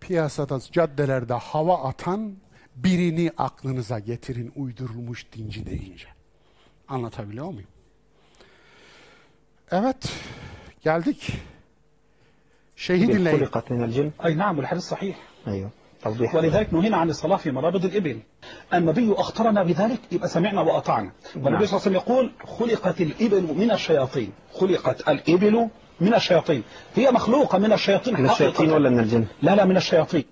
piyasada, 0.00 0.60
caddelerde 0.72 1.34
hava 1.34 1.88
atan 1.88 2.36
birini 2.76 3.32
aklınıza 3.38 3.98
getirin 3.98 4.52
uydurulmuş 4.56 5.32
dinci 5.32 5.66
deyince. 5.66 6.06
Anlatabiliyor 6.88 7.46
muyum? 7.46 7.68
Evet, 9.70 10.12
geldik. 10.84 11.32
Şeyhi 12.76 13.08
dinleyin. 13.08 13.38
خلقت 13.38 13.70
من 13.72 13.82
الجن 13.84 14.10
أي 14.24 14.34
نعم 14.34 14.58
والحديث 14.58 14.82
صحيح. 14.82 15.16
أيوه 15.46 15.70
توضيح. 16.02 16.34
ولذلك 16.34 16.74
نهينا 16.74 16.96
عن 16.96 17.10
الصلاة 17.10 17.36
في 17.36 17.50
مرابض 17.50 17.84
الإبل. 17.84 18.18
النبي 18.74 19.12
أخطرنا 19.12 19.62
بذلك 19.62 20.00
يبقى 20.12 20.28
سمعنا 20.28 20.60
وأطعنا. 20.60 21.10
والنبي 21.36 21.66
صلى 21.66 21.76
الله 21.76 21.86
عليه 21.86 21.90
وسلم 21.90 21.94
يقول 21.94 22.32
خلقت 22.58 23.00
الإبل 23.00 23.42
من 23.62 23.70
الشياطين. 23.70 24.32
خلقت 24.52 25.08
الإبل 25.08 25.68
من 26.00 26.14
الشياطين. 26.14 26.62
هي 26.94 27.10
مخلوقة 27.10 27.58
من 27.58 27.72
الشياطين 27.72 28.14
من 28.20 28.30
الشياطين. 28.30 28.70
ولا 28.72 28.90
من 28.90 29.00
الجن؟ 29.00 29.24
لا 29.42 29.54
لا 29.56 29.64
من 29.64 29.76
الشياطين. 29.76 30.24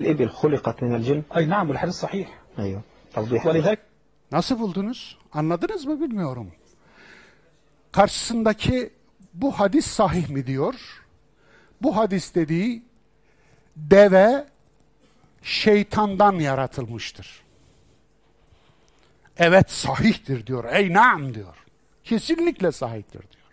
الإبل 0.00 0.28
خلقت 0.28 0.82
من 0.82 0.94
الجن؟ 0.94 1.22
أي 1.36 1.46
نعم 1.46 1.68
والحديث 1.68 1.94
صحيح. 1.94 2.28
أيوه 2.58 2.82
توضيح. 3.14 3.46
ولذلك 3.46 3.78
Nasıl 4.32 4.58
buldunuz? 4.58 5.18
Anladınız 5.32 5.86
mı 5.86 6.00
bilmiyorum. 6.00 6.52
Karşısındaki 7.92 8.90
bu 9.36 9.52
hadis 9.52 9.86
sahih 9.86 10.28
mi 10.28 10.46
diyor? 10.46 10.74
Bu 11.82 11.96
hadis 11.96 12.34
dediği 12.34 12.82
deve 13.76 14.46
şeytandan 15.42 16.32
yaratılmıştır. 16.32 17.42
Evet 19.38 19.70
sahihtir 19.70 20.46
diyor. 20.46 20.64
Ey 20.72 20.92
naam 20.92 21.34
diyor. 21.34 21.56
Kesinlikle 22.04 22.72
sahihtir 22.72 23.20
diyor. 23.20 23.46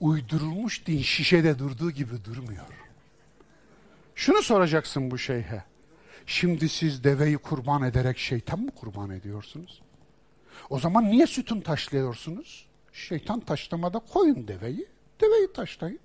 Uydurulmuş 0.00 0.86
din 0.86 1.02
şişede 1.02 1.58
durduğu 1.58 1.90
gibi 1.90 2.24
durmuyor. 2.24 2.66
Şunu 4.14 4.42
soracaksın 4.42 5.10
bu 5.10 5.18
şeyhe. 5.18 5.64
Şimdi 6.26 6.68
siz 6.68 7.04
deveyi 7.04 7.38
kurban 7.38 7.82
ederek 7.82 8.18
şeytan 8.18 8.60
mı 8.60 8.70
kurban 8.70 9.10
ediyorsunuz? 9.10 9.82
O 10.70 10.78
zaman 10.78 11.04
niye 11.04 11.26
sütun 11.26 11.60
taşlıyorsunuz? 11.60 12.65
Şeytan 12.96 13.40
taşlamada 13.40 13.98
koyun 13.98 14.48
deveyi, 14.48 14.86
deveyi 15.20 15.52
taşlayın. 15.52 15.98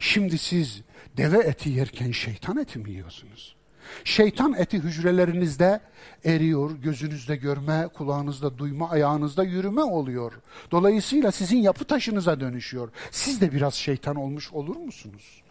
Şimdi 0.00 0.38
siz 0.38 0.82
deve 1.16 1.38
eti 1.38 1.70
yerken 1.70 2.10
şeytan 2.10 2.56
eti 2.56 2.78
mi 2.78 2.90
yiyorsunuz? 2.90 3.56
Şeytan 4.04 4.54
eti 4.58 4.78
hücrelerinizde 4.78 5.80
eriyor, 6.24 6.70
gözünüzde 6.70 7.36
görme, 7.36 7.88
kulağınızda 7.94 8.58
duyma, 8.58 8.90
ayağınızda 8.90 9.44
yürüme 9.44 9.82
oluyor. 9.82 10.32
Dolayısıyla 10.70 11.32
sizin 11.32 11.58
yapı 11.58 11.84
taşınıza 11.84 12.40
dönüşüyor. 12.40 12.90
Siz 13.10 13.40
de 13.40 13.52
biraz 13.52 13.74
şeytan 13.74 14.16
olmuş 14.16 14.52
olur 14.52 14.76
musunuz? 14.76 15.42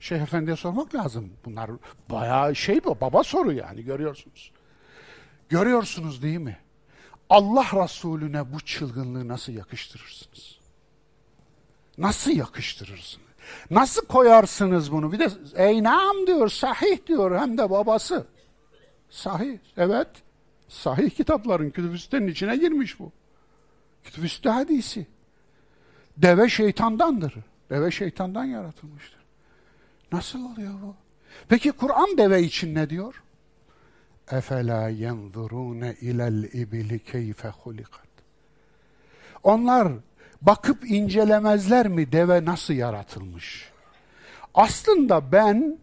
Şeyh 0.00 0.20
Efendi'ye 0.20 0.56
sormak 0.56 0.94
lazım. 0.94 1.32
Bunlar 1.44 1.70
bayağı 2.10 2.56
şey 2.56 2.84
bu, 2.84 3.00
baba 3.00 3.22
soru 3.22 3.52
yani 3.52 3.84
görüyorsunuz. 3.84 4.52
Görüyorsunuz 5.48 6.22
değil 6.22 6.38
mi? 6.38 6.58
Allah 7.30 7.66
Resulüne 7.84 8.52
bu 8.52 8.60
çılgınlığı 8.60 9.28
nasıl 9.28 9.52
yakıştırırsınız? 9.52 10.58
Nasıl 11.98 12.30
yakıştırırsınız? 12.30 13.26
Nasıl 13.70 14.06
koyarsınız 14.06 14.92
bunu? 14.92 15.12
Bir 15.12 15.18
de 15.18 15.28
ey 15.56 15.82
nam 15.82 16.26
diyor, 16.26 16.48
sahih 16.48 17.06
diyor 17.06 17.38
hem 17.38 17.58
de 17.58 17.70
babası. 17.70 18.26
Sahih, 19.10 19.58
evet. 19.76 20.08
Sahih 20.68 21.10
kitapların 21.10 21.70
kütübüstenin 21.70 22.28
içine 22.28 22.56
girmiş 22.56 23.00
bu. 23.00 23.12
Kütübüste 24.04 24.50
hadisi. 24.50 25.06
Deve 26.16 26.48
şeytandandır. 26.48 27.34
Deve 27.70 27.90
şeytandan 27.90 28.44
yaratılmıştır. 28.44 29.20
Nasıl 30.12 30.52
oluyor 30.52 30.74
bu? 30.82 30.94
Peki 31.48 31.72
Kur'an 31.72 32.18
deve 32.18 32.42
için 32.42 32.74
ne 32.74 32.90
diyor? 32.90 33.22
Efela 34.30 34.88
yenzurune 34.88 35.94
ilel 36.00 36.44
ibili 36.44 36.98
keyfe 36.98 37.48
hulikat. 37.48 38.06
Onlar 39.42 39.92
bakıp 40.42 40.90
incelemezler 40.90 41.88
mi 41.88 42.12
deve 42.12 42.44
nasıl 42.44 42.74
yaratılmış? 42.74 43.70
Aslında 44.54 45.32
ben 45.32 45.78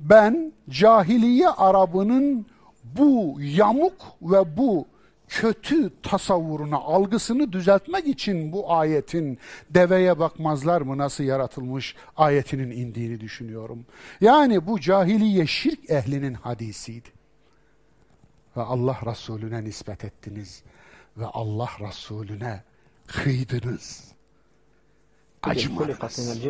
ben 0.00 0.52
cahiliye 0.70 1.48
Arabının 1.48 2.46
bu 2.84 3.36
yamuk 3.40 4.02
ve 4.22 4.56
bu 4.56 4.86
kötü 5.28 5.90
tasavvuruna, 6.02 6.76
algısını 6.76 7.52
düzeltmek 7.52 8.06
için 8.06 8.52
bu 8.52 8.72
ayetin 8.72 9.38
deveye 9.70 10.18
bakmazlar 10.18 10.80
mı 10.80 10.98
nasıl 10.98 11.24
yaratılmış 11.24 11.96
ayetinin 12.16 12.70
indiğini 12.70 13.20
düşünüyorum. 13.20 13.86
Yani 14.20 14.66
bu 14.66 14.80
cahiliye 14.80 15.46
şirk 15.46 15.90
ehlinin 15.90 16.34
hadisiydi 16.34 17.21
ve 18.56 18.62
Allah 18.62 18.98
Resulüne 19.06 19.64
nispet 19.64 20.04
ettiniz 20.04 20.62
ve 21.16 21.26
Allah 21.26 21.70
Resulüne 21.80 22.62
kıydınız. 23.06 24.12
Acımadınız. 25.42 26.48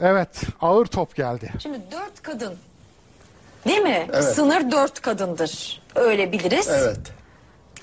Evet, 0.00 0.42
ağır 0.60 0.86
top 0.86 1.14
geldi. 1.14 1.52
Şimdi 1.58 1.80
dört 1.92 2.22
kadın, 2.22 2.56
değil 3.66 3.80
mi? 3.80 4.08
Evet. 4.12 4.24
Sınır 4.24 4.70
dört 4.70 5.00
kadındır, 5.00 5.82
öyle 5.94 6.32
biliriz. 6.32 6.68
Evet. 6.68 7.12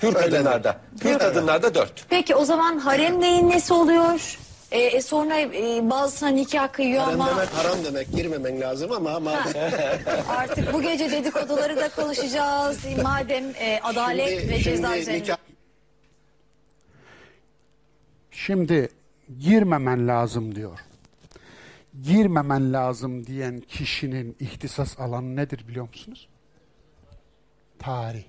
Hür 0.02 0.14
kadınlarda. 0.14 0.80
Hür 1.04 1.18
kadınlarda 1.18 1.74
dört. 1.74 2.06
Peki 2.08 2.34
o 2.34 2.44
zaman 2.44 2.78
harem 2.78 3.20
neyin 3.20 3.50
nesi 3.50 3.74
oluyor? 3.74 4.38
Ee, 4.72 4.78
e, 4.80 5.00
sonra 5.02 5.38
e, 5.40 5.90
bazısına 5.90 6.28
nikah 6.28 6.72
kıyıyor 6.72 7.02
Haram 7.02 7.20
ama 7.20 7.30
demek 7.36 7.48
haram 7.54 7.84
demek 7.84 8.12
girmemen 8.12 8.60
lazım 8.60 8.92
ama 8.92 9.20
madem 9.20 9.72
artık 10.28 10.72
bu 10.72 10.82
gece 10.82 11.10
dedikoduları 11.10 11.76
da 11.76 11.88
konuşacağız. 11.88 12.78
Madem 13.02 13.44
e, 13.60 13.80
adalet 13.82 14.28
Şimdi- 14.40 14.52
ve 14.52 14.58
ceza 14.58 14.86
şimdi 14.88 14.98
üzerine. 15.00 15.22
nikah- 15.24 15.36
Şimdi 18.30 18.88
girmemen 19.38 20.08
lazım 20.08 20.54
diyor. 20.54 20.78
Girmemen 22.02 22.72
lazım 22.72 23.26
diyen 23.26 23.60
kişinin 23.60 24.36
ihtisas 24.40 25.00
alanı 25.00 25.36
nedir 25.36 25.68
biliyor 25.68 25.88
musunuz? 25.88 26.28
Tarih. 27.78 28.24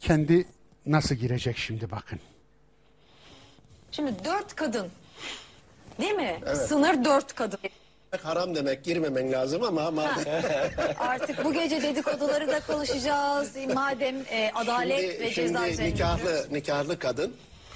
Kendi 0.00 0.46
nasıl 0.86 1.14
girecek 1.14 1.56
şimdi 1.58 1.90
bakın. 1.90 2.20
Şimdi 3.96 4.24
dört 4.24 4.54
kadın. 4.56 4.88
Değil 6.00 6.12
mi? 6.14 6.40
Sınır 6.68 7.04
dört 7.04 7.34
kadın. 7.34 7.58
haram 8.22 8.54
demek 8.54 8.84
girmemen 8.84 9.32
lazım 9.32 9.62
ama 9.62 9.90
madem 9.90 10.42
Artık 10.98 11.44
bu 11.44 11.52
gece 11.52 11.82
dedikoduları 11.82 12.48
da 12.48 12.60
konuşacağız. 12.60 13.56
Madem 13.74 14.16
e, 14.30 14.50
adalet 14.54 15.20
ve 15.20 15.30
ceza 15.30 15.58
şimdi 15.58 15.70
üzerine. 15.72 15.94
nikahlı 15.94 16.46
nikahlı 16.50 16.98
kadın 16.98 17.34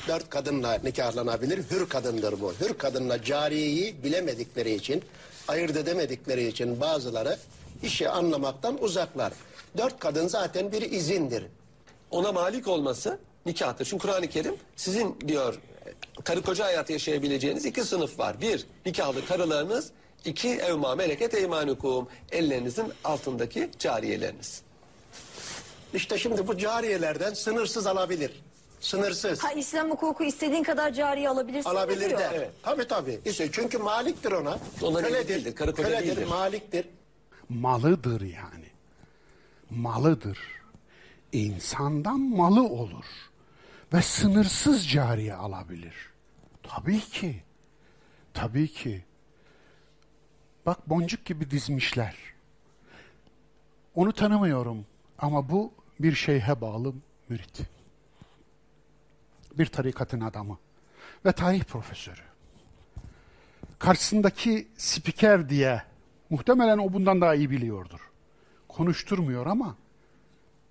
dört 0.09 0.31
kadınla 0.31 0.79
nikahlanabilir. 0.85 1.71
Hür 1.71 1.89
kadındır 1.89 2.41
bu. 2.41 2.53
Hür 2.61 2.75
kadınla 2.79 3.23
cariyeyi 3.23 4.03
bilemedikleri 4.05 4.75
için, 4.75 5.05
ayırt 5.49 5.77
edemedikleri 5.77 6.47
için 6.47 6.81
bazıları 6.81 7.37
işi 7.83 8.09
anlamaktan 8.09 8.83
uzaklar. 8.83 9.33
Dört 9.79 9.99
kadın 9.99 10.29
zaten 10.29 10.73
bir 10.73 10.83
izindir. 10.83 11.47
Ona 12.11 12.33
malik 12.33 12.69
olması 12.69 13.19
nikahtır. 13.47 13.85
Çünkü 13.85 14.03
Kur'an-ı 14.03 14.27
Kerim 14.27 14.55
sizin 14.77 15.17
diyor 15.29 15.59
karı 16.25 16.43
koca 16.43 16.65
hayatı 16.65 16.93
yaşayabileceğiniz 16.93 17.67
iki 17.67 17.85
sınıf 17.85 18.19
var. 18.19 18.41
Bir, 18.41 18.67
nikahlı 18.87 19.27
karılarınız. 19.27 19.91
iki 20.25 20.49
evma 20.49 20.95
meleket 20.95 21.35
eymanukum. 21.35 22.09
Ellerinizin 22.33 22.93
altındaki 23.05 23.71
cariyeleriniz. 23.79 24.63
İşte 25.95 26.19
şimdi 26.19 26.47
bu 26.47 26.59
cariyelerden 26.59 27.35
sınırsız 27.35 27.87
alabilir. 27.87 28.43
Sınırsız. 28.81 29.45
Ha 29.45 29.53
İslam 29.53 29.91
hukuku 29.91 30.25
istediğin 30.25 30.63
kadar 30.63 30.93
cariye 30.93 31.29
alabilirsin 31.29 31.71
Alabilir 31.71 32.09
diyor. 32.09 32.21
de. 32.21 32.31
Evet. 32.35 32.51
Tabii 32.63 32.89
tabii. 32.89 33.21
İşte 33.25 33.49
çünkü 33.53 33.79
maliktir 33.79 34.33
ona. 34.33 34.59
Ona 34.83 35.03
Köledir, 35.03 35.29
değildir, 35.29 35.55
karı 35.55 35.75
koca 35.75 35.89
köledir, 35.89 36.07
değildir. 36.07 36.27
maliktir. 36.27 36.85
Malıdır 37.49 38.21
yani. 38.21 38.67
Malıdır. 39.71 40.39
İnsandan 41.33 42.21
malı 42.21 42.63
olur. 42.63 43.05
Ve 43.93 44.03
sınırsız 44.03 44.89
cariye 44.89 45.35
alabilir. 45.35 45.95
Tabii 46.63 47.01
ki. 47.01 47.43
Tabii 48.35 48.69
ki. 48.69 49.05
Bak 50.67 50.89
boncuk 50.89 51.25
gibi 51.25 51.51
dizmişler. 51.51 52.17
Onu 53.95 54.13
tanımıyorum 54.13 54.87
ama 55.19 55.51
bu 55.51 55.73
bir 56.01 56.15
şeyhe 56.15 56.61
bağlı 56.61 56.95
mürit. 57.29 57.61
Bir 59.59 59.67
tarikatın 59.67 60.21
adamı 60.21 60.59
ve 61.25 61.33
tarih 61.33 61.65
profesörü. 61.65 62.21
Karşısındaki 63.79 64.69
spiker 64.77 65.49
diye 65.49 65.83
muhtemelen 66.31 66.79
o 66.79 66.93
bundan 66.93 67.21
daha 67.21 67.35
iyi 67.35 67.51
biliyordur. 67.51 68.11
Konuşturmuyor 68.69 69.47
ama 69.47 69.77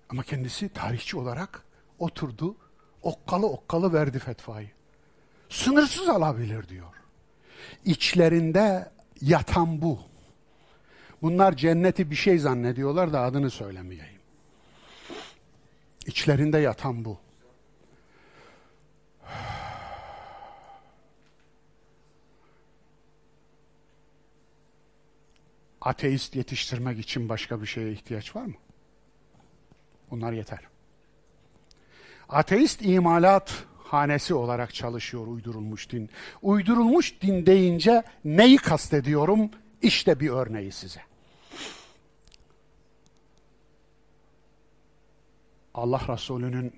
ama 0.08 0.22
kendisi 0.22 0.68
tarihçi 0.68 1.16
olarak 1.16 1.64
oturdu, 1.98 2.56
okkalı 3.02 3.46
okkalı 3.46 3.92
verdi 3.92 4.18
fetvayı. 4.18 4.70
Sınırsız 5.48 6.08
alabilir 6.08 6.68
diyor. 6.68 6.94
İçlerinde 7.84 8.90
yatan 9.20 9.82
bu. 9.82 9.98
Bunlar 11.22 11.56
cenneti 11.56 12.10
bir 12.10 12.16
şey 12.16 12.38
zannediyorlar 12.38 13.12
da 13.12 13.20
adını 13.20 13.50
söylemeyeyim. 13.50 14.20
İçlerinde 16.06 16.58
yatan 16.58 17.04
bu. 17.04 17.18
Ateist 25.80 26.36
yetiştirmek 26.36 26.98
için 26.98 27.28
başka 27.28 27.62
bir 27.62 27.66
şeye 27.66 27.92
ihtiyaç 27.92 28.36
var 28.36 28.42
mı? 28.42 28.54
Bunlar 30.10 30.32
yeter. 30.32 30.60
Ateist 32.30 32.82
imalat 32.82 33.64
hanesi 33.84 34.34
olarak 34.34 34.74
çalışıyor 34.74 35.26
uydurulmuş 35.26 35.90
din. 35.90 36.10
Uydurulmuş 36.42 37.22
din 37.22 37.46
deyince 37.46 38.02
neyi 38.24 38.56
kastediyorum? 38.56 39.50
İşte 39.82 40.20
bir 40.20 40.30
örneği 40.30 40.72
size. 40.72 41.00
Allah 45.74 46.00
Resulü'nün 46.08 46.72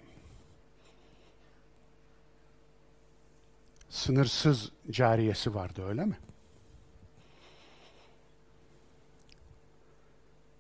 sınırsız 3.88 4.72
cariyesi 4.90 5.54
vardı 5.54 5.84
öyle 5.88 6.04
mi? 6.04 6.18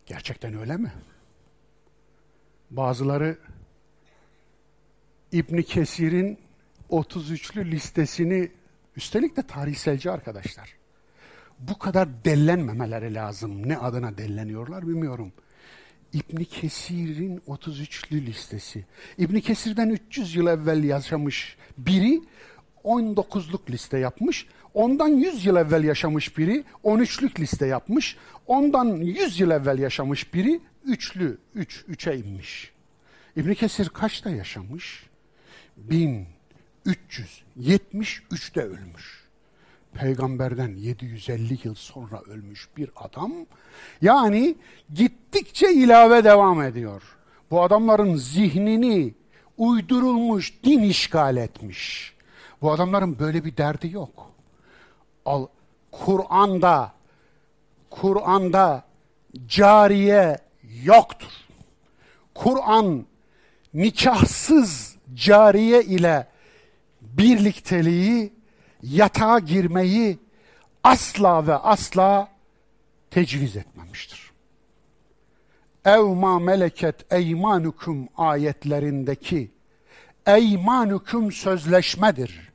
Gerçekten 0.06 0.54
öyle 0.58 0.76
mi? 0.76 0.92
Bazıları 2.70 3.38
İbn 5.32 5.62
Kesir'in 5.62 6.38
33'lü 6.90 7.70
listesini 7.70 8.50
üstelik 8.96 9.36
de 9.36 9.42
tarihselci 9.42 10.10
arkadaşlar. 10.10 10.76
Bu 11.58 11.78
kadar 11.78 12.24
dellenmemeleri 12.24 13.14
lazım. 13.14 13.68
Ne 13.68 13.78
adına 13.78 14.18
delleniyorlar 14.18 14.88
bilmiyorum. 14.88 15.32
İbn 16.12 16.44
Kesir'in 16.44 17.38
33'lü 17.38 18.26
listesi. 18.26 18.84
İbn 19.18 19.40
Kesir'den 19.40 19.88
300 19.88 20.34
yıl 20.34 20.46
evvel 20.46 20.84
yaşamış 20.84 21.56
biri 21.78 22.22
19'luk 22.84 23.70
liste 23.70 23.98
yapmış. 23.98 24.46
Ondan 24.74 25.08
100 25.08 25.46
yıl 25.46 25.56
evvel 25.56 25.84
yaşamış 25.84 26.38
biri 26.38 26.64
13'lük 26.84 27.40
liste 27.40 27.66
yapmış. 27.66 28.16
Ondan 28.46 28.86
100 28.96 29.40
yıl 29.40 29.50
evvel 29.50 29.78
yaşamış 29.78 30.34
biri 30.34 30.60
üçlü, 30.84 31.38
3, 31.54 31.84
üç, 31.88 32.06
3'e 32.06 32.16
inmiş. 32.16 32.72
İbn 33.36 33.54
Kesir 33.54 33.88
kaçta 33.88 34.30
yaşamış? 34.30 35.11
1373'te 35.88 38.60
ölmüş. 38.60 39.22
Peygamberden 39.94 40.74
750 40.74 41.58
yıl 41.64 41.74
sonra 41.74 42.20
ölmüş 42.20 42.68
bir 42.76 42.90
adam. 42.96 43.32
Yani 44.02 44.54
gittikçe 44.94 45.72
ilave 45.72 46.24
devam 46.24 46.62
ediyor. 46.62 47.02
Bu 47.50 47.62
adamların 47.62 48.16
zihnini 48.16 49.14
uydurulmuş 49.58 50.64
din 50.64 50.82
işgal 50.82 51.36
etmiş. 51.36 52.14
Bu 52.62 52.72
adamların 52.72 53.18
böyle 53.18 53.44
bir 53.44 53.56
derdi 53.56 53.90
yok. 53.90 54.30
Al 55.24 55.46
Kur'an'da 55.90 56.92
Kur'an'da 57.90 58.84
cariye 59.46 60.38
yoktur. 60.84 61.32
Kur'an 62.34 63.06
nikahsız 63.74 64.91
cariye 65.14 65.82
ile 65.82 66.26
birlikteliği, 67.00 68.32
yatağa 68.82 69.38
girmeyi 69.38 70.18
asla 70.84 71.46
ve 71.46 71.54
asla 71.54 72.28
tecviz 73.10 73.56
etmemiştir. 73.56 74.32
Ev 75.84 76.02
ma 76.02 76.38
meleket 76.38 77.12
eymanukum 77.12 78.08
ayetlerindeki 78.16 79.50
eymanukum 80.26 81.32
sözleşmedir. 81.32 82.52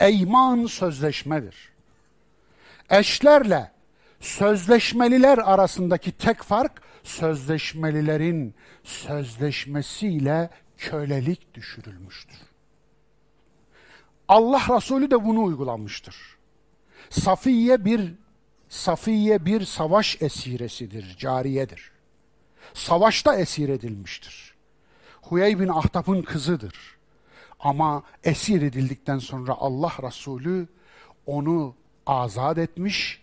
Eyman 0.00 0.66
sözleşmedir. 0.66 1.72
Eşlerle 2.90 3.70
sözleşmeliler 4.20 5.38
arasındaki 5.38 6.12
tek 6.12 6.42
fark 6.42 6.82
sözleşmelilerin 7.02 8.54
sözleşmesiyle 8.84 10.50
kölelik 10.82 11.54
düşürülmüştür. 11.54 12.38
Allah 14.28 14.76
Resulü 14.76 15.10
de 15.10 15.24
bunu 15.24 15.44
uygulamıştır. 15.44 16.16
Safiye 17.10 17.84
bir 17.84 18.14
Safiye 18.72 19.44
bir 19.44 19.64
savaş 19.64 20.22
esiresidir, 20.22 21.16
cariyedir. 21.16 21.92
Savaşta 22.74 23.36
esir 23.36 23.68
edilmiştir. 23.68 24.54
Huyey 25.22 25.60
bin 25.60 25.68
Ahtap'ın 25.68 26.22
kızıdır. 26.22 26.96
Ama 27.60 28.02
esir 28.24 28.62
edildikten 28.62 29.18
sonra 29.18 29.52
Allah 29.52 29.92
Resulü 30.02 30.68
onu 31.26 31.74
azat 32.06 32.58
etmiş, 32.58 33.21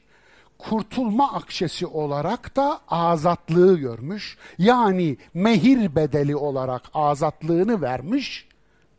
kurtulma 0.59 1.33
akçesi 1.33 1.85
olarak 1.85 2.55
da 2.55 2.81
azatlığı 2.87 3.77
görmüş. 3.77 4.37
Yani 4.57 5.17
mehir 5.33 5.95
bedeli 5.95 6.35
olarak 6.35 6.81
azatlığını 6.93 7.81
vermiş. 7.81 8.47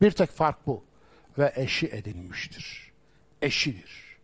Bir 0.00 0.10
tek 0.10 0.30
fark 0.30 0.66
bu. 0.66 0.82
Ve 1.38 1.52
eşi 1.56 1.86
edinmiştir. 1.86 2.90
Eşidir. 3.42 4.16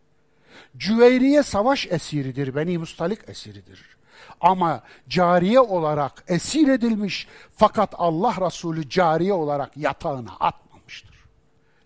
Cüveyriye 0.77 1.43
savaş 1.43 1.87
esiridir, 1.87 2.55
Beni 2.55 2.77
Mustalik 2.77 3.29
esiridir. 3.29 3.97
Ama 4.41 4.83
cariye 5.09 5.59
olarak 5.59 6.23
esir 6.27 6.67
edilmiş 6.67 7.27
fakat 7.55 7.93
Allah 7.97 8.35
Resulü 8.47 8.89
cariye 8.89 9.33
olarak 9.33 9.77
yatağına 9.77 10.31
atmamıştır. 10.39 11.15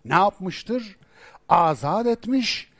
Ne 0.04 0.14
yapmıştır? 0.14 0.96
Azat 1.48 2.06
etmiş, 2.06 2.71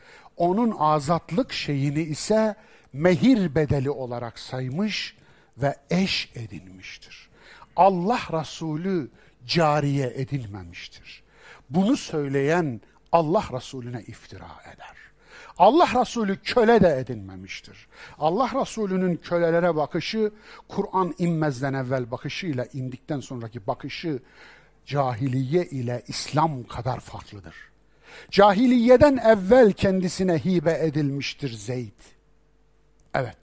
onun 0.42 0.74
azatlık 0.78 1.52
şeyini 1.52 2.02
ise 2.02 2.54
mehir 2.92 3.54
bedeli 3.54 3.90
olarak 3.90 4.38
saymış 4.38 5.16
ve 5.58 5.76
eş 5.90 6.30
edinmiştir. 6.34 7.28
Allah 7.76 8.20
Resulü 8.32 9.10
cariye 9.46 10.12
edilmemiştir. 10.16 11.22
Bunu 11.70 11.96
söyleyen 11.96 12.80
Allah 13.12 13.44
Resulüne 13.52 14.02
iftira 14.02 14.50
eder. 14.74 14.96
Allah 15.58 16.00
Resulü 16.00 16.38
köle 16.42 16.80
de 16.80 16.98
edinmemiştir. 16.98 17.88
Allah 18.18 18.50
Resulü'nün 18.60 19.16
kölelere 19.16 19.76
bakışı, 19.76 20.32
Kur'an 20.68 21.14
inmezden 21.18 21.74
evvel 21.74 22.10
bakışıyla 22.10 22.64
indikten 22.72 23.20
sonraki 23.20 23.66
bakışı 23.66 24.18
cahiliye 24.86 25.64
ile 25.64 26.02
İslam 26.08 26.64
kadar 26.64 27.00
farklıdır. 27.00 27.71
Cahiliyeden 28.30 29.16
evvel 29.16 29.72
kendisine 29.72 30.38
hibe 30.38 30.78
edilmiştir 30.82 31.52
Zeyd. 31.52 32.00
Evet. 33.14 33.38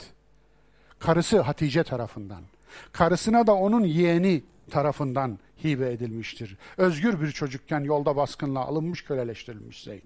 Karısı 0.99 1.39
Hatice 1.39 1.83
tarafından. 1.83 2.43
Karısına 2.91 3.47
da 3.47 3.53
onun 3.53 3.83
yeğeni 3.83 4.43
tarafından 4.71 5.39
hibe 5.63 5.91
edilmiştir. 5.91 6.57
Özgür 6.77 7.21
bir 7.21 7.31
çocukken 7.31 7.79
yolda 7.79 8.15
baskınla 8.15 8.59
alınmış 8.59 9.03
köleleştirilmiş 9.03 9.83
Zeyd. 9.83 10.03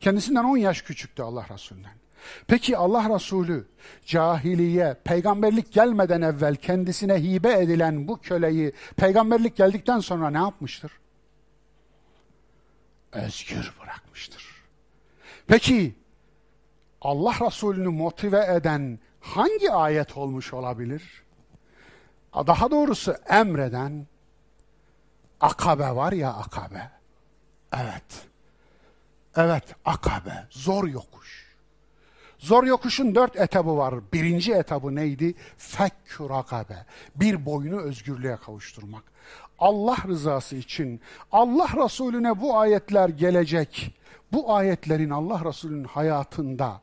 Kendisinden 0.00 0.44
10 0.44 0.56
yaş 0.56 0.82
küçüktü 0.82 1.22
Allah 1.22 1.46
Resulü'nden. 1.54 1.92
Peki 2.46 2.76
Allah 2.76 3.14
Resulü 3.14 3.66
cahiliye, 4.06 4.96
peygamberlik 5.04 5.72
gelmeden 5.72 6.22
evvel 6.22 6.56
kendisine 6.56 7.22
hibe 7.22 7.52
edilen 7.52 8.08
bu 8.08 8.20
köleyi 8.20 8.72
peygamberlik 8.96 9.56
geldikten 9.56 10.00
sonra 10.00 10.30
ne 10.30 10.38
yapmıştır? 10.38 10.92
Özgür 13.12 13.72
bırakmıştır. 13.82 14.46
Peki 15.46 15.94
Allah 17.00 17.34
Resulü'nü 17.46 17.88
motive 17.88 18.46
eden 18.54 18.98
hangi 19.20 19.72
ayet 19.72 20.16
olmuş 20.16 20.52
olabilir? 20.52 21.22
Daha 22.34 22.70
doğrusu 22.70 23.16
emreden 23.28 24.06
akabe 25.40 25.96
var 25.96 26.12
ya 26.12 26.32
akabe. 26.32 26.90
Evet. 27.72 28.26
Evet 29.36 29.64
akabe. 29.84 30.46
Zor 30.50 30.88
yokuş. 30.88 31.52
Zor 32.38 32.64
yokuşun 32.64 33.14
dört 33.14 33.36
etabı 33.36 33.76
var. 33.76 33.94
Birinci 34.12 34.52
etabı 34.52 34.94
neydi? 34.94 35.34
Fekkür 35.56 36.30
akabe. 36.30 36.86
Bir 37.16 37.46
boyunu 37.46 37.80
özgürlüğe 37.80 38.36
kavuşturmak. 38.36 39.04
Allah 39.62 39.96
rızası 40.08 40.56
için 40.56 41.00
Allah 41.32 41.84
Resulüne 41.84 42.40
bu 42.40 42.58
ayetler 42.58 43.08
gelecek. 43.08 43.94
Bu 44.32 44.54
ayetlerin 44.54 45.10
Allah 45.10 45.44
Resulü'nün 45.44 45.84
hayatında 45.84 46.80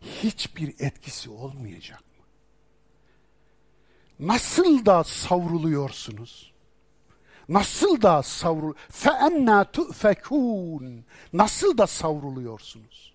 hiçbir 0.00 0.74
etkisi 0.78 1.30
olmayacak 1.30 2.00
mı? 2.00 2.24
Nasıl 4.26 4.86
da 4.86 5.04
savruluyorsunuz? 5.04 6.52
Nasıl 7.48 8.02
da 8.02 8.22
savrul 8.22 8.74
fe 8.88 9.10
enna 9.10 9.64
tu'fekun. 9.64 11.04
Nasıl 11.32 11.78
da 11.78 11.86
savruluyorsunuz? 11.86 13.14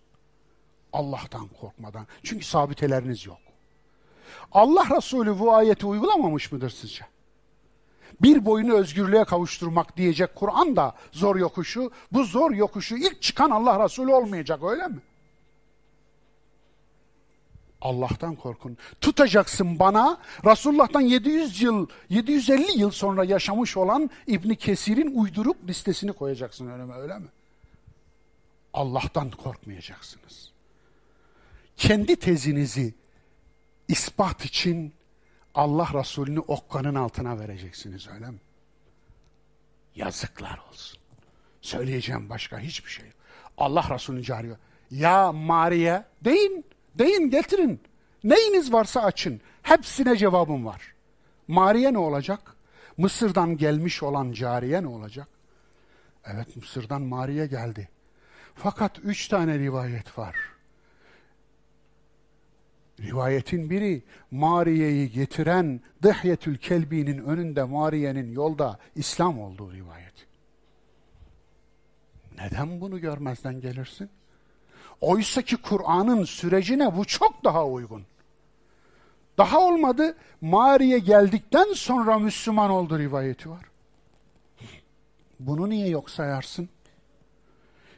Allah'tan 0.93 1.47
korkmadan. 1.47 2.07
Çünkü 2.23 2.45
sabiteleriniz 2.45 3.25
yok. 3.25 3.39
Allah 4.51 4.97
Resulü 4.97 5.39
bu 5.39 5.53
ayeti 5.53 5.85
uygulamamış 5.85 6.51
mıdır 6.51 6.69
sizce? 6.69 7.14
Bir 8.21 8.45
boyunu 8.45 8.73
özgürlüğe 8.73 9.23
kavuşturmak 9.23 9.97
diyecek 9.97 10.35
Kur'an 10.35 10.75
da 10.75 10.95
zor 11.11 11.35
yokuşu. 11.35 11.91
Bu 12.11 12.23
zor 12.23 12.51
yokuşu 12.51 12.95
ilk 12.97 13.21
çıkan 13.21 13.49
Allah 13.49 13.83
Resulü 13.83 14.11
olmayacak 14.11 14.63
öyle 14.63 14.87
mi? 14.87 14.99
Allah'tan 17.81 18.35
korkun. 18.35 18.77
Tutacaksın 19.01 19.79
bana 19.79 20.17
Resulullah'tan 20.45 21.01
700 21.01 21.61
yıl, 21.61 21.87
750 22.09 22.79
yıl 22.79 22.91
sonra 22.91 23.23
yaşamış 23.23 23.77
olan 23.77 24.09
İbn 24.27 24.53
Kesir'in 24.53 25.15
uydurup 25.15 25.57
listesini 25.67 26.13
koyacaksın 26.13 26.67
mi? 26.67 26.93
Öyle 26.93 27.19
mi? 27.19 27.27
Allah'tan 28.73 29.31
korkmayacaksınız. 29.31 30.51
Kendi 31.77 32.15
tezinizi 32.15 32.93
ispat 33.87 34.45
için 34.45 34.93
Allah 35.55 35.89
Resulü'nü 35.93 36.39
okkanın 36.39 36.95
altına 36.95 37.39
vereceksiniz 37.39 38.07
öyle 38.07 38.31
mi? 38.31 38.37
Yazıklar 39.95 40.59
olsun. 40.69 40.99
Söyleyeceğim 41.61 42.29
başka 42.29 42.59
hiçbir 42.59 42.89
şey. 42.89 43.05
Allah 43.57 43.85
Resulü'nü 43.89 44.23
çağırıyor. 44.23 44.57
Ya 44.91 45.31
Maria 45.31 46.03
deyin. 46.21 46.65
Deyin 46.95 47.29
getirin. 47.29 47.81
Neyiniz 48.23 48.73
varsa 48.73 49.01
açın. 49.01 49.41
Hepsine 49.61 50.17
cevabım 50.17 50.65
var. 50.65 50.93
Mariye 51.47 51.93
ne 51.93 51.97
olacak? 51.97 52.55
Mısır'dan 52.97 53.57
gelmiş 53.57 54.03
olan 54.03 54.31
cariye 54.31 54.83
ne 54.83 54.87
olacak? 54.87 55.27
Evet 56.25 56.55
Mısır'dan 56.55 57.01
Mariye 57.01 57.47
geldi. 57.47 57.89
Fakat 58.55 58.99
üç 58.99 59.27
tane 59.27 59.59
rivayet 59.59 60.17
var. 60.17 60.35
Rivayetin 62.99 63.69
biri 63.69 64.03
Mariye'yi 64.31 65.11
getiren 65.11 65.81
Dıhyetül 66.03 66.57
Kelbi'nin 66.57 67.17
önünde 67.17 67.63
Mariye'nin 67.63 68.31
yolda 68.31 68.79
İslam 68.95 69.39
olduğu 69.39 69.73
rivayet. 69.73 70.13
Neden 72.37 72.81
bunu 72.81 72.99
görmezden 72.99 73.61
gelirsin? 73.61 74.09
Oysa 75.01 75.41
ki 75.41 75.57
Kur'an'ın 75.57 76.23
sürecine 76.23 76.97
bu 76.97 77.05
çok 77.05 77.43
daha 77.43 77.67
uygun. 77.67 78.03
Daha 79.37 79.59
olmadı 79.59 80.15
Mariye 80.41 80.99
geldikten 80.99 81.73
sonra 81.73 82.19
Müslüman 82.19 82.69
oldu 82.69 82.99
rivayeti 82.99 83.49
var. 83.49 83.65
Bunu 85.39 85.69
niye 85.69 85.87
yok 85.87 86.09
sayarsın? 86.09 86.69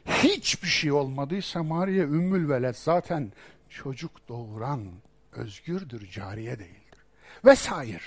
Hiçbir 0.06 0.68
şey 0.68 0.92
olmadıysa 0.92 1.62
Mariye 1.62 2.02
Ümmül 2.02 2.48
Veled 2.48 2.74
zaten 2.74 3.32
çocuk 3.70 4.28
doğuran 4.28 4.92
özgürdür, 5.32 6.10
cariye 6.10 6.58
değildir. 6.58 6.98
Vesaire. 7.44 8.02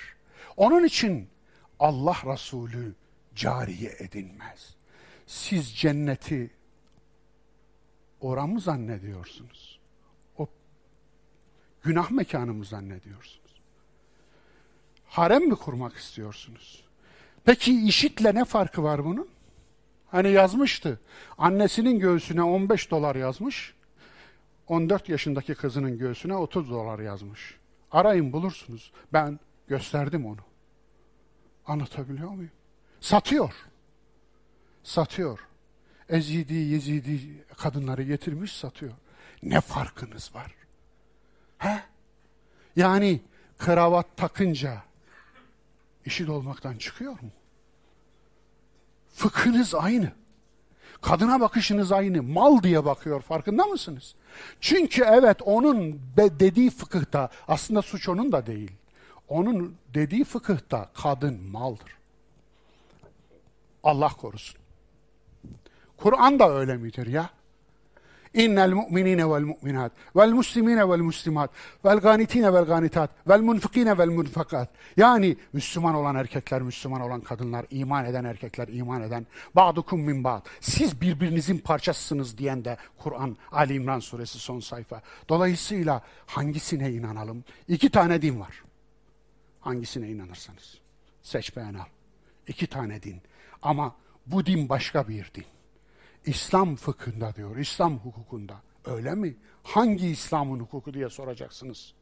Onun 0.57 0.83
için 0.83 1.29
Allah 1.79 2.17
Resulü 2.25 2.95
cariye 3.35 3.95
edinmez. 3.99 4.75
Siz 5.27 5.75
cenneti 5.75 6.51
oramı 8.21 8.59
zannediyorsunuz? 8.59 9.79
O 10.37 10.47
günah 11.83 12.11
mekanı 12.11 12.53
mı 12.53 12.65
zannediyorsunuz? 12.65 13.61
Harem 15.05 15.47
mi 15.47 15.55
kurmak 15.55 15.95
istiyorsunuz? 15.95 16.83
Peki 17.45 17.87
işitle 17.87 18.35
ne 18.35 18.45
farkı 18.45 18.83
var 18.83 19.05
bunun? 19.05 19.29
Hani 20.11 20.31
yazmıştı. 20.31 20.99
Annesinin 21.37 21.99
göğsüne 21.99 22.43
15 22.43 22.91
dolar 22.91 23.15
yazmış. 23.15 23.73
14 24.71 25.09
yaşındaki 25.09 25.55
kızının 25.55 25.97
göğsüne 25.97 26.35
30 26.35 26.69
dolar 26.69 26.99
yazmış. 26.99 27.57
Arayın 27.91 28.33
bulursunuz. 28.33 28.91
Ben 29.13 29.39
gösterdim 29.67 30.25
onu. 30.25 30.39
Anlatabiliyor 31.65 32.29
muyum? 32.29 32.51
Satıyor. 33.01 33.53
Satıyor. 34.83 35.39
Ezidi, 36.09 36.53
Yezidi 36.53 37.45
kadınları 37.57 38.03
getirmiş 38.03 38.51
satıyor. 38.51 38.93
Ne 39.43 39.61
farkınız 39.61 40.35
var? 40.35 40.55
He? 41.57 41.81
Yani 42.75 43.21
kravat 43.57 44.17
takınca 44.17 44.83
işit 46.05 46.29
olmaktan 46.29 46.77
çıkıyor 46.77 47.11
mu? 47.11 47.31
Fıkhınız 49.13 49.75
aynı. 49.75 50.11
Kadına 51.01 51.39
bakışınız 51.39 51.91
aynı. 51.91 52.23
Mal 52.23 52.63
diye 52.63 52.85
bakıyor 52.85 53.21
farkında 53.21 53.65
mısınız? 53.65 54.15
Çünkü 54.61 55.03
evet 55.03 55.37
onun 55.45 56.01
dediği 56.17 56.69
fıkıhta 56.69 57.29
aslında 57.47 57.81
suç 57.81 58.09
onun 58.09 58.31
da 58.31 58.45
değil. 58.45 58.71
Onun 59.27 59.75
dediği 59.93 60.23
fıkıhta 60.23 60.89
kadın 60.93 61.43
maldır. 61.43 61.97
Allah 63.83 64.09
korusun. 64.09 64.61
Kur'an 65.97 66.39
da 66.39 66.51
öyle 66.51 66.77
midir 66.77 67.07
ya? 67.07 67.29
Muslimat 71.01 71.51
vel 71.85 71.97
ganitine 71.97 72.53
vel 72.53 72.63
ganitat 72.63 73.11
vel 73.27 73.41
munfikine 73.41 73.97
vel 73.97 74.09
munfakat. 74.09 74.69
Yani 74.97 75.37
Müslüman 75.53 75.95
olan 75.95 76.15
erkekler, 76.15 76.61
Müslüman 76.61 77.01
olan 77.01 77.21
kadınlar, 77.21 77.65
iman 77.69 78.05
eden 78.05 78.23
erkekler, 78.23 78.67
iman 78.67 79.01
eden 79.01 79.27
ba'dukum 79.55 80.01
min 80.01 80.23
ba'd. 80.23 80.45
Siz 80.59 81.01
birbirinizin 81.01 81.57
parçasısınız 81.57 82.37
diyen 82.37 82.65
de 82.65 82.77
Kur'an 82.97 83.37
Ali 83.51 83.73
İmran 83.73 83.99
suresi 83.99 84.39
son 84.39 84.59
sayfa. 84.59 85.01
Dolayısıyla 85.29 86.01
hangisine 86.25 86.91
inanalım? 86.91 87.43
İki 87.67 87.89
tane 87.89 88.21
din 88.21 88.39
var. 88.39 88.63
Hangisine 89.61 90.09
inanırsanız. 90.09 90.77
Seç 91.21 91.55
beğen 91.55 91.73
al. 91.73 91.85
İki 92.47 92.67
tane 92.67 93.03
din. 93.03 93.21
Ama 93.61 93.95
bu 94.25 94.45
din 94.45 94.69
başka 94.69 95.07
bir 95.07 95.31
din. 95.35 95.45
İslam 96.25 96.75
fıkhında 96.75 97.35
diyor, 97.35 97.57
İslam 97.57 97.97
hukukunda. 97.97 98.55
Öyle 98.85 99.15
mi? 99.15 99.35
Hangi 99.63 100.07
İslam'ın 100.07 100.59
hukuku 100.59 100.93
diye 100.93 101.09
soracaksınız. 101.09 101.93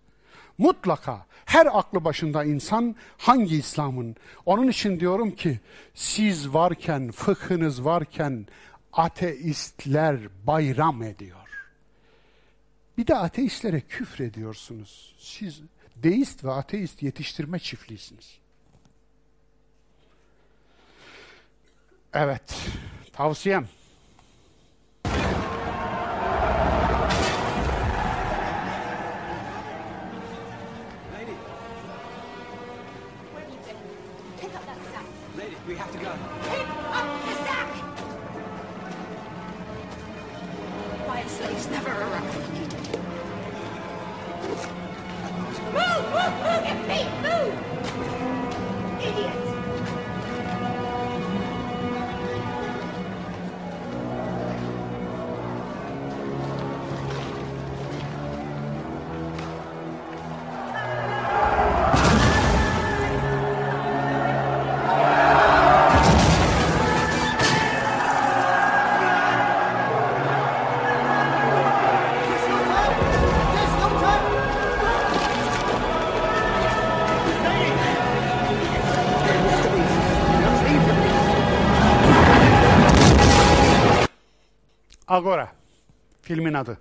Mutlaka 0.58 1.26
her 1.46 1.66
aklı 1.66 2.06
başında 2.06 2.44
insan 2.44 2.96
hangi 3.18 3.56
İslam'ın? 3.56 4.16
Onun 4.46 4.68
için 4.68 5.00
diyorum 5.00 5.32
ki 5.32 5.60
siz 5.94 6.54
varken, 6.54 7.12
fıkhınız 7.12 7.86
varken 7.86 8.48
ateistler 8.94 10.20
bayram 10.48 11.04
ediyor. 11.04 11.50
Bir 12.98 13.08
de 13.08 13.16
ateistlere 13.16 13.82
küfür 13.82 14.24
ediyorsunuz. 14.24 15.16
Siz 15.20 15.62
deist 15.96 16.44
ve 16.44 16.52
ateist 16.52 17.04
yetiştirme 17.04 17.60
çiftliğisiniz. 17.60 18.38
Evet, 22.14 22.70
tavsiyem. 23.14 23.68
Agora, 85.20 85.56
filmin 86.22 86.54
adı. 86.54 86.78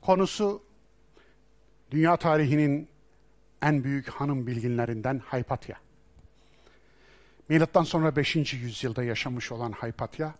Konusu 0.00 0.62
dünya 1.90 2.16
tarihinin 2.16 2.88
en 3.62 3.84
büyük 3.84 4.08
hanım 4.08 4.46
bilginlerinden 4.46 5.18
Haypatya. 5.18 5.76
Milattan 7.48 7.82
sonra 7.82 8.16
5. 8.16 8.54
yüzyılda 8.54 9.04
yaşamış 9.04 9.52
olan 9.52 9.72
Haypatya, 9.72 10.34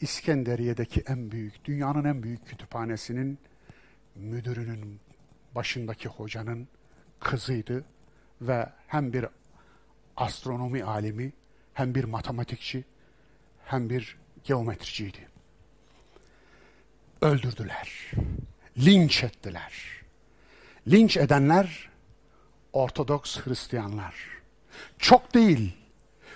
İskenderiye'deki 0.00 1.02
en 1.06 1.30
büyük, 1.30 1.64
dünyanın 1.64 2.04
en 2.04 2.22
büyük 2.22 2.46
kütüphanesinin 2.46 3.38
müdürünün 4.14 5.00
başındaki 5.54 6.08
hocanın 6.08 6.68
kızıydı 7.20 7.84
ve 8.40 8.68
hem 8.86 9.12
bir 9.12 9.26
astronomi 10.16 10.84
alimi, 10.84 11.32
hem 11.72 11.94
bir 11.94 12.04
matematikçi, 12.04 12.84
hem 13.64 13.90
bir 13.90 14.18
geometriciydi 14.44 15.33
öldürdüler. 17.24 18.12
Linç 18.78 19.24
ettiler. 19.24 19.72
Linç 20.88 21.16
edenler 21.16 21.88
Ortodoks 22.72 23.38
Hristiyanlar. 23.38 24.14
Çok 24.98 25.34
değil. 25.34 25.72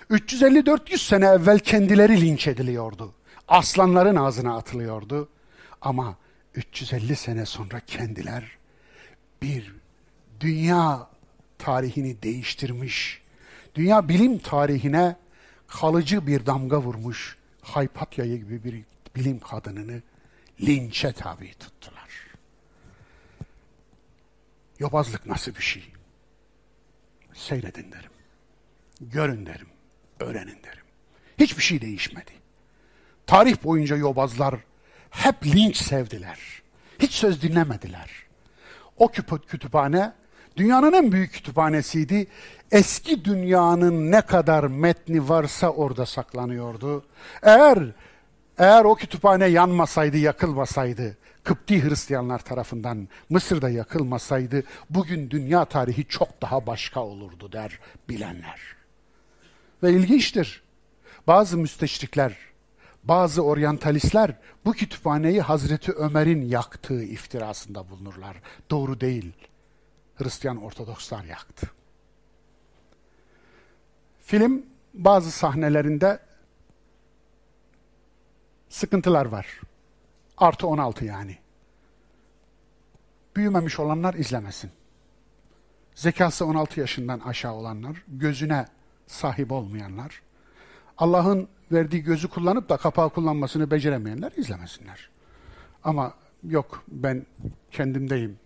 350-400 0.09 0.97
sene 0.97 1.25
evvel 1.25 1.59
kendileri 1.59 2.21
linç 2.21 2.47
ediliyordu. 2.47 3.13
Aslanların 3.47 4.15
ağzına 4.15 4.57
atılıyordu. 4.57 5.29
Ama 5.81 6.15
350 6.55 7.15
sene 7.15 7.45
sonra 7.45 7.79
kendiler 7.79 8.43
bir 9.41 9.75
dünya 10.39 11.07
tarihini 11.57 12.23
değiştirmiş, 12.23 13.21
dünya 13.75 14.09
bilim 14.09 14.37
tarihine 14.37 15.15
kalıcı 15.67 16.27
bir 16.27 16.45
damga 16.45 16.81
vurmuş 16.81 17.37
Haypatya 17.61 18.25
gibi 18.25 18.63
bir 18.63 18.83
bilim 19.15 19.39
kadınını 19.39 20.01
linçe 20.61 21.11
tabi 21.11 21.53
tuttular. 21.53 22.09
Yobazlık 24.79 25.25
nasıl 25.25 25.55
bir 25.55 25.61
şey? 25.61 25.93
Seyredin 27.33 27.91
derim. 27.91 28.11
Görün 29.01 29.45
derim. 29.45 29.67
Öğrenin 30.19 30.63
derim. 30.63 30.85
Hiçbir 31.37 31.63
şey 31.63 31.81
değişmedi. 31.81 32.31
Tarih 33.27 33.63
boyunca 33.63 33.95
yobazlar 33.95 34.55
hep 35.09 35.45
linç 35.45 35.77
sevdiler. 35.77 36.39
Hiç 36.99 37.11
söz 37.11 37.41
dinlemediler. 37.41 38.09
O 38.97 39.11
kütüphane 39.47 40.13
dünyanın 40.57 40.93
en 40.93 41.11
büyük 41.11 41.33
kütüphanesiydi. 41.33 42.27
Eski 42.71 43.25
dünyanın 43.25 44.11
ne 44.11 44.21
kadar 44.21 44.63
metni 44.63 45.29
varsa 45.29 45.69
orada 45.69 46.05
saklanıyordu. 46.05 47.05
Eğer 47.43 47.79
eğer 48.59 48.85
o 48.85 48.95
kütüphane 48.95 49.45
yanmasaydı, 49.45 50.17
yakılmasaydı, 50.17 51.17
Kıpti 51.43 51.83
Hristiyanlar 51.83 52.39
tarafından 52.39 53.07
Mısır'da 53.29 53.69
yakılmasaydı, 53.69 54.63
bugün 54.89 55.29
dünya 55.29 55.65
tarihi 55.65 56.05
çok 56.05 56.41
daha 56.41 56.67
başka 56.67 56.99
olurdu 56.99 57.51
der 57.51 57.79
bilenler. 58.09 58.59
Ve 59.83 59.93
ilginçtir, 59.93 60.63
bazı 61.27 61.57
müsteşrikler, 61.57 62.37
bazı 63.03 63.41
oryantalistler 63.41 64.35
bu 64.65 64.73
kütüphaneyi 64.73 65.41
Hazreti 65.41 65.91
Ömer'in 65.91 66.41
yaktığı 66.41 67.03
iftirasında 67.03 67.89
bulunurlar. 67.89 68.37
Doğru 68.71 69.01
değil. 69.01 69.31
Hristiyan 70.15 70.63
Ortodokslar 70.63 71.23
yaktı. 71.23 71.67
Film 74.21 74.65
bazı 74.93 75.31
sahnelerinde 75.31 76.19
sıkıntılar 78.69 79.25
var. 79.25 79.61
Artı 80.37 80.67
16 80.67 81.05
yani. 81.05 81.37
Büyümemiş 83.35 83.79
olanlar 83.79 84.13
izlemesin. 84.13 84.71
Zekası 85.95 86.45
16 86.45 86.79
yaşından 86.79 87.19
aşağı 87.19 87.53
olanlar, 87.53 88.03
gözüne 88.07 88.65
sahip 89.07 89.51
olmayanlar, 89.51 90.21
Allah'ın 90.97 91.47
verdiği 91.71 92.03
gözü 92.03 92.27
kullanıp 92.27 92.69
da 92.69 92.77
kapağı 92.77 93.09
kullanmasını 93.09 93.71
beceremeyenler 93.71 94.31
izlemesinler. 94.31 95.09
Ama 95.83 96.13
yok 96.43 96.83
ben 96.87 97.25
kendimdeyim, 97.71 98.39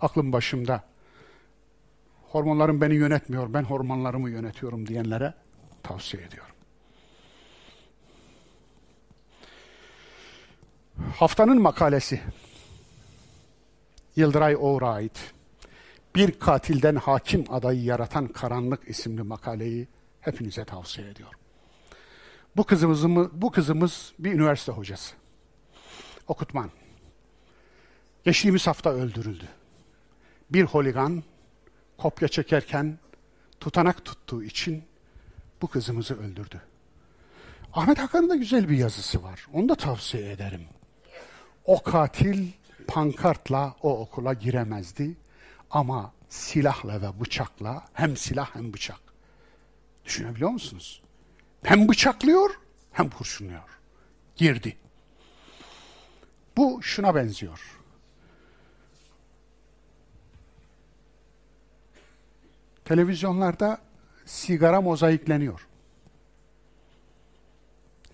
aklım 0.00 0.32
başımda, 0.32 0.82
hormonlarım 2.30 2.80
beni 2.80 2.94
yönetmiyor, 2.94 3.54
ben 3.54 3.62
hormonlarımı 3.62 4.30
yönetiyorum 4.30 4.86
diyenlere 4.86 5.34
tavsiye 5.82 6.22
ediyorum. 6.22 6.51
Haftanın 10.98 11.62
makalesi. 11.62 12.20
Yıldıray 14.16 14.56
Oğur'a 14.56 14.92
ait. 14.92 15.32
Bir 16.14 16.38
katilden 16.38 16.96
hakim 16.96 17.44
adayı 17.48 17.82
yaratan 17.82 18.28
karanlık 18.28 18.88
isimli 18.88 19.22
makaleyi 19.22 19.88
hepinize 20.20 20.64
tavsiye 20.64 21.08
ediyorum. 21.08 21.40
Bu 22.56 22.64
kızımız, 22.64 23.04
bu 23.32 23.50
kızımız 23.50 24.12
bir 24.18 24.32
üniversite 24.32 24.72
hocası. 24.72 25.14
Okutman. 26.28 26.70
Geçtiğimiz 28.24 28.66
hafta 28.66 28.90
öldürüldü. 28.90 29.48
Bir 30.50 30.64
holigan 30.64 31.22
kopya 31.98 32.28
çekerken 32.28 32.98
tutanak 33.60 34.04
tuttuğu 34.04 34.42
için 34.42 34.84
bu 35.62 35.66
kızımızı 35.66 36.20
öldürdü. 36.20 36.60
Ahmet 37.72 37.98
Hakan'ın 37.98 38.28
da 38.28 38.36
güzel 38.36 38.68
bir 38.68 38.76
yazısı 38.76 39.22
var. 39.22 39.46
Onu 39.52 39.68
da 39.68 39.74
tavsiye 39.74 40.32
ederim. 40.32 40.66
O 41.64 41.82
katil 41.82 42.48
pankartla 42.86 43.74
o 43.82 44.00
okula 44.00 44.32
giremezdi 44.32 45.16
ama 45.70 46.12
silahla 46.28 47.02
ve 47.02 47.20
bıçakla 47.20 47.84
hem 47.92 48.16
silah 48.16 48.54
hem 48.54 48.72
bıçak. 48.72 49.00
Düşünebiliyor 50.04 50.50
musunuz? 50.50 51.02
Hem 51.62 51.88
bıçaklıyor 51.88 52.50
hem 52.92 53.10
kurşunluyor. 53.10 53.68
Girdi. 54.36 54.76
Bu 56.56 56.82
şuna 56.82 57.14
benziyor. 57.14 57.78
Televizyonlarda 62.84 63.78
sigara 64.26 64.80
mozaikleniyor. 64.80 65.68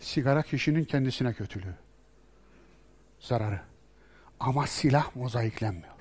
Sigara 0.01 0.43
kişinin 0.43 0.85
kendisine 0.85 1.33
kötülüğü. 1.33 1.75
Zararı. 3.21 3.61
Ama 4.41 4.67
silah 4.67 5.17
mozaiklenmiyor. 5.17 5.95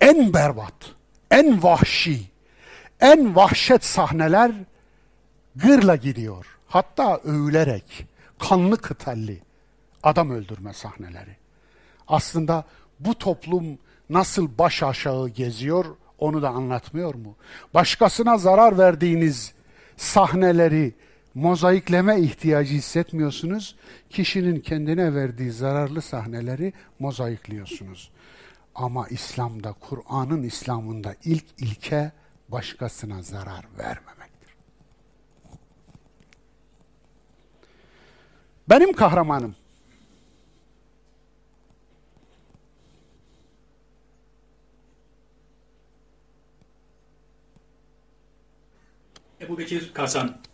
En 0.00 0.34
berbat, 0.34 0.74
en 1.30 1.62
vahşi, 1.62 2.30
en 3.00 3.36
vahşet 3.36 3.84
sahneler 3.84 4.52
gırla 5.56 5.96
gidiyor. 5.96 6.58
Hatta 6.66 7.16
övülerek, 7.16 8.06
kanlı 8.38 8.76
kıtalli 8.76 9.42
adam 10.02 10.30
öldürme 10.30 10.72
sahneleri. 10.72 11.36
Aslında 12.08 12.64
bu 13.00 13.18
toplum 13.18 13.78
nasıl 14.10 14.58
baş 14.58 14.82
aşağı 14.82 15.28
geziyor 15.28 15.84
onu 16.18 16.42
da 16.42 16.48
anlatmıyor 16.48 17.14
mu? 17.14 17.36
Başkasına 17.74 18.38
zarar 18.38 18.78
verdiğiniz 18.78 19.52
sahneleri 19.96 20.94
mozaikleme 21.38 22.20
ihtiyacı 22.20 22.74
hissetmiyorsunuz. 22.74 23.76
Kişinin 24.10 24.60
kendine 24.60 25.14
verdiği 25.14 25.52
zararlı 25.52 26.02
sahneleri 26.02 26.72
mozaikliyorsunuz. 26.98 28.10
Ama 28.74 29.08
İslam'da, 29.08 29.72
Kur'an'ın 29.72 30.42
İslam'ında 30.42 31.14
ilk 31.24 31.44
ilke 31.58 32.12
başkasına 32.48 33.22
zarar 33.22 33.64
vermemektir. 33.78 34.54
Benim 38.68 38.92
kahramanım 38.92 39.54
Ebu 49.40 49.58
Bekir 49.58 49.94
Karsan, 49.94 50.47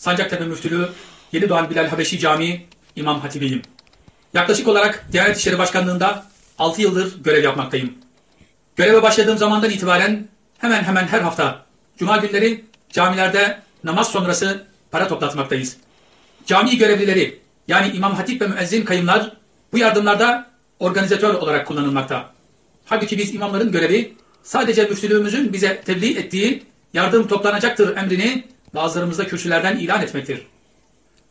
Sancaktepe 0.00 0.44
Müftülüğü, 0.44 0.88
Yeni 1.32 1.48
Doğan 1.48 1.70
Bilal 1.70 1.86
Habeşi 1.88 2.18
Camii, 2.18 2.66
İmam 2.96 3.20
Hatibiyim. 3.20 3.62
Yaklaşık 4.34 4.68
olarak 4.68 5.04
Diyanet 5.12 5.36
İşleri 5.36 5.58
Başkanlığı'nda 5.58 6.26
6 6.58 6.82
yıldır 6.82 7.22
görev 7.24 7.44
yapmaktayım. 7.44 7.92
Göreve 8.76 9.02
başladığım 9.02 9.38
zamandan 9.38 9.70
itibaren 9.70 10.28
hemen 10.58 10.82
hemen 10.82 11.06
her 11.06 11.20
hafta 11.20 11.66
Cuma 11.98 12.16
günleri 12.16 12.64
camilerde 12.90 13.60
namaz 13.84 14.12
sonrası 14.12 14.64
para 14.90 15.08
toplatmaktayız. 15.08 15.76
Cami 16.46 16.78
görevlileri 16.78 17.38
yani 17.68 17.96
İmam 17.96 18.14
Hatip 18.14 18.42
ve 18.42 18.46
müezzin 18.46 18.84
kayımlar 18.84 19.32
bu 19.72 19.78
yardımlarda 19.78 20.50
organizatör 20.78 21.34
olarak 21.34 21.66
kullanılmakta. 21.66 22.30
Halbuki 22.84 23.18
biz 23.18 23.34
imamların 23.34 23.72
görevi 23.72 24.14
sadece 24.42 24.84
müftülüğümüzün 24.84 25.52
bize 25.52 25.80
tebliğ 25.80 26.18
ettiği 26.18 26.62
yardım 26.94 27.28
toplanacaktır 27.28 27.96
emrini 27.96 28.44
bazılarımızda 28.74 29.26
kürsülerden 29.26 29.76
ilan 29.76 30.02
etmektir. 30.02 30.46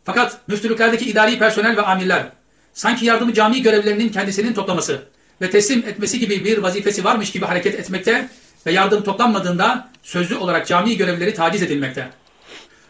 Fakat 0.06 0.38
müftülüklerdeki 0.48 1.10
idari 1.10 1.40
personel 1.40 1.78
ve 1.78 1.82
amirler 1.82 2.26
sanki 2.74 3.06
yardımı 3.06 3.34
cami 3.34 3.62
görevlilerinin 3.62 4.10
kendisinin 4.10 4.54
toplaması 4.54 5.02
ve 5.42 5.50
teslim 5.50 5.80
etmesi 5.80 6.20
gibi 6.20 6.46
bir 6.46 6.58
vazifesi 6.58 7.04
varmış 7.04 7.32
gibi 7.32 7.46
hareket 7.46 7.76
etmekte 7.76 8.30
ve 8.66 8.72
yardım 8.72 9.04
toplanmadığında 9.04 9.90
sözlü 10.04 10.36
olarak 10.36 10.68
cami 10.68 10.98
görevlileri 10.98 11.34
taciz 11.34 11.64
edilmekte. 11.64 12.10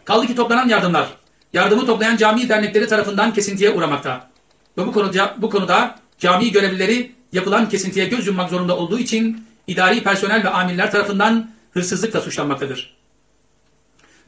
Kaldı 0.06 0.28
ki 0.28 0.36
toplanan 0.36 0.68
yardımlar 0.68 1.08
yardımı 1.54 1.86
toplayan 1.86 2.18
cami 2.18 2.50
dernekleri 2.50 2.88
tarafından 2.88 3.34
kesintiye 3.34 3.72
uğramakta. 3.72 4.30
Ve 4.78 4.88
bu 4.88 4.92
konuda, 4.92 5.36
bu 5.38 5.50
konuda 5.50 6.00
cami 6.20 6.52
görevlileri 6.52 7.12
yapılan 7.34 7.70
kesintiye 7.70 8.06
göz 8.06 8.28
yummak 8.28 8.50
zorunda 8.50 8.78
olduğu 8.78 9.00
için 9.00 9.46
idari 9.68 10.04
personel 10.04 10.44
ve 10.44 10.50
amirler 10.50 10.92
tarafından 10.92 11.52
hırsızlıkla 11.74 12.22
suçlanmaktadır. 12.22 12.99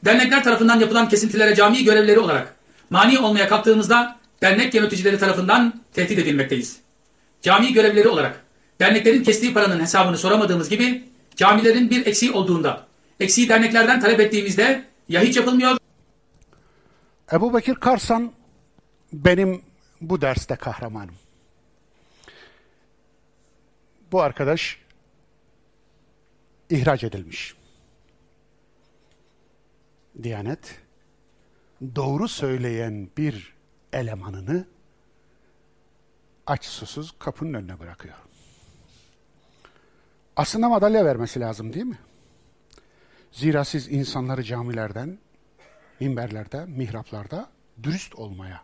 Dernekler 0.04 0.44
tarafından 0.44 0.80
yapılan 0.80 1.08
kesintilere 1.08 1.54
cami 1.54 1.84
görevlileri 1.84 2.18
olarak 2.18 2.54
mani 2.90 3.18
olmaya 3.18 3.48
kalktığımızda 3.48 4.16
dernek 4.42 4.74
yöneticileri 4.74 5.18
tarafından 5.18 5.80
tehdit 5.94 6.18
edilmekteyiz. 6.18 6.76
Cami 7.42 7.72
görevlileri 7.72 8.08
olarak 8.08 8.44
derneklerin 8.80 9.22
kestiği 9.22 9.54
paranın 9.54 9.80
hesabını 9.80 10.18
soramadığımız 10.18 10.68
gibi 10.68 11.04
camilerin 11.36 11.90
bir 11.90 12.06
eksiği 12.06 12.32
olduğunda 12.32 12.86
eksiği 13.20 13.48
derneklerden 13.48 14.00
talep 14.00 14.20
ettiğimizde 14.20 14.84
ya 15.08 15.20
hiç 15.20 15.36
yapılmıyor 15.36 15.76
Ebu 17.32 17.54
Bekir 17.54 17.74
Karsan 17.74 18.32
benim 19.12 19.62
bu 20.00 20.20
derste 20.20 20.56
kahramanım. 20.56 21.14
Bu 24.12 24.22
arkadaş 24.22 24.78
ihraç 26.70 27.04
edilmiş. 27.04 27.54
Diyanet 30.22 30.80
doğru 31.96 32.28
söyleyen 32.28 33.08
bir 33.16 33.54
elemanını 33.92 34.66
aç 36.46 36.64
susuz 36.64 37.14
kapının 37.18 37.54
önüne 37.54 37.78
bırakıyor. 37.78 38.14
Aslında 40.36 40.68
madalya 40.68 41.04
vermesi 41.04 41.40
lazım 41.40 41.72
değil 41.72 41.84
mi? 41.84 41.98
Zira 43.32 43.64
siz 43.64 43.88
insanları 43.88 44.42
camilerden, 44.42 45.18
minberlerde, 46.00 46.64
mihraplarda 46.64 47.50
dürüst 47.82 48.14
olmaya, 48.14 48.62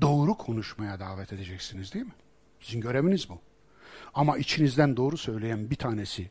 doğru 0.00 0.34
konuşmaya 0.34 1.00
davet 1.00 1.32
edeceksiniz 1.32 1.94
değil 1.94 2.04
mi? 2.04 2.14
Sizin 2.60 2.80
göreviniz 2.80 3.28
bu. 3.28 3.38
Ama 4.14 4.38
içinizden 4.38 4.96
doğru 4.96 5.16
söyleyen 5.16 5.70
bir 5.70 5.76
tanesi 5.76 6.30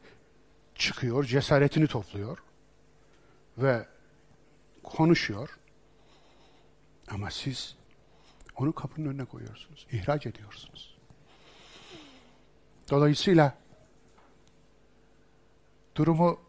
çıkıyor, 0.76 1.24
cesaretini 1.24 1.88
topluyor 1.88 2.38
ve 3.58 3.86
konuşuyor. 4.86 5.50
Ama 7.12 7.32
siz 7.32 7.76
onu 8.56 8.74
kapının 8.74 9.10
önüne 9.10 9.26
koyuyorsunuz, 9.26 9.88
ihraç 9.92 10.26
ediyorsunuz. 10.26 10.98
Dolayısıyla 12.90 13.58
durumu 15.96 16.40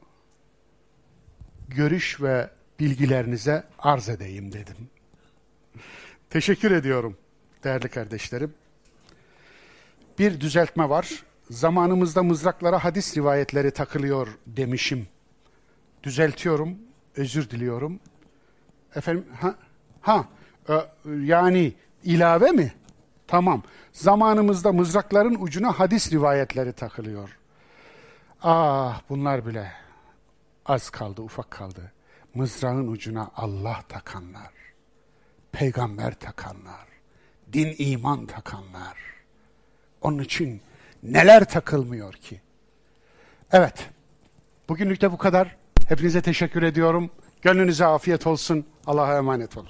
görüş 1.68 2.20
ve 2.20 2.50
bilgilerinize 2.80 3.64
arz 3.78 4.08
edeyim 4.08 4.52
dedim. 4.52 4.90
Teşekkür 6.30 6.70
ediyorum 6.70 7.16
değerli 7.64 7.88
kardeşlerim. 7.88 8.54
Bir 10.18 10.40
düzeltme 10.40 10.88
var. 10.88 11.24
Zamanımızda 11.50 12.22
mızraklara 12.22 12.84
hadis 12.84 13.16
rivayetleri 13.16 13.70
takılıyor 13.70 14.28
demişim. 14.46 15.06
Düzeltiyorum, 16.02 16.78
özür 17.16 17.50
diliyorum. 17.50 18.00
Efendim, 18.96 19.26
ha, 19.40 19.54
ha 20.00 20.24
e, 20.68 20.74
yani 21.20 21.72
ilave 22.04 22.50
mi? 22.50 22.72
Tamam. 23.26 23.62
Zamanımızda 23.92 24.72
mızrakların 24.72 25.36
ucuna 25.40 25.72
hadis 25.72 26.12
rivayetleri 26.12 26.72
takılıyor. 26.72 27.38
Ah 28.42 29.00
bunlar 29.08 29.46
bile 29.46 29.72
az 30.66 30.90
kaldı, 30.90 31.22
ufak 31.22 31.50
kaldı. 31.50 31.92
Mızrağın 32.34 32.92
ucuna 32.92 33.30
Allah 33.36 33.82
takanlar, 33.88 34.52
peygamber 35.52 36.14
takanlar, 36.14 36.86
din 37.52 37.74
iman 37.78 38.26
takanlar. 38.26 38.98
Onun 40.02 40.18
için 40.18 40.60
neler 41.02 41.44
takılmıyor 41.44 42.12
ki? 42.12 42.40
Evet, 43.52 43.88
bugünlük 44.68 45.00
de 45.00 45.12
bu 45.12 45.18
kadar. 45.18 45.56
Hepinize 45.88 46.22
teşekkür 46.22 46.62
ediyorum. 46.62 47.10
Gönlünüze 47.46 47.86
afiyet 47.86 48.26
olsun. 48.26 48.66
Allah'a 48.86 49.16
emanet 49.16 49.56
olun. 49.56 49.68